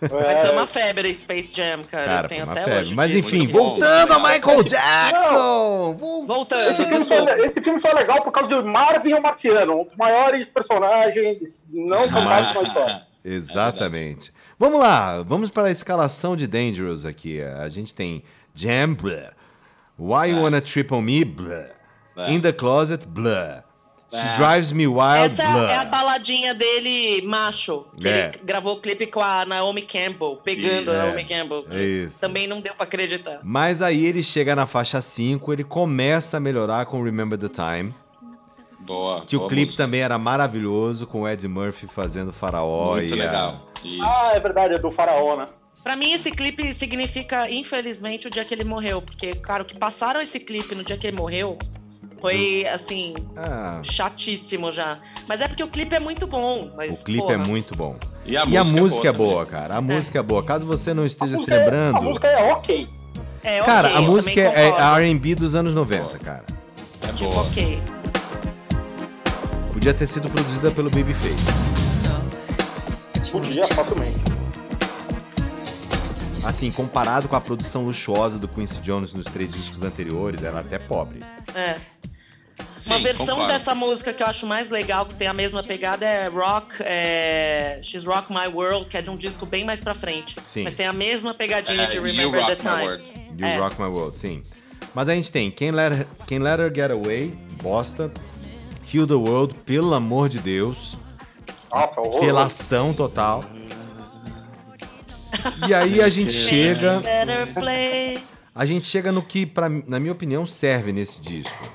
Mas 0.00 0.12
É, 0.12 0.48
é 0.48 0.50
uma 0.52 0.66
febre 0.66 1.14
Space 1.22 1.50
Jam, 1.54 1.82
cara. 1.84 2.04
Cara, 2.04 2.24
eu 2.24 2.28
tenho 2.28 2.50
até 2.50 2.64
febre. 2.64 2.78
hoje. 2.86 2.94
Mas 2.94 3.14
enfim, 3.14 3.46
voltando 3.46 4.12
a 4.14 4.18
Michael 4.18 4.62
Jackson! 4.64 5.94
Vol- 5.98 6.26
Voltando. 6.26 6.70
esse, 6.70 6.84
filme 6.86 7.04
só, 7.04 7.14
é- 7.28 7.38
esse 7.40 7.60
filme 7.60 7.78
só 7.78 7.88
é 7.88 7.94
legal 7.94 8.22
por 8.22 8.32
causa 8.32 8.48
do 8.48 8.64
Marvin 8.68 9.10
e 9.10 9.14
o 9.14 9.22
Marciano, 9.22 9.80
um 9.80 9.84
dos 9.84 9.96
maiores 9.96 10.48
personagens 10.48 11.64
não 11.70 12.08
contados 12.08 12.54
na 12.54 12.62
história. 12.62 13.02
Exatamente. 13.24 14.32
Vamos 14.58 14.80
lá, 14.80 15.22
vamos 15.22 15.50
para 15.50 15.68
a 15.68 15.70
escalação 15.70 16.36
de 16.36 16.46
Dangerous 16.46 17.04
aqui. 17.04 17.40
A 17.42 17.68
gente 17.68 17.94
tem 17.94 18.22
Jam, 18.54 18.94
bleh. 18.94 19.30
Why 19.98 20.30
You 20.30 20.42
Wanna 20.42 20.60
Trip 20.60 20.92
On 20.92 21.00
Me, 21.00 21.24
bleh. 21.24 21.70
É. 22.16 22.32
In 22.32 22.40
The 22.40 22.52
Closet, 22.52 23.06
bleh. 23.06 23.62
She 24.12 24.18
É. 24.18 24.36
Drives 24.36 24.72
Me 24.72 24.86
Wild, 24.86 25.34
Essa 25.40 25.42
é 25.42 25.76
a, 25.78 25.82
é 25.82 25.86
baladinha 25.86 26.52
dele, 26.54 27.22
macho. 27.22 27.86
Que 27.96 28.06
É. 28.08 28.28
ele 28.28 28.40
gravou 28.44 28.74
o 28.76 28.80
clipe 28.80 29.06
com 29.06 29.20
a 29.20 29.46
Naomi 29.46 29.82
Campbell, 29.82 30.36
pegando 30.44 30.88
Isso. 30.88 31.00
a 31.00 31.04
É. 31.04 31.06
Naomi 31.06 31.24
Campbell. 31.24 31.64
É 31.70 31.82
isso. 31.82 32.20
Também 32.20 32.46
não 32.46 32.60
deu 32.60 32.74
pra 32.74 32.84
acreditar. 32.84 33.40
Mas 33.42 33.80
aí 33.80 34.04
ele 34.04 34.22
chega 34.22 34.54
na 34.54 34.66
faixa 34.66 35.00
5, 35.00 35.50
ele 35.52 35.64
começa 35.64 36.36
a 36.36 36.40
melhorar 36.40 36.84
com 36.84 37.02
Remember 37.02 37.38
the 37.38 37.48
Time, 37.48 37.94
Boa. 38.80 39.22
que 39.24 39.34
o 39.36 39.40
boa 39.40 39.48
clipe 39.48 39.64
música. 39.66 39.84
também 39.84 40.00
era 40.00 40.18
maravilhoso, 40.18 41.06
com 41.06 41.22
o 41.22 41.28
Ed 41.28 41.46
Murphy 41.48 41.86
fazendo 41.86 42.32
faraó. 42.32 42.94
Muito 42.96 43.14
e 43.14 43.20
a- 43.20 43.24
legal. 43.24 43.54
Isso. 43.84 44.04
Ah, 44.04 44.32
é 44.34 44.40
verdade, 44.40 44.74
é 44.74 44.78
do 44.78 44.90
Faraó, 44.90 45.36
né? 45.36 45.46
Pra 45.82 45.96
mim, 45.96 46.12
esse 46.12 46.30
clipe 46.30 46.76
significa, 46.78 47.50
infelizmente, 47.50 48.28
o 48.28 48.30
dia 48.30 48.44
que 48.44 48.54
ele 48.54 48.62
morreu. 48.62 49.02
Porque, 49.02 49.34
cara, 49.34 49.64
o 49.64 49.66
que 49.66 49.76
passaram 49.76 50.20
esse 50.20 50.38
clipe 50.38 50.72
no 50.76 50.84
dia 50.84 50.96
que 50.96 51.04
ele 51.08 51.16
morreu 51.16 51.58
foi, 52.22 52.66
assim, 52.66 53.14
Ah, 53.36 53.80
chatíssimo 53.84 54.72
já. 54.72 54.98
Mas 55.28 55.40
é 55.42 55.48
porque 55.48 55.62
o 55.62 55.68
clipe 55.68 55.94
é 55.94 56.00
muito 56.00 56.26
bom. 56.26 56.72
Mas, 56.74 56.90
o 56.90 56.96
clipe 56.96 57.20
porra, 57.20 57.34
é 57.34 57.36
muito 57.36 57.76
bom. 57.76 57.96
E 58.24 58.36
a 58.36 58.44
E 58.46 58.56
a 58.56 58.60
música, 58.64 58.80
música 58.80 59.08
é 59.08 59.12
boa, 59.12 59.44
também. 59.44 59.60
cara. 59.60 59.76
A 59.76 59.80
música 59.82 60.18
é 60.18 60.22
boa. 60.22 60.42
Caso 60.42 60.64
você 60.66 60.94
não 60.94 61.04
esteja 61.04 61.36
se 61.36 61.50
música, 61.50 61.54
é, 61.54 61.58
a 61.58 61.60
lembrando. 61.64 62.02
música 62.02 62.28
é 62.28 62.52
ok. 62.52 62.88
É, 63.44 63.60
Cara, 63.62 63.88
ok, 63.88 63.98
a 63.98 64.00
música 64.02 64.40
é, 64.40 64.68
é. 64.68 65.10
RB 65.12 65.34
dos 65.34 65.54
anos 65.54 65.74
90, 65.74 66.18
cara. 66.20 66.44
É 67.02 67.12
Tipo, 67.12 67.28
boa. 67.30 67.42
ok. 67.42 67.82
Podia 69.72 69.92
ter 69.92 70.06
sido 70.06 70.30
produzida 70.30 70.70
pelo 70.70 70.88
Babyface. 70.90 71.44
Podia, 73.32 73.66
facilmente. 73.68 74.22
Assim, 76.44 76.70
comparado 76.70 77.28
com 77.28 77.36
a 77.36 77.40
produção 77.40 77.84
luxuosa 77.84 78.38
do 78.38 78.46
Quincy 78.48 78.80
Jones 78.80 79.14
nos 79.14 79.24
três 79.26 79.52
discos 79.52 79.82
anteriores, 79.82 80.42
ela 80.42 80.58
é 80.58 80.60
até 80.60 80.78
pobre. 80.78 81.20
É. 81.54 81.76
Sim, 82.62 82.90
Uma 82.92 82.98
versão 83.00 83.26
concordo. 83.26 83.48
dessa 83.52 83.74
música 83.74 84.12
que 84.12 84.22
eu 84.22 84.26
acho 84.26 84.46
mais 84.46 84.70
legal, 84.70 85.06
que 85.06 85.14
tem 85.14 85.26
a 85.28 85.34
mesma 85.34 85.62
pegada, 85.62 86.04
é 86.04 86.28
Rock, 86.28 86.74
é... 86.80 87.80
She's 87.82 88.04
Rock 88.04 88.32
My 88.32 88.46
World, 88.46 88.88
que 88.88 88.96
é 88.96 89.02
de 89.02 89.10
um 89.10 89.16
disco 89.16 89.44
bem 89.46 89.64
mais 89.64 89.80
pra 89.80 89.94
frente. 89.94 90.34
Sim. 90.44 90.64
Mas 90.64 90.74
tem 90.74 90.86
a 90.86 90.92
mesma 90.92 91.34
pegadinha 91.34 91.82
É, 91.82 91.86
de 91.86 91.96
You 91.96 92.02
Remember 92.02 92.44
the 92.46 92.54
Rock 92.54 92.64
My 92.64 92.70
Time. 92.70 92.82
World. 92.86 93.12
You 93.38 93.46
É. 93.46 93.56
Rock 93.56 93.80
My 93.80 93.88
World, 93.88 94.16
sim. 94.16 94.40
Mas 94.94 95.08
a 95.08 95.14
gente 95.14 95.32
tem 95.32 95.50
Can't 95.50 95.72
Let, 95.72 95.92
Her, 95.92 96.06
Can't 96.26 96.42
Let 96.42 96.58
Her 96.60 96.72
Get 96.74 96.90
Away, 96.90 97.32
bosta. 97.62 98.10
Heal 98.92 99.06
the 99.06 99.14
World, 99.14 99.54
pelo 99.64 99.94
amor 99.94 100.28
de 100.28 100.38
Deus. 100.38 100.98
Nossa, 101.70 102.00
horror. 102.00 102.20
Relação 102.22 102.92
total. 102.92 103.42
E 105.66 105.72
aí 105.72 106.02
a 106.02 106.10
gente 106.10 106.30
chega, 106.34 107.00
a 108.54 108.66
gente 108.66 108.86
chega 108.86 109.10
no 109.10 109.22
que, 109.22 109.46
pra, 109.46 109.68
na 109.70 109.98
minha 109.98 110.12
opinião, 110.12 110.46
serve 110.46 110.92
nesse 110.92 111.22
disco. 111.22 111.66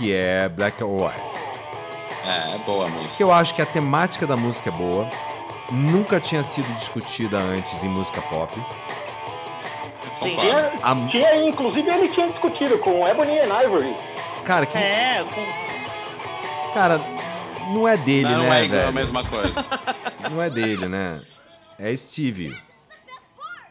Que 0.00 0.14
é 0.14 0.48
Black 0.48 0.82
or 0.82 0.90
White. 1.04 1.36
É, 2.24 2.54
é 2.54 2.58
boa 2.64 2.86
a 2.86 2.88
música. 2.88 3.22
eu 3.22 3.30
acho 3.30 3.54
que 3.54 3.60
a 3.60 3.66
temática 3.66 4.26
da 4.26 4.34
música 4.36 4.70
é 4.70 4.72
boa. 4.72 5.10
Nunca 5.70 6.18
tinha 6.18 6.42
sido 6.42 6.66
discutida 6.74 7.36
antes 7.38 7.82
em 7.82 7.88
música 7.88 8.20
pop. 8.22 8.52
Tinha, 10.18 10.72
A- 10.82 11.06
tinha, 11.06 11.46
inclusive, 11.46 11.88
ele 11.90 12.08
tinha 12.08 12.28
discutido 12.28 12.78
com 12.78 13.06
Ebony 13.06 13.38
and 13.40 13.62
Ivory. 13.62 13.94
Cara, 14.44 14.64
que, 14.66 14.76
É, 14.78 15.22
com... 15.24 16.72
cara, 16.74 16.98
não 17.68 17.86
é 17.86 17.96
dele, 17.98 18.28
Não, 18.28 18.44
né, 18.44 18.60
é 18.60 18.64
igual 18.64 18.80
a 18.80 18.84
velho? 18.84 18.94
mesma 18.94 19.22
coisa. 19.24 19.64
Não 20.30 20.40
é 20.42 20.48
dele, 20.50 20.88
né? 20.88 21.20
É 21.78 21.94
Steve. 21.96 22.56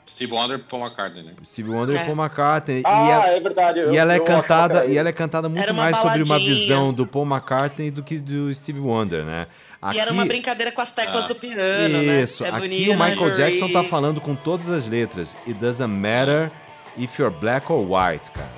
Steve 0.09 0.33
Wonder 0.33 0.57
e 0.57 0.61
Paul 0.61 0.81
McCartney, 0.83 1.23
né? 1.23 1.33
Steve 1.45 1.69
Wonder 1.69 1.95
É. 1.97 2.01
e 2.01 2.05
Paul 2.05 2.17
McCartney. 2.17 2.81
Ah, 2.85 3.05
e 3.07 3.11
ela, 3.11 3.27
é 3.27 3.39
verdade. 3.39 3.79
eu- 3.79 3.93
e 3.93 3.97
ela 3.97 4.13
é 4.13 4.19
cantada, 4.19 4.85
e 4.85 4.97
ela 4.97 5.09
é 5.09 5.11
cantada 5.11 5.47
muito 5.47 5.73
mais 5.73 5.97
sobre 5.97 6.23
uma 6.23 6.35
baladinha. 6.35 6.55
visão 6.55 6.93
do 6.93 7.05
Paul 7.05 7.25
McCartney 7.25 7.91
do 7.91 8.01
que 8.03 8.17
do 8.17 8.53
Steve 8.53 8.79
Wonder, 8.79 9.23
né? 9.23 9.47
E 9.93 9.99
era 9.99 10.11
uma 10.11 10.25
brincadeira 10.25 10.71
com 10.71 10.81
as 10.81 10.91
teclas 10.91 11.25
Ah. 11.25 11.27
do 11.27 11.35
piano, 11.35 11.57
né? 12.03 12.21
Isso, 12.21 12.43
aqui 12.43 12.55
Ebony 12.57 12.89
o 12.89 12.93
Michael 12.93 13.13
Ivory. 13.13 13.35
Jackson 13.35 13.71
tá 13.71 13.83
falando 13.83 14.19
com 14.19 14.35
todas 14.35 14.69
as 14.69 14.87
letras. 14.87 15.37
It 15.47 15.53
doesn't 15.53 15.87
matter 15.93 16.51
if 16.97 17.17
you're 17.19 17.33
black 17.33 17.71
or 17.71 17.79
white, 17.85 18.29
cara. 18.31 18.49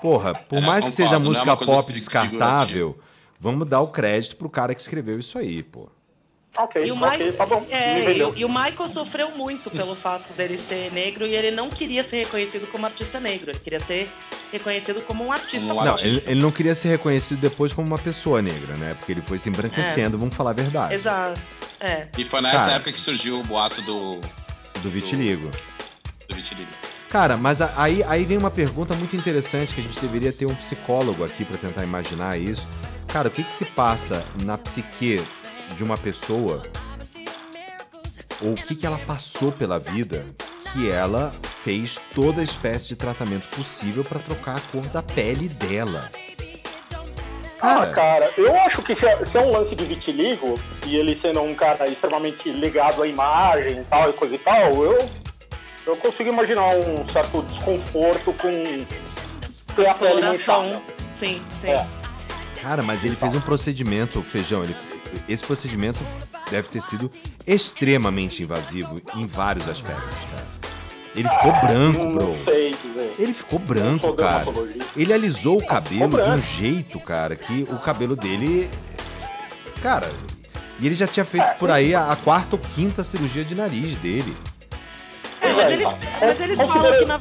Porra, 0.00 0.32
por 0.32 0.58
É, 0.58 0.60
mais 0.60 0.84
que 0.84 0.92
seja 0.92 1.16
é 1.16 1.18
música 1.18 1.56
pop 1.56 1.86
fi- 1.88 1.92
descartável, 1.94 2.98
vamos 3.40 3.66
dar 3.68 3.80
o 3.80 3.88
crédito 3.88 4.36
pro 4.36 4.48
cara 4.48 4.74
que 4.74 4.80
escreveu 4.80 5.18
isso 5.18 5.38
aí, 5.38 5.62
pô. 5.62 5.88
Ok, 6.56 6.86
E 6.86 6.90
o, 6.90 6.96
ok, 6.96 7.10
Michael, 7.10 7.32
tá 7.36 7.46
bom. 7.46 7.66
é, 7.70 8.04
me 8.06 8.12
e, 8.14 8.40
e 8.40 8.44
o 8.44 8.48
Michael 8.48 8.90
sofreu 8.92 9.30
muito 9.32 9.70
pelo 9.70 9.94
fato 9.94 10.32
dele 10.32 10.58
ser 10.58 10.90
negro 10.92 11.26
e 11.26 11.34
ele 11.34 11.50
não 11.50 11.68
queria 11.68 12.02
ser 12.02 12.18
reconhecido 12.24 12.66
como 12.70 12.86
artista 12.86 13.20
negro. 13.20 13.50
Ele 13.50 13.58
queria 13.58 13.80
ser 13.80 14.08
reconhecido 14.50 15.02
como 15.02 15.24
um 15.26 15.32
artista 15.32 15.66
Como 15.68 15.80
um. 15.80 15.84
Não, 15.84 15.98
ele, 15.98 16.22
ele 16.26 16.40
não 16.40 16.50
queria 16.50 16.74
ser 16.74 16.88
reconhecido 16.88 17.40
depois 17.40 17.72
como 17.72 17.86
uma 17.86 17.98
pessoa 17.98 18.40
negra, 18.40 18.74
né? 18.76 18.94
Porque 18.94 19.12
ele 19.12 19.22
foi 19.22 19.38
se 19.38 19.48
embranquecendo, 19.48 20.18
vamos 20.18 20.34
falar 20.34 20.50
a 20.50 20.54
verdade. 20.54 20.94
Exato. 20.94 21.40
É. 21.78 22.06
E 22.16 22.24
foi 22.24 22.40
nessa 22.40 22.58
Cara. 22.58 22.72
época 22.72 22.92
que 22.92 23.00
surgiu 23.00 23.38
o 23.38 23.42
boato 23.42 23.82
do, 23.82 24.18
Do 24.82 24.88
vitiligo. 24.90 25.50
do 26.28 26.34
vitiligo. 26.34 26.70
Cara, 27.10 27.36
mas 27.36 27.60
aí, 27.60 28.02
aí 28.04 28.24
vem 28.24 28.36
uma 28.38 28.50
pergunta 28.50 28.94
muito 28.94 29.14
interessante 29.14 29.74
que 29.74 29.80
a 29.80 29.84
gente 29.84 30.00
deveria 30.00 30.32
ter 30.32 30.46
um 30.46 30.54
psicólogo 30.54 31.22
aqui 31.22 31.44
pra 31.44 31.56
tentar 31.58 31.82
imaginar 31.82 32.38
isso. 32.38 32.66
Cara, 33.08 33.28
o 33.28 33.30
que 33.30 33.42
que 33.44 33.52
se 33.52 33.64
passa 33.66 34.24
na 34.42 34.58
psique 34.58 35.22
de 35.74 35.82
uma 35.84 35.96
pessoa 35.96 36.62
ou 38.40 38.52
o 38.52 38.54
que 38.54 38.74
que 38.74 38.86
ela 38.86 38.98
passou 38.98 39.50
pela 39.50 39.78
vida 39.78 40.24
que 40.72 40.90
ela 40.90 41.32
fez 41.62 42.00
toda 42.14 42.42
espécie 42.42 42.88
de 42.88 42.96
tratamento 42.96 43.46
possível 43.48 44.04
pra 44.04 44.18
trocar 44.18 44.56
a 44.56 44.60
cor 44.60 44.86
da 44.88 45.02
pele 45.02 45.48
dela? 45.48 46.10
Ah, 47.60 47.86
cara, 47.86 48.30
eu 48.36 48.54
acho 48.60 48.82
que 48.82 48.94
se 48.94 49.06
é, 49.06 49.24
se 49.24 49.38
é 49.38 49.40
um 49.40 49.50
lance 49.50 49.74
de 49.74 49.84
vitiligo, 49.84 50.54
e 50.86 50.96
ele 50.96 51.16
sendo 51.16 51.40
um 51.40 51.54
cara 51.54 51.88
extremamente 51.88 52.52
ligado 52.52 53.02
à 53.02 53.06
imagem 53.06 53.80
e 53.80 53.84
tal, 53.84 54.10
e 54.10 54.12
coisa 54.12 54.34
e 54.34 54.38
tal, 54.38 54.84
eu, 54.84 55.08
eu 55.86 55.96
consigo 55.96 56.28
imaginar 56.28 56.68
um 56.76 57.04
certo 57.08 57.42
desconforto 57.42 58.32
com 58.34 58.52
ter 59.74 59.88
a 59.88 59.94
pele 59.94 60.20
Coloração. 60.20 60.62
manchada. 60.64 60.82
Sim, 61.18 61.42
sim. 61.60 61.70
É. 61.70 61.86
Cara, 62.60 62.82
mas 62.82 63.04
ele 63.04 63.16
fez 63.16 63.34
um 63.34 63.40
procedimento, 63.40 64.20
feijão. 64.22 64.62
Ele, 64.62 64.76
esse 65.28 65.42
procedimento 65.42 66.00
deve 66.50 66.68
ter 66.68 66.80
sido 66.82 67.10
extremamente 67.46 68.42
invasivo 68.42 69.00
em 69.14 69.26
vários 69.26 69.68
aspectos, 69.68 70.16
cara. 70.30 70.46
Ele 71.14 71.28
ficou 71.30 71.52
branco, 71.52 71.98
Não, 72.04 72.14
bro. 72.14 72.26
não 72.26 72.34
sei 72.34 72.74
dizer. 72.84 73.14
Ele 73.18 73.32
ficou 73.32 73.58
branco, 73.58 74.12
cara. 74.14 74.44
Ele 74.94 75.12
alisou 75.14 75.58
o 75.58 75.66
cabelo 75.66 76.22
de 76.22 76.28
um 76.30 76.38
jeito, 76.38 77.00
cara, 77.00 77.34
que 77.34 77.66
o 77.70 77.78
cabelo 77.78 78.14
dele. 78.14 78.68
Cara. 79.82 80.10
E 80.78 80.84
ele 80.84 80.94
já 80.94 81.06
tinha 81.06 81.24
feito 81.24 81.56
por 81.58 81.70
aí 81.70 81.94
a, 81.94 82.12
a 82.12 82.16
quarta 82.16 82.56
ou 82.56 82.58
quinta 82.58 83.02
cirurgia 83.02 83.42
de 83.42 83.54
nariz 83.54 83.96
dele. 83.96 84.36
É, 85.40 85.52
mas 85.54 85.70
eles, 85.70 85.86
mas 86.20 86.40
eles 86.40 86.56
falam 86.58 86.72
Considera- 86.72 86.98
que 86.98 87.04
na. 87.06 87.20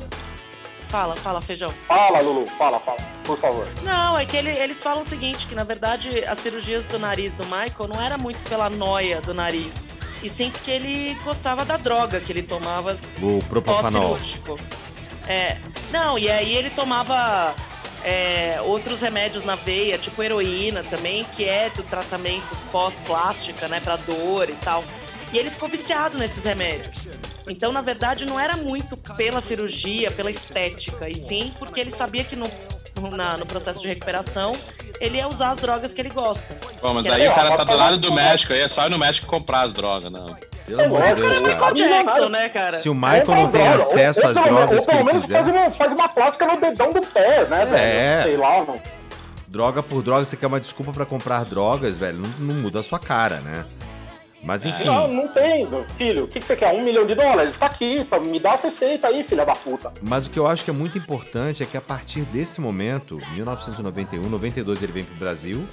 Fala, 0.89 1.15
fala, 1.17 1.41
feijão. 1.41 1.69
Fala, 1.87 2.19
Lulu, 2.21 2.45
fala, 2.57 2.79
fala, 2.79 2.97
por 3.23 3.37
favor. 3.37 3.67
Não, 3.83 4.17
é 4.17 4.25
que 4.25 4.37
ele- 4.37 4.57
eles 4.57 4.77
falam 4.77 5.03
o 5.03 5.07
seguinte, 5.07 5.45
que 5.47 5.55
na 5.55 5.63
verdade 5.63 6.23
as 6.25 6.39
cirurgias 6.39 6.83
do 6.83 6.97
nariz 6.99 7.33
do 7.33 7.43
Michael 7.45 7.89
não 7.93 8.01
era 8.01 8.17
muito 8.17 8.37
pela 8.49 8.69
noia 8.69 9.19
do 9.21 9.33
nariz. 9.33 9.73
E 10.23 10.29
sim 10.29 10.49
porque 10.49 10.71
ele 10.71 11.15
gostava 11.23 11.65
da 11.65 11.75
droga 11.77 12.19
que 12.19 12.31
ele 12.31 12.43
tomava 12.43 12.97
O 13.21 13.39
Propofanol. 13.49 14.09
pós-cirúrgico. 14.11 14.55
É. 15.27 15.57
Não, 15.91 16.17
e 16.17 16.29
aí 16.29 16.55
ele 16.55 16.69
tomava 16.69 17.53
é, 18.03 18.59
outros 18.63 19.01
remédios 19.01 19.43
na 19.43 19.55
veia, 19.55 19.97
tipo 19.97 20.21
heroína 20.21 20.83
também, 20.83 21.23
que 21.35 21.43
é 21.43 21.69
do 21.71 21.81
tratamento 21.83 22.45
pós-plástica, 22.71 23.67
né, 23.67 23.79
pra 23.79 23.95
dor 23.95 24.47
e 24.49 24.53
tal. 24.55 24.83
E 25.33 25.37
ele 25.39 25.49
ficou 25.49 25.67
viciado 25.67 26.17
nesses 26.17 26.43
remédios. 26.43 27.07
Então, 27.47 27.71
na 27.71 27.81
verdade, 27.81 28.25
não 28.25 28.39
era 28.39 28.55
muito 28.57 28.97
pela 29.15 29.41
cirurgia, 29.41 30.09
pela 30.11 30.31
estética, 30.31 31.09
e 31.09 31.15
sim 31.27 31.53
porque 31.59 31.79
ele 31.79 31.95
sabia 31.95 32.23
que 32.23 32.35
no, 32.35 32.49
no- 32.99 33.15
na- 33.15 33.37
no 33.37 33.45
processo 33.45 33.79
de 33.81 33.87
recuperação 33.87 34.51
ele 34.99 35.17
ia 35.17 35.27
usar 35.27 35.51
as 35.51 35.59
drogas 35.61 35.91
que 35.91 36.01
ele 36.01 36.09
gosta. 36.09 36.57
Bom, 36.81 36.93
mas 36.95 37.03
daí 37.03 37.23
é- 37.23 37.31
o 37.31 37.35
cara 37.35 37.55
tá 37.57 37.63
do 37.63 37.75
lado 37.77 37.97
do 37.97 38.11
México, 38.13 38.51
aí 38.53 38.61
é 38.61 38.67
só 38.67 38.85
ir 38.87 38.89
no 38.89 38.97
México 38.97 39.27
comprar 39.27 39.61
as 39.61 39.73
drogas, 39.73 40.11
não. 40.11 40.35
Pelo 40.65 40.83
amor 40.85 41.03
de 41.03 41.13
Deus, 41.13 41.39
Michael 41.41 41.59
cara. 41.59 41.73
Jackson, 41.75 42.29
né, 42.29 42.49
cara? 42.49 42.77
Se 42.77 42.89
o 42.89 42.95
Michael 42.95 43.25
não 43.27 43.51
tem 43.51 43.67
acesso 43.67 44.21
ou- 44.21 44.27
às 44.27 44.33
drogas 44.33 44.61
Ou 44.61 44.67
que 44.67 44.73
ele 44.73 44.85
pelo 44.85 45.03
menos 45.05 45.21
quiser. 45.21 45.71
faz 45.77 45.93
uma, 45.93 46.09
plástica 46.09 46.45
no 46.47 46.59
dedão 46.59 46.91
do 46.91 47.01
pé, 47.01 47.45
né, 47.45 47.65
velho? 47.65 47.75
É. 47.75 48.23
Sei 48.23 48.37
lá, 48.37 48.63
não. 48.63 48.81
Droga 49.47 49.83
por 49.83 50.01
droga, 50.01 50.25
você 50.25 50.35
quer 50.35 50.47
uma 50.47 50.59
desculpa 50.59 50.91
pra 50.91 51.05
comprar 51.05 51.45
drogas, 51.45 51.95
velho, 51.97 52.17
não, 52.17 52.29
não 52.39 52.55
muda 52.61 52.79
a 52.79 52.83
sua 52.83 52.97
cara, 52.97 53.35
né? 53.41 53.63
Mas 54.45 54.63
enfim, 54.65 54.83
Não, 54.85 55.07
não 55.07 55.27
tem, 55.27 55.67
filho. 55.97 56.25
O 56.25 56.27
que, 56.27 56.39
que 56.39 56.45
você 56.45 56.55
quer? 56.55 56.71
Um 56.73 56.83
milhão 56.83 57.05
de 57.05 57.15
dólares? 57.15 57.57
Tá 57.57 57.65
aqui, 57.65 58.03
tá, 58.03 58.19
me 58.19 58.39
dá 58.39 58.51
a 58.53 58.55
receita 58.55 59.07
aí, 59.07 59.23
filha 59.23 59.43
da 59.45 59.55
puta. 59.55 59.91
mas 60.07 60.27
o 60.27 60.29
que 60.29 60.37
eu 60.37 60.45
acho 60.45 60.63
que 60.63 60.69
é 60.69 60.73
muito 60.73 60.97
importante 60.97 61.63
é 61.63 61.65
que 61.65 61.75
a 61.75 61.81
partir 61.81 62.21
desse 62.21 62.61
momento, 62.61 63.19
1991, 63.33 64.21
92 64.29 64.83
ele 64.83 64.91
vem 64.91 65.03
pro 65.03 65.15
Brasil, 65.15 65.67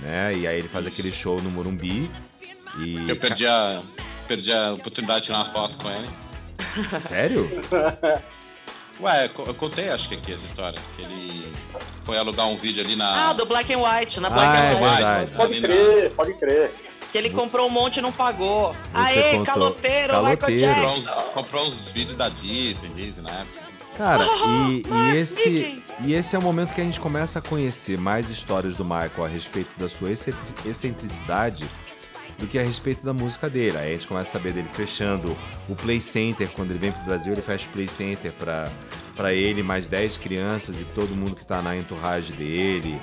né? 0.00 0.34
E 0.34 0.46
aí 0.46 0.58
ele 0.58 0.68
faz 0.68 0.86
aquele 0.86 1.12
show 1.12 1.40
no 1.40 1.50
Morumbi. 1.50 2.10
E. 2.80 3.08
Eu 3.08 3.16
perdi 3.16 3.46
a, 3.46 3.80
perdi 4.26 4.52
a 4.52 4.72
oportunidade 4.74 5.20
de 5.20 5.26
tirar 5.26 5.38
uma 5.38 5.46
foto 5.46 5.78
com 5.78 5.88
ele. 5.88 6.08
Sério? 6.98 7.48
Ué, 9.00 9.30
eu 9.46 9.54
contei, 9.54 9.88
acho 9.90 10.08
que 10.08 10.14
aqui, 10.14 10.32
essa 10.32 10.46
história. 10.46 10.78
Que 10.96 11.02
ele 11.02 11.52
foi 12.04 12.16
alugar 12.16 12.46
um 12.48 12.56
vídeo 12.56 12.82
ali 12.84 12.94
na. 12.94 13.30
Ah, 13.30 13.32
do 13.32 13.44
Black 13.44 13.72
and 13.72 13.78
White, 13.78 14.20
na 14.20 14.30
Black 14.30 14.46
Ah, 14.48 14.60
and 14.60 14.64
é 14.66 14.74
White. 14.74 14.94
verdade. 14.94 15.36
Pode 15.36 15.60
crer, 15.60 16.10
pode 16.10 16.34
crer. 16.34 16.74
Que 17.14 17.18
ele 17.18 17.30
comprou 17.30 17.68
um 17.68 17.70
monte 17.70 17.98
e 17.98 18.02
não 18.02 18.10
pagou. 18.10 18.72
Você 18.92 19.18
Aê, 19.20 19.30
contou. 19.38 19.44
caloteiro, 19.44 20.12
Caloteiro. 20.14 20.72
Michael 20.74 20.82
Comprou 20.82 20.98
uns, 20.98 21.10
comprou 21.32 21.66
uns 21.68 21.88
vídeos 21.90 22.16
da 22.16 22.28
Disney, 22.28 22.88
Disney 22.88 23.22
na 23.30 23.38
época. 23.42 23.60
Cara, 23.96 24.26
e, 24.26 24.78
e 24.80 24.84
Ah, 24.90 25.14
esse, 25.14 25.80
e 26.00 26.12
esse 26.12 26.34
é 26.34 26.38
o 26.40 26.42
momento 26.42 26.74
que 26.74 26.80
a 26.80 26.84
gente 26.84 26.98
começa 26.98 27.38
a 27.38 27.42
conhecer 27.42 27.96
mais 28.00 28.30
histórias 28.30 28.74
do 28.76 28.84
Michael 28.84 29.24
a 29.26 29.28
respeito 29.28 29.78
da 29.78 29.88
sua 29.88 30.10
excentri- 30.10 30.68
excentricidade 30.68 31.64
do 32.36 32.48
que 32.48 32.58
a 32.58 32.62
respeito 32.64 33.04
da 33.06 33.12
música 33.12 33.48
dele. 33.48 33.76
Aí 33.78 33.90
a 33.90 33.92
gente 33.94 34.08
começa 34.08 34.30
a 34.36 34.40
saber 34.40 34.52
dele 34.52 34.68
fechando 34.74 35.36
o 35.68 35.76
Play 35.76 36.00
Center. 36.00 36.50
Quando 36.50 36.72
ele 36.72 36.80
vem 36.80 36.90
pro 36.90 37.04
Brasil, 37.04 37.32
ele 37.32 37.42
fecha 37.42 37.68
o 37.68 37.70
Play 37.70 37.86
Center 37.86 38.32
pra, 38.32 38.68
pra 39.14 39.32
ele, 39.32 39.62
mais 39.62 39.86
10 39.86 40.16
crianças 40.16 40.80
e 40.80 40.84
todo 40.84 41.14
mundo 41.14 41.36
que 41.36 41.46
tá 41.46 41.62
na 41.62 41.76
entourage 41.76 42.32
dele. 42.32 43.00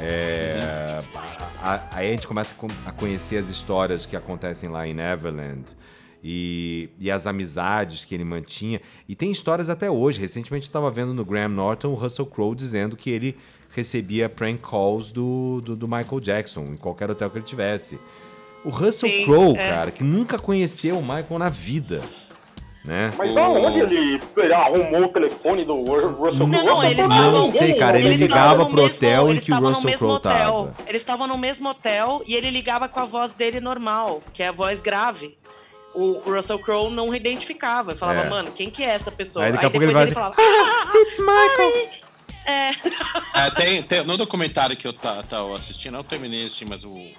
É, 0.00 1.00
a- 1.62 1.80
aí 1.92 2.08
a 2.08 2.10
gente 2.12 2.26
começa 2.26 2.54
a 2.54 2.56
con- 2.56 2.68
a 2.86 2.92
conhecer 2.92 3.36
as 3.36 3.48
histórias 3.48 4.06
que 4.06 4.16
acontecem 4.16 4.68
lá 4.68 4.86
em 4.86 4.94
Neverland 4.94 5.76
e, 6.22 6.88
e 6.98 7.10
as 7.10 7.26
amizades 7.26 8.04
que 8.04 8.14
ele 8.14 8.24
mantinha. 8.24 8.80
E 9.08 9.14
tem 9.14 9.30
histórias 9.30 9.68
até 9.68 9.90
hoje. 9.90 10.20
Recentemente 10.20 10.66
estava 10.66 10.90
vendo 10.90 11.12
no 11.14 11.24
Graham 11.24 11.48
Norton 11.50 11.88
o 11.88 11.94
Russell 11.94 12.26
Crowe 12.26 12.54
dizendo 12.54 12.96
que 12.96 13.10
ele 13.10 13.36
recebia 13.70 14.28
prank 14.28 14.60
calls 14.62 15.10
do, 15.12 15.60
do, 15.62 15.76
do 15.76 15.88
Michael 15.88 16.20
Jackson 16.20 16.64
em 16.72 16.76
qualquer 16.76 17.10
hotel 17.10 17.30
que 17.30 17.38
ele 17.38 17.44
tivesse. 17.44 17.98
O 18.64 18.70
Russell 18.70 19.10
Crowe, 19.24 19.56
é. 19.58 19.68
cara, 19.70 19.90
que 19.90 20.04
nunca 20.04 20.38
conheceu 20.38 20.96
o 20.98 21.02
Michael 21.02 21.38
na 21.38 21.48
vida, 21.48 22.00
né? 22.84 23.12
Mas 23.16 23.32
da 23.34 23.48
onde 23.48 23.78
ele, 23.80 24.20
ele 24.36 24.52
arrumou 24.52 25.04
o 25.04 25.08
telefone 25.08 25.64
do 25.64 25.74
Russell 25.84 26.46
Não, 26.46 26.50
Crowe? 26.50 26.64
não, 26.64 26.74
Russell 26.74 26.84
ele 26.90 26.94
Crowe 26.96 27.08
tava- 27.08 27.22
Não 27.30 27.32
ninguém, 27.46 27.50
sei, 27.52 27.74
cara, 27.74 27.98
ele 27.98 28.08
ninguém 28.10 28.26
ligava 28.26 28.66
pro 28.66 28.84
hotel 28.84 29.32
em 29.32 29.38
que 29.40 29.52
o 29.52 29.54
Russell 29.56 29.84
mesmo 29.84 29.98
Crowe 29.98 30.20
tava. 30.20 30.74
Eles 30.86 31.00
estavam 31.02 31.26
no 31.26 31.38
mesmo 31.38 31.68
hotel 31.68 32.22
e 32.26 32.34
ele 32.34 32.50
ligava 32.50 32.88
com 32.88 32.98
a 33.00 33.04
voz 33.04 33.32
dele 33.34 33.60
normal, 33.60 34.20
que 34.34 34.42
é 34.42 34.48
a 34.48 34.52
voz 34.52 34.80
grave. 34.80 35.36
O 35.94 36.20
Russell 36.26 36.58
Crowe 36.58 36.90
não 36.90 37.14
identificava. 37.14 37.90
Ele 37.92 37.98
falava, 37.98 38.20
É. 38.22 38.28
mano, 38.30 38.50
quem 38.52 38.70
que 38.70 38.82
é 38.82 38.94
essa 38.94 39.10
pessoa? 39.12 39.44
Aí 39.44 39.52
daqui 39.52 39.66
a 39.66 39.70
pouco 39.70 39.84
ele 39.84 39.92
vai 39.92 40.06
falava, 40.08 40.34
assim, 40.34 40.98
It's 41.02 41.18
Michael! 41.18 41.88
é. 42.46 42.70
É, 43.46 43.50
tem, 43.50 43.82
tem- 43.82 44.04
no 44.04 44.16
documentário 44.16 44.76
que 44.76 44.86
eu 44.86 44.92
tá, 44.92 45.22
tá 45.22 45.38
assistindo, 45.54 45.96
eu 45.96 46.04
terminei 46.04 46.44
assistir, 46.44 46.66
mas 46.68 46.84
o, 46.84 46.90
o- 46.90 47.12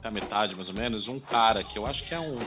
tá 0.00 0.10
metade 0.10 0.54
mais 0.56 0.68
ou 0.68 0.74
menos, 0.74 1.06
um 1.08 1.18
cara 1.20 1.62
que 1.62 1.78
eu 1.78 1.86
acho 1.86 2.04
que 2.04 2.14
é 2.14 2.18
um. 2.20 2.38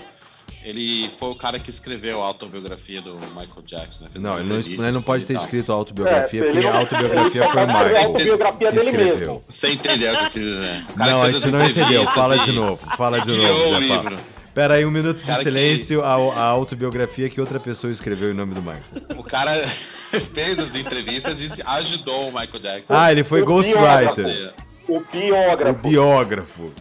Ele 0.65 1.09
foi 1.19 1.29
o 1.29 1.35
cara 1.35 1.59
que 1.59 1.69
escreveu 1.69 2.23
a 2.23 2.25
autobiografia 2.25 2.99
do 3.01 3.13
Michael 3.13 3.61
Jackson, 3.65 4.03
né? 4.05 4.09
Fez 4.11 4.23
Não, 4.23 4.39
ele 4.39 4.49
não, 4.49 4.57
ele 4.59 4.91
não 4.91 5.01
pode 5.01 5.23
ter 5.25 5.35
escrito 5.35 5.71
autobiografia, 5.71 6.41
É, 6.41 6.43
porque 6.43 6.57
ele 6.57 6.67
a 6.67 6.77
autobiografia 6.79 7.31
foi 7.31 7.41
o 7.41 7.45
escrever 7.45 7.61
a 7.61 7.83
Michael 7.85 8.07
autobiografia 8.07 8.69
que 8.71 8.75
dele 8.75 8.89
escreveu. 8.89 9.17
mesmo. 9.17 9.43
Você 9.47 9.71
entendeu 9.71 10.13
o 10.13 10.17
que 10.17 10.23
eu 10.25 10.29
quis 10.31 10.41
dizer? 10.43 10.85
Não, 10.97 11.21
a 11.21 11.31
gente 11.31 11.47
não 11.51 11.65
entendeu. 11.65 12.05
Fala 12.07 12.39
de 12.39 12.51
novo. 12.51 12.97
Fala 12.97 13.21
de 13.21 13.31
novo, 13.37 13.79
Zé 13.81 13.87
Paulo. 13.87 14.17
Pera 14.55 14.73
aí, 14.75 14.85
um 14.85 14.91
minuto 14.91 15.17
de 15.17 15.25
Cara 15.25 15.37
que- 15.37 15.43
silêncio. 15.43 16.01
A, 16.03 16.13
a 16.13 16.43
autobiografia 16.45 17.29
que 17.29 17.39
outra 17.39 17.59
pessoa 17.59 17.91
escreveu 17.91 18.31
em 18.31 18.33
nome 18.33 18.55
do 18.55 18.61
Michael. 18.61 18.81
O 19.17 19.23
cara 19.23 19.51
fez 20.33 20.57
as 20.57 20.73
entrevistas 20.75 21.41
e 21.41 21.61
ajudou 21.63 22.29
o 22.29 22.31
Michael 22.31 22.59
Jackson. 22.59 22.95
Ah, 22.95 23.11
ele 23.11 23.23
foi 23.23 23.41
O 23.41 23.45
ghostwriter. 23.45 24.15
Fazer. 24.15 24.53
O 24.87 24.97
O 24.97 25.73
biógrafo. 25.83 26.71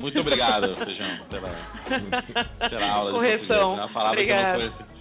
Muito 0.00 0.20
obrigado, 0.20 0.74
Feijão, 0.76 1.06
pela, 1.28 1.50
pela 2.68 2.90
aula 2.90 3.10
Correção. 3.12 3.36
de 3.46 3.46
português. 3.46 3.60
É 3.60 3.64
uma 3.84 3.88
palavra 3.88 4.24
que 4.24 4.30
eu 4.30 4.36
Obrigado. 4.36 4.60
não. 4.62 5.00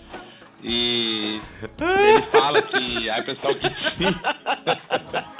E 0.61 1.41
ele 1.79 2.21
fala 2.23 2.61
que 2.61 3.09
a 3.09 3.23
pessoa 3.23 3.55
que 3.55 3.69
tinha... 3.69 4.13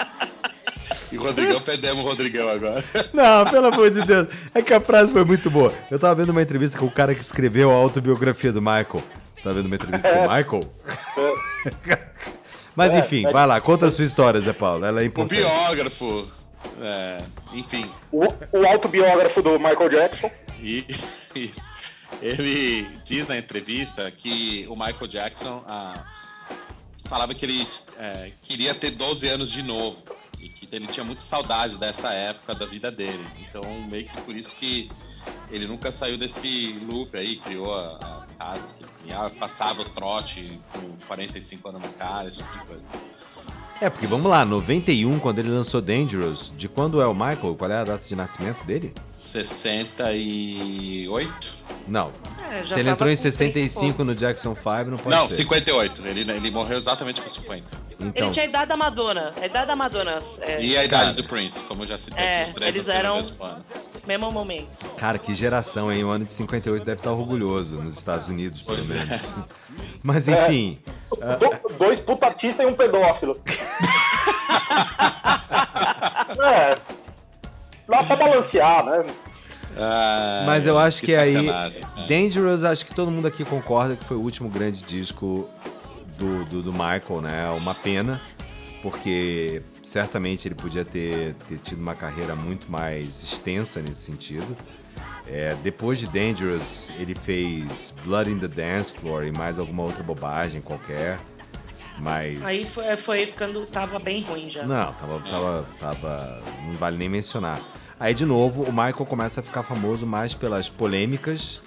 E 1.12 1.18
o 1.18 1.24
Rodrigão, 1.24 1.60
perdemos 1.62 2.04
o 2.06 2.08
Rodrigão 2.08 2.48
agora. 2.50 2.84
Não, 3.14 3.44
pelo 3.46 3.68
amor 3.68 3.90
de 3.90 4.00
Deus. 4.02 4.28
É 4.54 4.62
que 4.62 4.72
a 4.74 4.80
frase 4.80 5.12
foi 5.12 5.26
muito 5.26 5.50
boa. 5.50 5.74
Eu 5.90 5.98
tava 5.98 6.14
vendo 6.16 6.30
uma 6.30 6.42
entrevista 6.42 6.78
com 6.78 6.86
o 6.86 6.92
cara 6.92 7.16
que 7.16 7.22
escreveu 7.22 7.72
a 7.72 7.74
autobiografia 7.74 8.52
do 8.52 8.62
Michael. 8.62 9.04
Você 9.36 9.44
tá 9.44 9.52
vendo 9.52 9.66
uma 9.66 9.76
entrevista 9.76 10.08
com 10.08 10.20
o 10.20 10.22
Michael? 10.36 10.74
Mas 12.76 12.94
enfim, 12.94 13.24
vai 13.32 13.46
lá, 13.48 13.60
conta 13.60 13.88
a 13.88 13.92
sua 13.92 14.06
história, 14.06 14.40
Zé 14.40 14.54
Paulo. 14.54 14.86
Ela 14.86 15.02
é 15.02 15.04
O 15.04 15.08
importante. 15.08 15.40
biógrafo, 15.42 16.28
é, 16.82 17.18
enfim, 17.54 17.90
O, 18.12 18.24
o 18.58 18.68
autobiógrafo 18.68 19.42
do 19.42 19.60
Michael 19.60 19.90
Jackson. 19.90 20.32
E 20.60 20.86
isso. 21.36 21.72
Ele 22.22 22.84
diz 23.06 23.28
na 23.28 23.38
entrevista 23.38 24.10
que 24.12 24.66
o 24.70 24.76
Michael 24.76 25.08
Jackson 25.08 25.64
ah, 25.68 26.06
falava 27.06 27.34
que 27.34 27.46
ele 27.46 27.68
é, 27.98 28.32
queria 28.42 28.74
ter 28.74 28.92
12 28.92 29.28
anos 29.28 29.52
de 29.52 29.64
novo. 29.64 30.04
E 30.40 30.48
que 30.48 30.74
ele 30.74 30.88
tinha 30.88 31.04
muita 31.04 31.22
saudade 31.22 31.78
dessa 31.78 32.14
época 32.14 32.56
da 32.56 32.66
vida 32.66 32.90
dele. 32.90 33.26
Então, 33.40 33.62
meio 33.90 34.06
que 34.06 34.22
por 34.22 34.36
isso 34.36 34.56
que 34.56 34.90
ele 35.52 35.68
nunca 35.68 35.92
saiu 35.92 36.18
desse 36.18 36.80
loop 36.90 37.18
aí, 37.18 37.36
criou 37.38 37.74
as 37.76 38.32
casas 38.32 38.72
que 38.72 38.84
ele 38.84 38.92
tinha, 39.04 39.30
passava 39.32 39.82
o 39.82 39.86
trote 39.86 40.58
com 40.72 40.96
45 41.08 41.70
anos 41.70 41.82
na 41.82 41.90
cara, 41.90 42.30
esse 42.30 42.38
tipo 42.38 42.58
de 42.58 42.66
coisa. 42.66 42.84
É, 43.82 43.90
porque 43.90 44.06
vamos 44.06 44.30
lá, 44.30 44.44
91, 44.44 45.20
quando 45.20 45.40
ele 45.40 45.50
lançou 45.50 45.80
Dangerous, 45.80 46.52
de 46.58 46.68
quando 46.68 47.02
é 47.02 47.08
o 47.08 47.14
Michael? 47.14 47.56
Qual 47.58 47.72
é 47.72 47.78
a 47.78 47.86
data 47.86 48.06
de 48.06 48.14
nascimento 48.14 48.62
dele? 48.66 48.94
68? 49.30 51.54
Não. 51.88 52.12
É, 52.52 52.64
Se 52.74 52.80
ele 52.80 52.90
entrou 52.90 53.10
em 53.10 53.16
com 53.16 53.22
30 53.22 53.30
e 53.30 53.32
65 53.32 53.86
pouco. 53.98 54.04
no 54.04 54.16
Jackson 54.16 54.56
5, 54.56 54.70
não 54.90 54.98
pode 54.98 55.16
Não, 55.16 55.28
ser. 55.28 55.36
58. 55.36 56.06
Ele, 56.08 56.22
ele 56.32 56.52
morreu 56.52 56.78
exatamente 56.78 57.22
com 57.22 57.28
50. 57.28 57.90
Então, 58.02 58.28
Ele 58.28 58.32
tinha 58.32 58.46
a 58.46 58.48
idade 58.48 58.70
da 58.70 58.78
Madonna. 58.78 59.32
A 59.40 59.46
idade 59.46 59.68
da 59.68 59.76
Madonna. 59.76 60.24
É, 60.42 60.62
E 60.64 60.76
a 60.78 60.84
idade 60.86 61.04
Cara. 61.04 61.14
do 61.14 61.24
Prince, 61.26 61.62
como 61.64 61.84
eu 61.84 61.88
já 61.88 61.98
citei, 61.98 62.24
É, 62.26 62.46
os 62.48 62.54
três 62.54 62.74
eles 62.76 62.88
eram- 62.88 63.18
no 63.18 63.22
mesmo 63.24 63.44
ano. 63.44 63.62
mesmo 64.08 64.32
momento. 64.32 64.70
cara, 64.98 65.20
que 65.20 65.36
geração, 65.36 65.92
hein? 65.92 66.04
O 66.06 66.10
ano 66.10 66.24
de 66.26 66.32
58 66.32 66.84
deve 66.86 67.00
estar 67.02 67.12
orgulhoso 67.12 67.80
nos 67.82 67.98
Estados 67.98 68.30
Unidos, 68.30 68.62
pelo 68.64 68.78
Pois 68.78 68.90
é. 68.92 69.04
menos. 69.06 69.34
Mas 70.02 70.28
enfim, 70.30 70.80
Do- 71.12 71.76
dois 71.78 72.00
puta 72.00 72.26
artistas 72.28 72.66
e 72.66 72.70
um 72.70 72.74
pedófilo. 72.74 73.38
é. 76.42 76.76
Dá 77.90 78.04
pra 78.04 78.16
balancear, 78.16 78.86
né? 78.86 79.06
Ah, 79.76 80.44
Mas 80.46 80.68
eu 80.68 80.78
acho 80.78 81.02
que, 81.02 81.16
aí. 81.16 81.34
sacanagem. 81.34 81.84
É. 81.98 82.08
Dangerous, 82.08 82.64
acho 82.64 82.86
que 82.86 82.94
todo 82.94 83.10
mundo 83.10 83.28
aqui 83.28 83.44
concorda 83.44 83.96
que 83.96 84.06
foi 84.06 84.18
o 84.18 84.22
último 84.22 84.50
grande 84.50 84.84
disco 84.84 85.50
do, 86.18 86.46
do, 86.46 86.62
do 86.62 86.72
Michael, 86.72 87.22
né? 87.22 87.50
Uma 87.58 87.74
pena, 87.74 88.22
porque 88.82 89.62
certamente 89.82 90.48
ele 90.48 90.56
podia 90.56 90.86
ter, 90.86 91.34
ter 91.48 91.58
tido 91.58 91.82
uma 91.82 91.96
carreira 91.96 92.36
muito 92.36 92.72
mais 92.72 93.24
extensa 93.24 93.82
nesse 93.82 94.02
sentido. 94.02 94.56
É, 95.28 95.56
depois 95.64 96.00
de 96.00 96.08
Dangerous, 96.08 96.92
ele 97.00 97.16
fez 97.16 97.94
Blood 98.04 98.32
in 98.32 98.40
the 98.40 98.48
Dance 98.48 98.92
Floor 98.92 99.26
e 99.26 99.32
mais 99.32 99.60
alguma 99.60 99.84
outra 99.84 100.04
bobagem 100.04 100.60
qualquer. 100.62 101.20
Mas. 102.00 102.44
Aí 102.44 102.66
foi, 102.66 102.98
foi 102.98 103.26
ficando. 103.28 103.66
Tava 103.66 104.00
bem 104.00 104.24
ruim 104.24 104.50
já. 104.50 104.64
Não, 104.64 104.94
tava, 104.94 105.20
tava, 105.30 105.66
tava. 105.80 106.44
Não 106.66 106.74
vale 106.74 106.98
nem 106.98 107.10
mencionar. 107.10 107.60
Aí, 108.00 108.14
de 108.14 108.26
novo, 108.26 108.64
o 108.64 108.72
Michael 108.72 109.06
começa 109.06 109.42
a 109.42 109.44
ficar 109.44 109.64
famoso 109.64 110.06
mais 110.06 110.34
pelas 110.34 110.70
polêmicas 110.70 111.62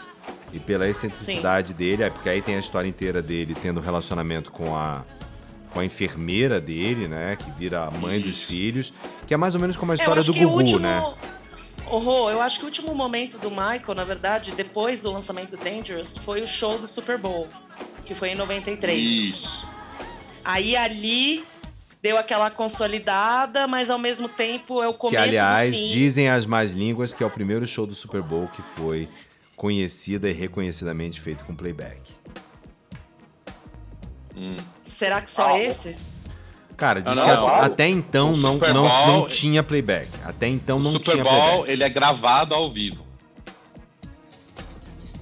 e 0.52 0.58
pela 0.58 0.88
excentricidade 0.88 1.74
dele, 1.74 2.02
é, 2.04 2.10
porque 2.10 2.28
aí 2.28 2.40
tem 2.40 2.56
a 2.56 2.58
história 2.58 2.88
inteira 2.88 3.20
dele 3.20 3.54
tendo 3.60 3.80
relacionamento 3.80 4.50
com 4.50 4.74
a, 4.74 5.02
com 5.72 5.80
a 5.80 5.84
enfermeira 5.84 6.60
dele, 6.60 7.06
né? 7.06 7.36
Que 7.36 7.50
vira 7.52 7.84
a 7.84 7.90
mãe 7.90 8.18
dos 8.20 8.42
filhos, 8.42 8.92
que 9.26 9.34
é 9.34 9.36
mais 9.36 9.54
ou 9.54 9.60
menos 9.60 9.76
como 9.76 9.92
a 9.92 9.94
É, 9.94 9.96
história 9.96 10.22
do 10.22 10.32
Gugu, 10.32 10.56
último- 10.58 10.78
né? 10.78 11.02
Horror, 11.86 12.30
eu 12.30 12.40
acho 12.40 12.58
que 12.58 12.64
o 12.64 12.68
último 12.68 12.94
momento 12.94 13.36
do 13.36 13.50
Michael, 13.50 13.94
na 13.94 14.04
verdade, 14.04 14.52
depois 14.52 15.00
do 15.00 15.10
lançamento 15.12 15.50
do 15.50 15.56
Dangerous, 15.62 16.08
foi 16.24 16.40
o 16.40 16.48
show 16.48 16.78
do 16.78 16.88
Super 16.88 17.18
Bowl, 17.18 17.46
que 18.06 18.14
foi 18.14 18.30
em 18.30 18.34
93. 18.34 18.98
Isso. 18.98 19.66
Aí 20.42 20.74
ali 20.74 21.44
deu 22.02 22.18
aquela 22.18 22.50
consolidada, 22.50 23.66
mas 23.68 23.88
ao 23.88 23.98
mesmo 23.98 24.28
tempo 24.28 24.82
é 24.82 24.88
o 24.88 24.92
Que, 24.92 24.98
começo 24.98 25.22
aliás, 25.22 25.72
do 25.74 25.80
fim. 25.80 25.86
dizem 25.86 26.28
as 26.28 26.44
más 26.44 26.72
línguas 26.72 27.14
que 27.14 27.22
é 27.22 27.26
o 27.26 27.30
primeiro 27.30 27.66
show 27.66 27.86
do 27.86 27.94
Super 27.94 28.22
Bowl 28.22 28.48
que 28.48 28.60
foi 28.60 29.08
conhecida 29.56 30.28
e 30.28 30.32
reconhecidamente 30.32 31.20
feito 31.20 31.44
com 31.44 31.54
playback. 31.54 32.00
Será 34.98 35.20
que 35.22 35.30
só 35.32 35.54
Ah, 35.54 35.58
esse? 35.60 35.94
Cara, 36.76 37.00
diz 37.00 37.16
Ah, 37.16 37.22
que 37.24 37.30
não. 37.30 37.46
a- 37.48 37.64
até 37.66 37.86
então 37.88 38.32
O 38.32 38.36
não, 38.36 38.54
Super 38.54 38.74
não, 38.74 38.88
Bowl- 38.88 39.06
não 39.06 39.28
tinha 39.28 39.62
playback. 39.62 40.08
Até 40.24 40.48
então 40.48 40.78
O 40.78 40.80
não 40.82 40.90
Super 40.92 41.12
tinha 41.12 41.24
Bowl, 41.24 41.34
playback. 41.34 41.70
ele 41.70 41.84
é 41.84 41.88
gravado 41.88 42.54
ao 42.54 42.70
vivo. 42.70 43.06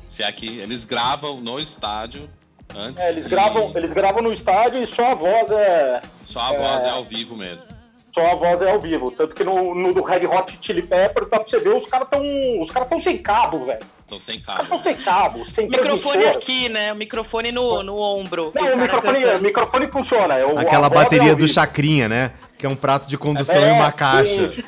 Se 0.06 0.22
é 0.22 0.32
que 0.32 0.46
eles 0.58 0.84
gravam 0.84 1.40
no 1.40 1.58
estádio 1.58 2.28
antes. 2.76 3.02
É, 3.04 3.10
eles 3.10 3.26
e 3.26 3.28
gravam, 3.28 3.72
eles 3.74 3.92
gravam 3.92 4.22
no 4.22 4.32
estádio 4.32 4.82
e 4.82 4.86
só 4.86 5.12
a 5.12 5.14
voz 5.14 5.50
é. 5.50 6.00
Só 6.22 6.40
a 6.40 6.52
voz 6.52 6.84
é 6.84 6.90
ao 6.90 7.04
vivo 7.04 7.36
mesmo. 7.36 7.68
Só 8.12 8.32
a 8.32 8.34
voz 8.34 8.60
é 8.60 8.70
ao 8.70 8.80
vivo. 8.80 9.10
Tanto 9.12 9.34
que 9.36 9.44
no, 9.44 9.72
no 9.74 9.94
do 9.94 10.02
Red 10.02 10.26
Hot 10.26 10.58
Chili 10.60 10.82
Peppers 10.82 11.28
dá 11.28 11.38
pra 11.38 11.48
você 11.48 11.60
ver, 11.60 11.68
os 11.76 11.86
caras 11.86 12.08
tão. 12.10 12.20
Os 12.60 12.70
caras 12.70 12.88
tão 12.88 12.98
sem 13.00 13.16
cabo, 13.18 13.60
velho. 13.64 13.78
Estão 14.00 14.18
sem 14.18 14.34
Os 14.38 14.44
caras 14.44 14.66
cabo. 14.66 14.68
tão 14.74 14.82
sem 14.82 15.02
cabo, 15.04 15.46
sem 15.46 15.68
Microfone 15.68 16.24
aqui, 16.26 16.68
né? 16.68 16.92
O 16.92 16.96
microfone 16.96 17.52
no, 17.52 17.84
no 17.84 18.00
ombro. 18.00 18.50
Não, 18.52 18.74
o 18.74 18.76
microfone, 18.76 19.24
o 19.24 19.38
microfone 19.40 19.86
funciona. 19.88 20.34
é 20.34 20.44
Aquela 20.58 20.88
é 20.88 20.90
bateria 20.90 21.30
ao 21.30 21.36
do. 21.36 21.46
Chacrinha, 21.46 22.08
né? 22.08 22.32
Que 22.58 22.66
é 22.66 22.68
um 22.68 22.74
prato 22.74 23.08
de 23.08 23.16
condução 23.16 23.62
É, 23.62 23.68
e 23.68 23.72
uma 23.72 23.92
caixa. 23.92 24.42
isso. 24.42 24.64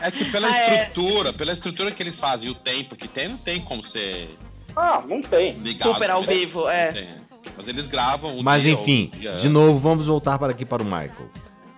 É 0.00 0.10
que 0.12 0.24
pela 0.26 0.46
Ah, 0.48 0.56
é. 0.56 0.82
estrutura, 0.84 1.32
pela 1.32 1.52
estrutura 1.52 1.90
que 1.90 2.00
eles 2.02 2.18
fazem 2.20 2.48
e 2.48 2.52
o 2.52 2.54
tempo 2.54 2.94
que 2.94 3.08
tem, 3.08 3.28
não 3.28 3.36
tem 3.36 3.60
como 3.60 3.82
ser 3.82 4.30
Ah, 4.76 5.02
não 5.04 5.20
tem. 5.20 5.52
ligado. 5.54 5.92
Super 5.92 6.10
ao 6.10 6.20
né? 6.20 6.26
vivo, 6.28 6.68
é. 6.68 6.84
Não 6.86 6.92
tem. 6.92 7.08
Mas 7.56 7.68
eles 7.68 7.88
gravam 7.88 8.38
o 8.38 8.42
Mas 8.42 8.62
dia, 8.62 8.72
enfim, 8.72 9.10
o 9.14 9.18
dia 9.18 9.36
de 9.36 9.48
novo, 9.48 9.78
vamos 9.78 10.06
voltar 10.06 10.38
para 10.38 10.52
aqui 10.52 10.64
para 10.64 10.82
o 10.82 10.86
Michael. 10.86 11.30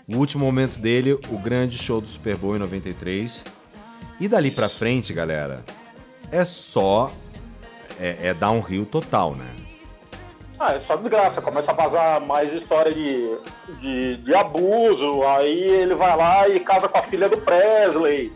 O 0.09 0.17
último 0.17 0.45
momento 0.45 0.79
dele, 0.79 1.13
o 1.13 1.39
grande 1.39 1.77
show 1.77 2.01
do 2.01 2.09
Super 2.09 2.37
Bowl 2.37 2.57
em 2.57 2.59
93. 2.59 3.45
E 4.19 4.27
dali 4.27 4.51
pra 4.51 4.69
frente, 4.69 5.13
galera, 5.13 5.63
é 6.33 6.45
só. 6.45 7.13
É, 8.01 8.29
é 8.29 8.35
downhill 8.35 8.87
total, 8.87 9.35
né? 9.35 9.51
Ah, 10.59 10.73
é 10.73 10.81
só 10.81 10.97
desgraça. 10.97 11.43
Começa 11.43 11.73
a 11.73 11.75
vazar 11.75 12.21
mais 12.21 12.53
história 12.53 12.93
de, 12.93 13.39
de, 13.81 14.17
de 14.19 14.35
abuso. 14.35 15.23
Aí 15.25 15.63
ele 15.63 15.95
vai 15.95 16.17
lá 16.17 16.49
e 16.49 16.61
casa 16.61 16.89
com 16.89 16.99
a 16.99 17.03
filha 17.03 17.29
do 17.29 17.39
Presley. 17.39 18.33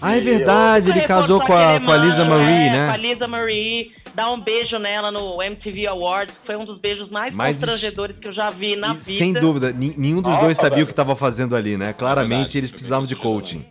Ah, 0.00 0.16
é 0.16 0.20
verdade, 0.20 0.90
ele 0.90 1.00
casou 1.02 1.40
com 1.40 1.52
a, 1.52 1.80
com 1.80 1.90
a 1.90 1.96
Lisa 1.96 2.24
mãe, 2.24 2.38
Marie, 2.44 2.68
é, 2.68 2.70
né? 2.70 2.86
Com 2.86 2.92
a 2.92 2.96
Lisa 2.96 3.28
Marie, 3.28 3.90
dá 4.14 4.30
um 4.30 4.40
beijo 4.40 4.78
nela 4.78 5.10
no 5.10 5.42
MTV 5.42 5.88
Awards, 5.88 6.38
que 6.38 6.46
foi 6.46 6.56
um 6.56 6.64
dos 6.64 6.78
beijos 6.78 7.08
mais 7.08 7.34
Mas 7.34 7.56
isso- 7.56 7.66
constrangedores 7.66 8.18
que 8.18 8.28
eu 8.28 8.32
já 8.32 8.48
vi 8.50 8.76
na 8.76 8.88
E, 8.90 8.92
vida. 8.92 9.02
sem 9.02 9.32
dúvida, 9.32 9.72
nenhum 9.72 10.22
dos 10.22 10.32
Nossa, 10.32 10.44
dois 10.44 10.56
sabia 10.56 10.70
velho. 10.76 10.84
o 10.84 10.86
que 10.86 10.92
estava 10.92 11.16
fazendo 11.16 11.56
ali, 11.56 11.76
né? 11.76 11.92
Claramente 11.92 12.36
verdade, 12.36 12.58
eles 12.58 12.70
precisavam 12.70 13.06
de 13.06 13.16
coaching. 13.16 13.64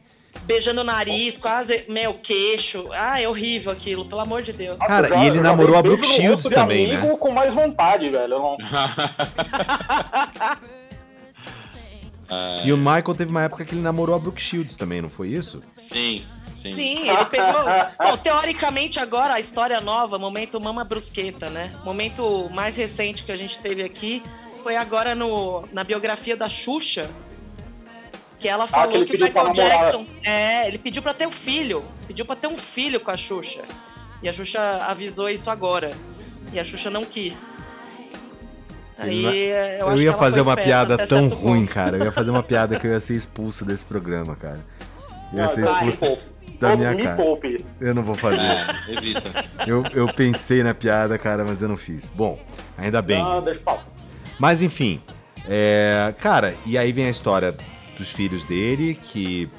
Beijando 0.43 0.81
o 0.81 0.83
nariz, 0.83 1.37
quase, 1.37 1.83
meu, 1.89 2.13
queixo. 2.15 2.85
Ah, 2.91 3.21
é 3.21 3.27
horrível 3.27 3.71
aquilo, 3.71 4.05
pelo 4.05 4.21
amor 4.21 4.43
de 4.43 4.51
Deus. 4.53 4.77
Nossa, 4.77 4.87
Cara, 4.87 5.07
já- 5.09 5.23
e 5.23 5.27
ele 5.27 5.39
namorou 5.39 5.77
a 5.77 5.81
Brooke 5.81 6.05
Shields 6.05 6.45
também, 6.49 6.87
né? 6.87 6.97
amigo 6.97 7.17
com 7.17 7.31
mais 7.31 7.53
vontade, 7.53 8.09
velho. 8.09 8.33
Eu 8.33 8.39
não- 8.39 8.57
E 12.65 12.73
o 12.73 12.77
Michael 12.77 13.15
teve 13.15 13.31
uma 13.31 13.43
época 13.43 13.63
que 13.63 13.73
ele 13.73 13.81
namorou 13.81 14.15
a 14.15 14.19
Brooke 14.19 14.41
Shields 14.41 14.75
também, 14.75 15.01
não 15.01 15.09
foi 15.09 15.29
isso? 15.29 15.61
Sim, 15.77 16.25
sim. 16.55 16.75
Sim, 16.75 17.09
ele 17.09 17.25
pegou. 17.25 17.63
Bom, 17.99 18.17
teoricamente, 18.17 18.99
agora, 18.99 19.35
a 19.35 19.39
história 19.39 19.79
nova, 19.79 20.19
momento 20.19 20.59
Mama 20.59 20.83
Brusqueta, 20.83 21.49
né? 21.49 21.71
Momento 21.85 22.49
mais 22.51 22.75
recente 22.75 23.23
que 23.23 23.31
a 23.31 23.37
gente 23.37 23.57
teve 23.59 23.81
aqui 23.83 24.21
foi 24.63 24.75
agora 24.75 25.15
no, 25.15 25.63
na 25.71 25.83
biografia 25.83 26.35
da 26.35 26.47
Xuxa. 26.47 27.09
Que 28.39 28.47
ela 28.47 28.67
falou 28.67 28.85
Ah, 28.85 28.87
que 28.89 28.97
ele 28.97 29.05
que, 29.05 29.15
o 29.15 29.19
pediu 29.19 29.27
Michael. 29.33 29.53
Jackson. 29.53 30.05
É, 30.23 30.67
ele 30.67 30.77
pediu 30.77 31.01
pra 31.01 31.13
ter 31.13 31.27
um 31.27 31.31
filho. 31.31 31.83
Pediu 32.05 32.25
pra 32.25 32.35
ter 32.35 32.47
um 32.47 32.57
filho 32.57 32.99
com 32.99 33.09
a 33.09 33.17
Xuxa. 33.17 33.63
E 34.21 34.29
a 34.29 34.33
Xuxa 34.33 34.59
avisou 34.87 35.29
isso 35.29 35.49
agora. 35.49 35.91
E 36.53 36.59
a 36.59 36.63
Xuxa 36.63 36.89
não 36.89 37.03
quis. 37.03 37.33
Aí, 38.97 39.21
não- 39.21 39.31
eu, 39.31 39.91
Eu, 39.91 40.01
ia 40.01 40.13
fazer 40.13 40.41
uma 40.41 40.55
piada 40.55 41.07
tão 41.07 41.27
ruim, 41.27 41.61
ponto. 41.61 41.73
cara. 41.73 41.97
Eu 41.97 42.05
ia 42.05 42.11
fazer 42.11 42.31
uma 42.31 42.41
piada 42.43 42.79
que 42.79 42.87
eu 42.87 42.91
ia 42.91 42.99
ser 42.99 43.15
expulso 43.15 43.63
desse 43.63 43.85
programa, 43.85 44.35
cara. 44.35 44.59
Eu 45.33 45.39
ia 45.39 45.49
ser 45.49 45.63
expulso 45.65 46.17
da 46.59 46.75
minha 46.75 46.95
cara. 46.95 47.15
poupe. 47.15 47.63
Eu 47.79 47.93
não 47.93 48.01
vou 48.03 48.15
fazer. 48.15 48.41
É, 48.41 48.67
evita. 48.97 49.45
Eu, 49.67 49.83
eu 49.93 50.11
pensei 50.13 50.63
na 50.63 50.73
piada, 50.73 51.17
cara, 51.17 51.43
mas 51.43 51.61
eu 51.61 51.69
não 51.69 51.77
fiz. 51.77 52.09
Bom, 52.09 52.39
ainda 52.77 53.01
bem. 53.01 53.21
Ah, 53.21 53.39
deixa. 53.39 53.61
Mas 54.39 54.61
enfim, 54.61 55.01
é, 55.47 56.13
cara, 56.19 56.55
e 56.65 56.77
aí 56.77 56.91
vem 56.91 57.05
a 57.05 57.09
história 57.09 57.55
dos 57.97 58.09
filhos 58.11 58.45
dele, 58.45 58.97
que. 59.01 59.49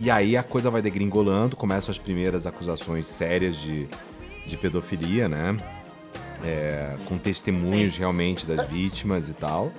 E 0.00 0.10
aí 0.10 0.36
a 0.36 0.42
coisa 0.42 0.70
vai 0.70 0.80
degringolando, 0.80 1.56
começam 1.56 1.90
as 1.90 1.98
primeiras 1.98 2.46
acusações 2.46 3.06
sérias 3.06 3.56
de, 3.56 3.88
de 4.46 4.56
pedofilia, 4.56 5.28
né? 5.28 5.56
É, 6.44 6.94
com 7.06 7.18
testemunhos 7.18 7.96
realmente 7.96 8.46
das 8.46 8.64
vítimas 8.68 9.28
e 9.28 9.32
tal. 9.32 9.72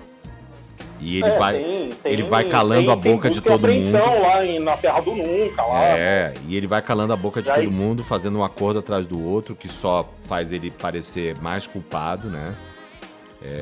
E 1.02 1.18
ele 1.18 1.30
É, 1.30 1.38
vai. 1.38 1.53
tem- 1.57 1.90
tem- 2.03 2.11
ele 2.11 2.23
vai 2.23 2.44
calando 2.44 2.84
tem- 2.84 2.91
a 2.91 2.95
boca 2.95 3.30
de 3.30 3.40
todo 3.40 3.65
mundo. 3.68 4.22
lá 4.22 4.45
em- 4.45 4.60
na 4.60 4.76
Terra 4.76 4.99
do 4.99 5.15
Nunca, 5.15 5.64
lá. 5.64 5.84
É, 5.86 6.34
e 6.48 6.57
ele 6.57 6.68
vai 6.68 6.81
calando 6.81 7.14
a 7.14 7.15
boca 7.15 7.41
de 7.41 7.49
aí- 7.49 7.64
todo 7.64 7.72
mundo, 7.73 8.03
fazendo 8.03 8.38
um 8.40 8.44
acordo 8.44 8.80
atrás 8.80 9.07
do 9.07 9.22
outro, 9.23 9.56
que 9.56 9.69
só 9.69 10.10
faz 10.26 10.52
ele 10.52 10.69
parecer 10.69 11.40
mais 11.40 11.65
culpado, 11.65 12.30
né? 12.30 12.45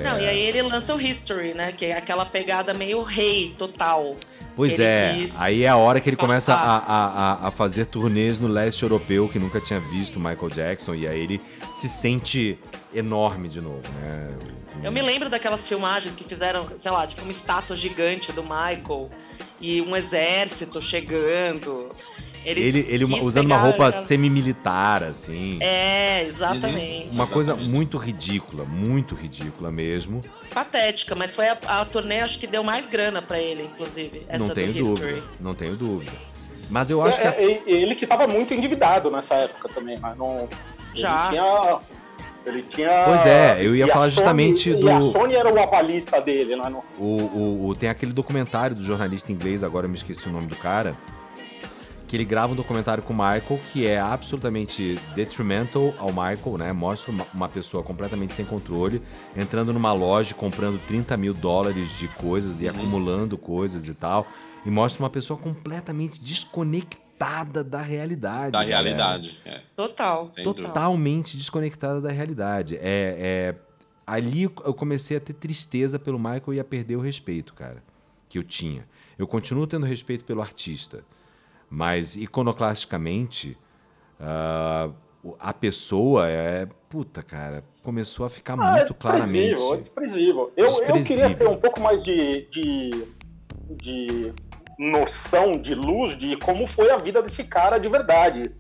Não, 0.04 0.20
e 0.20 0.28
aí 0.28 0.40
ele 0.40 0.64
lança 0.64 0.96
o 0.96 1.00
History, 1.00 1.54
né? 1.54 1.72
Que 1.72 1.86
é 1.86 1.98
aquela 1.98 2.26
pegada 2.26 2.74
meio 2.74 3.04
rei 3.04 3.54
total. 3.60 4.16
Pois 4.56 4.80
é, 4.80 5.14
quis 5.14 5.32
aí 5.38 5.64
é 5.66 5.68
a 5.68 5.78
hora 5.78 6.02
que 6.02 6.10
ele 6.10 6.16
começa 6.18 6.52
a, 6.52 6.78
a, 7.44 7.48
a 7.48 7.52
fazer 7.52 7.86
turnês 7.86 8.40
no 8.40 8.48
leste 8.48 8.82
europeu, 8.82 9.30
que 9.30 9.38
nunca 9.38 9.62
tinha 9.62 9.80
visto 9.80 10.20
Michael 10.20 10.50
Jackson, 10.50 10.96
e 10.96 11.08
aí 11.08 11.20
ele 11.22 11.40
se 11.78 11.88
sente 11.88 12.58
enorme 12.94 13.48
de 13.48 13.62
novo, 13.62 13.82
né? 14.02 14.36
Eu 14.84 14.92
me 14.92 15.02
lembro 15.02 15.30
daquelas 15.30 15.62
filmagens 15.62 16.16
que 16.16 16.24
fizeram, 16.24 16.62
sei 16.82 16.92
lá, 16.92 17.06
tipo 17.06 17.22
uma 17.22 17.32
estátua 17.32 17.76
gigante 17.76 18.32
do 18.32 18.42
Michael 18.44 19.10
e 19.62 19.82
um 19.82 19.96
exército 19.96 20.80
chegando. 20.82 21.90
Ele, 22.46 22.62
Ele, 22.62 22.86
ele 22.90 23.04
uma- 23.04 23.22
usando 23.22 23.46
uma 23.48 23.56
pegar 23.58 23.68
roupa 23.70 23.88
aquela- 23.90 24.04
semi-militar, 24.06 25.04
assim. 25.04 25.58
É, 25.62 26.24
exatamente. 26.24 27.10
Uma 27.12 27.28
coisa 27.28 27.52
Exatamente. 27.52 27.76
muito 27.76 27.98
ridícula, 27.98 28.64
muito 28.66 29.16
ridícula 29.16 29.72
mesmo. 29.72 30.22
Patética, 30.54 31.14
mas 31.14 31.36
foi 31.36 31.48
a, 31.50 31.58
a 31.68 31.84
turnê, 31.86 32.22
acho 32.22 32.40
que 32.40 32.48
deu 32.48 32.64
mais 32.64 32.88
grana 32.88 33.22
pra 33.22 33.40
ele, 33.40 33.64
inclusive. 33.64 34.26
Essa 34.30 34.38
não 34.40 34.50
tenho 34.54 34.74
dúvida, 34.74 35.24
não 35.40 35.54
tenho 35.54 35.76
dúvida. 35.76 36.14
Mas 36.70 36.90
eu 36.90 37.02
acho 37.02 37.20
que... 37.20 37.28
É, 37.28 37.30
a- 37.30 37.42
é, 37.42 37.62
ele 37.68 37.96
que 37.96 38.08
tava 38.08 38.28
muito 38.28 38.54
endividado 38.54 39.12
nessa 39.12 39.36
época 39.36 39.68
também, 39.70 39.98
mas 40.02 40.18
não. 40.18 40.48
Já. 40.98 41.28
Ele 41.28 41.32
tinha. 41.38 41.78
Ele 42.46 42.62
tinha. 42.64 43.04
Pois 43.06 43.26
é, 43.26 43.66
eu 43.66 43.76
ia 43.76 43.88
falar 43.88 44.06
Sony- 44.10 44.16
justamente 44.16 44.70
E 44.70 44.90
a 44.90 45.00
do- 45.00 45.12
Sony 45.12 45.36
era 45.36 45.54
o 45.54 45.62
avalista 45.62 46.22
dele? 46.22 46.56
Não- 46.56 46.84
O, 46.98 47.04
o- 47.04 47.68
o- 47.68 47.76
tem 47.76 47.90
aquele 47.90 48.14
documentário 48.14 48.76
do 48.76 48.82
jornalista 48.82 49.32
inglês, 49.32 49.64
agora 49.64 49.86
eu 49.86 49.90
me 49.90 49.96
esqueci 49.98 50.28
o 50.30 50.32
nome 50.32 50.48
do 50.48 50.56
cara, 50.56 50.96
que 52.08 52.16
ele 52.16 52.24
grava 52.24 52.54
um 52.54 52.56
documentário 52.56 53.04
com 53.04 53.12
o 53.12 53.16
Michael 53.18 53.60
que 53.74 53.86
é 53.86 54.00
absolutamente 54.00 54.98
detrimental 55.14 55.94
ao 56.00 56.08
Michael, 56.08 56.58
né? 56.58 56.72
Mostra 56.72 57.12
uma, 57.12 57.26
uma 57.34 57.50
pessoa 57.50 57.84
completamente 57.84 58.34
sem 58.34 58.46
controle, 58.46 59.02
entrando 59.36 59.74
numa 59.74 59.92
loja, 59.92 60.34
comprando 60.34 60.80
30 60.88 61.18
mil 61.18 61.34
dólares 61.34 61.98
de 62.00 62.08
coisas 62.08 62.62
e 62.62 62.70
acumulando 62.70 63.38
coisas 63.38 63.90
e 63.90 63.94
tal. 63.94 64.26
E 64.66 64.70
mostra 64.72 65.04
uma 65.04 65.10
pessoa 65.10 65.38
completamente 65.38 66.22
desconectada 66.22 67.06
da 67.64 67.82
realidade. 67.82 68.52
Da 68.52 68.60
galera. 68.64 68.82
realidade. 68.84 69.40
É, 69.46 69.62
Total. 69.76 70.30
Totalmente 70.44 71.36
desconectada 71.38 72.00
da 72.00 72.12
realidade. 72.12 72.76
É, 72.78 72.80
é- 72.84 73.56
ali 74.06 74.44
eu 74.44 74.74
comecei 74.74 75.18
a 75.18 75.20
ter 75.20 75.34
tristeza 75.34 75.98
pelo 76.00 76.18
Michael 76.20 76.54
e 76.54 76.60
a 76.60 76.64
perder 76.64 76.96
o 76.96 77.02
respeito, 77.02 77.54
cara, 77.54 77.84
que 78.30 78.38
eu 78.38 78.44
tinha. 78.44 78.88
Eu 79.18 79.28
continuo 79.28 79.66
tendo 79.68 79.86
respeito 79.86 80.24
pelo 80.24 80.42
artista, 80.42 81.04
mas 81.70 82.16
iconoclasticamente 82.16 83.58
o- 85.24 85.36
a 85.40 85.54
pessoa 85.54 86.28
é 86.30 86.68
puta, 86.90 87.22
cara, 87.22 87.64
começou 87.84 88.26
a 88.26 88.30
ficar 88.30 88.54
Ah, 88.54 88.72
muito 88.78 88.94
é 88.94 88.96
claramente. 88.96 89.50
desprezível, 89.56 89.74
é 89.74 89.78
desprezível. 89.78 90.54
Eu, 90.56 90.66
eu 90.68 90.76
queria 90.76 90.94
Desprezível. 91.02 91.38
ter 91.38 91.48
um 91.50 91.58
pouco 91.60 91.82
mais 91.82 92.02
de, 92.04 92.48
de, 92.50 93.06
de 93.70 94.34
noção, 94.78 95.58
de 95.58 95.74
luz 95.74 96.18
de 96.18 96.36
como 96.38 96.68
foi 96.68 96.90
a 96.92 96.98
vida 96.98 97.22
desse 97.22 97.44
cara 97.44 97.78
de 97.78 97.88
verdade. 97.90 98.52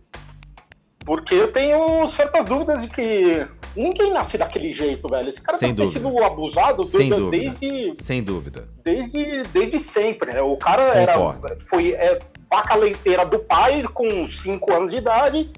Porque 1.05 1.35
eu 1.35 1.51
tenho 1.53 2.09
certas 2.09 2.45
dúvidas 2.45 2.81
de 2.81 2.89
que 2.89 3.47
ninguém 3.75 4.11
nasce 4.11 4.37
daquele 4.37 4.73
jeito, 4.73 5.07
velho. 5.07 5.29
Esse 5.29 5.41
cara 5.41 5.57
Sem 5.57 5.73
deve 5.73 5.89
ter 5.93 5.99
dúvida. 5.99 6.17
sido 6.17 6.25
abusado 6.25 6.83
Sem 6.83 7.09
desde, 7.09 7.17
dúvida. 7.17 7.57
desde, 7.59 8.03
Sem 8.03 8.23
dúvida. 8.23 8.67
desde, 8.83 9.43
desde 9.53 9.79
sempre. 9.79 10.33
né? 10.33 10.41
O 10.41 10.57
cara 10.57 10.83
era, 10.93 11.13
foi 11.69 11.91
é, 11.93 12.19
vaca 12.49 12.75
leiteira 12.75 13.25
do 13.25 13.39
pai 13.39 13.83
com 13.93 14.27
5 14.27 14.73
anos 14.73 14.91
de 14.91 14.97
idade 14.97 15.49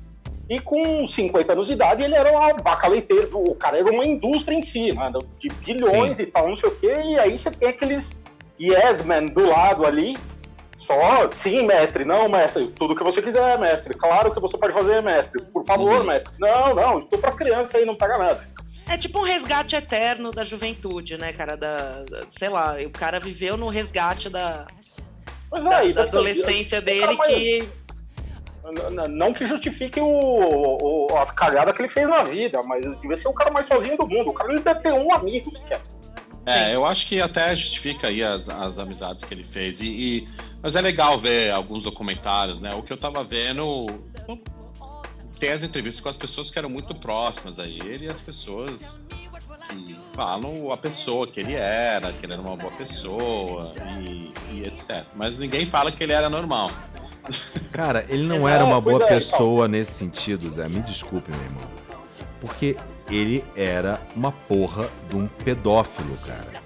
e 0.47 0.59
com 0.59 1.07
50 1.07 1.53
anos 1.53 1.67
de 1.67 1.73
idade 1.73 2.03
ele 2.03 2.13
era 2.13 2.31
uma 2.31 2.53
vaca 2.61 2.87
leiteira. 2.87 3.29
O 3.33 3.55
cara 3.55 3.79
era 3.79 3.91
uma 3.91 4.05
indústria 4.05 4.55
em 4.55 4.61
si, 4.61 4.93
né? 4.93 5.11
de 5.39 5.49
bilhões 5.49 6.17
Sim. 6.17 6.23
e 6.23 6.25
tal, 6.27 6.47
não 6.49 6.57
sei 6.57 6.69
o 6.69 6.75
quê. 6.75 6.93
E 7.05 7.17
aí 7.17 7.35
você 7.35 7.49
tem 7.49 7.69
aqueles 7.69 8.11
yes 8.59 9.03
men 9.03 9.25
do 9.27 9.47
lado 9.47 9.83
ali. 9.83 10.15
Só, 10.79 11.29
sim, 11.31 11.63
mestre, 11.67 12.05
não, 12.05 12.29
mestre, 12.29 12.67
tudo 12.67 12.95
que 12.95 13.03
você 13.03 13.21
quiser, 13.21 13.59
mestre. 13.59 13.93
Claro 13.93 14.33
que 14.33 14.39
você 14.39 14.57
pode 14.57 14.71
fazer, 14.73 15.01
mestre. 15.03 15.41
Por 15.53 15.65
favor, 15.65 15.99
Uhum. 15.99 16.03
mestre. 16.05 16.33
Não, 16.39 16.73
não, 16.73 16.97
estou 16.99 17.19
para 17.19 17.29
as 17.29 17.35
crianças 17.35 17.75
aí, 17.75 17.85
não 17.85 17.95
pega 17.95 18.17
nada. 18.17 18.47
É 18.87 18.97
tipo 18.97 19.19
um 19.19 19.23
resgate 19.23 19.75
eterno 19.75 20.31
da 20.31 20.43
juventude, 20.45 21.17
né, 21.17 21.33
cara? 21.33 21.55
Da, 21.57 22.03
da- 22.09 22.21
sei 22.39 22.49
lá, 22.49 22.77
o 22.83 22.89
cara 22.89 23.19
viveu 23.19 23.55
no 23.57 23.67
resgate 23.67 24.29
da, 24.29 24.65
Mas 25.51 25.63
da, 25.65 25.77
aí, 25.77 25.93
da 25.93 26.03
adolescência 26.03 26.81
dele 26.81 27.01
cara 27.17 27.27
que. 27.27 27.69
Não 29.09 29.33
que 29.33 29.45
justifique 29.45 29.99
o, 29.99 30.05
o- 31.11 31.17
as 31.17 31.29
cagadas 31.31 31.73
que 31.75 31.81
ele 31.81 31.89
fez 31.89 32.07
na 32.07 32.23
vida, 32.23 32.61
mas 32.63 32.83
devia 33.01 33.17
ser 33.17 33.27
o 33.27 33.33
cara 33.33 33.51
mais 33.51 33.65
sozinho 33.65 33.97
do 33.97 34.07
mundo. 34.07 34.29
O 34.29 34.33
cara 34.33 34.53
não 34.53 34.61
deve 34.61 34.79
ter 34.79 34.93
um 34.93 35.13
amigo 35.13 35.51
sequer. 35.55 35.81
É, 36.49 36.75
eu 36.75 36.85
acho 36.85 37.07
que 37.07 37.21
até 37.21 37.55
justifica 37.55 38.07
aí 38.07 38.23
as, 38.23 38.49
as 38.49 38.79
amizades 38.79 39.23
que 39.23 39.33
ele 39.33 39.43
fez. 39.43 39.79
E, 39.79 39.85
e- 39.87 40.27
mas 40.61 40.75
é 40.75 40.81
legal 40.81 41.17
ver 41.19 41.51
alguns 41.51 41.83
documentários, 41.83 42.61
né? 42.61 42.73
O 42.75 42.81
que 42.81 42.91
eu 42.91 42.97
tava 42.97 43.23
vendo. 43.23 43.85
Tem 45.39 45.51
as 45.51 45.63
entrevistas 45.63 46.01
com 46.01 46.09
as 46.09 46.17
pessoas 46.17 46.49
que 46.51 46.59
eram 46.59 46.69
muito 46.69 46.93
próximas 46.95 47.59
a 47.59 47.65
ele 47.65 48.05
e 48.05 48.09
as 48.09 48.19
pessoas 48.19 48.99
que 49.69 49.95
falam 50.13 50.71
a 50.71 50.75
pessoa 50.77 51.25
que 51.27 51.39
ele 51.39 51.53
era, 51.53 52.11
que 52.11 52.25
ele 52.25 52.33
era 52.33 52.41
uma 52.41 52.57
boa 52.57 52.71
pessoa 52.73 53.71
e, 53.99 54.33
e 54.51 54.63
etc. 54.65 55.05
Mas 55.15 55.39
ninguém 55.39 55.65
fala 55.65 55.91
que 55.91 56.03
ele 56.03 56.11
era 56.11 56.29
normal. 56.29 56.71
Cara, 57.71 58.05
ele 58.09 58.23
não 58.23 58.47
era 58.49 58.65
uma 58.65 58.81
boa 58.81 59.03
é, 59.03 59.07
pessoa 59.07 59.67
nesse 59.67 59.91
sentido, 59.93 60.49
Zé. 60.49 60.67
Me 60.67 60.81
desculpe, 60.81 61.31
meu 61.31 61.39
irmão. 61.41 61.71
Porque 62.41 62.75
ele 63.09 63.43
era 63.55 63.99
uma 64.15 64.31
porra 64.31 64.87
de 65.09 65.15
um 65.15 65.27
pedófilo, 65.27 66.15
cara. 66.25 66.59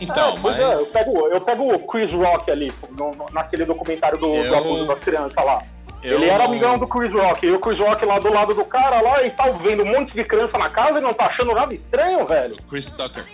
Então, 0.00 0.34
É, 0.36 0.40
pois 0.40 0.58
mas. 0.58 0.70
é, 0.70 0.74
eu 0.74 0.86
pego, 0.86 1.28
eu 1.28 1.40
pego 1.40 1.74
o 1.74 1.78
Chris 1.86 2.12
Rock 2.12 2.50
ali, 2.50 2.72
no- 2.90 3.12
no- 3.12 3.26
naquele 3.32 3.64
documentário 3.64 4.18
do, 4.18 4.26
do 4.26 4.34
Eu- 4.34 4.58
abuso 4.58 4.86
das 4.86 4.98
crianças 4.98 5.42
lá. 5.44 5.62
eu 6.02 6.16
ele 6.16 6.26
era 6.28 6.44
amigão 6.44 6.76
do 6.78 6.86
Chris 6.86 7.12
Rock, 7.12 7.46
e 7.46 7.50
o 7.52 7.60
Chris 7.60 7.78
Rock 7.78 8.04
lá 8.04 8.18
do 8.18 8.30
lado 8.32 8.54
do 8.54 8.64
cara 8.64 9.00
lá 9.00 9.22
e 9.22 9.30
tal, 9.30 9.54
vendo 9.54 9.82
um 9.84 9.86
monte 9.92 10.12
de 10.12 10.24
criança 10.24 10.58
na 10.58 10.68
casa 10.68 10.98
e 10.98 11.00
não 11.00 11.14
tá 11.14 11.26
achando 11.26 11.54
nada 11.54 11.72
estranho, 11.72 12.26
velho. 12.26 12.56
Chris 12.68 12.90
Tucker. 12.90 13.24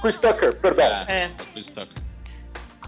Chris 0.00 0.16
Tucker, 0.18 0.56
perdão, 0.56 0.84
É, 0.86 1.04
É. 1.08 1.22
é 1.24 1.30
o 1.42 1.52
Chris 1.52 1.68
Tucker. 1.70 2.02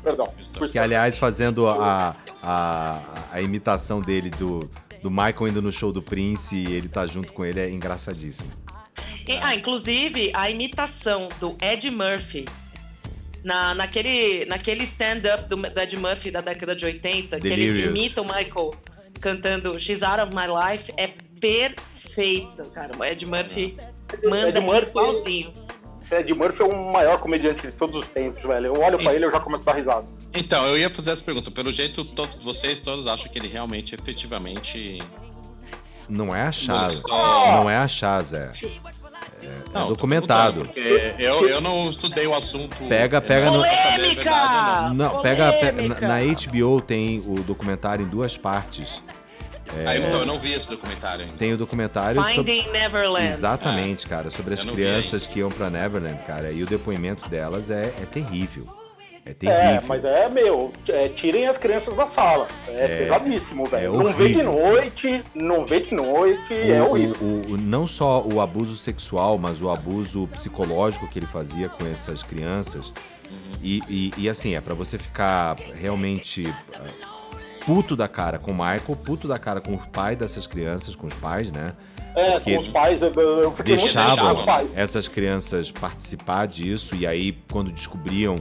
perdão. 0.02 0.26
Chris 0.34 0.48
Chris 0.48 0.72
Que, 0.72 0.78
aliás, 0.78 1.16
fazendo 1.18 1.68
a, 1.68 2.16
a, 2.42 2.98
a 3.32 3.40
imitação 3.42 4.00
dele 4.00 4.30
do, 4.30 4.68
do 5.06 5.10
Michael 5.10 5.48
indo 5.48 5.62
no 5.62 5.70
show 5.70 5.92
do 5.92 6.02
Prince 6.02 6.56
e 6.56 6.72
ele 6.72 6.88
tá 6.88 7.06
junto 7.06 7.32
com 7.32 7.44
ele 7.44 7.60
é 7.60 7.70
engraçadíssimo. 7.70 8.50
E- 9.28 9.38
ah, 9.40 9.54
inclusive, 9.54 10.32
a 10.34 10.50
imitação 10.50 11.28
do 11.38 11.56
Ed 11.62 11.88
Murphy 11.90 12.44
na, 13.44 13.72
naquele, 13.74 14.44
naquele 14.46 14.82
stand-up 14.84 15.48
do, 15.48 15.54
do 15.56 15.80
Ed 15.80 15.96
Murphy 15.96 16.32
da 16.32 16.40
década 16.40 16.74
de 16.74 16.84
80, 16.84 17.38
que 17.38 17.46
ele 17.46 17.56
Delirious. 17.56 17.90
imita 17.90 18.20
o 18.20 18.24
Michael 18.24 18.74
cantando 19.20 19.78
She's 19.78 20.02
Out 20.02 20.22
of 20.24 20.34
My 20.34 20.46
Life, 20.46 20.92
é 20.96 21.08
perfeito, 21.40 22.68
cara. 22.74 22.90
O 22.98 23.04
Ed 23.04 23.24
Murphy 23.24 23.76
manda 24.24 24.48
Ed 24.48 24.60
Murphy- 24.60 24.90
igualzinho. 24.90 25.52
Ed 26.10 26.32
Murphy 26.34 26.62
é 26.62 26.64
o 26.64 26.92
maior 26.92 27.18
comediante 27.20 27.66
de 27.66 27.74
todos 27.74 27.94
os 27.96 28.06
tempos, 28.08 28.42
velho. 28.42 28.66
Eu 28.66 28.80
olho 28.80 28.98
pra 28.98 29.12
ele 29.12 29.24
e 29.24 29.26
eu 29.28 29.30
já 29.32 29.40
começo 29.40 29.68
a 29.68 29.72
dar 29.72 29.78
risada. 29.78 30.04
Então, 30.34 30.64
eu 30.66 30.78
ia 30.78 30.88
fazer 30.88 31.10
essa 31.10 31.22
pergunta. 31.22 31.50
Pelo 31.50 31.72
jeito, 31.72 32.04
to- 32.04 32.28
vocês 32.38 32.78
todos 32.80 33.06
acham 33.06 33.30
que 33.30 33.38
ele 33.38 33.48
realmente, 33.48 33.94
efetivamente. 33.94 35.02
Não 36.08 36.34
é 36.34 36.42
achar. 36.42 36.88
Não 37.08 37.68
é 37.68 37.76
achar, 37.76 38.22
Zé. 38.22 38.50
Não, 39.74 39.82
tô 39.82 39.88
documentado. 39.94 40.64
perguntando, 40.66 41.14
porque 41.14 41.22
Eu, 41.22 41.48
eu 41.48 41.60
não 41.60 41.90
estudei 41.90 42.26
o 42.26 42.34
assunto. 42.34 42.76
Pega- 42.88 43.20
pega 43.20 43.50
no- 43.50 43.62
Polêmica! 43.64 44.90
Não, 44.94 45.20
pega, 45.20 45.52
pe- 45.52 45.72
na, 45.72 46.00
na 46.00 46.18
HBO 46.20 46.80
tem 46.80 47.18
o 47.26 47.42
documentário 47.42 48.04
em 48.06 48.08
duas 48.08 48.36
partes. 48.36 49.02
Não. 49.84 49.90
Ah, 49.90 49.96
então, 49.98 50.20
eu 50.20 50.26
não 50.26 50.38
vi 50.38 50.52
esse 50.52 50.68
documentário 50.68 51.24
ainda. 51.24 51.36
Tem 51.36 51.52
o 51.52 51.56
documentário 51.56 52.20
sobre. 52.22 52.34
Finding 52.62 52.70
Neverland. 52.72 53.26
Exatamente, 53.28 54.06
cara, 54.06 54.30
sobre 54.30 54.54
as 54.54 54.64
crianças 54.64 55.26
que 55.26 55.38
iam 55.40 55.50
pra 55.50 55.70
Neverland, 55.70 56.18
cara. 56.26 56.50
E 56.50 56.62
o 56.62 56.66
depoimento 56.66 57.28
delas 57.28 57.70
é, 57.70 57.92
é 58.00 58.06
terrível. 58.10 58.66
É 59.24 59.30
É, 59.30 59.34
terrível. 59.34 59.82
mas 59.88 60.04
é, 60.04 60.28
meu, 60.28 60.72
é, 60.88 61.08
tirem 61.08 61.48
as 61.48 61.58
crianças 61.58 61.96
da 61.96 62.06
sala. 62.06 62.46
É, 62.68 62.84
É, 62.84 62.98
pesadíssimo, 62.98 63.66
velho. 63.66 63.94
é 63.94 64.04
não 64.04 64.12
vê 64.12 64.28
de 64.32 64.42
noite, 64.42 65.22
não 65.34 65.66
vê 65.66 65.80
de 65.80 65.92
noite, 65.92 66.54
é 66.54 66.80
O- 66.80 66.90
horrível. 66.90 67.16
o- 67.20 67.52
o- 67.54 67.56
não 67.58 67.88
só 67.88 68.22
o 68.22 68.40
abuso 68.40 68.76
sexual, 68.76 69.36
mas 69.36 69.60
o 69.60 69.68
abuso 69.68 70.28
psicológico 70.28 71.08
que 71.08 71.18
ele 71.18 71.26
fazia 71.26 71.68
com 71.68 71.84
essas 71.86 72.22
crianças. 72.22 72.92
E, 73.60 73.82
e- 73.88 74.12
e, 74.16 74.28
assim, 74.28 74.54
é 74.54 74.60
pra 74.60 74.74
você 74.74 74.96
ficar 74.96 75.56
realmente 75.74 76.46
ah, 76.76 77.15
puto 77.66 77.96
da 77.96 78.06
cara 78.06 78.38
com 78.38 78.52
o 78.52 78.54
Michael, 78.54 78.96
puto 79.04 79.26
da 79.26 79.38
cara 79.38 79.60
com 79.60 79.74
o 79.74 79.78
pai 79.78 80.14
dessas 80.14 80.46
crianças, 80.46 80.94
com 80.94 81.06
os 81.08 81.14
pais, 81.14 81.50
né? 81.50 81.76
É, 82.14 82.40
com 82.40 82.56
os 82.56 82.68
pais, 82.68 83.02
eu, 83.02 83.12
eu 83.12 83.52
fiquei 83.52 83.74
muito 83.76 83.92
Deixavam 83.92 84.32
os 84.32 84.42
pais. 84.44 84.74
essas 84.74 85.06
crianças 85.08 85.70
participar 85.70 86.46
disso, 86.46 86.94
e 86.94 87.06
aí, 87.06 87.36
quando 87.52 87.70
descobriam, 87.70 88.36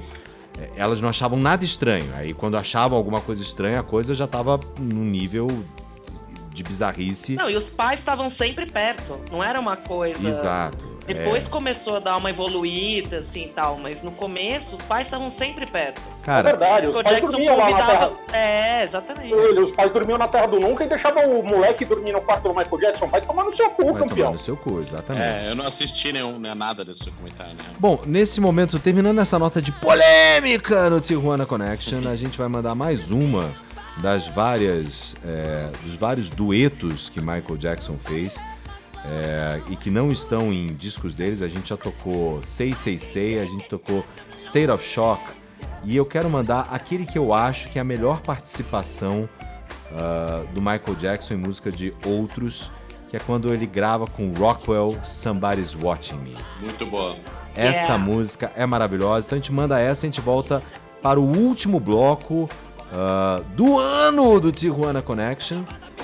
eh, 0.57 0.69
elas 0.77 1.01
não 1.01 1.09
achavam 1.09 1.37
nada 1.37 1.65
estranho. 1.65 2.09
Aí, 2.15 2.33
quando 2.33 2.55
achavam 2.55 2.97
alguma 2.97 3.19
coisa 3.19 3.41
estranha, 3.41 3.81
a 3.81 3.83
coisa 3.83 4.15
já 4.15 4.27
tava 4.27 4.57
num 4.79 5.03
nível 5.03 5.47
de 6.55 6.63
bizarrice. 6.63 7.35
Não, 7.35 7.49
e 7.49 7.55
os 7.57 7.73
pais 7.73 7.99
estavam 7.99 8.29
sempre 8.29 8.65
perto. 8.65 9.19
Não 9.31 9.43
era 9.43 9.59
uma 9.59 9.75
coisa. 9.75 10.27
Exato. 10.27 10.95
Depois 11.05 11.45
É. 11.45 11.49
começou 11.49 11.97
a 11.97 11.99
dar 11.99 12.17
uma 12.17 12.29
evoluída, 12.31 13.17
assim 13.19 13.43
e 13.43 13.49
tal. 13.53 13.77
Mas 13.77 14.01
no 14.01 14.11
começo, 14.11 14.75
os 14.75 14.81
pais 14.83 15.05
estavam 15.05 15.29
sempre 15.29 15.65
perto. 15.67 16.01
É 16.23 16.25
Cara, 16.25 16.43
verdade, 16.49 16.87
os 16.87 17.01
pais 17.03 17.19
dormiam 17.21 17.55
lá 17.57 17.69
na 17.69 17.77
terra. 17.77 18.11
É, 18.33 18.83
exatamente. 18.83 19.31
Ele, 19.33 19.59
os 19.59 19.69
pais 19.69 19.91
dormiam 19.91 20.17
na 20.17 20.27
terra 20.27 20.47
do 20.47 20.59
nunca 20.59 20.83
e 20.83 20.87
deixavam 20.87 21.39
o 21.39 21.43
moleque 21.45 21.85
dormir 21.85 22.11
no 22.13 22.21
quarto 22.21 22.43
do 22.43 22.55
Michael 22.55 22.77
Jackson. 22.79 23.07
Vai 23.07 23.21
tomar 23.21 23.43
no 23.43 23.53
seu 23.53 23.69
cu, 23.69 23.83
vai 23.83 23.93
tomar 23.93 24.07
campeão. 24.09 24.31
no 24.33 24.39
seu 24.39 24.57
cu, 24.57 24.79
exatamente. 24.79 25.23
É, 25.23 25.51
eu 25.51 25.55
não 25.55 25.67
assisti 25.67 26.11
nenhum, 26.13 26.39
nem 26.39 26.55
nada 26.55 26.83
desse 26.85 27.05
documentário, 27.05 27.53
né? 27.53 27.63
Bom, 27.77 27.99
nesse 28.05 28.39
momento, 28.41 28.79
terminando 28.79 29.19
essa 29.19 29.37
nota 29.37 29.61
de 29.61 29.71
polêmica 29.73 30.89
no 30.89 30.99
Tijuana 31.01 31.45
Connection, 31.45 32.07
a 32.07 32.15
gente 32.15 32.37
vai 32.37 32.47
mandar 32.47 32.73
mais 32.73 33.11
uma 33.11 33.53
das 34.01 34.27
várias, 34.27 35.15
é, 35.23 35.69
dos 35.83 35.95
vários 35.95 36.29
duetos 36.29 37.09
que 37.09 37.19
Michael 37.19 37.57
Jackson 37.57 37.97
fez 37.97 38.35
é, 39.05 39.61
e 39.69 39.75
que 39.75 39.89
não 39.89 40.11
estão 40.11 40.51
em 40.51 40.73
discos 40.73 41.13
deles. 41.13 41.41
A 41.41 41.47
gente 41.47 41.69
já 41.69 41.77
tocou 41.77 42.41
Say 42.43 42.73
Say 42.73 42.97
Say, 42.97 43.39
a 43.39 43.45
gente 43.45 43.67
tocou 43.69 44.03
State 44.37 44.69
of 44.69 44.83
Shock 44.83 45.21
e 45.83 45.95
eu 45.95 46.05
quero 46.05 46.29
mandar 46.29 46.67
aquele 46.71 47.05
que 47.05 47.17
eu 47.17 47.33
acho 47.33 47.69
que 47.69 47.77
é 47.77 47.81
a 47.81 47.85
melhor 47.85 48.21
participação 48.21 49.27
ah, 49.95 50.43
do 50.53 50.59
Michael 50.61 50.95
Jackson 50.99 51.35
em 51.35 51.37
música 51.37 51.71
de 51.71 51.93
outros, 52.05 52.71
que 53.09 53.15
é 53.15 53.19
quando 53.19 53.53
ele 53.53 53.65
grava 53.65 54.07
com 54.07 54.31
Rockwell 54.33 54.97
Somebody's 55.03 55.75
Watching 55.75 56.17
Me. 56.17 56.35
Muito 56.59 56.85
boa. 56.85 57.15
Essa 57.55 57.93
Yeah. 57.93 57.97
música 57.97 58.51
é 58.55 58.65
maravilhosa. 58.65 59.27
Então 59.27 59.37
a 59.37 59.39
gente 59.39 59.53
manda 59.53 59.79
essa 59.79 60.05
e 60.05 60.09
a 60.09 60.11
gente 60.11 60.21
volta 60.21 60.61
para 61.01 61.19
o 61.19 61.23
último 61.23 61.79
bloco 61.79 62.49
uh, 62.95 63.43
do 63.55 63.77
ano 63.77 64.39
do 64.39 64.51
Tijuana 64.51 65.01
Connection, 65.01 65.63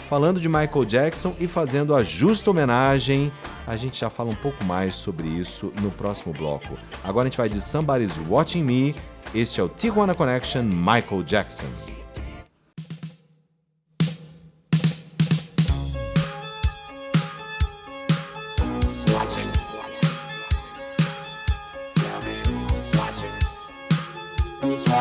falando 0.09 0.39
de 0.39 0.49
Michael 0.49 0.85
Jackson 0.85 1.33
e 1.39 1.47
fazendo 1.47 1.95
a 1.95 2.03
justa 2.03 2.51
homenagem. 2.51 3.31
A 3.65 3.77
gente 3.77 3.99
já 3.99 4.09
fala 4.09 4.29
um 4.29 4.35
pouco 4.35 4.63
mais 4.65 4.95
sobre 4.95 5.27
isso 5.27 5.71
no 5.81 5.89
próximo 5.91 6.33
bloco. 6.33 6.77
Agora 7.03 7.27
a 7.27 7.29
gente 7.29 7.37
vai 7.37 7.49
de 7.49 7.61
Somebody's 7.61 8.17
Watching 8.27 8.63
Me. 8.63 8.95
Este 9.33 9.61
é 9.61 9.63
o 9.63 9.69
Tijuana 9.69 10.13
Connection 10.13 10.63
Michael 10.63 11.23
Jackson. 11.23 11.65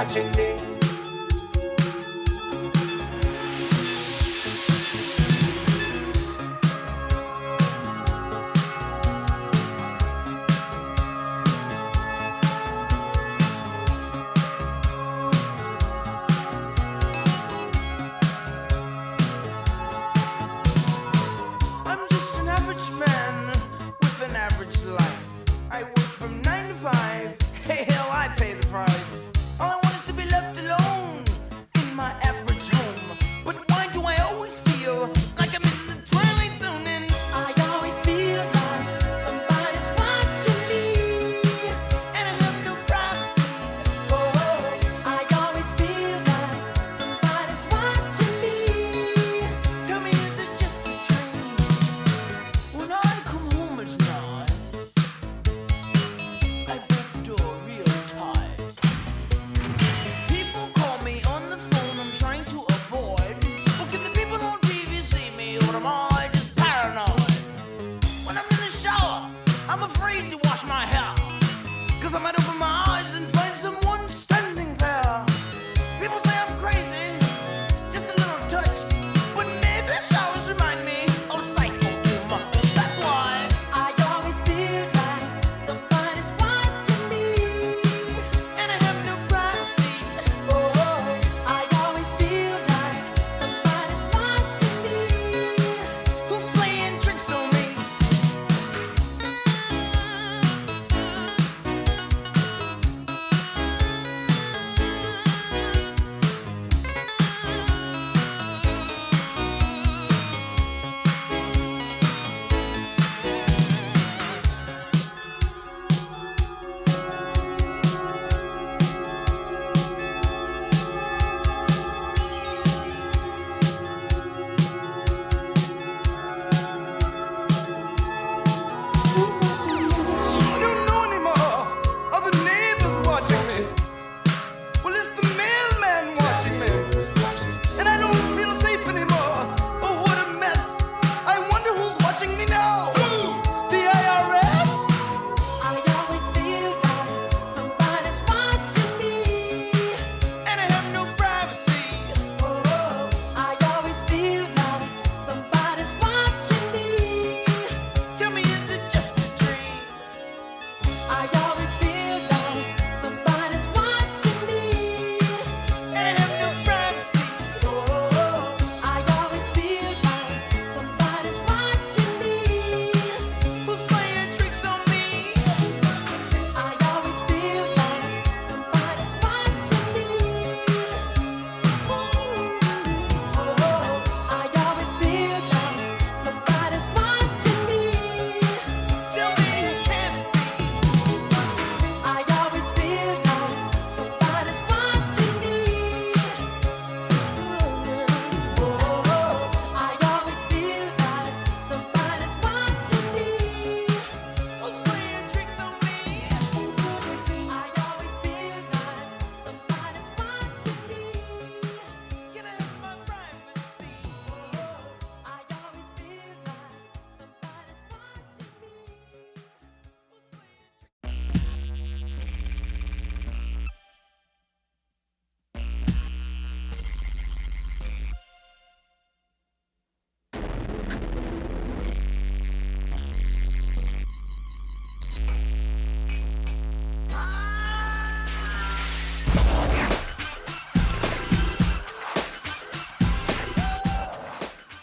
watching 0.00 0.30
me. 0.36 0.69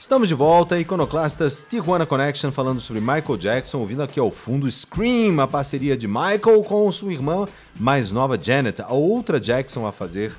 Estamos 0.08 0.30
de 0.30 0.36
volta, 0.36 0.80
Iconoclastas 0.80 1.66
Tijuana 1.70 2.06
Connection, 2.06 2.50
falando 2.50 2.80
sobre 2.80 3.02
Michael 3.02 3.36
Jackson, 3.38 3.80
ouvindo 3.80 4.02
aqui 4.02 4.18
ao 4.18 4.32
fundo 4.32 4.72
Scream, 4.72 5.42
a 5.42 5.46
parceria 5.46 5.98
de 5.98 6.08
Michael 6.08 6.64
com 6.64 6.90
sua 6.94 7.12
irmã 7.12 7.46
mais 7.78 8.10
nova 8.10 8.42
Janet, 8.42 8.82
a 8.82 8.94
outra 8.94 9.38
Jackson 9.38 9.86
a 9.86 9.92
fazer 9.92 10.34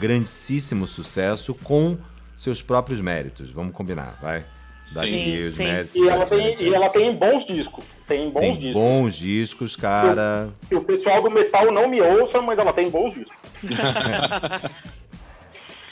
grandíssimo 0.00 0.84
sucesso 0.88 1.54
com 1.54 1.96
seus 2.34 2.60
próprios 2.60 3.00
méritos. 3.00 3.50
Vamos 3.50 3.72
combinar, 3.72 4.18
vai? 4.20 4.44
Sim. 4.84 5.46
os 5.46 5.56
méritos. 5.56 5.94
E 5.94 6.08
ela, 6.08 6.26
tem, 6.26 6.56
e 6.60 6.74
ela 6.74 6.90
tem 6.90 7.14
bons 7.14 7.46
discos. 7.46 7.84
Tem 8.08 8.28
bons 8.30 8.40
tem 8.40 8.52
discos. 8.52 8.72
Bons 8.72 9.14
discos, 9.14 9.76
cara. 9.76 10.48
E 10.68 10.74
o 10.74 10.82
pessoal 10.82 11.22
do 11.22 11.30
metal 11.30 11.70
não 11.70 11.88
me 11.88 12.00
ouça, 12.02 12.42
mas 12.42 12.58
ela 12.58 12.72
tem 12.72 12.90
bons 12.90 13.14
discos. 13.14 13.36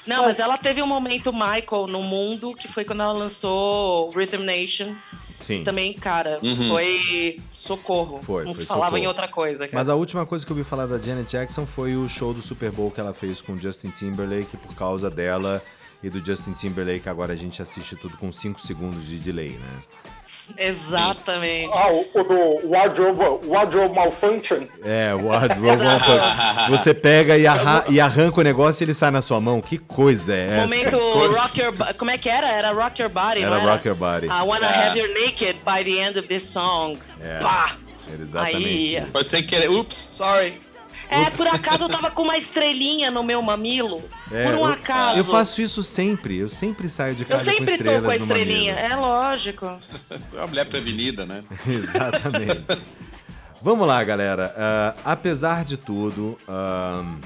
Não, 0.06 0.24
mas 0.24 0.38
ela 0.38 0.58
teve 0.58 0.82
um 0.82 0.86
momento 0.86 1.32
Michael 1.32 1.86
no 1.88 2.02
mundo, 2.02 2.54
que 2.54 2.68
foi 2.68 2.84
quando 2.84 3.02
ela 3.02 3.12
lançou 3.12 4.08
Rhythm 4.10 4.42
Nation. 4.42 4.94
Sim. 5.38 5.64
Também, 5.64 5.92
cara, 5.92 6.38
uhum. 6.42 6.68
foi 6.68 7.40
socorro. 7.54 8.18
Foi, 8.22 8.44
Não 8.44 8.54
foi 8.54 8.62
se 8.62 8.68
falava 8.68 8.86
socorro. 8.86 9.02
em 9.02 9.06
outra 9.06 9.28
coisa. 9.28 9.58
Cara. 9.60 9.72
Mas 9.74 9.88
a 9.88 9.94
última 9.94 10.24
coisa 10.24 10.46
que 10.46 10.52
eu 10.52 10.56
vi 10.56 10.64
falar 10.64 10.86
da 10.86 10.98
Janet 10.98 11.28
Jackson 11.28 11.66
foi 11.66 11.96
o 11.96 12.08
show 12.08 12.32
do 12.32 12.40
Super 12.40 12.70
Bowl 12.70 12.90
que 12.90 13.00
ela 13.00 13.12
fez 13.12 13.40
com 13.40 13.56
Justin 13.58 13.90
Timberlake 13.90 14.56
por 14.56 14.74
causa 14.74 15.10
dela 15.10 15.62
e 16.02 16.08
do 16.08 16.24
Justin 16.24 16.52
Timberlake. 16.52 17.08
Agora 17.08 17.32
a 17.32 17.36
gente 17.36 17.60
assiste 17.60 17.96
tudo 17.96 18.16
com 18.16 18.30
5 18.30 18.60
segundos 18.60 19.06
de 19.06 19.18
delay, 19.18 19.50
né? 19.50 19.82
Exatamente. 20.56 21.70
Ah, 21.73 21.89
o, 21.93 22.06
o 22.14 22.23
do 22.24 22.69
Wardrobe, 22.69 23.47
wardrobe 23.47 23.94
Malfunction. 23.94 24.66
É, 24.85 25.14
wardrobe 25.14 25.82
malfunction. 25.82 26.69
Você 26.70 26.93
pega 26.94 27.36
e, 27.39 27.47
arra- 27.47 27.85
e 27.89 28.01
arranca 28.01 28.40
o 28.40 28.43
negócio 28.44 28.82
e 28.82 28.85
ele 28.85 28.94
sai 28.94 29.10
na 29.10 29.23
sua 29.23 29.40
mão. 29.40 29.60
Que 29.60 29.78
coisa 29.78 30.35
é 30.35 30.59
essa? 30.59 30.60
Momento 30.62 30.98
Rock 30.98 31.60
Your 31.60 31.74
Como 31.97 32.10
é 32.10 32.19
que 32.19 32.28
era? 32.28 32.48
Era 32.48 32.73
Rock 32.73 33.01
Your 33.01 33.10
Body, 33.10 33.43
Era 33.43 33.59
não 33.59 33.64
Rock 33.66 33.86
Your 33.86 33.97
Body. 33.97 34.27
I 34.27 34.43
wanna 34.44 34.66
É. 34.66 34.89
have 34.89 34.98
you 34.98 35.09
naked 35.14 35.59
by 35.64 35.82
the 35.85 35.98
end 36.01 36.19
of 36.19 36.28
this 36.28 36.43
song. 36.52 36.98
É. 37.23 37.39
Pá! 37.40 37.77
Era 38.12 38.23
exatamente 38.23 38.97
Aí. 38.97 39.06
Foi 39.12 39.24
sem 39.24 39.43
querer. 39.43 39.70
Ups, 39.70 39.97
sorry. 39.97 40.60
É, 41.12 41.30
por 41.30 41.47
acaso 41.47 41.84
eu 41.84 41.89
tava 41.89 42.10
com 42.10 42.22
uma 42.22 42.36
estrelinha 42.39 43.10
no 43.10 43.22
meu 43.22 43.40
mamilo. 43.43 44.02
É, 44.30 44.44
por 44.47 44.55
um 44.55 44.59
eu- 44.60 44.64
acaso. 44.66 45.18
Eu 45.18 45.24
faço 45.24 45.60
isso 45.62 45.82
sempre. 45.82 46.39
Eu 46.39 46.48
sempre 46.48 46.89
saio 46.89 47.14
de 47.14 47.22
Eu 47.22 47.28
casa 47.28 47.44
com 47.44 47.51
sempre 47.51 47.66
tô 47.66 47.72
estrelas 47.74 48.05
com 48.05 48.10
a 48.10 48.16
estrelinha. 48.16 48.72
É 48.74 48.97
lógico. 48.97 49.66
Você 50.28 50.36
é 50.36 50.40
uma 50.40 50.47
mulher 50.47 50.64
prevenida, 50.66 51.24
né? 51.26 51.43
Exatamente. 51.66 52.64
Vamos 53.60 53.86
lá, 53.86 54.02
galera. 54.02 54.52
Ah, 54.56 54.94
apesar 55.05 55.64
de 55.64 55.76
tudo, 55.76 56.36
ahn, 56.48 57.18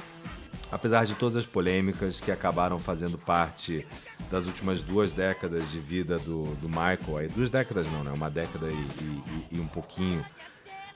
apesar 0.70 1.06
de 1.06 1.14
todas 1.14 1.36
as 1.36 1.46
polêmicas 1.46 2.20
que 2.20 2.30
acabaram 2.30 2.78
fazendo 2.78 3.16
parte 3.16 3.86
das 4.30 4.44
últimas 4.46 4.82
duas 4.82 5.12
décadas 5.12 5.70
de 5.70 5.78
vida 5.78 6.18
do, 6.18 6.54
do 6.56 6.68
Michael, 6.68 7.16
aí 7.18 7.28
duas 7.28 7.48
décadas 7.48 7.86
não, 7.90 8.02
né? 8.04 8.10
Uma 8.12 8.28
década 8.28 8.66
e- 8.68 8.72
e- 8.72 9.56
e 9.56 9.60
um 9.60 9.66
pouquinho 9.66 10.22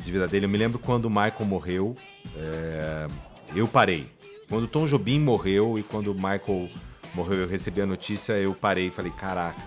de 0.04 0.12
vida 0.12 0.26
dele. 0.26 0.46
Eu 0.46 0.48
me 0.48 0.58
lembro 0.58 0.78
quando 0.78 1.06
o 1.06 1.10
Michael 1.10 1.44
morreu, 1.44 1.96
é, 2.36 3.06
eu 3.54 3.66
parei. 3.68 4.08
Quando 4.48 4.64
o 4.64 4.68
Tom 4.68 4.86
Jobim 4.86 5.20
morreu 5.20 5.78
e 5.78 5.82
quando 5.82 6.12
o 6.12 6.14
Michael 6.14 6.68
morreu, 7.14 7.38
eu 7.40 7.48
recebi 7.48 7.80
a 7.80 7.86
notícia, 7.86 8.32
eu 8.34 8.54
parei 8.54 8.88
e 8.88 8.90
falei, 8.90 9.12
caraca, 9.12 9.62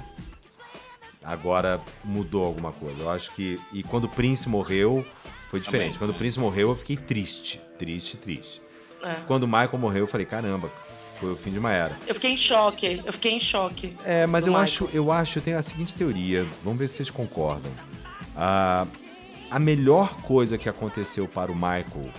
agora 1.23 1.81
mudou 2.03 2.43
alguma 2.43 2.71
coisa. 2.71 3.01
Eu 3.01 3.09
acho 3.09 3.31
que. 3.31 3.59
E 3.71 3.81
quando 3.83 4.05
o 4.05 4.09
Prince 4.09 4.49
morreu, 4.49 5.05
foi 5.49 5.59
diferente. 5.59 5.93
Também, 5.93 5.99
quando 5.99 6.11
o 6.11 6.15
é. 6.15 6.17
Prince 6.17 6.39
morreu, 6.39 6.69
eu 6.69 6.75
fiquei 6.75 6.97
triste. 6.97 7.61
Triste, 7.77 8.17
triste. 8.17 8.61
É. 9.01 9.21
Quando 9.27 9.43
o 9.43 9.47
Michael 9.47 9.77
morreu, 9.77 10.01
eu 10.01 10.07
falei, 10.07 10.25
caramba, 10.25 10.71
foi 11.19 11.31
o 11.31 11.35
fim 11.35 11.51
de 11.51 11.59
uma 11.59 11.71
era. 11.71 11.97
Eu 12.07 12.15
fiquei 12.15 12.31
em 12.31 12.37
choque. 12.37 13.01
Eu 13.05 13.13
fiquei 13.13 13.31
em 13.33 13.39
choque. 13.39 13.95
É, 14.03 14.25
mas 14.25 14.45
eu 14.45 14.53
Michael. 14.53 14.63
acho, 14.63 14.89
eu 14.93 15.11
acho, 15.11 15.39
eu 15.39 15.43
tenho 15.43 15.57
a 15.57 15.63
seguinte 15.63 15.95
teoria. 15.95 16.45
Vamos 16.63 16.79
ver 16.79 16.87
se 16.87 16.97
vocês 16.97 17.09
concordam. 17.09 17.71
A, 18.35 18.85
a 19.53 19.59
melhor 19.59 20.15
coisa 20.21 20.57
que 20.57 20.67
aconteceu 20.67 21.27
para 21.27 21.51
o 21.51 21.55
Michael 21.55 22.09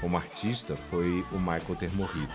como 0.00 0.16
artista 0.16 0.74
foi 0.90 1.24
o 1.30 1.38
Michael 1.38 1.76
ter 1.78 1.94
morrido. 1.94 2.32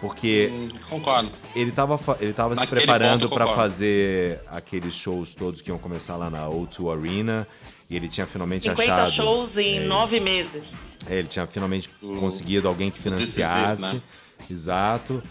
Porque 0.00 0.48
Hum, 0.52 0.70
Concordo. 0.90 1.30
ele 1.54 1.70
estava 1.70 1.98
ele 2.20 2.32
tava 2.32 2.54
se 2.54 2.66
preparando 2.66 3.28
para 3.30 3.46
fazer 3.48 4.40
aqueles 4.46 4.94
shows 4.94 5.34
todos 5.34 5.60
que 5.62 5.70
iam 5.70 5.78
começar 5.78 6.16
lá 6.16 6.28
na 6.30 6.46
O2 6.48 6.92
Arena 6.96 7.48
e 7.88 7.96
ele 7.96 8.08
tinha 8.08 8.26
finalmente 8.26 8.64
50 8.68 8.94
achado 8.94 9.12
shows 9.12 9.56
em 9.56 9.78
é, 9.78 9.84
nove 9.86 10.20
meses. 10.20 10.64
é, 11.08 11.16
ele 11.16 11.28
tinha 11.28 11.46
finalmente 11.46 11.88
O- 12.02 12.16
conseguido 12.18 12.68
alguém 12.68 12.90
que 12.90 13.00
financiasse. 13.00 13.94
né? 13.94 14.02
Exato. 14.50 15.22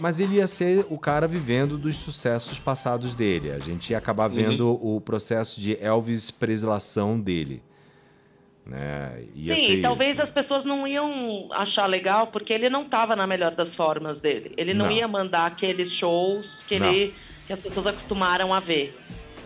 Mas 0.00 0.18
ele 0.18 0.36
ia 0.36 0.46
ser 0.46 0.86
o 0.88 0.98
cara 0.98 1.28
vivendo 1.28 1.76
dos 1.76 1.96
sucessos 1.96 2.58
passados 2.58 3.14
dele. 3.14 3.50
A 3.52 3.58
gente 3.58 3.90
ia 3.90 3.98
acabar 3.98 4.28
Uhum. 4.30 4.36
vendo 4.36 4.70
o 4.82 5.00
processo 5.00 5.60
de 5.60 5.76
Elvis 5.80 6.30
preslação 6.30 7.20
dele. 7.20 7.62
Né? 8.64 9.24
Ia 9.34 9.56
Sim, 9.56 9.66
ser 9.66 9.82
talvez 9.82 10.12
isso. 10.12 10.22
as 10.22 10.30
pessoas 10.30 10.64
não 10.64 10.86
iam 10.86 11.46
achar 11.52 11.86
legal 11.86 12.28
porque 12.28 12.52
ele 12.52 12.68
não 12.70 12.84
tava 12.84 13.16
na 13.16 13.26
melhor 13.26 13.54
das 13.54 13.74
formas 13.74 14.20
dele. 14.20 14.52
Ele 14.56 14.72
não, 14.74 14.86
Não. 14.86 14.92
ia 14.92 15.08
mandar 15.08 15.46
aqueles 15.46 15.90
shows 15.90 16.62
que, 16.68 16.78
Não. 16.78 16.86
ele, 16.86 17.14
que 17.46 17.52
as 17.52 17.60
pessoas 17.60 17.86
acostumaram 17.88 18.54
a 18.54 18.60
ver. 18.60 18.96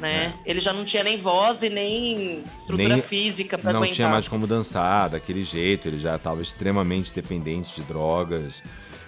Né? 0.01 0.35
Ele 0.45 0.61
já 0.61 0.73
não 0.73 0.85
tinha 0.85 1.05
nem 1.05 1.17
voz 1.23 1.63
e 1.63 1.71
nem 1.71 2.41
estrutura 2.59 2.83
É. 2.83 2.89
Nem- 2.97 3.03
física 3.03 3.57
pra 3.57 3.73
Não 3.73 3.79
aguentar. 3.79 3.95
tinha 3.95 4.09
mais 4.09 4.27
como 4.29 4.45
dançar 4.47 5.09
daquele 5.11 5.45
jeito, 5.45 5.87
ele 5.87 5.99
já 6.01 6.17
estava 6.17 6.43
extremamente 6.43 7.15
dependente 7.15 7.81
de 7.81 7.87
drogas. 7.87 8.61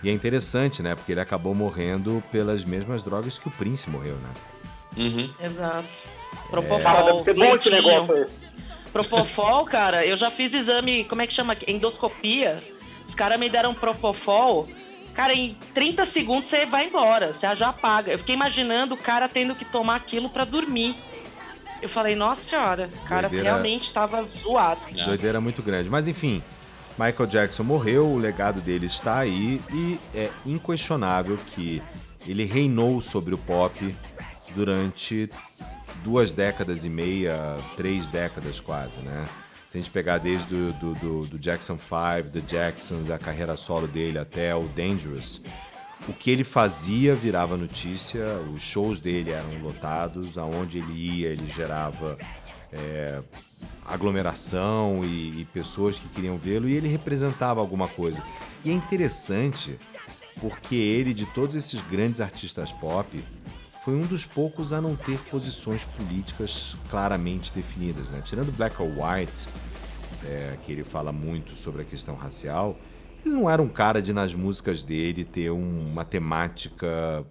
E 0.07 0.09
é 0.09 0.13
interessante, 0.13 0.85
né? 0.85 0.95
Porque 0.95 1.11
ele 1.11 1.21
acabou 1.21 1.53
morrendo 1.53 2.23
pelas 2.31 2.65
mesmas 2.65 3.03
drogas 3.03 3.39
que 3.39 3.49
o 3.49 3.51
Prince 3.51 3.91
morreu, 3.91 4.15
né? 4.15 4.31
Uhum. 4.97 5.31
Exato. 5.41 5.83
É. 5.83 6.49
Propofol, 6.49 6.81
Cara, 6.81 7.03
deve 7.03 7.19
ser 7.19 7.35
bom 7.35 7.55
esse 7.57 7.69
negócio 7.69 8.15
aí. 8.15 8.27
Propofol, 8.93 9.65
cara, 9.65 10.07
eu 10.07 10.17
já 10.17 10.31
fiz 10.31 10.55
exame, 10.55 11.05
como 11.07 11.23
é 11.23 11.27
que 11.27 11.35
chama? 11.35 11.57
Endoscopia. 11.67 12.63
Os 13.05 13.17
caras 13.17 13.37
me 13.37 13.49
deram 13.49 13.75
Propofol. 13.75 14.69
Cara, 15.13 15.35
em 15.35 15.57
30 15.75 16.07
segundos 16.07 16.49
você 16.51 16.65
vai 16.65 16.87
embora, 16.87 17.33
você 17.33 17.57
já 17.57 17.71
apaga. 17.71 18.13
Eu 18.13 18.19
fiquei 18.19 18.37
imaginando 18.37 18.95
o 18.95 18.97
cara 18.97 19.29
tendo 19.29 19.57
que 19.57 19.65
tomar 19.65 19.97
aquilo 19.97 20.31
pra 20.31 20.45
dormir. 20.45 20.95
Eu 21.83 21.89
falei, 21.89 22.15
nossa 22.15 22.45
senhora, 22.45 22.89
o 22.95 23.09
cara 23.09 23.29
Doideira. 23.29 23.51
realmente 23.51 23.93
tava 23.93 24.23
zoado. 24.23 24.83
É. 24.97 25.05
Doideira 25.05 25.41
muito 25.41 25.65
grande. 25.65 25.91
Mas 25.91 26.07
enfim, 26.07 26.41
Michael 26.99 27.27
Jackson 27.29 27.63
morreu, 27.63 28.07
o 28.07 28.19
legado 28.19 28.61
dele 28.61 28.87
está 28.87 29.19
aí 29.19 29.61
e 29.73 29.99
é 30.15 30.31
inquestionável 30.47 31.37
que 31.37 31.83
ele 32.27 32.45
reinou 32.45 33.01
sobre 33.03 33.35
o 33.35 33.39
pop 33.39 33.95
durante 34.55 35.29
duas 36.03 36.33
décadas 36.33 36.85
e 36.85 36.89
meia, 36.89 37.59
três 37.77 38.09
décadas 38.09 38.61
quase, 38.61 38.97
né? 39.01 39.27
Se 39.69 39.77
a 39.77 39.81
gente 39.81 39.91
pegar 39.91 40.19
desde 40.19 40.47
do, 40.47 40.73
do, 40.75 40.95
do- 40.95 41.27
do 41.27 41.39
Jackson 41.39 41.77
5, 41.77 42.31
The 42.31 42.43
Jacksons, 42.47 43.11
a 43.11 43.19
carreira 43.19 43.57
solo 43.57 43.87
dele 43.87 44.19
até 44.19 44.55
o 44.55 44.63
Dangerous, 44.69 45.43
o 46.09 46.13
que 46.13 46.31
ele 46.31 46.45
fazia 46.45 47.15
virava 47.15 47.57
notícia, 47.57 48.25
os 48.55 48.63
shows 48.63 49.01
dele 49.01 49.33
eram 49.33 49.59
lotados, 49.63 50.39
aonde 50.39 50.79
ele 50.79 50.93
ia 50.93 51.29
ele 51.29 51.47
gerava 51.47 52.17
é, 52.79 53.23
aglomeração 53.85 55.03
e, 55.05 55.41
e 55.41 55.45
pessoas 55.53 55.99
que 55.99 56.09
queriam 56.09 56.37
vê-lo 56.37 56.69
e 56.69 56.75
ele 56.75 56.89
representava 56.89 57.61
alguma 57.61 57.89
coisa. 57.89 58.23
E 58.65 58.71
é 58.71 58.73
interessante 58.73 59.79
porque 60.41 60.75
ele, 60.75 61.15
de 61.15 61.25
todos 61.27 61.55
esses 61.55 61.81
grandes 61.83 62.21
artistas 62.21 62.73
pop, 62.73 63.23
foi 63.85 63.95
um 63.95 64.03
dos 64.03 64.27
poucos 64.27 64.73
a 64.73 64.81
não 64.81 64.97
ter 64.97 65.19
posições 65.31 65.85
políticas 65.85 66.77
claramente 66.91 67.53
definidas. 67.53 68.09
Né? 68.11 68.21
Tirando 68.25 68.51
Black 68.57 68.81
or 68.83 68.89
White, 68.89 69.49
é, 70.25 70.57
que 70.65 70.73
ele 70.73 70.83
fala 70.85 71.13
muito 71.13 71.57
sobre 71.57 71.83
a 71.83 71.85
questão 71.85 72.17
racial, 72.17 72.77
ele 73.25 73.35
não 73.35 73.49
era 73.49 73.63
um 73.63 73.69
cara 73.69 74.03
de, 74.03 74.13
nas 74.13 74.35
músicas 74.35 74.83
dele, 74.85 75.25
ter 75.25 75.51
um- 75.51 75.91
uma 75.93 76.05
temática 76.05 77.25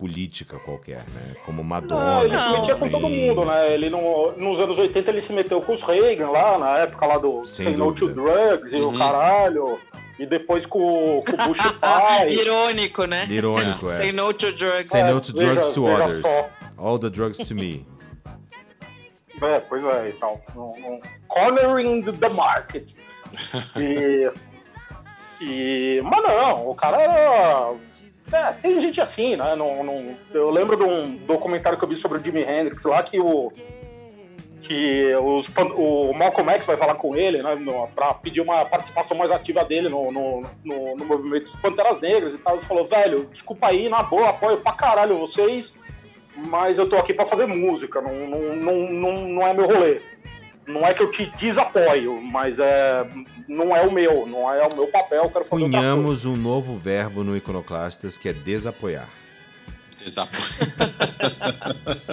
política 0.00 0.58
qualquer, 0.58 1.04
né? 1.10 1.36
Como 1.44 1.62
Madonna. 1.62 2.04
Não, 2.16 2.24
ele 2.24 2.38
se 2.38 2.44
Não. 2.46 2.52
metia 2.58 2.74
com 2.74 2.88
todo 2.88 3.06
mundo, 3.08 3.44
né? 3.44 3.74
Ele 3.74 3.90
no, 3.90 4.32
nos 4.32 4.58
anos 4.58 4.78
80 4.78 5.10
ele 5.10 5.20
se 5.20 5.32
meteu 5.32 5.60
com 5.60 5.74
os 5.74 5.82
Reagan 5.82 6.30
lá, 6.30 6.58
na 6.58 6.78
época 6.78 7.06
lá 7.06 7.18
do 7.18 7.44
Sem 7.44 7.66
Say 7.66 7.76
No 7.76 7.94
to. 7.94 8.08
Drugs 8.08 8.72
e 8.72 8.76
Uhum. 8.80 8.94
o 8.94 8.98
caralho. 8.98 9.78
E 10.18 10.24
depois 10.26 10.64
com, 10.66 11.18
o- 11.18 11.22
com 11.24 11.32
o 11.32 11.48
Bush 11.48 11.60
pai. 11.80 12.32
Irônico, 12.32 13.04
né? 13.04 13.26
Irônico, 13.28 13.90
é. 13.90 13.98
Say 13.98 14.12
no 14.12 14.32
to 14.32 14.52
drugs. 14.52 14.88
Say 14.88 15.00
É, 15.02 15.04
no 15.12 15.20
to 15.20 15.32
veja- 15.34 15.52
drugs 15.52 15.74
to 15.74 15.84
veja 15.84 16.04
others. 16.04 16.20
só. 16.22 16.50
All 16.78 16.98
the 16.98 17.10
drugs 17.10 17.36
to 17.38 17.54
me. 17.54 17.86
É, 19.42 19.60
pois 19.60 19.84
é, 19.84 20.10
então. 20.16 20.40
Um, 20.56 20.60
um 20.62 21.00
cornering 21.28 22.02
the 22.02 22.28
market. 22.30 22.92
E, 23.76 24.30
e. 25.40 26.00
Mas 26.02 26.22
não, 26.22 26.68
o 26.70 26.74
cara 26.74 27.00
era. 27.00 27.72
É, 28.32 28.52
tem 28.52 28.80
gente 28.80 29.00
assim, 29.00 29.36
né? 29.36 29.54
Não, 29.56 29.82
não- 29.82 30.16
eu 30.32 30.50
lembro 30.50 30.76
de 30.76 30.82
um 30.84 31.16
documentário 31.26 31.76
que 31.78 31.84
eu 31.84 31.88
vi 31.88 31.96
sobre 31.96 32.18
o 32.18 32.24
Jimi 32.24 32.42
Hendrix 32.42 32.84
lá 32.84 33.02
que 33.02 33.18
o. 33.18 33.52
Que 34.62 35.14
os, 35.16 35.48
o 35.74 36.12
Malcolm 36.12 36.50
X 36.52 36.66
vai 36.66 36.76
falar 36.76 36.94
com 36.94 37.16
ele, 37.16 37.42
né? 37.42 37.56
Pra 37.94 38.12
pedir 38.14 38.40
uma 38.42 38.64
participação 38.64 39.16
mais 39.16 39.30
ativa 39.30 39.64
dele 39.64 39.88
no, 39.88 40.12
no, 40.12 40.42
no, 40.62 40.96
no 40.96 41.04
movimento 41.04 41.44
dos 41.44 41.56
Panteras 41.56 41.98
Negras 41.98 42.34
e 42.34 42.38
tal. 42.38 42.56
Ele 42.56 42.64
falou, 42.64 42.84
velho, 42.84 43.26
desculpa 43.32 43.68
aí, 43.68 43.88
na 43.88 44.02
boa, 44.02 44.28
apoio 44.28 44.58
pra 44.58 44.72
caralho 44.72 45.18
vocês 45.18 45.74
mas 46.46 46.78
eu 46.78 46.88
tô 46.88 46.96
aqui 46.96 47.12
pra 47.12 47.26
fazer 47.26 47.44
música, 47.44 48.00
não, 48.00 48.14
não, 48.14 48.38
não, 48.56 48.74
não, 48.92 49.12
não 49.28 49.46
é 49.46 49.52
meu 49.52 49.66
rolê. 49.66 50.00
Não 50.66 50.86
é 50.86 50.94
que 50.94 51.02
eu 51.02 51.10
te 51.10 51.26
desapoio, 51.38 52.20
mas 52.22 52.58
é, 52.58 53.04
não 53.48 53.74
é 53.74 53.82
o 53.82 53.90
meu, 53.90 54.26
não 54.26 54.52
é 54.52 54.64
o 54.66 54.74
meu 54.74 54.86
papel, 54.86 55.24
eu 55.24 55.30
quero 55.30 55.44
fazer. 55.44 55.62
Cunhamos 55.64 56.24
um 56.24 56.36
novo 56.36 56.76
verbo 56.78 57.24
no 57.24 57.36
Iconoclastas 57.36 58.16
que 58.16 58.28
é 58.28 58.32
desapoiar. 58.32 59.08
Exato. 60.04 60.32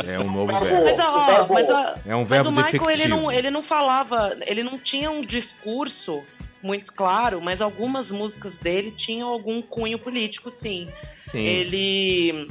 É 0.05 0.19
um 0.19 0.29
novo 0.31 0.47
Verbo- 0.47 0.65
verbo. 0.65 0.83
Mas, 0.97 1.05
ó, 1.05 1.47
mas, 1.53 1.69
ó, 1.69 1.95
É 2.05 2.15
um 2.15 2.19
mas 2.19 2.29
verbo 2.29 2.49
o 2.49 2.51
Michael, 2.51 2.89
ele 2.91 3.07
não, 3.07 3.31
ele 3.31 3.49
não 3.49 3.63
falava, 3.63 4.35
ele 4.45 4.61
não 4.63 4.77
tinha 4.77 5.09
um 5.09 5.21
discurso 5.21 6.23
muito 6.61 6.91
claro, 6.91 7.39
mas 7.41 7.61
algumas 7.61 8.11
músicas 8.11 8.53
dele 8.55 8.91
tinham 8.91 9.29
algum 9.29 9.61
cunho 9.61 9.97
político, 9.99 10.51
sim. 10.51 10.89
Sim. 11.19 11.39
Ele 11.39 12.47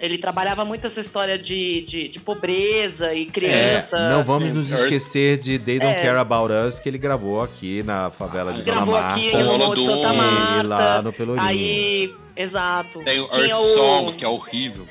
ele 0.00 0.18
trabalhava 0.18 0.64
muito 0.64 0.86
essa 0.86 1.00
história 1.00 1.38
de, 1.38 1.84
de, 1.88 2.08
de 2.08 2.18
pobreza 2.20 3.12
e 3.14 3.22
É, 3.22 3.26
criança. 3.26 4.08
não 4.10 4.24
vamos 4.24 4.52
nos 4.52 4.70
esquecer 4.70 5.38
de 5.38 5.58
They 5.58 5.78
Don't 5.78 5.94
É. 5.98 6.02
Care 6.02 6.18
About 6.18 6.52
Us, 6.52 6.78
que 6.80 6.88
ele 6.88 6.98
gravou 6.98 7.40
aqui 7.42 7.82
na 7.82 8.10
favela 8.10 8.52
de 8.52 8.62
Dona 8.62 8.86
Marta. 8.86 9.12
aqui 9.14 9.30
o 9.34 9.74
de 9.74 9.86
Santa. 9.86 10.12
Marta. 10.12 10.60
E 10.60 10.66
lá 10.66 11.02
no 11.02 11.12
Pelourinho. 11.12 11.46
Aí, 11.46 12.12
exato. 12.36 13.00
Tem 13.00 13.20
o 13.20 13.28
Earth 13.32 13.74
Song, 13.74 14.12
que 14.14 14.24
é 14.24 14.28
horrível. 14.28 14.86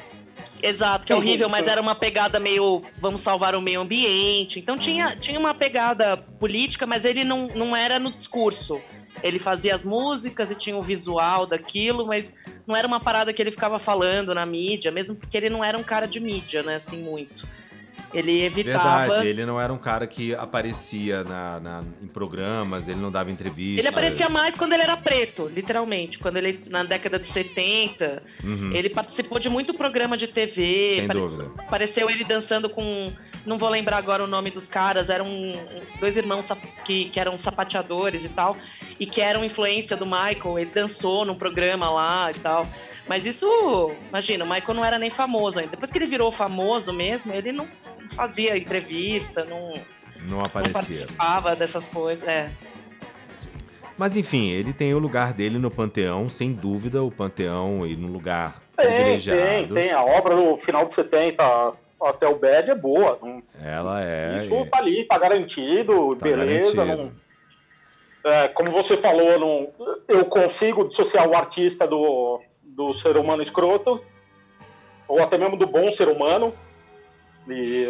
Exato, 0.61 1.05
que 1.05 1.13
é 1.13 1.15
horrível, 1.15 1.47
mas 1.47 1.67
era 1.67 1.79
uma 1.79 1.93
pegada 1.93 2.39
meio 2.39 2.81
vamos 2.99 3.21
salvar 3.21 3.53
o 3.55 3.61
meio 3.61 3.79
ambiente. 3.81 4.57
Então 4.59 4.75
tinha, 4.77 5.15
tinha 5.15 5.39
uma 5.39 5.53
pegada 5.53 6.17
política, 6.17 6.88
mas 6.88 7.05
ele 7.05 7.23
não, 7.23 7.47
não 7.47 7.75
era 7.75 7.99
no 7.99 8.11
discurso. 8.11 8.81
Ele 9.23 9.39
fazia 9.39 9.76
as 9.76 9.84
músicas 9.84 10.49
e 10.52 10.56
tinha 10.56 10.76
o 10.77 10.81
visual 10.81 11.45
daquilo, 11.45 12.06
mas 12.06 12.31
não 12.65 12.76
era 12.76 12.88
uma 12.88 12.99
parada 12.99 13.34
que 13.34 13.41
ele 13.41 13.52
ficava 13.52 13.80
falando 13.80 14.34
na 14.34 14.45
mídia, 14.45 14.91
mesmo 14.91 15.15
porque 15.15 15.35
ele 15.38 15.49
não 15.49 15.64
era 15.64 15.77
um 15.77 15.84
cara 15.84 16.07
de 16.07 16.19
mídia, 16.19 16.61
né, 16.64 16.76
assim, 16.76 16.98
muito. 17.02 17.48
Ele 18.14 18.41
evitava. 18.45 18.99
Verdade, 19.07 19.27
ele 19.27 19.45
não 19.45 19.60
era 19.60 19.72
um 19.73 19.77
cara 19.77 20.07
que 20.07 20.34
aparecia 20.34 21.26
na, 21.26 21.60
na- 21.60 21.84
em 22.02 22.07
programas, 22.07 22.88
ele 22.88 23.02
não 23.02 23.11
dava 23.11 23.30
entrevistas. 23.30 23.80
Ele 23.80 23.88
aparecia 23.89 24.30
mais 24.30 24.56
quando 24.56 24.72
ele 24.73 24.84
era 24.84 24.95
preto, 24.95 25.52
literalmente. 25.53 26.18
Quando 26.18 26.38
ele, 26.38 26.61
na 26.69 26.84
década 26.84 27.19
de 27.19 27.27
70, 27.27 28.23
Uhum. 28.41 28.72
ele 28.73 28.89
participou 28.89 29.39
de 29.39 29.49
muito 29.49 29.73
programa 29.73 30.15
de 30.15 30.26
TV. 30.27 30.94
Sem 30.95 31.03
Apare- 31.06 31.19
dúvida. 31.19 31.52
Apareceu 31.57 32.10
ele 32.10 32.23
dançando 32.23 32.69
com. 32.69 33.11
Não 33.45 33.57
vou 33.57 33.69
lembrar 33.69 33.98
agora 33.98 34.23
o 34.23 34.27
nome 34.27 34.52
dos 34.52 34.68
caras, 34.68 35.10
eram 35.10 35.27
dois 35.99 36.15
irmãos 36.15 36.45
que, 36.85 37.10
que 37.10 37.19
eram 37.19 37.38
sapateadores 37.38 38.23
e 38.23 38.30
tal, 38.30 38.57
e 38.99 39.06
que 39.06 39.22
eram 39.22 39.44
influência 39.44 39.95
do 39.95 40.06
Michael. 40.06 40.60
Ele 40.60 40.72
dançou 40.74 41.26
num 41.26 41.36
programa 41.36 41.90
lá 41.90 42.32
e 42.32 42.36
tal. 42.36 42.68
Mas 43.07 43.26
isso, 43.26 43.45
imagina, 44.10 44.44
o 44.44 44.49
Michael 44.49 44.74
não 44.74 44.84
era 44.86 44.99
nem 44.99 45.10
famoso 45.10 45.60
ainda. 45.60 45.72
Depois 45.72 45.90
que 45.91 45.98
ele 45.98 46.06
virou 46.07 46.32
famoso 46.32 46.91
mesmo, 46.91 47.34
ele 47.34 47.52
não 47.52 47.68
fazia 48.15 48.57
entrevista, 48.57 49.45
não, 49.45 49.74
Não 50.24 50.38
não 50.38 50.40
aparecia. 50.41 50.74
participava 50.74 51.56
dessas 51.56 51.86
coisas. 51.88 52.28
É. 52.28 52.49
Mas 53.98 54.15
enfim, 54.15 54.49
ele 54.49 54.74
tem 54.74 54.94
o 54.94 54.99
lugar 54.99 55.34
dele 55.34 55.57
no 55.57 55.72
Panteão, 55.72 56.30
sem 56.30 56.52
dúvida, 56.53 57.02
o 57.02 57.10
Panteão 57.10 57.86
e 57.88 57.95
no 57.95 58.07
lugar 58.07 58.56
Tem, 58.76 58.86
privilegiado. 58.86 59.40
tem, 59.41 59.68
tem. 59.68 59.91
A 59.91 60.03
obra 60.03 60.36
do 60.36 60.56
final 60.57 60.86
dos 60.86 60.94
70 60.94 61.44
até 61.99 62.28
o 62.28 62.38
Bad 62.38 62.69
é 62.69 62.76
boa. 62.76 63.18
Não- 63.22 63.41
Ela 63.60 64.03
é. 64.03 64.38
Isso 64.38 64.65
tá 64.69 64.78
ali, 64.78 65.03
tá 65.06 65.18
garantido, 65.18 66.15
Tá 66.15 66.26
beleza. 66.26 66.76
garantido. 66.76 67.03
não- 67.06 67.27
é, 68.28 68.48
como 68.49 68.72
você 68.72 68.98
falou, 68.98 69.40
não, 69.40 69.68
eu 70.08 70.26
consigo 70.26 70.88
dissociar 70.88 71.28
o 71.28 71.36
artista 71.36 71.88
do, 71.88 72.41
do 72.64 72.94
ser 72.94 73.18
humano 73.18 73.41
escroto, 73.41 74.04
ou 75.08 75.22
até 75.22 75.38
mesmo 75.38 75.58
do 75.58 75.66
bom 75.68 75.91
ser 75.91 76.08
humano. 76.08 76.54
E, 77.49 77.88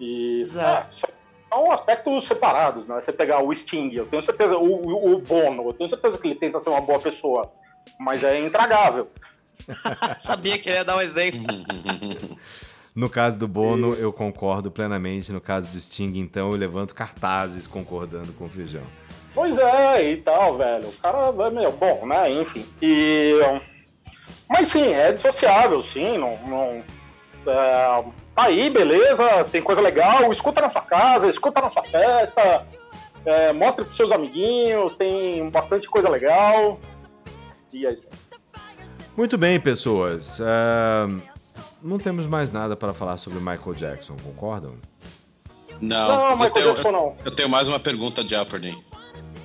e 0.00 0.46
é, 0.56 0.84
são 0.92 1.70
aspectos 1.70 2.24
separados, 2.26 2.86
né? 2.86 3.00
Você 3.00 3.12
pegar 3.12 3.42
o 3.42 3.54
Sting, 3.54 3.90
eu 3.94 4.06
tenho 4.06 4.22
certeza, 4.22 4.58
o, 4.58 4.64
o- 4.86 5.14
o 5.14 5.18
Bono, 5.18 5.68
eu 5.68 5.72
tenho 5.72 5.88
certeza 5.88 6.18
que 6.18 6.26
ele 6.28 6.34
tenta 6.34 6.58
ser 6.60 6.70
uma 6.70 6.80
boa 6.80 6.98
pessoa, 6.98 7.50
mas 7.98 8.24
é 8.24 8.38
intragável. 8.40 9.08
Sabia 10.20 10.58
que 10.58 10.68
ele 10.68 10.76
ia 10.78 10.84
dar 10.84 10.96
um 10.96 11.00
exemplo. 11.00 11.40
No 12.96 13.10
caso 13.10 13.38
do 13.38 13.46
Bono, 13.46 13.92
eu 13.94 14.10
concordo 14.10 14.70
plenamente. 14.70 15.30
No 15.30 15.40
caso 15.40 15.68
do 15.68 15.78
Sting, 15.78 16.18
então, 16.18 16.50
eu 16.50 16.56
levanto 16.56 16.94
cartazes 16.94 17.66
concordando 17.66 18.32
com 18.32 18.46
o 18.46 18.48
Feijão. 18.48 18.82
Pois 19.34 19.58
é, 19.58 20.12
e 20.12 20.16
tal, 20.16 20.56
velho. 20.56 20.88
O 20.88 20.92
cara 20.94 21.28
é 21.46 21.50
meio 21.50 21.70
bom, 21.72 22.06
né? 22.06 22.30
Enfim. 22.30 22.64
E. 22.80 23.34
Mas 24.48 24.68
sim, 24.68 24.94
é 24.94 25.12
dissociável, 25.12 25.82
sim. 25.82 26.16
Não, 26.16 26.38
não- 26.48 26.82
é, 27.48 28.04
tá 28.34 28.44
aí, 28.44 28.70
beleza, 28.70 29.44
tem 29.52 29.60
coisa 29.62 29.82
legal. 29.82 30.32
Escuta 30.32 30.62
na 30.62 30.70
sua 30.70 30.80
casa, 30.80 31.28
escuta 31.28 31.60
na 31.60 31.68
sua 31.68 31.82
festa. 31.84 32.66
é, 33.26 33.52
mostre 33.52 33.84
pros 33.84 33.96
seus 33.96 34.10
amiguinhos, 34.10 34.94
tem 34.94 35.50
bastante 35.50 35.86
coisa 35.88 36.08
legal. 36.08 36.80
E 37.72 37.84
é 37.84 37.92
isso. 37.92 38.06
Muito 39.16 39.36
bem, 39.36 39.58
pessoas. 39.60 40.40
Ah, 40.40 41.08
não 41.86 41.98
temos 41.98 42.26
mais 42.26 42.52
nada 42.52 42.76
para 42.76 42.92
falar 42.92 43.16
sobre 43.16 43.38
Michael 43.38 43.74
Jackson, 43.74 44.16
concordam? 44.22 44.74
Não, 45.80 46.08
Não, 46.08 46.24
eu, 46.30 46.36
Michael 46.36 46.52
tenho, 46.52 46.74
Jackson 46.74 46.92
não. 46.92 47.16
eu 47.24 47.30
tenho 47.30 47.48
mais 47.48 47.68
uma 47.68 47.78
pergunta 47.78 48.22
de 48.24 48.30
Jeopardy. 48.30 48.76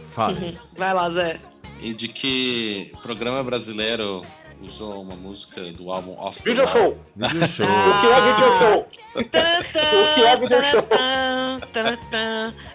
Fale. 0.10 0.58
Vai 0.78 0.94
lá, 0.94 1.10
Zé. 1.10 1.40
E 1.82 1.94
de 1.94 2.08
que 2.08 2.92
programa 3.02 3.44
brasileiro 3.44 4.22
usou 4.62 5.02
uma 5.02 5.16
música 5.16 5.72
do 5.74 5.92
álbum 5.92 6.14
Off 6.20 6.42
the 6.44 6.50
Video 6.52 6.64
Wall? 6.66 6.72
show. 6.74 7.00
Vídeo 7.16 7.48
show. 7.48 7.66
O 7.94 8.02
que 8.02 8.08
é 8.08 8.22
video 8.22 8.54
show? 8.60 8.88
O 9.16 10.14
que 10.14 10.24
é 10.24 10.36
video 10.38 10.64
show? 10.64 10.88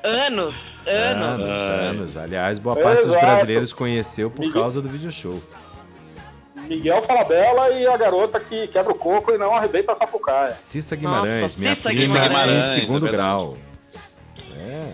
Anos, 0.04 0.54
anos. 0.86 1.40
Anos, 1.42 1.50
anos. 1.50 2.16
Aliás, 2.16 2.58
boa 2.58 2.76
parte 2.76 3.04
dos 3.06 3.16
brasileiros 3.16 3.72
conheceu 3.72 4.30
por 4.30 4.52
causa 4.52 4.82
do 4.82 4.88
vídeo 4.88 5.10
show. 5.10 5.40
Miguel 6.66 7.02
Falabella 7.02 7.70
e 7.70 7.86
a 7.86 7.96
garota 7.96 8.40
que 8.40 8.66
quebra 8.68 8.92
o 8.92 8.96
coco 8.96 9.32
e 9.32 9.38
não 9.38 9.54
arrebenta 9.54 9.92
a 9.92 9.94
sapucaia. 9.94 10.52
Cissa 10.52 10.96
Guimarães, 10.96 11.42
Nossa, 11.42 11.58
minha 11.58 11.74
Cissa 11.74 11.88
prima 11.88 12.20
Guimarães, 12.20 12.66
em 12.66 12.80
segundo 12.80 13.08
é 13.08 13.10
grau. 13.10 13.58
É, 14.58 14.92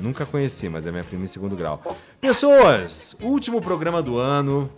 nunca 0.00 0.26
conheci, 0.26 0.68
mas 0.68 0.86
é 0.86 0.90
minha 0.90 1.04
prima 1.04 1.24
em 1.24 1.28
segundo 1.28 1.56
grau. 1.56 1.82
Pessoas, 2.20 3.16
último 3.20 3.60
programa 3.60 4.02
do 4.02 4.18
ano. 4.18 4.70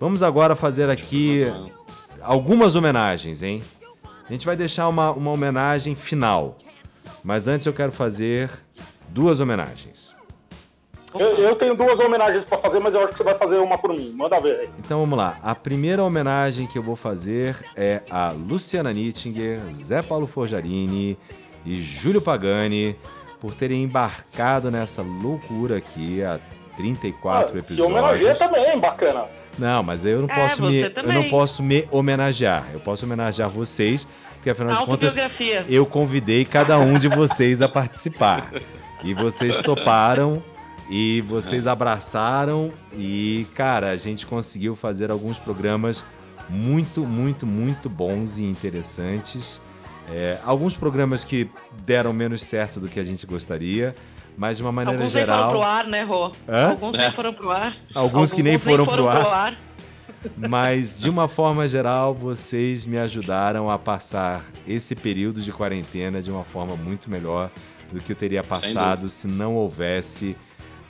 Vamos 0.00 0.22
agora 0.22 0.56
fazer 0.56 0.90
aqui 0.90 1.44
algumas 2.20 2.74
homenagens, 2.74 3.42
hein? 3.42 3.62
A 4.28 4.32
gente 4.32 4.46
vai 4.46 4.56
deixar 4.56 4.88
uma, 4.88 5.12
uma 5.12 5.30
homenagem 5.30 5.94
final. 5.94 6.56
Mas 7.22 7.46
antes 7.46 7.66
eu 7.66 7.72
quero 7.72 7.92
fazer 7.92 8.50
duas 9.08 9.40
homenagens. 9.40 10.13
Eu, 11.18 11.36
eu 11.38 11.54
tenho 11.56 11.76
duas 11.76 12.00
homenagens 12.00 12.44
pra 12.44 12.58
fazer, 12.58 12.80
mas 12.80 12.94
eu 12.94 13.00
acho 13.02 13.12
que 13.12 13.18
você 13.18 13.24
vai 13.24 13.34
fazer 13.34 13.56
uma 13.58 13.78
por 13.78 13.90
mim. 13.92 14.12
Manda 14.16 14.40
ver 14.40 14.60
aí. 14.60 14.68
Então 14.78 15.00
vamos 15.00 15.16
lá. 15.16 15.38
A 15.42 15.54
primeira 15.54 16.02
homenagem 16.02 16.66
que 16.66 16.76
eu 16.78 16.82
vou 16.82 16.96
fazer 16.96 17.56
é 17.76 18.02
a 18.10 18.30
Luciana 18.30 18.92
Nittinger, 18.92 19.60
Zé 19.72 20.02
Paulo 20.02 20.26
Forjarini 20.26 21.16
e 21.64 21.80
Júlio 21.80 22.20
Pagani 22.20 22.96
por 23.40 23.54
terem 23.54 23.82
embarcado 23.84 24.70
nessa 24.70 25.02
loucura 25.02 25.76
aqui 25.76 26.22
há 26.24 26.38
34 26.76 27.58
Ah, 27.58 27.62
se 27.62 27.80
homenageia 27.80 28.30
episódios. 28.30 28.38
também, 28.38 28.78
bacana. 28.80 29.24
Não, 29.58 29.82
mas 29.84 30.04
eu 30.04 30.20
não 30.22 30.28
É, 30.28 30.34
posso 30.34 30.62
me 30.62 30.80
você 30.82 30.92
eu 30.96 31.12
não 31.12 31.28
posso 31.28 31.62
me 31.62 31.86
homenagear. 31.92 32.66
Eu 32.72 32.80
posso 32.80 33.04
homenagear 33.06 33.48
vocês, 33.48 34.08
porque 34.34 34.50
afinal 34.50 34.72
de 34.80 34.84
contas 34.84 35.14
eu 35.68 35.86
convidei 35.86 36.44
cada 36.44 36.76
um 36.78 36.98
de 36.98 37.06
vocês 37.06 37.62
a 37.62 37.68
participar. 37.68 38.50
E 39.04 39.14
vocês 39.14 39.60
toparam 39.60 40.42
e 40.90 41.22
vocês 41.22 41.66
abraçaram 41.66 42.72
e, 42.92 43.46
cara, 43.54 43.90
a 43.90 43.96
gente 43.96 44.26
conseguiu 44.26 44.76
fazer 44.76 45.10
alguns 45.10 45.38
programas 45.38 46.04
muito, 46.48 47.02
muito, 47.02 47.46
muito 47.46 47.88
bons 47.88 48.38
e 48.38 48.44
interessantes. 48.44 49.60
É, 50.10 50.38
alguns 50.44 50.76
programas 50.76 51.24
que 51.24 51.48
deram 51.84 52.12
menos 52.12 52.42
certo 52.42 52.78
do 52.78 52.88
que 52.88 53.00
a 53.00 53.04
gente 53.04 53.24
gostaria, 53.26 53.96
mas 54.36 54.58
de 54.58 54.62
uma 54.62 54.72
maneira 54.72 54.98
Alguns 54.98 55.14
nem 55.14 55.22
geral. 55.22 55.38
foram 55.38 55.50
pro 55.52 55.62
ar, 55.62 55.86
né, 55.86 56.02
Rô? 56.02 56.32
Hã? 56.48 56.70
Alguns 56.70 56.98
nem 56.98 57.10
foram 57.10 57.32
pro 57.32 57.50
ar. 57.50 57.76
Alguns 57.94 58.32
que 58.32 58.42
nem 58.42 58.58
foram 58.58 58.84
pro 58.84 59.08
ar. 59.08 59.26
ar. 59.26 59.58
Mas, 60.36 60.96
de 60.96 61.08
uma 61.08 61.28
forma 61.28 61.68
geral, 61.68 62.14
vocês 62.14 62.86
me 62.86 62.98
ajudaram 62.98 63.70
a 63.70 63.78
passar 63.78 64.44
esse 64.66 64.94
período 64.94 65.40
de 65.40 65.52
quarentena 65.52 66.22
de 66.22 66.30
uma 66.30 66.44
forma 66.44 66.76
muito 66.76 67.10
melhor 67.10 67.50
do 67.92 68.00
que 68.00 68.12
eu 68.12 68.16
teria 68.16 68.42
passado 68.42 69.08
se 69.08 69.26
não 69.26 69.54
houvesse 69.54 70.36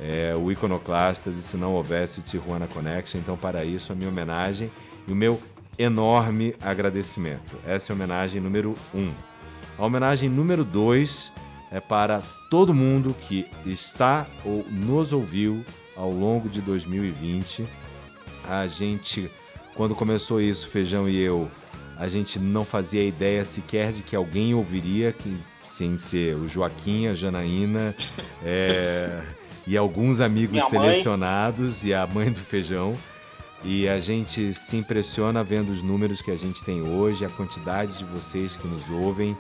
é, 0.05 0.36
o 0.36 0.52
Iconoclastas 0.52 1.36
e 1.36 1.43
se 1.43 1.56
não 1.56 1.72
houvesse 1.72 2.20
o 2.20 2.22
Tijuana 2.22 2.66
Connection. 2.66 3.18
Então, 3.18 3.39
para 3.39 3.64
isso, 3.64 3.90
a 3.90 3.94
minha 3.94 4.10
homenagem 4.10 4.70
e 5.09 5.12
o 5.12 5.16
meu 5.16 5.40
enorme 5.78 6.55
agradecimento. 6.60 7.56
Essa 7.66 7.90
é 7.90 7.94
a 7.94 7.97
homenagem 7.97 8.40
número 8.40 8.74
um. 8.94 9.10
A 9.78 9.85
homenagem 9.85 10.28
número 10.28 10.62
dois 10.62 11.32
é 11.70 11.81
para 11.81 12.22
todo 12.51 12.74
mundo 12.74 13.16
que 13.18 13.48
está 13.64 14.26
ou 14.44 14.64
nos 14.70 15.12
ouviu 15.12 15.64
ao 15.97 16.10
longo 16.10 16.48
de 16.48 16.60
2020 16.60 17.66
a 18.48 18.66
gente, 18.66 19.31
quando 19.74 19.94
começou 19.94 20.40
isso, 20.40 20.68
Feijão 20.68 21.09
e 21.09 21.18
eu, 21.18 21.51
a 21.97 22.09
gente 22.09 22.39
não 22.39 22.64
fazia 22.64 23.02
ideia 23.02 23.44
sequer 23.44 23.93
de 23.93 24.02
que 24.02 24.14
alguém 24.14 24.55
ouviria, 24.55 25.12
que, 25.12 25.36
sem 25.62 25.97
ser 25.97 26.36
o 26.36 26.47
Joaquim, 26.47 27.06
a 27.06 27.14
Janaína 27.14 27.94
é, 28.44 29.22
e 29.66 29.77
alguns 29.77 30.20
amigos 30.20 30.53
Minha 30.53 30.65
mãe. 30.65 30.70
selecionados 30.70 31.85
e 31.85 31.95
a 31.95 32.07
mãe 32.07 32.31
do 32.31 32.41
Feijão. 32.41 32.95
E 33.65 33.89
a 33.89 33.99
gente 33.99 34.53
se 34.53 34.77
impressiona 34.77 35.43
vendo 35.43 35.70
os 35.70 35.81
números 35.81 36.20
que 36.20 36.31
a 36.31 36.36
gente 36.36 36.62
tem 36.62 36.82
hoje, 36.82 37.24
a 37.24 37.31
quantidade 37.31 37.97
de 37.97 38.05
vocês 38.05 38.55
que 38.55 38.69
nos 38.69 38.91
ouvem 38.91 39.35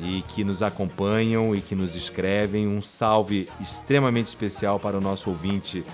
e 0.00 0.22
que 0.28 0.44
nos 0.44 0.62
acompanham 0.62 1.54
e 1.54 1.60
que 1.60 1.74
nos 1.74 1.96
escrevem. 1.96 2.68
Um 2.68 2.80
salve 2.80 3.48
extremamente 3.60 4.28
especial 4.28 4.78
para 4.78 4.96
o 4.96 5.00
nosso 5.00 5.28
ouvinte 5.28 5.84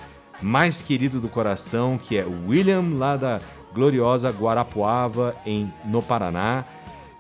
mais 0.42 0.82
querido 0.82 1.20
do 1.20 1.28
coração, 1.28 1.96
que 1.96 2.18
é 2.18 2.24
o 2.24 2.48
William, 2.48 2.84
lá 2.92 3.16
da 3.16 3.40
gloriosa 3.72 4.30
Guarapuava, 4.30 5.34
em, 5.46 5.72
no 5.86 6.02
Paraná. 6.02 6.64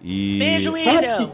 E 0.02 0.38
Beijo, 0.38 0.72
William. 0.72 1.30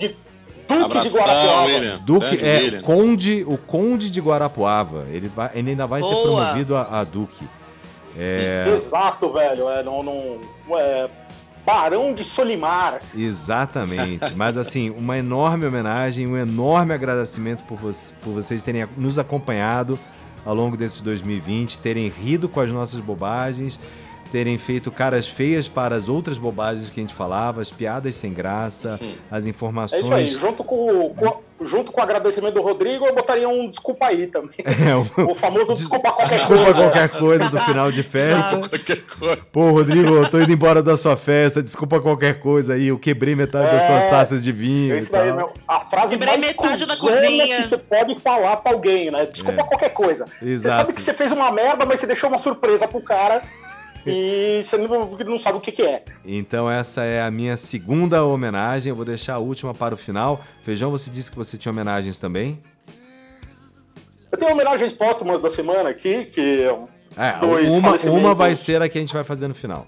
De, 0.78 0.82
Duque 0.84 0.92
de 0.92 0.98
Abração, 0.98 1.20
Guarapuava. 1.20 1.64
William. 1.66 2.00
Duque 2.04 2.36
Grande 2.36 2.44
é 2.46 2.58
William. 2.58 2.82
conde, 2.82 3.44
o 3.48 3.56
conde 3.58 4.10
de 4.10 4.20
Guarapuava. 4.20 5.06
Ele, 5.10 5.28
vai, 5.28 5.50
ele 5.54 5.70
ainda 5.70 5.86
vai 5.86 6.02
ser 6.02 6.10
Boa. 6.10 6.22
promovido 6.42 6.76
a, 6.76 7.00
a 7.00 7.04
Duque. 7.04 7.44
É, 8.16 8.72
Exato, 8.74 9.32
velho. 9.32 9.68
É, 9.70 9.82
não, 9.82 10.02
não, 10.02 10.38
é, 10.78 11.08
Barão 11.64 12.12
de 12.12 12.24
Solimar. 12.24 13.00
Exatamente. 13.16 14.34
Mas 14.34 14.56
assim, 14.56 14.90
uma 14.90 15.16
enorme 15.18 15.66
homenagem, 15.66 16.26
um 16.26 16.36
enorme 16.36 16.92
agradecimento 16.94 17.62
por, 17.64 17.76
vo- 17.78 17.90
por 18.22 18.32
vocês 18.32 18.62
terem 18.62 18.86
nos 18.96 19.18
acompanhado 19.18 19.98
ao 20.44 20.54
longo 20.54 20.76
desses 20.76 21.00
2020, 21.02 21.78
terem 21.78 22.08
rido 22.08 22.48
com 22.48 22.60
as 22.60 22.70
nossas 22.72 22.98
bobagens, 23.00 23.78
terem 24.30 24.56
feito 24.58 24.90
caras 24.90 25.26
feias 25.26 25.66
para 25.68 25.94
as 25.94 26.08
outras 26.08 26.38
bobagens 26.38 26.88
que 26.90 27.00
a 27.00 27.02
gente 27.02 27.14
falava, 27.14 27.60
as 27.60 27.70
piadas 27.70 28.14
sem 28.14 28.32
graça, 28.32 28.98
as 29.30 29.46
É 29.46 29.50
informações. 29.50 30.02
isso 30.04 30.14
aí. 30.14 30.26
Junto 30.26 30.62
com, 30.64 31.12
com- 31.14 31.40
junto 31.62 31.92
com 31.92 32.00
o 32.00 32.02
agradecimento 32.02 32.54
do 32.54 32.62
Rodrigo, 32.62 33.04
eu 33.04 33.14
botaria 33.14 33.48
um 33.48 33.68
desculpa 33.68 34.06
aí 34.06 34.26
também. 34.26 34.50
É, 34.64 34.96
o- 34.96 35.30
O 35.32 35.34
famoso 35.34 35.74
desculpa 35.74 36.10
qualquer 36.12 36.34
Desculpa 36.36 36.64
coisa. 36.64 36.80
qualquer 36.82 37.08
coisa 37.10 37.48
do 37.50 37.60
final 37.60 37.90
de 37.92 38.02
festa. 38.02 38.56
Qualquer 38.56 38.96
coisa. 39.02 39.38
Pô, 39.52 39.70
Rodrigo, 39.72 40.08
eu 40.14 40.28
tô 40.28 40.40
indo 40.40 40.52
embora 40.52 40.82
da 40.82 40.96
sua 40.96 41.16
festa, 41.16 41.62
desculpa 41.62 42.00
qualquer 42.00 42.38
coisa 42.40 42.74
aí, 42.74 42.88
eu 42.88 42.98
quebrei 42.98 43.34
metade 43.36 43.66
das 43.72 43.84
É, 43.84 43.86
suas 43.86 44.06
taças 44.06 44.42
de 44.42 44.52
vinho. 44.52 44.94
É 44.94 44.96
e 44.96 44.98
isso 45.00 45.12
daí, 45.12 45.32
meu. 45.32 45.52
A 45.68 45.80
frase 45.80 46.16
Quebrei 46.16 46.36
mais 46.38 46.46
metade 46.48 46.86
da 46.86 46.96
cozinha. 46.96 47.56
que 47.56 47.62
você 47.64 47.76
pode 47.78 48.14
falar 48.20 48.56
pra 48.58 48.72
alguém, 48.72 49.10
né? 49.10 49.26
Desculpa 49.26 49.64
qualquer 49.64 49.90
coisa. 49.90 50.24
Você 50.24 50.44
É. 50.46 50.48
Exato. 50.48 50.76
sabe 50.76 50.92
que 50.94 51.02
você 51.02 51.12
fez 51.12 51.30
uma 51.32 51.50
merda, 51.52 51.84
mas 51.84 52.00
você 52.00 52.06
deixou 52.06 52.28
uma 52.30 52.38
surpresa 52.38 52.86
pro 52.88 53.00
cara 53.02 53.42
e 54.06 54.62
você 54.62 54.76
não, 54.76 55.06
não 55.10 55.38
sabe 55.38 55.58
o 55.58 55.60
que, 55.60 55.72
que 55.72 55.82
é. 55.82 56.04
Então 56.24 56.70
essa 56.70 57.04
é 57.04 57.22
a 57.22 57.30
minha 57.30 57.56
segunda 57.56 58.24
homenagem. 58.24 58.90
Eu 58.90 58.96
vou 58.96 59.04
deixar 59.04 59.34
a 59.34 59.38
última 59.38 59.74
para 59.74 59.94
o 59.94 59.98
final. 59.98 60.40
Feijão, 60.62 60.90
você 60.90 61.10
disse 61.10 61.30
que 61.30 61.36
você 61.36 61.56
tinha 61.58 61.70
homenagens 61.72 62.18
também? 62.18 62.60
Eu 64.32 64.38
tenho 64.38 64.52
homenagens 64.52 64.92
póstumas 64.92 65.40
da 65.40 65.50
semana 65.50 65.88
aqui, 65.90 66.24
que 66.26 66.64
É, 67.16 67.32
Dois 67.40 67.72
uma, 67.74 67.96
uma 68.10 68.34
vai 68.34 68.54
ser 68.54 68.80
a 68.80 68.88
que 68.88 68.96
a 68.96 69.00
gente 69.00 69.12
vai 69.12 69.24
fazer 69.24 69.48
no 69.48 69.54
final. 69.54 69.86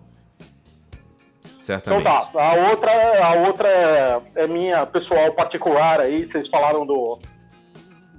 Então 1.45 1.61
Certamente. 1.61 2.03
tá, 2.03 2.29
a 2.35 2.55
outra, 2.71 3.25
a 3.25 3.35
outra 3.47 3.69
é, 3.69 4.21
é 4.35 4.47
minha 4.49 4.85
pessoal 4.85 5.33
particular 5.33 6.01
aí, 6.01 6.25
vocês 6.25 6.49
falaram 6.49 6.85
do, 6.85 7.21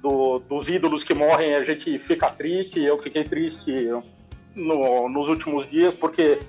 do- 0.01 0.39
dos 0.47 0.69
ídolos 0.69 1.03
que 1.03 1.13
morrem, 1.13 1.53
a 1.53 1.63
gente 1.65 1.99
fica 1.99 2.29
triste, 2.29 2.79
eu 2.81 2.97
fiquei 2.97 3.25
triste 3.25 3.73
no- 4.55 5.07
nos 5.09 5.27
últimos 5.27 5.69
dias, 5.69 5.93
porque 5.93 6.39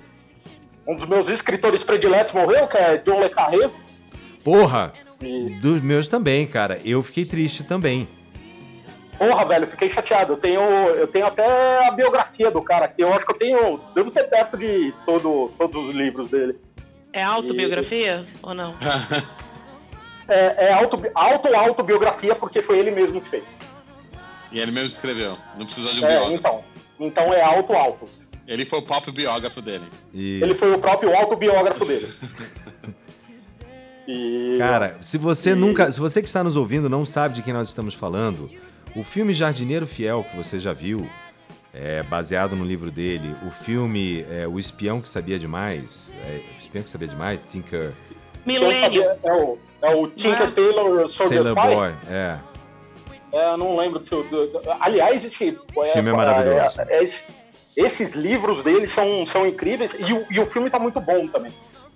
um 0.87 0.95
dos 0.95 1.05
meus 1.07 1.27
escritores 1.29 1.83
prediletos 1.83 2.33
morreu, 2.33 2.67
que 2.67 2.77
é 2.77 2.97
John 2.97 3.19
Le 3.21 3.29
Carré, 3.29 3.69
Porra! 4.43 4.91
e 5.21 5.49
Dos 5.61 5.81
meus 5.81 6.07
também, 6.07 6.45
cara. 6.45 6.79
Eu 6.85 7.01
fiquei 7.01 7.25
triste 7.25 7.63
também. 7.63 8.07
porra, 9.17 9.45
velho, 9.45 9.65
fiquei 9.65 9.89
chateado, 9.89 10.33
eu 10.33 10.37
tenho, 10.37 10.59
eu 10.61 11.07
tenho 11.07 11.25
até 11.25 11.87
a 11.87 11.91
biografia 11.91 12.51
do 12.51 12.61
cara 12.61 12.83
aqui, 12.85 13.01
eu 13.01 13.13
acho 13.13 13.25
que 13.25 13.31
eu 13.33 13.37
tenho, 13.39 13.79
devo 13.95 14.11
ter 14.11 14.25
perto 14.25 14.57
de 14.57 14.93
todo, 15.05 15.49
todos 15.57 15.87
os 15.89 15.95
livros 15.95 16.29
dele. 16.29 16.57
É 17.13 17.23
autobiografia 17.23 18.25
ou 18.43 18.53
não? 18.53 18.75
É, 20.27 20.69
é 20.69 20.73
auto, 20.73 20.99
auto, 21.13 21.55
autobiografia, 21.55 22.33
porque 22.35 22.59
foi 22.61 22.79
ele 22.79 22.89
mesmo 22.89 23.21
que 23.21 23.29
fez. 23.29 23.43
E 24.51 24.59
ele 24.59 24.71
mesmo 24.71 24.87
escreveu. 24.87 25.37
Não 25.55 25.65
precisou 25.67 25.93
de 25.93 26.03
um 26.03 26.07
É, 26.07 26.09
biógrafo. 26.17 26.33
então. 26.33 26.63
Então 26.99 27.33
é 27.33 27.41
auto-auto. 27.41 28.05
Ele 28.47 28.63
foi 28.65 28.79
o 28.79 28.81
próprio 28.83 29.11
biógrafo 29.11 29.61
dele. 29.61 29.85
Isso. 30.13 30.43
Ele 30.43 30.53
foi 30.55 30.71
o 30.73 30.79
próprio 30.79 31.15
autobiógrafo 31.15 31.83
dele. 31.85 32.07
E. 34.07 34.55
Cara, 34.59 34.97
se 35.01 35.17
você 35.17 35.51
E- 35.51 35.55
nunca. 35.55 35.91
Se 35.91 35.99
você 35.99 36.21
que 36.21 36.27
está 36.27 36.43
nos 36.43 36.55
ouvindo 36.55 36.87
não 36.87 37.05
sabe 37.05 37.33
de 37.33 37.41
quem 37.41 37.51
nós 37.53 37.69
estamos 37.69 37.93
falando, 37.95 38.49
o 38.95 39.03
filme 39.03 39.33
Jardineiro 39.33 39.87
Fiel, 39.87 40.23
que 40.29 40.37
você 40.37 40.59
já 40.59 40.73
viu, 40.73 41.09
é 41.73 42.03
baseado 42.03 42.55
no 42.55 42.63
livro 42.63 42.91
dele. 42.91 43.35
O 43.47 43.49
filme 43.49 44.23
é, 44.29 44.47
O 44.47 44.59
Espião 44.59 45.01
que 45.01 45.09
Sabia 45.09 45.39
Demais. 45.39 46.13
É, 46.23 46.39
o 46.55 46.61
Espião 46.61 46.83
que 46.83 46.89
Sabia 46.91 47.07
Demais, 47.07 47.45
Tinker. 47.45 47.93
Milênio. 48.45 49.01
é, 49.23 49.33
o, 49.33 49.57
é 49.81 49.95
o 49.95 50.07
Tinker 50.07 50.49
Ah. 50.49 50.51
Taylor 50.51 51.09
Soldier 51.09 51.43
Sailor 51.43 51.57
Spy. 51.57 51.75
Boy. 51.75 51.93
É. 52.15 52.37
É, 53.35 53.51
eu 53.51 53.57
não 53.57 53.75
lembro 53.77 53.99
do 53.99 54.05
seu. 54.07 54.23
do- 54.23 54.47
do- 54.47 54.59
aliás, 54.79 55.23
esse. 55.25 55.57
filme 55.93 56.09
é 56.09 56.13
maravilhoso. 56.13 56.81
é- 56.81 56.97
é 56.97 57.03
esse- 57.03 57.23
esses 57.75 58.13
livros 58.13 58.63
dele 58.63 58.87
são, 58.87 59.25
são 59.25 59.45
incríveis 59.45 59.91
e 59.99 60.13
o, 60.13 60.25
e 60.31 60.39
o 60.39 60.45
filme 60.45 60.69
tá 60.69 60.79
muito 60.79 60.99
bom 61.01 61.27
também. 61.27 61.51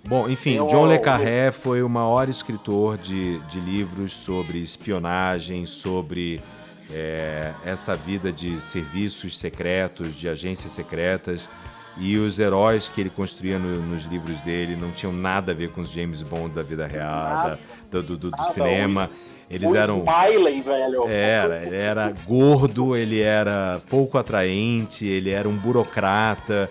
Bom, 0.06 0.28
enfim, 0.28 0.56
Eu- 0.56 0.66
John 0.66 0.86
Le 0.86 0.98
Carré 0.98 1.50
foi 1.52 1.82
o 1.82 1.88
maior 1.88 2.28
escritor 2.28 2.96
de, 2.98 3.38
de 3.50 3.60
livros 3.60 4.12
sobre 4.12 4.58
espionagem, 4.62 5.66
sobre 5.66 6.40
é, 6.92 7.52
essa 7.64 7.94
vida 7.94 8.32
de 8.32 8.60
serviços 8.60 9.38
secretos, 9.38 10.14
de 10.16 10.28
agências 10.28 10.72
secretas. 10.72 11.48
E 11.96 12.16
os 12.16 12.38
heróis 12.38 12.88
que 12.88 13.00
ele 13.00 13.10
construía 13.10 13.58
no- 13.58 13.80
nos 13.86 14.04
livros 14.04 14.40
dele 14.40 14.74
não 14.74 14.90
tinham 14.90 15.12
nada 15.12 15.52
a 15.52 15.54
ver 15.54 15.70
com 15.70 15.80
os 15.82 15.90
James 15.90 16.22
Bond 16.22 16.54
da 16.54 16.62
vida 16.62 16.86
real, 16.86 17.06
da- 17.10 17.58
do, 17.90 18.02
do- 18.02 18.16
do- 18.16 18.30
Nada, 18.30 18.44
cinema. 18.44 19.10
Eles 19.50 19.68
o 19.68 19.74
eram. 19.76 20.04
Smiley, 20.04 20.60
velho. 20.62 21.08
Era, 21.08 21.64
ele 21.66 21.76
era 21.76 22.14
gordo, 22.24 22.96
ele 22.96 23.20
era 23.20 23.82
pouco 23.90 24.16
atraente, 24.16 25.04
ele 25.04 25.30
era 25.30 25.48
um 25.48 25.56
burocrata, 25.56 26.70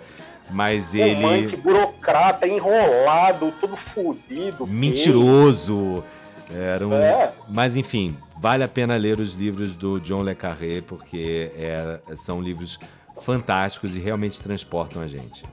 mas 0.49 0.95
ele. 0.95 1.15
Fumante, 1.15 1.57
burocrata, 1.57 2.47
enrolado, 2.47 3.53
todo 3.59 3.75
fudido. 3.75 4.65
mentiroso. 4.65 6.03
Era 6.51 6.87
um... 6.87 6.93
É. 6.93 7.31
Mas 7.49 7.75
enfim, 7.75 8.15
vale 8.41 8.63
a 8.63 8.67
pena 8.67 8.95
ler 8.97 9.19
os 9.19 9.33
livros 9.33 9.75
do 9.75 9.99
John 9.99 10.23
Le 10.23 10.33
Carré, 10.33 10.81
porque 10.81 11.51
é- 11.55 11.99
são 12.15 12.41
livros 12.41 12.79
fantásticos 13.21 13.95
e 13.95 13.99
realmente 13.99 14.41
transportam 14.41 15.01
a 15.01 15.07
gente. 15.07 15.43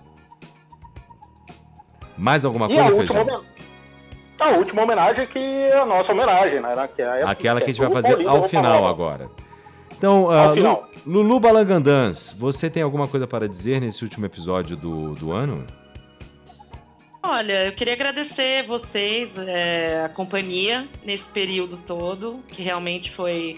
Mais 2.16 2.44
alguma 2.46 2.66
E 2.70 2.78
a 2.78 2.84
coisa, 2.84 3.00
última, 3.00 3.24
Feijão? 3.24 3.44
A 4.38 4.48
última 4.50 4.82
homenagem 4.82 5.26
que 5.26 5.38
é 5.38 5.78
a 5.78 5.86
nossa 5.86 6.12
homenagem, 6.12 6.60
né? 6.60 6.88
Que 6.94 7.02
é, 7.02 7.22
Aquela 7.22 7.60
que 7.60 7.70
a 7.70 7.72
gente 7.72 7.80
vai 7.80 7.90
fazer 7.90 8.08
Paulinho, 8.08 8.30
ao 8.30 8.48
final 8.48 8.86
agora. 8.86 9.30
Então, 9.96 10.26
Ao 10.26 10.32
ah, 10.32 10.46
Lu- 10.48 10.54
final. 10.54 10.90
Lulu 11.06 11.40
Balangandãs, 11.40 12.34
você 12.38 12.68
tem 12.68 12.82
alguma 12.82 13.08
coisa 13.08 13.26
para 13.26 13.48
dizer 13.48 13.80
nesse 13.80 14.04
último 14.04 14.26
episódio 14.26 14.76
do, 14.76 15.14
do 15.14 15.32
ano? 15.32 15.66
Olha, 17.22 17.66
eu 17.66 17.72
queria 17.72 17.94
agradecer 17.94 18.64
vocês, 18.66 19.30
é, 19.38 20.04
a 20.04 20.08
companhia 20.08 20.86
nesse 21.04 21.24
período 21.24 21.76
todo, 21.78 22.40
que 22.46 22.62
realmente 22.62 23.10
foi, 23.10 23.56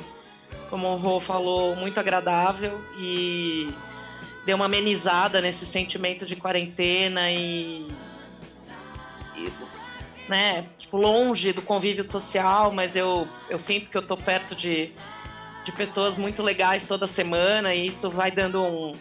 como 0.70 0.86
o 0.88 0.96
Rô 0.96 1.20
falou, 1.20 1.76
muito 1.76 2.00
agradável 2.00 2.72
e 2.98 3.68
deu 4.46 4.56
uma 4.56 4.64
amenizada 4.64 5.40
nesse 5.42 5.66
sentimento 5.66 6.24
de 6.24 6.34
quarentena 6.34 7.30
e, 7.30 7.86
né, 10.28 10.64
tipo, 10.78 10.96
longe 10.96 11.52
do 11.52 11.62
convívio 11.62 12.05
social, 12.05 12.70
mas 12.72 12.94
eu, 12.94 13.26
eu 13.48 13.59
sinto 13.59 13.88
que 13.90 13.96
eu 13.96 14.02
tô 14.02 14.16
perto 14.16 14.55
de, 14.55 14.90
de 15.64 15.72
pessoas 15.72 16.16
muito 16.16 16.42
legais 16.42 16.86
toda 16.86 17.06
semana 17.06 17.74
e 17.74 17.86
isso 17.86 18.10
vai 18.10 18.30
dando 18.30 18.62
um, 18.62 18.92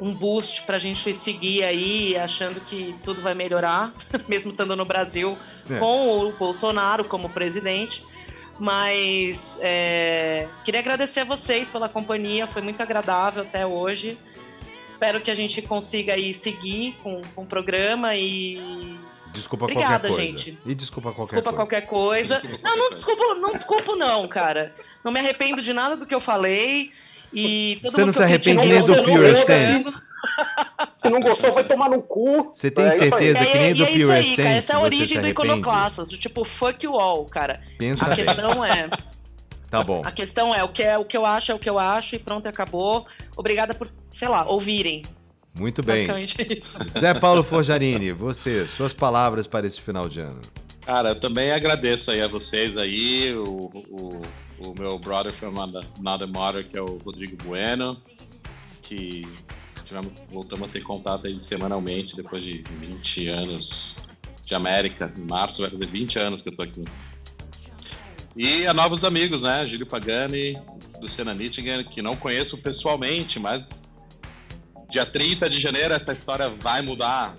um 0.00 0.12
boost 0.12 0.62
pra 0.62 0.78
gente 0.78 1.12
seguir 1.18 1.64
aí, 1.64 2.16
achando 2.16 2.60
que 2.60 2.94
tudo 3.04 3.20
vai 3.20 3.34
melhorar, 3.34 3.92
mesmo 4.28 4.50
estando 4.52 4.76
no 4.76 4.84
Brasil, 4.84 5.36
É. 5.68 5.78
com 5.78 6.26
o 6.26 6.32
Bolsonaro 6.32 7.04
como 7.04 7.28
presidente. 7.28 8.02
Mas 8.58 9.38
é, 9.60 10.46
queria 10.66 10.80
agradecer 10.80 11.20
a 11.20 11.24
vocês 11.24 11.66
pela 11.68 11.88
companhia, 11.88 12.46
foi 12.46 12.60
muito 12.60 12.80
agradável 12.82 13.42
até 13.42 13.66
hoje. 13.66 14.18
Espero 14.90 15.18
que 15.18 15.30
a 15.30 15.34
gente 15.34 15.62
consiga 15.62 16.12
aí 16.12 16.34
seguir 16.34 16.94
com, 17.02 17.22
com 17.34 17.42
o 17.42 17.46
programa 17.46 18.14
e 18.14 18.98
Desculpa 19.32 19.64
Obrigada, 19.64 20.08
qualquer 20.08 20.26
coisa. 20.26 20.38
gente. 20.38 20.58
E 20.66 20.74
desculpa 20.74 21.12
qualquer 21.12 21.36
desculpa 21.36 21.50
coisa. 21.52 21.56
qualquer 21.56 21.86
coisa. 21.86 22.40
Desculpa 22.40 22.58
não, 22.68 22.76
não 22.76 22.88
qualquer 22.88 22.94
desculpo, 22.96 23.34
não 23.34 23.52
desculpo 23.52 23.96
não, 23.96 24.28
cara. 24.28 24.74
Não 25.04 25.12
me 25.12 25.20
arrependo 25.20 25.62
de 25.62 25.72
nada 25.72 25.96
do 25.96 26.04
que 26.06 26.14
eu 26.14 26.20
falei. 26.20 26.90
E 27.32 27.78
todo 27.82 27.92
Você 27.92 28.04
não 28.04 28.12
se 28.12 28.22
arrepende 28.22 28.66
nem 28.66 28.84
do 28.84 28.92
eu 28.94 28.96
não 28.96 29.04
Pure 29.04 29.36
Sense? 29.36 29.96
Se 30.98 31.08
não 31.08 31.20
gostou, 31.20 31.52
vai 31.54 31.64
tomar 31.64 31.88
no 31.88 32.02
cu. 32.02 32.50
Você 32.52 32.70
tem 32.70 32.84
É 32.86 32.90
certeza 32.90 33.38
É, 33.40 33.46
que 33.46 33.58
nem 33.58 33.70
e 33.70 33.74
do 33.74 33.84
é 33.84 33.90
isso 33.92 34.00
Pure 34.06 34.12
aí, 34.12 34.24
cara. 34.24 34.34
Sense 34.36 34.42
Essa 34.58 34.72
é 34.72 34.76
a 34.76 34.78
você 34.80 34.90
se 34.90 34.96
origem 34.96 35.16
do 35.20 35.24
arrepende? 35.26 35.48
iconoclastas, 35.48 36.08
do 36.08 36.18
tipo 36.18 36.44
fuck 36.44 36.84
you 36.84 36.94
all, 36.98 37.24
cara. 37.26 37.62
Pensa 37.78 38.04
A 38.04 38.08
bem. 38.14 38.24
questão 38.24 38.64
é, 38.64 38.88
Tá 39.70 39.84
bom. 39.84 40.02
a 40.04 40.10
questão 40.10 40.52
é 40.54 40.64
o 40.64 40.68
que 40.68 40.82
é 40.82 40.98
o 40.98 41.04
que 41.04 41.16
eu 41.16 41.24
acho 41.24 41.52
é 41.52 41.54
o 41.54 41.58
que 41.58 41.70
eu 41.70 41.78
acho 41.78 42.16
e 42.16 42.18
pronto, 42.18 42.46
acabou. 42.48 43.06
Obrigada 43.36 43.72
por, 43.72 43.88
sei 44.18 44.28
lá, 44.28 44.44
ouvirem. 44.44 45.02
Muito 45.54 45.82
bem. 45.82 46.08
Zé 46.84 47.12
Paulo 47.14 47.42
Forjarini, 47.42 48.12
você, 48.12 48.66
suas 48.68 48.94
palavras 48.94 49.46
para 49.46 49.66
esse 49.66 49.80
final 49.80 50.08
de 50.08 50.20
ano. 50.20 50.40
Cara, 50.82 51.10
eu 51.10 51.16
também 51.16 51.50
agradeço 51.52 52.10
aí 52.10 52.22
a 52.22 52.28
vocês 52.28 52.76
aí, 52.76 53.34
o, 53.34 53.70
o, 53.90 54.22
o 54.58 54.74
meu 54.78 54.98
brother 54.98 55.32
from 55.32 55.54
Another 55.60 56.28
Mother, 56.28 56.68
que 56.68 56.76
é 56.76 56.82
o 56.82 56.98
Rodrigo 56.98 57.36
Bueno, 57.44 58.00
que 58.80 59.26
tivemos, 59.84 60.12
voltamos 60.30 60.68
a 60.68 60.72
ter 60.72 60.80
contato 60.80 61.26
aí 61.26 61.38
semanalmente 61.38 62.16
depois 62.16 62.42
de 62.42 62.64
20 62.80 63.28
anos 63.28 63.96
de 64.44 64.54
América. 64.54 65.12
Em 65.16 65.22
março 65.22 65.62
vai 65.62 65.70
fazer 65.70 65.86
20 65.86 66.18
anos 66.18 66.42
que 66.42 66.48
eu 66.48 66.56
tô 66.56 66.62
aqui. 66.62 66.84
E 68.36 68.66
a 68.66 68.72
novos 68.72 69.04
amigos, 69.04 69.42
né? 69.42 69.66
Júlio 69.66 69.86
Pagani, 69.86 70.56
Luciana 71.00 71.34
Nittingen, 71.34 71.84
que 71.84 72.00
não 72.00 72.16
conheço 72.16 72.58
pessoalmente, 72.58 73.38
mas 73.38 73.89
dia 74.90 75.06
30 75.06 75.48
de 75.48 75.58
janeiro 75.58 75.94
essa 75.94 76.12
história 76.12 76.48
vai 76.60 76.82
mudar. 76.82 77.34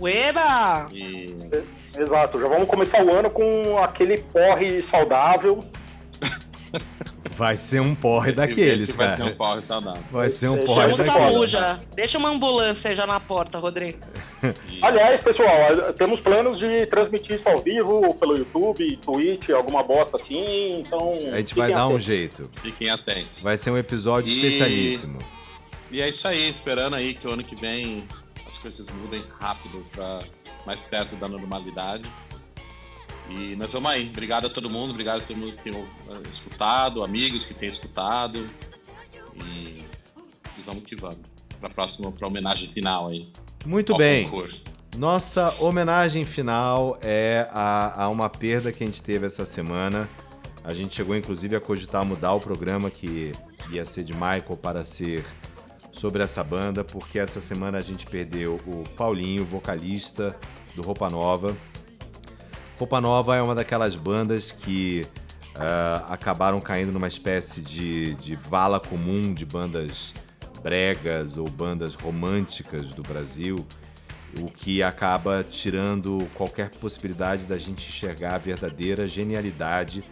Ueba! 0.00 0.88
E 0.92 1.34
Exato, 1.96 2.40
já 2.40 2.48
vamos 2.48 2.66
começar 2.68 3.04
o 3.04 3.12
ano 3.14 3.30
com 3.30 3.78
aquele 3.78 4.18
porre 4.18 4.82
saudável. 4.82 5.64
Vai 7.36 7.56
ser 7.56 7.80
um 7.80 7.94
porre 7.96 8.30
esse- 8.30 8.36
daqueles, 8.40 8.82
esse 8.90 8.96
vai 8.96 9.06
cara. 9.08 9.16
ser 9.16 9.22
um 9.24 9.34
porre 9.36 9.62
saudável. 9.62 10.02
Vai 10.12 10.28
ser 10.28 10.48
um 10.50 10.58
porre 10.64 10.86
muito 10.86 11.02
daqueles. 11.04 11.50
Já. 11.50 11.80
Deixa 11.94 12.16
uma 12.18 12.28
ambulância 12.30 12.94
já 12.94 13.06
na 13.08 13.18
porta, 13.18 13.58
Rodrigo. 13.58 13.98
Aliás, 14.80 15.20
pessoal, 15.20 15.92
temos 15.98 16.20
planos 16.20 16.58
de 16.60 16.86
transmitir 16.86 17.34
isso 17.36 17.48
ao 17.48 17.58
vivo 17.58 18.14
pelo 18.20 18.36
YouTube, 18.36 18.96
Twitch, 18.98 19.50
alguma 19.50 19.82
bosta 19.82 20.16
assim, 20.16 20.80
então. 20.80 21.16
A 21.32 21.36
gente 21.38 21.54
vai 21.56 21.72
dar 21.72 21.86
um 21.86 21.90
atentos. 21.90 22.04
jeito. 22.04 22.50
Fiquem 22.62 22.88
atentos. 22.90 23.42
Vai 23.42 23.58
ser 23.58 23.70
um 23.72 23.78
episódio 23.78 24.32
E- 24.32 24.36
especialíssimo. 24.36 25.18
E 25.94 26.02
é 26.02 26.08
isso 26.08 26.26
aí, 26.26 26.48
esperando 26.48 26.96
aí 26.96 27.14
que 27.14 27.24
o 27.24 27.30
ano 27.30 27.44
que 27.44 27.54
vem 27.54 28.04
as 28.48 28.58
coisas 28.58 28.88
mudem 28.88 29.22
rápido 29.38 29.86
para 29.92 30.24
mais 30.66 30.82
perto 30.82 31.14
da 31.14 31.28
normalidade. 31.28 32.10
E 33.30 33.54
nós 33.54 33.72
vamos 33.72 33.92
aí. 33.92 34.08
Obrigado 34.08 34.48
a 34.48 34.50
todo 34.50 34.68
mundo, 34.68 34.90
obrigado 34.90 35.18
a 35.18 35.24
todo 35.24 35.36
mundo 35.36 35.52
que 35.52 35.62
tem 35.62 35.72
eh, 35.72 36.22
escutado, 36.28 37.04
amigos 37.04 37.46
que 37.46 37.54
têm 37.54 37.68
escutado. 37.68 38.44
E, 39.36 39.84
e 40.58 40.62
vamos 40.66 40.82
que 40.82 40.96
vamos. 40.96 41.20
Para 41.60 41.68
a 41.68 41.72
próxima, 41.72 42.10
para 42.10 42.26
homenagem 42.26 42.68
final 42.68 43.06
aí. 43.06 43.32
Muito 43.64 43.96
bem. 43.96 44.24
concurso. 44.24 44.64
Nossa 44.96 45.54
homenagem 45.62 46.24
final 46.24 46.98
é 47.02 47.46
a, 47.52 48.02
a 48.02 48.08
uma 48.08 48.28
perda 48.28 48.72
que 48.72 48.82
a 48.82 48.86
gente 48.86 49.00
teve 49.00 49.26
essa 49.26 49.46
semana. 49.46 50.08
A 50.64 50.74
gente 50.74 50.92
chegou 50.92 51.14
inclusive 51.14 51.54
a 51.54 51.60
cogitar 51.60 52.04
mudar 52.04 52.32
o 52.32 52.40
programa 52.40 52.90
que 52.90 53.30
ia 53.70 53.86
ser 53.86 54.02
de 54.02 54.12
Michael 54.12 54.58
para 54.60 54.84
ser 54.84 55.24
sobre 55.94 56.22
essa 56.22 56.42
banda, 56.42 56.84
porque 56.84 57.18
essa 57.18 57.40
semana 57.40 57.78
a 57.78 57.80
gente 57.80 58.04
perdeu 58.04 58.60
o 58.66 58.84
Paulinho, 58.96 59.44
vocalista 59.44 60.36
do 60.74 60.82
Roupa 60.82 61.08
Nova. 61.08 61.56
Roupa 62.78 63.00
Nova 63.00 63.36
é 63.36 63.40
uma 63.40 63.54
daquelas 63.54 63.94
bandas 63.94 64.50
que 64.50 65.06
ah, 65.54 66.04
acabaram 66.10 66.60
caindo 66.60 66.92
numa 66.92 67.06
espécie 67.06 67.60
de, 67.62 68.14
de 68.16 68.34
vala 68.34 68.80
comum 68.80 69.32
de 69.32 69.46
bandas 69.46 70.12
bregas 70.62 71.36
ou 71.36 71.48
bandas 71.48 71.94
românticas 71.94 72.90
do 72.90 73.02
Brasil, 73.02 73.64
o 74.40 74.46
que 74.46 74.82
acaba 74.82 75.44
tirando 75.48 76.28
qualquer 76.34 76.70
possibilidade 76.70 77.46
da 77.46 77.56
gente 77.56 77.88
enxergar 77.88 78.34
a 78.34 78.38
verdadeira 78.38 79.06
genialidade 79.06 80.02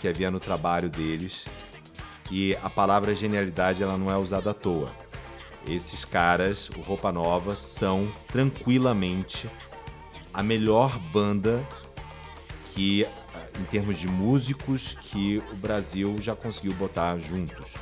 que 0.00 0.06
havia 0.06 0.30
no 0.30 0.38
trabalho 0.38 0.88
deles. 0.88 1.46
E 2.30 2.56
a 2.62 2.70
palavra 2.70 3.14
genialidade 3.14 3.82
ela 3.82 3.98
não 3.98 4.10
é 4.10 4.16
usada 4.16 4.50
à 4.50 4.54
toa. 4.54 5.01
Esses 5.66 6.04
caras, 6.04 6.68
o 6.70 6.80
Roupa 6.80 7.12
Nova, 7.12 7.54
são 7.54 8.12
tranquilamente 8.28 9.48
a 10.34 10.42
melhor 10.42 10.98
banda 10.98 11.62
que, 12.74 13.04
ah, 13.04 13.46
em 13.60 13.64
termos 13.64 13.98
de 13.98 14.08
músicos, 14.08 14.94
que 14.94 15.42
o 15.52 15.56
Brasil 15.56 16.16
já 16.20 16.34
conseguiu 16.34 16.74
botar 16.74 17.18
juntos. 17.18 17.74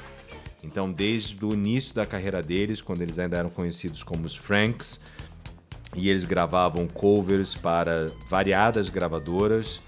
Então, 0.62 0.92
desde 0.92 1.42
o 1.44 1.54
início 1.54 1.94
da 1.94 2.04
carreira 2.04 2.42
deles, 2.42 2.82
quando 2.82 3.00
eles 3.00 3.18
ainda 3.18 3.38
eram 3.38 3.50
conhecidos 3.50 4.02
como 4.02 4.26
os 4.26 4.36
Franks, 4.36 5.00
e 5.94 6.08
eles 6.08 6.24
gravavam 6.24 6.86
covers 6.86 7.54
para 7.54 8.12
variadas 8.28 8.88
gravadoras, 8.88 9.82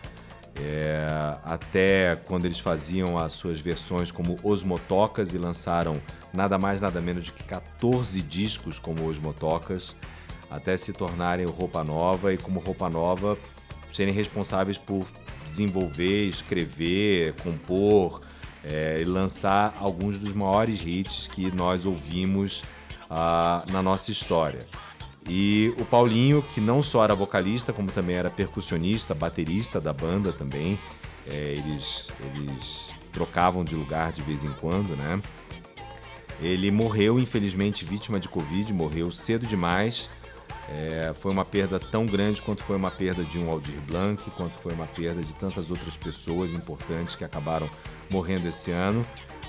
é, 0.56 1.06
até 1.44 2.16
quando 2.26 2.44
eles 2.44 2.58
faziam 2.58 3.18
as 3.18 3.32
suas 3.32 3.58
versões 3.58 4.10
como 4.10 4.38
Os 4.42 4.62
Motocas 4.62 5.32
e 5.32 5.38
lançaram 5.38 6.00
nada 6.32 6.58
mais 6.58 6.80
nada 6.80 7.00
menos 7.00 7.26
do 7.26 7.32
que 7.32 7.44
14 7.44 8.20
discos 8.22 8.78
como 8.78 9.06
Os 9.06 9.18
Motocas, 9.18 9.96
até 10.50 10.76
se 10.76 10.92
tornarem 10.92 11.46
Roupa 11.46 11.82
Nova 11.82 12.32
e 12.32 12.38
como 12.38 12.60
Roupa 12.60 12.88
Nova 12.88 13.38
serem 13.92 14.14
responsáveis 14.14 14.78
por 14.78 15.06
desenvolver, 15.44 16.26
escrever, 16.28 17.34
compor 17.42 18.22
é, 18.64 19.00
e 19.00 19.04
lançar 19.04 19.74
alguns 19.80 20.18
dos 20.18 20.32
maiores 20.32 20.80
hits 20.84 21.28
que 21.28 21.50
nós 21.50 21.84
ouvimos 21.84 22.62
ah, 23.10 23.64
na 23.70 23.82
nossa 23.82 24.10
história. 24.10 24.66
E 25.28 25.72
o 25.78 25.84
Paulinho, 25.84 26.42
que 26.42 26.60
não 26.60 26.82
só 26.82 27.04
era 27.04 27.14
vocalista, 27.14 27.72
como 27.72 27.90
também 27.90 28.16
era 28.16 28.30
percussionista, 28.30 29.14
baterista 29.14 29.80
da 29.80 29.92
banda 29.92 30.32
também. 30.32 30.78
É, 31.26 31.34
eles, 31.34 32.08
eles 32.34 32.90
trocavam 33.12 33.62
de 33.62 33.76
lugar 33.76 34.10
de 34.10 34.22
vez 34.22 34.42
em 34.42 34.52
quando, 34.54 34.96
né? 34.96 35.22
Ele 36.42 36.70
morreu, 36.70 37.18
infelizmente, 37.20 37.84
vítima 37.84 38.18
de 38.18 38.28
Covid, 38.28 38.72
morreu 38.72 39.12
cedo 39.12 39.46
demais. 39.46 40.10
É, 40.68 41.14
foi 41.20 41.30
uma 41.30 41.44
perda 41.44 41.78
tão 41.78 42.04
grande 42.06 42.40
quanto 42.42 42.62
foi 42.64 42.76
uma 42.76 42.90
perda 42.90 43.22
de 43.22 43.38
um 43.38 43.50
Aldir 43.50 43.80
Blanc, 43.86 44.22
quanto 44.32 44.54
foi 44.54 44.72
uma 44.72 44.86
perda 44.86 45.22
de 45.22 45.32
tantas 45.34 45.70
outras 45.70 45.96
pessoas 45.96 46.52
importantes 46.52 47.14
que 47.14 47.24
acabaram 47.24 47.68
morrendo 48.10 48.48
esse 48.48 48.70
ano, 48.70 49.04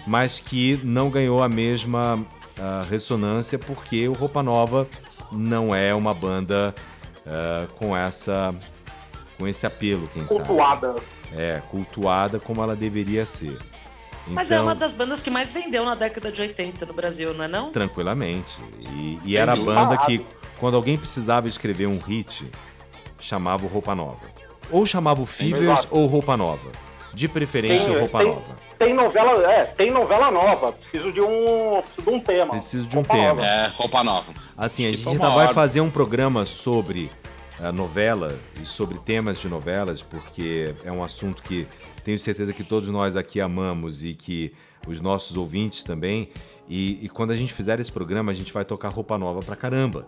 mas 0.05 0.39
que 0.39 0.79
não 0.83 1.09
ganhou 1.09 1.41
a 1.41 1.49
mesma 1.49 2.23
ah, 2.59 2.85
ressonância 2.89 3.57
porque 3.57 4.07
o 4.07 4.13
Roupa 4.13 4.43
Nova 4.43 4.87
não 5.31 5.73
é 5.73 5.93
uma 5.95 6.13
banda 6.13 6.75
ah, 7.25 7.67
com 7.75 7.95
essa 7.95 8.53
com 9.37 9.47
esse 9.47 9.65
apelo, 9.65 10.07
quem 10.13 10.27
sabe. 10.27 10.45
Cultuada. 10.45 10.95
É, 11.31 11.61
cultuada 11.71 12.39
como 12.39 12.61
ela 12.61 12.75
deveria 12.75 13.25
ser. 13.25 13.57
Mas 14.27 14.49
é 14.49 14.53
Então, 14.55 14.63
uma 14.65 14.75
das 14.75 14.93
bandas 14.93 15.19
que 15.19 15.29
mais 15.29 15.51
vendeu 15.51 15.83
na 15.85 15.95
década 15.95 16.31
de 16.31 16.39
80 16.41 16.85
no 16.85 16.93
Brasil, 16.93 17.33
não 17.33 17.43
é 17.43 17.47
não? 17.47 17.71
tranquilamente. 17.71 18.57
E, 18.93 19.19
e 19.25 19.37
era 19.37 19.53
a 19.53 19.55
banda 19.55 19.97
que, 19.97 20.25
quando 20.59 20.75
alguém 20.75 20.97
precisava 20.97 21.47
escrever 21.47 21.87
um 21.87 21.97
hit, 21.99 22.49
chamava 23.19 23.65
o 23.65 23.67
Roupa 23.67 23.93
Nova. 23.93 24.21
Ou 24.71 24.85
chamava 24.85 25.21
o 25.21 25.27
ou 25.91 26.05
Roupa 26.07 26.37
Nova. 26.37 26.71
De 27.13 27.27
preferência, 27.27 27.87
Tem- 27.87 27.95
o 27.95 27.99
Roupa 27.99 28.17
tem- 28.19 28.27
Nova. 28.27 28.63
Tem 28.75 28.93
novela, 28.93 29.51
é, 29.51 29.63
tem 29.65 29.91
novela 29.91 30.29
nova. 30.31 30.73
Preciso 30.73 31.11
de 31.11 31.21
um, 31.21 31.81
preciso 31.83 32.01
de 32.01 32.09
um 32.09 32.19
tema. 32.19 32.51
Preciso 32.51 32.87
de 32.87 32.97
um 32.97 33.01
Roupa 33.01 33.13
tema. 33.13 33.27
nova. 33.35 33.45
É, 33.47 33.67
roupa 33.67 34.03
nova. 34.03 34.33
Assim, 34.57 34.85
a 34.87 34.91
gente 34.91 35.07
ainda 35.07 35.29
vai 35.29 35.53
fazer 35.53 35.79
um 35.79 35.89
programa 35.89 36.45
sobre 36.45 37.09
a 37.61 37.71
novela 37.71 38.37
e 38.61 38.65
sobre 38.65 38.97
temas 38.97 39.39
de 39.39 39.47
novelas, 39.47 40.01
porque 40.01 40.73
é 40.83 40.91
um 40.91 41.01
assunto 41.03 41.41
que 41.43 41.65
tenho 42.03 42.19
certeza 42.19 42.53
que 42.53 42.63
todos 42.63 42.89
nós 42.89 43.15
aqui 43.15 43.39
amamos 43.39 44.03
e 44.03 44.13
que 44.13 44.53
os 44.87 44.99
nossos 44.99 45.37
ouvintes 45.37 45.83
também. 45.83 46.29
E, 46.67 46.99
e 47.01 47.09
quando 47.09 47.31
a 47.31 47.35
gente 47.35 47.53
fizer 47.53 47.79
esse 47.79 47.91
programa, 47.91 48.31
a 48.31 48.35
gente 48.35 48.51
vai 48.51 48.65
tocar 48.65 48.89
roupa 48.89 49.17
nova 49.17 49.39
pra 49.39 49.55
caramba. 49.55 50.07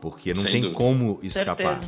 Porque 0.00 0.34
não 0.34 0.42
Sem 0.42 0.52
tem 0.52 0.60
dúvida. 0.62 0.78
como 0.78 1.18
escapar. 1.22 1.80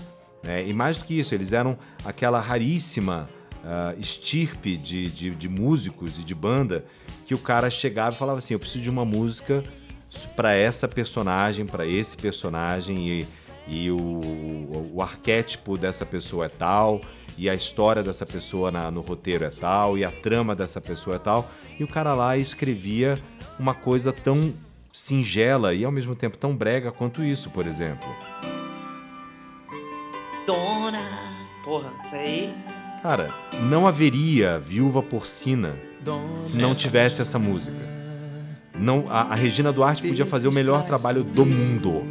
Né? 0.42 0.68
E 0.68 0.72
mais 0.72 0.98
do 0.98 1.04
que 1.04 1.18
isso, 1.18 1.34
eles 1.34 1.52
eram 1.52 1.76
aquela 2.04 2.40
raríssima 2.40 3.28
ah, 3.64 3.94
estirpe 3.98 4.76
de, 4.76 5.10
de, 5.10 5.30
de 5.30 5.48
músicos 5.48 6.18
e 6.18 6.24
de 6.24 6.34
banda 6.34 6.84
que 7.26 7.34
o 7.34 7.38
cara 7.38 7.68
chegava 7.68 8.14
e 8.14 8.18
falava 8.18 8.38
assim: 8.38 8.54
eu 8.54 8.60
preciso 8.60 8.82
de 8.82 8.90
uma 8.90 9.04
música 9.04 9.62
para 10.34 10.54
essa 10.54 10.88
personagem, 10.88 11.66
para 11.66 11.86
esse 11.86 12.16
personagem 12.16 13.08
e, 13.08 13.26
e 13.68 13.90
o, 13.90 13.96
o, 13.98 14.92
o 14.94 15.02
arquétipo 15.02 15.76
dessa 15.76 16.06
pessoa 16.06 16.46
é 16.46 16.48
tal 16.48 17.00
e 17.40 17.48
a 17.48 17.54
história 17.54 18.02
dessa 18.02 18.26
pessoa 18.26 18.70
na- 18.70 18.90
no 18.90 19.00
roteiro 19.00 19.44
é 19.44 19.48
tal 19.48 19.96
e 19.96 20.04
a 20.04 20.10
trama 20.10 20.54
dessa 20.54 20.78
pessoa 20.80 21.16
é 21.16 21.18
tal 21.18 21.50
e 21.78 21.82
o 21.82 21.88
cara 21.88 22.14
lá 22.14 22.36
escrevia 22.36 23.18
uma 23.58 23.72
coisa 23.72 24.12
tão 24.12 24.52
singela 24.92 25.72
e 25.72 25.82
ao 25.84 25.90
mesmo 25.90 26.14
tempo 26.14 26.36
tão 26.36 26.54
brega 26.54 26.92
quanto 26.92 27.24
isso, 27.24 27.48
por 27.48 27.66
exemplo. 27.66 28.08
Dona. 30.46 31.00
Porra, 31.64 31.92
isso 32.04 32.14
aí. 32.14 32.54
Cara, 33.02 33.32
não 33.62 33.86
haveria 33.86 34.58
Viúva 34.58 35.02
Porcina 35.02 35.76
se 36.36 36.58
não 36.58 36.74
tivesse 36.74 37.22
essa 37.22 37.38
música. 37.38 37.78
Não, 38.74 39.06
a, 39.08 39.22
a 39.22 39.34
Regina 39.34 39.72
Duarte 39.72 40.02
podia 40.02 40.26
fazer 40.26 40.48
o 40.48 40.52
melhor 40.52 40.84
trabalho 40.84 41.22
do 41.22 41.44
mundo. 41.46 42.02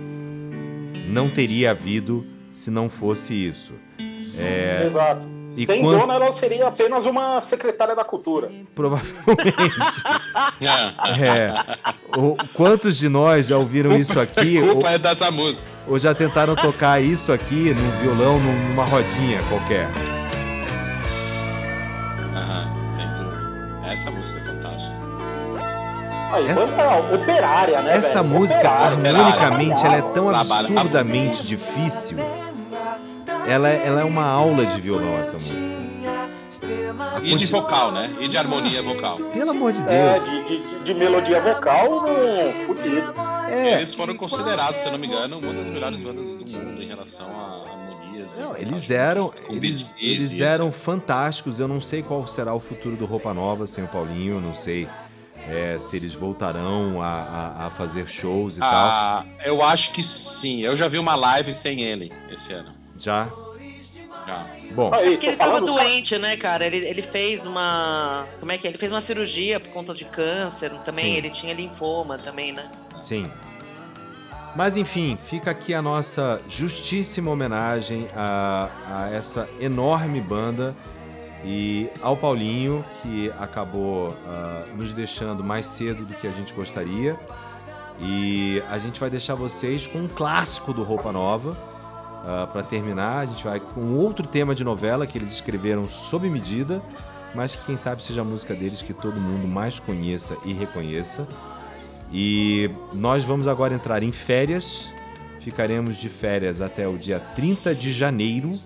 Não 1.08 1.30
teria 1.30 1.72
havido 1.72 2.26
se 2.52 2.70
não 2.72 2.90
fosse 2.90 3.34
isso. 3.34 3.74
É, 4.40 4.84
Exato. 4.86 5.28
E 5.58 5.66
Sem 5.66 5.82
quando- 5.82 6.00
dona, 6.00 6.14
ela 6.14 6.32
seria 6.32 6.68
apenas 6.68 7.06
uma 7.06 7.42
secretária 7.42 7.96
da 7.96 8.04
cultura. 8.06 8.52
provavelmente. 8.76 9.24
É. 11.20 11.54
O- 12.18 12.36
quantos 12.54 12.98
de 12.98 13.10
nós 13.10 13.48
já 13.48 13.58
ouviram 13.58 13.92
isso 13.98 14.20
aqui? 14.20 14.58
A 14.60 14.62
Ou, 14.62 14.72
culpa 14.74 14.92
é 14.92 14.98
dessa 15.00 15.32
música. 15.32 15.68
ou 15.88 15.98
já 15.98 16.14
tentaram 16.14 16.56
tocar 16.56 17.02
isso 17.02 17.32
aqui 17.32 17.74
num 17.74 17.92
violão, 18.02 18.40
num- 18.40 18.70
numa 18.70 18.86
rodinha 18.86 19.42
qualquer? 19.50 19.88
Aham, 22.36 22.86
sem 22.86 23.08
dúvida. 23.16 23.92
Essa 23.92 24.12
música 24.12 24.40
é 24.40 24.44
fantástica. 24.44 24.96
Aí, 26.32 26.48
Essa- 26.48 26.68
banda 26.68 27.16
operária, 27.16 27.82
né? 27.82 27.98
Essa 27.98 28.22
velho? 28.22 28.36
música, 28.36 28.60
Operária. 28.60 28.88
harmonicamente, 28.92 29.86
ela 29.86 29.96
é 29.96 30.02
tão 30.14 30.30
absurdamente 30.30 31.44
difícil. 31.46 32.18
Ela 33.50 33.70
é, 33.70 33.86
ela 33.88 34.02
é 34.02 34.04
uma 34.04 34.26
aula 34.26 34.66
de 34.66 34.80
violão, 34.82 35.18
essa 35.18 35.34
música. 35.38 35.80
E 37.24 37.36
de 37.36 37.46
vocal, 37.46 37.92
né? 37.92 38.10
E 38.20 38.28
de 38.28 38.38
harmonia 38.38 38.82
vocal. 38.82 39.16
Pelo 39.34 39.52
amor 39.52 39.72
de 39.72 39.82
É, 39.88 40.14
Deus. 40.14 40.26
de, 40.26 40.44
de- 40.64 40.80
de 40.84 40.94
melodia 40.94 41.40
vocal, 41.42 42.02
não, 42.08 42.54
fudido. 42.66 43.14
É. 43.50 43.74
Eles 43.78 43.94
foram 43.94 44.16
considerados, 44.16 44.80
se 44.82 44.88
eu 44.88 44.92
não 44.92 45.00
me 45.00 45.08
engano, 45.08 45.38
uma 45.40 45.54
das 45.54 45.68
melhores 45.68 46.02
bandas 46.02 46.38
do 46.38 46.46
mundo 46.48 46.82
em 46.82 46.88
relação 46.88 47.28
a 47.28 47.70
harmonias. 47.70 48.38
e 48.38 48.42
Não, 48.42 48.56
eles 48.58 48.90
eram, 48.92 49.34
eles, 49.50 49.94
eles 49.98 50.40
eram 50.40 50.72
fantásticos. 50.72 51.60
Eu 51.60 51.68
não 51.68 51.82
sei 51.82 52.02
qual 52.04 52.28
será 52.28 52.54
o 52.54 52.60
futuro 52.60 52.96
do 52.96 53.06
Roupa 53.06 53.34
Nova 53.34 53.66
sem 53.68 53.84
o 53.84 53.88
Paulinho. 53.88 54.36
eu 54.36 54.42
Não 54.42 54.56
sei 54.56 54.88
é, 55.48 55.78
se 55.80 55.96
eles 55.96 56.14
voltarão 56.14 57.02
a, 57.02 57.08
a- 57.62 57.68
a 57.68 57.70
fazer 57.72 58.08
shows 58.08 58.58
e 58.58 58.60
Ah, 58.62 59.24
eu 59.44 59.62
acho 59.64 59.92
que 59.94 60.04
sim. 60.04 60.62
Eu 60.62 60.76
já 60.78 60.88
vi 60.88 60.98
uma 61.00 61.16
live 61.16 61.52
sem 61.56 61.82
ele 61.82 62.12
esse 62.32 62.54
ano. 62.54 62.79
Já. 63.00 63.32
Já. 64.28 64.46
Bom, 64.72 64.94
Aí, 64.94 65.12
Porque 65.12 65.28
ele 65.28 65.36
tava 65.38 65.62
doente, 65.62 66.18
né, 66.20 66.38
cara? 66.38 66.66
Ele, 66.66 66.78
ele 66.78 67.02
fez 67.02 67.44
uma. 67.44 68.28
Como 68.40 68.52
é 68.52 68.58
que 68.58 68.68
é? 68.68 68.70
Ele 68.70 68.78
fez 68.78 68.92
uma 68.92 69.02
cirurgia 69.02 69.60
por 69.60 69.70
conta 69.70 69.94
de 69.94 70.06
câncer 70.06 70.72
também. 70.86 71.06
Sim. 71.06 71.18
Ele 71.18 71.30
tinha 71.32 71.54
linfoma 71.54 72.18
também, 72.18 72.52
né? 72.54 72.70
sim. 73.02 73.30
Mas 74.56 74.76
enfim, 74.76 75.18
fica 75.26 75.52
aqui 75.52 75.74
a 75.74 75.82
nossa 75.82 76.42
justíssima 76.50 77.30
homenagem 77.30 78.08
a, 78.16 78.68
a 78.90 79.10
essa 79.12 79.48
enorme 79.60 80.20
banda 80.20 80.74
e 81.44 81.88
ao 82.02 82.18
Paulinho, 82.18 82.84
que 83.02 83.32
acabou 83.40 84.10
ah, 84.28 84.66
nos 84.76 84.92
deixando 84.92 85.44
mais 85.44 85.68
cedo 85.68 86.04
do 86.04 86.14
que 86.16 86.28
a 86.28 86.32
gente 86.32 86.52
gostaria. 86.54 87.18
E 88.02 88.62
a 88.70 88.78
gente 88.78 89.00
vai 89.00 89.10
deixar 89.10 89.36
vocês 89.36 89.86
com 89.86 90.00
um 90.00 90.08
clássico 90.08 90.74
do 90.74 90.84
Roupa 90.84 91.12
Nova. 91.12 91.58
Para 92.52 92.64
terminar, 92.64 93.20
a 93.20 93.26
gente 93.26 93.44
vai 93.44 93.60
com 93.60 93.96
outro 93.96 94.28
tema 94.28 94.54
de 94.54 94.64
novela 94.64 95.08
que 95.08 95.18
eles 95.18 95.32
escreveram 95.32 95.90
sob 95.90 96.30
medida, 96.30 96.82
mas 97.34 97.56
que 97.56 97.66
quem 97.66 97.78
sabe 97.78 98.04
seja 98.04 98.22
a 98.22 98.24
música 98.24 98.54
deles 98.54 98.82
que 98.82 98.94
todo 98.94 99.20
mundo 99.20 99.48
mais 99.48 99.80
conheça 99.80 100.38
e 100.46 100.54
reconheça. 100.54 101.28
E 102.12 102.70
nós 102.94 103.24
vamos 103.24 103.48
agora 103.48 103.74
entrar 103.74 104.02
em 104.04 104.12
férias. 104.12 104.90
Ficaremos 105.42 105.98
de 105.98 106.10
férias 106.10 106.60
até 106.60 106.88
o 106.88 106.98
dia 106.98 107.20
30 107.20 107.74
de 107.76 107.92
janeiro. 107.92 108.58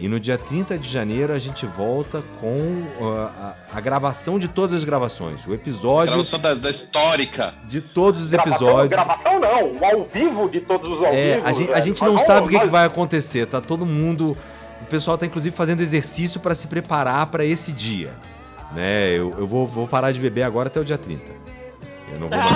E 0.00 0.08
no 0.08 0.18
dia 0.18 0.36
30 0.36 0.76
de 0.78 0.88
janeiro 0.88 1.32
a 1.32 1.38
gente 1.38 1.64
volta 1.66 2.22
com 2.40 2.56
uh, 3.00 3.16
a, 3.38 3.54
a 3.72 3.80
gravação 3.80 4.38
de 4.38 4.48
todas 4.48 4.76
as 4.76 4.84
gravações. 4.84 5.46
O 5.46 5.54
episódio 5.54 6.12
Gravação 6.14 6.38
da, 6.40 6.54
da 6.54 6.68
histórica. 6.70 7.54
de 7.64 7.80
todos 7.80 8.22
os 8.22 8.30
gravação, 8.30 8.56
episódios. 8.68 8.90
gravação 8.90 9.38
não, 9.40 9.72
o 9.76 9.84
ao 9.84 10.02
vivo 10.04 10.48
de 10.48 10.60
todos 10.60 10.88
os 10.88 10.98
ao 10.98 11.12
É, 11.12 11.34
vivo. 11.36 11.46
a 11.46 11.52
gente, 11.52 11.70
a 11.70 11.74
velho. 11.74 11.84
gente 11.86 12.00
não 12.02 12.08
vamos- 12.08 12.22
sabe 12.26 12.46
o 12.46 12.48
que, 12.50 12.54
que 12.56 12.62
nós- 12.62 12.70
vai 12.72 12.84
acontecer. 12.86 13.46
Tá 13.46 13.60
todo 13.60 13.86
mundo. 13.86 14.36
O 14.82 14.86
pessoal 14.86 15.16
tá 15.16 15.24
inclusive 15.26 15.54
fazendo 15.56 15.80
exercício 15.80 16.40
para 16.40 16.54
se 16.54 16.66
preparar 16.66 17.26
para 17.26 17.44
esse 17.44 17.72
dia. 17.72 18.12
Né? 18.72 19.10
Eu, 19.10 19.32
eu 19.38 19.46
vou, 19.46 19.66
vou 19.66 19.86
parar 19.86 20.10
de 20.12 20.18
beber 20.20 20.42
agora 20.42 20.68
até 20.68 20.80
o 20.80 20.84
dia 20.84 20.98
30. 20.98 21.22
Eu 22.12 22.20
não 22.20 22.28
vou 22.28 22.38
beber. 22.38 22.54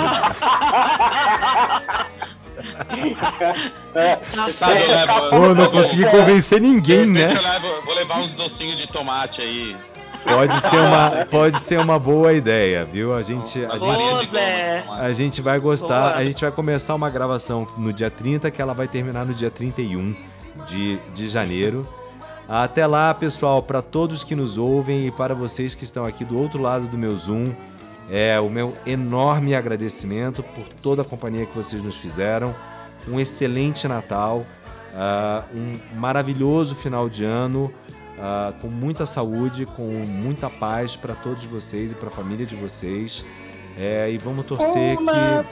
Sabe, 4.53 4.81
eu 4.81 4.87
levo, 4.89 5.29
Pô, 5.29 5.35
eu 5.45 5.55
não 5.55 5.67
consegui 5.67 6.05
convencer 6.05 6.61
ninguém, 6.61 7.05
né? 7.05 7.29
Eu 7.35 7.41
levo- 7.41 7.81
vou 7.85 7.95
levar 7.95 8.19
uns 8.19 8.35
docinhos 8.35 8.75
de 8.75 8.87
tomate 8.87 9.41
aí. 9.41 9.75
Pode 10.25 10.59
ser 10.59 10.77
uma, 10.77 11.25
pode 11.25 11.59
ser 11.59 11.79
uma 11.79 11.97
boa 11.97 12.33
ideia, 12.33 12.83
viu? 12.85 13.15
A 13.15 13.21
gente, 13.21 13.63
a 13.65 13.77
gente, 13.77 14.29
a 14.89 15.11
gente 15.13 15.41
vai 15.41 15.59
gostar. 15.59 16.09
Boa. 16.09 16.15
A 16.15 16.23
gente 16.25 16.41
vai 16.41 16.51
começar 16.51 16.93
uma 16.93 17.09
gravação 17.09 17.67
no 17.77 17.93
dia 17.93 18.09
30, 18.11 18.51
que 18.51 18.61
ela 18.61 18.73
vai 18.73 18.87
terminar 18.87 19.25
no 19.25 19.33
dia 19.33 19.49
31 19.49 20.13
de, 20.67 20.97
de 21.15 21.27
janeiro. 21.29 21.87
Até 22.47 22.85
lá, 22.85 23.13
pessoal, 23.13 23.61
para 23.63 23.81
todos 23.81 24.23
que 24.23 24.35
nos 24.35 24.57
ouvem 24.57 25.07
e 25.07 25.11
para 25.11 25.33
vocês 25.33 25.73
que 25.73 25.83
estão 25.83 26.03
aqui 26.03 26.25
do 26.25 26.37
outro 26.37 26.61
lado 26.61 26.87
do 26.87 26.97
meu 26.97 27.15
Zoom, 27.17 27.53
é 28.11 28.39
o 28.39 28.49
meu 28.49 28.75
enorme 28.85 29.53
agradecimento 29.55 30.41
por 30.43 30.65
toda 30.81 31.01
a 31.01 31.05
companhia 31.05 31.45
que 31.45 31.55
vocês 31.55 31.81
nos 31.83 31.95
fizeram. 31.95 32.55
Um 33.07 33.19
excelente 33.19 33.87
Natal, 33.87 34.45
ah, 34.95 35.43
um 35.53 35.73
maravilhoso 35.99 36.75
final 36.75 37.07
de 37.09 37.23
ano, 37.23 37.71
ah, 38.19 38.53
com 38.61 38.67
muita 38.67 39.05
saúde, 39.05 39.65
com 39.65 39.83
muita 40.05 40.49
paz 40.49 40.95
para 40.95 41.13
todos 41.13 41.43
vocês 41.45 41.91
e 41.91 41.95
para 41.95 42.09
a 42.09 42.11
família 42.11 42.45
de 42.45 42.55
vocês. 42.55 43.23
É, 43.77 44.11
e 44.11 44.17
vamos 44.17 44.45
torcer 44.45 44.97
que. 44.97 45.03
É, 45.09 45.43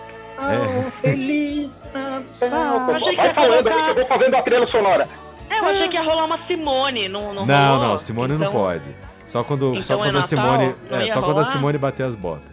Não, 2.50 2.92
Achei 2.92 3.10
que 3.12 3.16
vai 3.16 3.34
falando 3.34 3.68
aí 3.68 3.84
que 3.84 3.90
eu 3.90 3.96
vou 3.96 4.06
fazendo 4.06 4.36
a 4.36 4.42
trilha 4.42 4.66
sonora. 4.66 5.08
É, 5.50 5.60
eu 5.60 5.66
achei 5.66 5.88
que 5.88 5.96
ia 5.96 6.04
rolar 6.04 6.26
uma 6.26 6.38
Simone, 6.40 7.08
não, 7.08 7.34
não 7.34 7.46
Não, 7.46 7.80
não, 7.80 7.98
Simone 7.98 8.34
não 8.34 8.48
Então- 8.48 8.52
pode. 8.52 8.94
Só 9.28 9.44
quando, 9.44 9.76
só 9.76 9.94
Então 9.94 9.95
é 9.98 10.08
quando 10.08 10.18
a 10.18 10.22
Natal? 10.22 10.28
Simone. 10.28 10.76
Não 10.90 10.98
É, 10.98 11.08
só 11.08 11.22
quando 11.22 11.40
a 11.40 11.44
rolar? 11.44 11.45
Simone 11.45 11.78
bater 11.78 12.04
as 12.04 12.16
botas. 12.16 12.49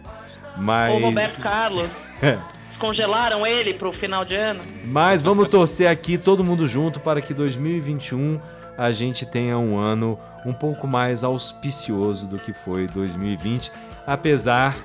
Mas. 0.57 0.93
Ou 0.93 0.99
Roberto 0.99 1.41
Carlos. 1.41 1.89
É. 2.21 2.39
Descongelaram 2.69 3.45
ele 3.45 3.73
pro 3.73 3.91
final 3.91 4.23
de 4.23 4.35
ano? 4.35 4.61
Mas 4.85 5.21
vamos 5.21 5.49
torcer 5.49 5.89
aqui 5.89 6.17
todo 6.17 6.45
mundo 6.45 6.65
junto 6.65 6.97
para 6.97 7.19
que 7.21 7.33
2021 7.33 8.39
a 8.77 8.89
gente 8.91 9.25
tenha 9.25 9.57
um 9.57 9.77
ano 9.77 10.17
um 10.45 10.53
pouco 10.53 10.87
mais 10.87 11.23
auspicioso 11.23 12.25
do 12.25 12.39
que 12.39 12.53
foi 12.53 12.87
2020, 12.87 13.69
apesar 14.07 14.75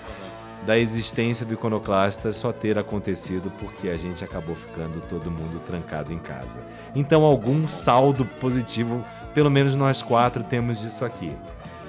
da 0.67 0.79
existência 0.79 1.47
do 1.47 1.55
Iconoclastas 1.55 2.37
só 2.37 2.53
ter 2.53 2.79
acontecido 2.79 3.51
porque 3.59 3.89
a 3.89 3.97
gente 3.97 4.23
acabou 4.23 4.55
ficando 4.55 5.01
todo 5.03 5.31
mundo 5.31 5.61
trancado 5.67 6.13
em 6.13 6.19
casa. 6.19 6.61
Então 6.95 7.25
algum 7.25 7.67
saldo 7.67 8.25
positivo, 8.25 9.05
pelo 9.33 9.51
menos 9.51 9.75
nós 9.75 10.03
quatro 10.03 10.43
temos 10.43 10.79
disso 10.81 11.05
aqui. 11.05 11.33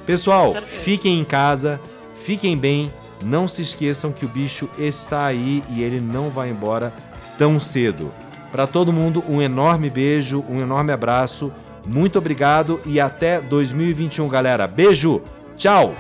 Pessoal, 0.06 0.56
fiquem 0.84 1.20
em 1.20 1.24
casa, 1.24 1.80
fiquem 2.24 2.58
bem, 2.58 2.92
não 3.24 3.48
se 3.48 3.62
esqueçam 3.62 4.12
que 4.12 4.26
o 4.26 4.30
bicho 4.30 4.70
está 4.78 5.26
aí 5.26 5.64
e 5.70 5.84
ele 5.84 6.00
não 6.00 6.30
vai 6.30 6.50
embora 6.50 6.94
tão 7.38 7.60
cedo. 7.60 8.12
Para 8.52 8.68
todo 8.68 8.92
mundo, 8.92 9.24
um 9.30 9.42
enorme 9.42 9.90
beijo, 9.90 10.44
um 10.50 10.60
enorme 10.60 10.92
abraço, 10.92 11.52
muito 11.86 12.18
obrigado 12.18 12.82
e 12.86 13.00
até 13.00 13.40
2021, 13.40 14.28
galera. 14.28 14.68
Beijo, 14.68 15.22
tchau! 15.56 15.96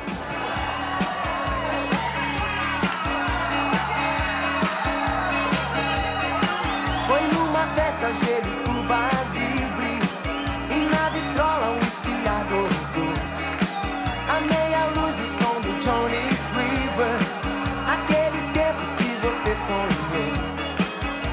Sonhou 19.66 20.32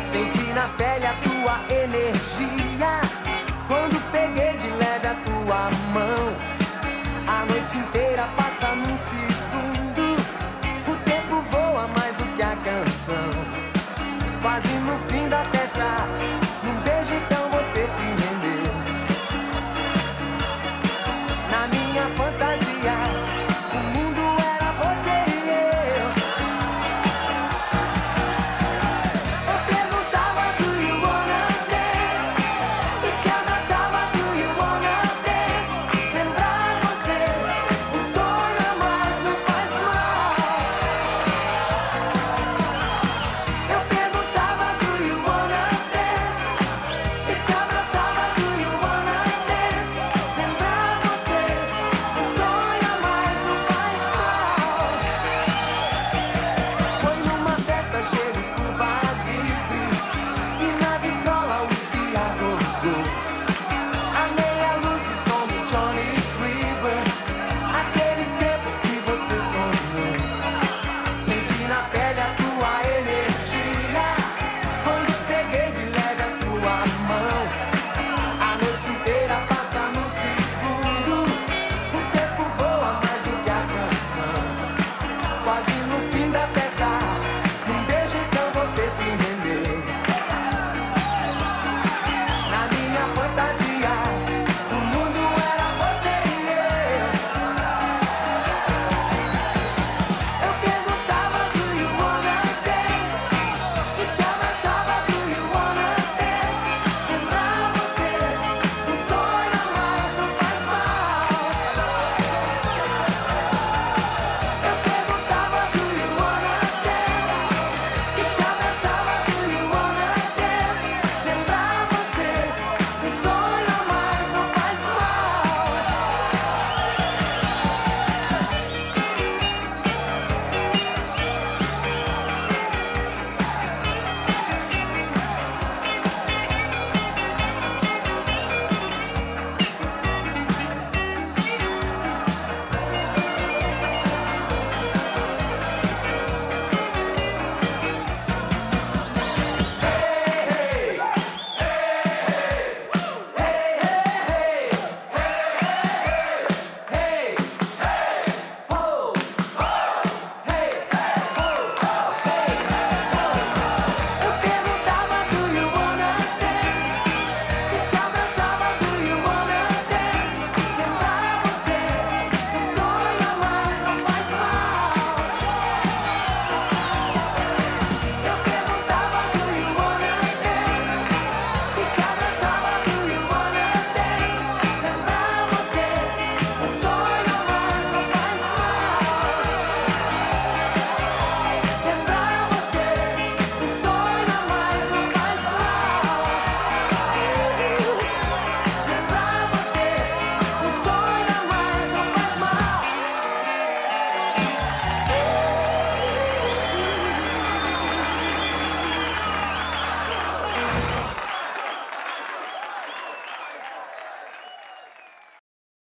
Senti 0.02 0.52
na 0.52 0.68
pele 0.68 1.06
a 1.06 1.14
tua 1.14 1.60
energia. 1.82 3.00
Quando 3.66 4.00
peguei 4.10 4.56
de 4.56 4.68
leve 4.68 5.06
a 5.06 5.14
tua 5.26 5.70
mão 5.92 6.36
A 7.26 7.44
noite 7.44 7.78
inteira 7.78 8.28
passa 8.36 8.74
num 8.74 8.98
segundo. 8.98 10.16
O 10.90 10.96
tempo 11.04 11.42
voa 11.50 11.88
mais 11.88 12.16
do 12.16 12.24
que 12.34 12.42
a 12.42 12.56
canção. 12.56 13.30
Quase 14.42 14.68
no 14.68 14.98
fim 15.08 15.28
da 15.28 15.44
festa 15.46 16.47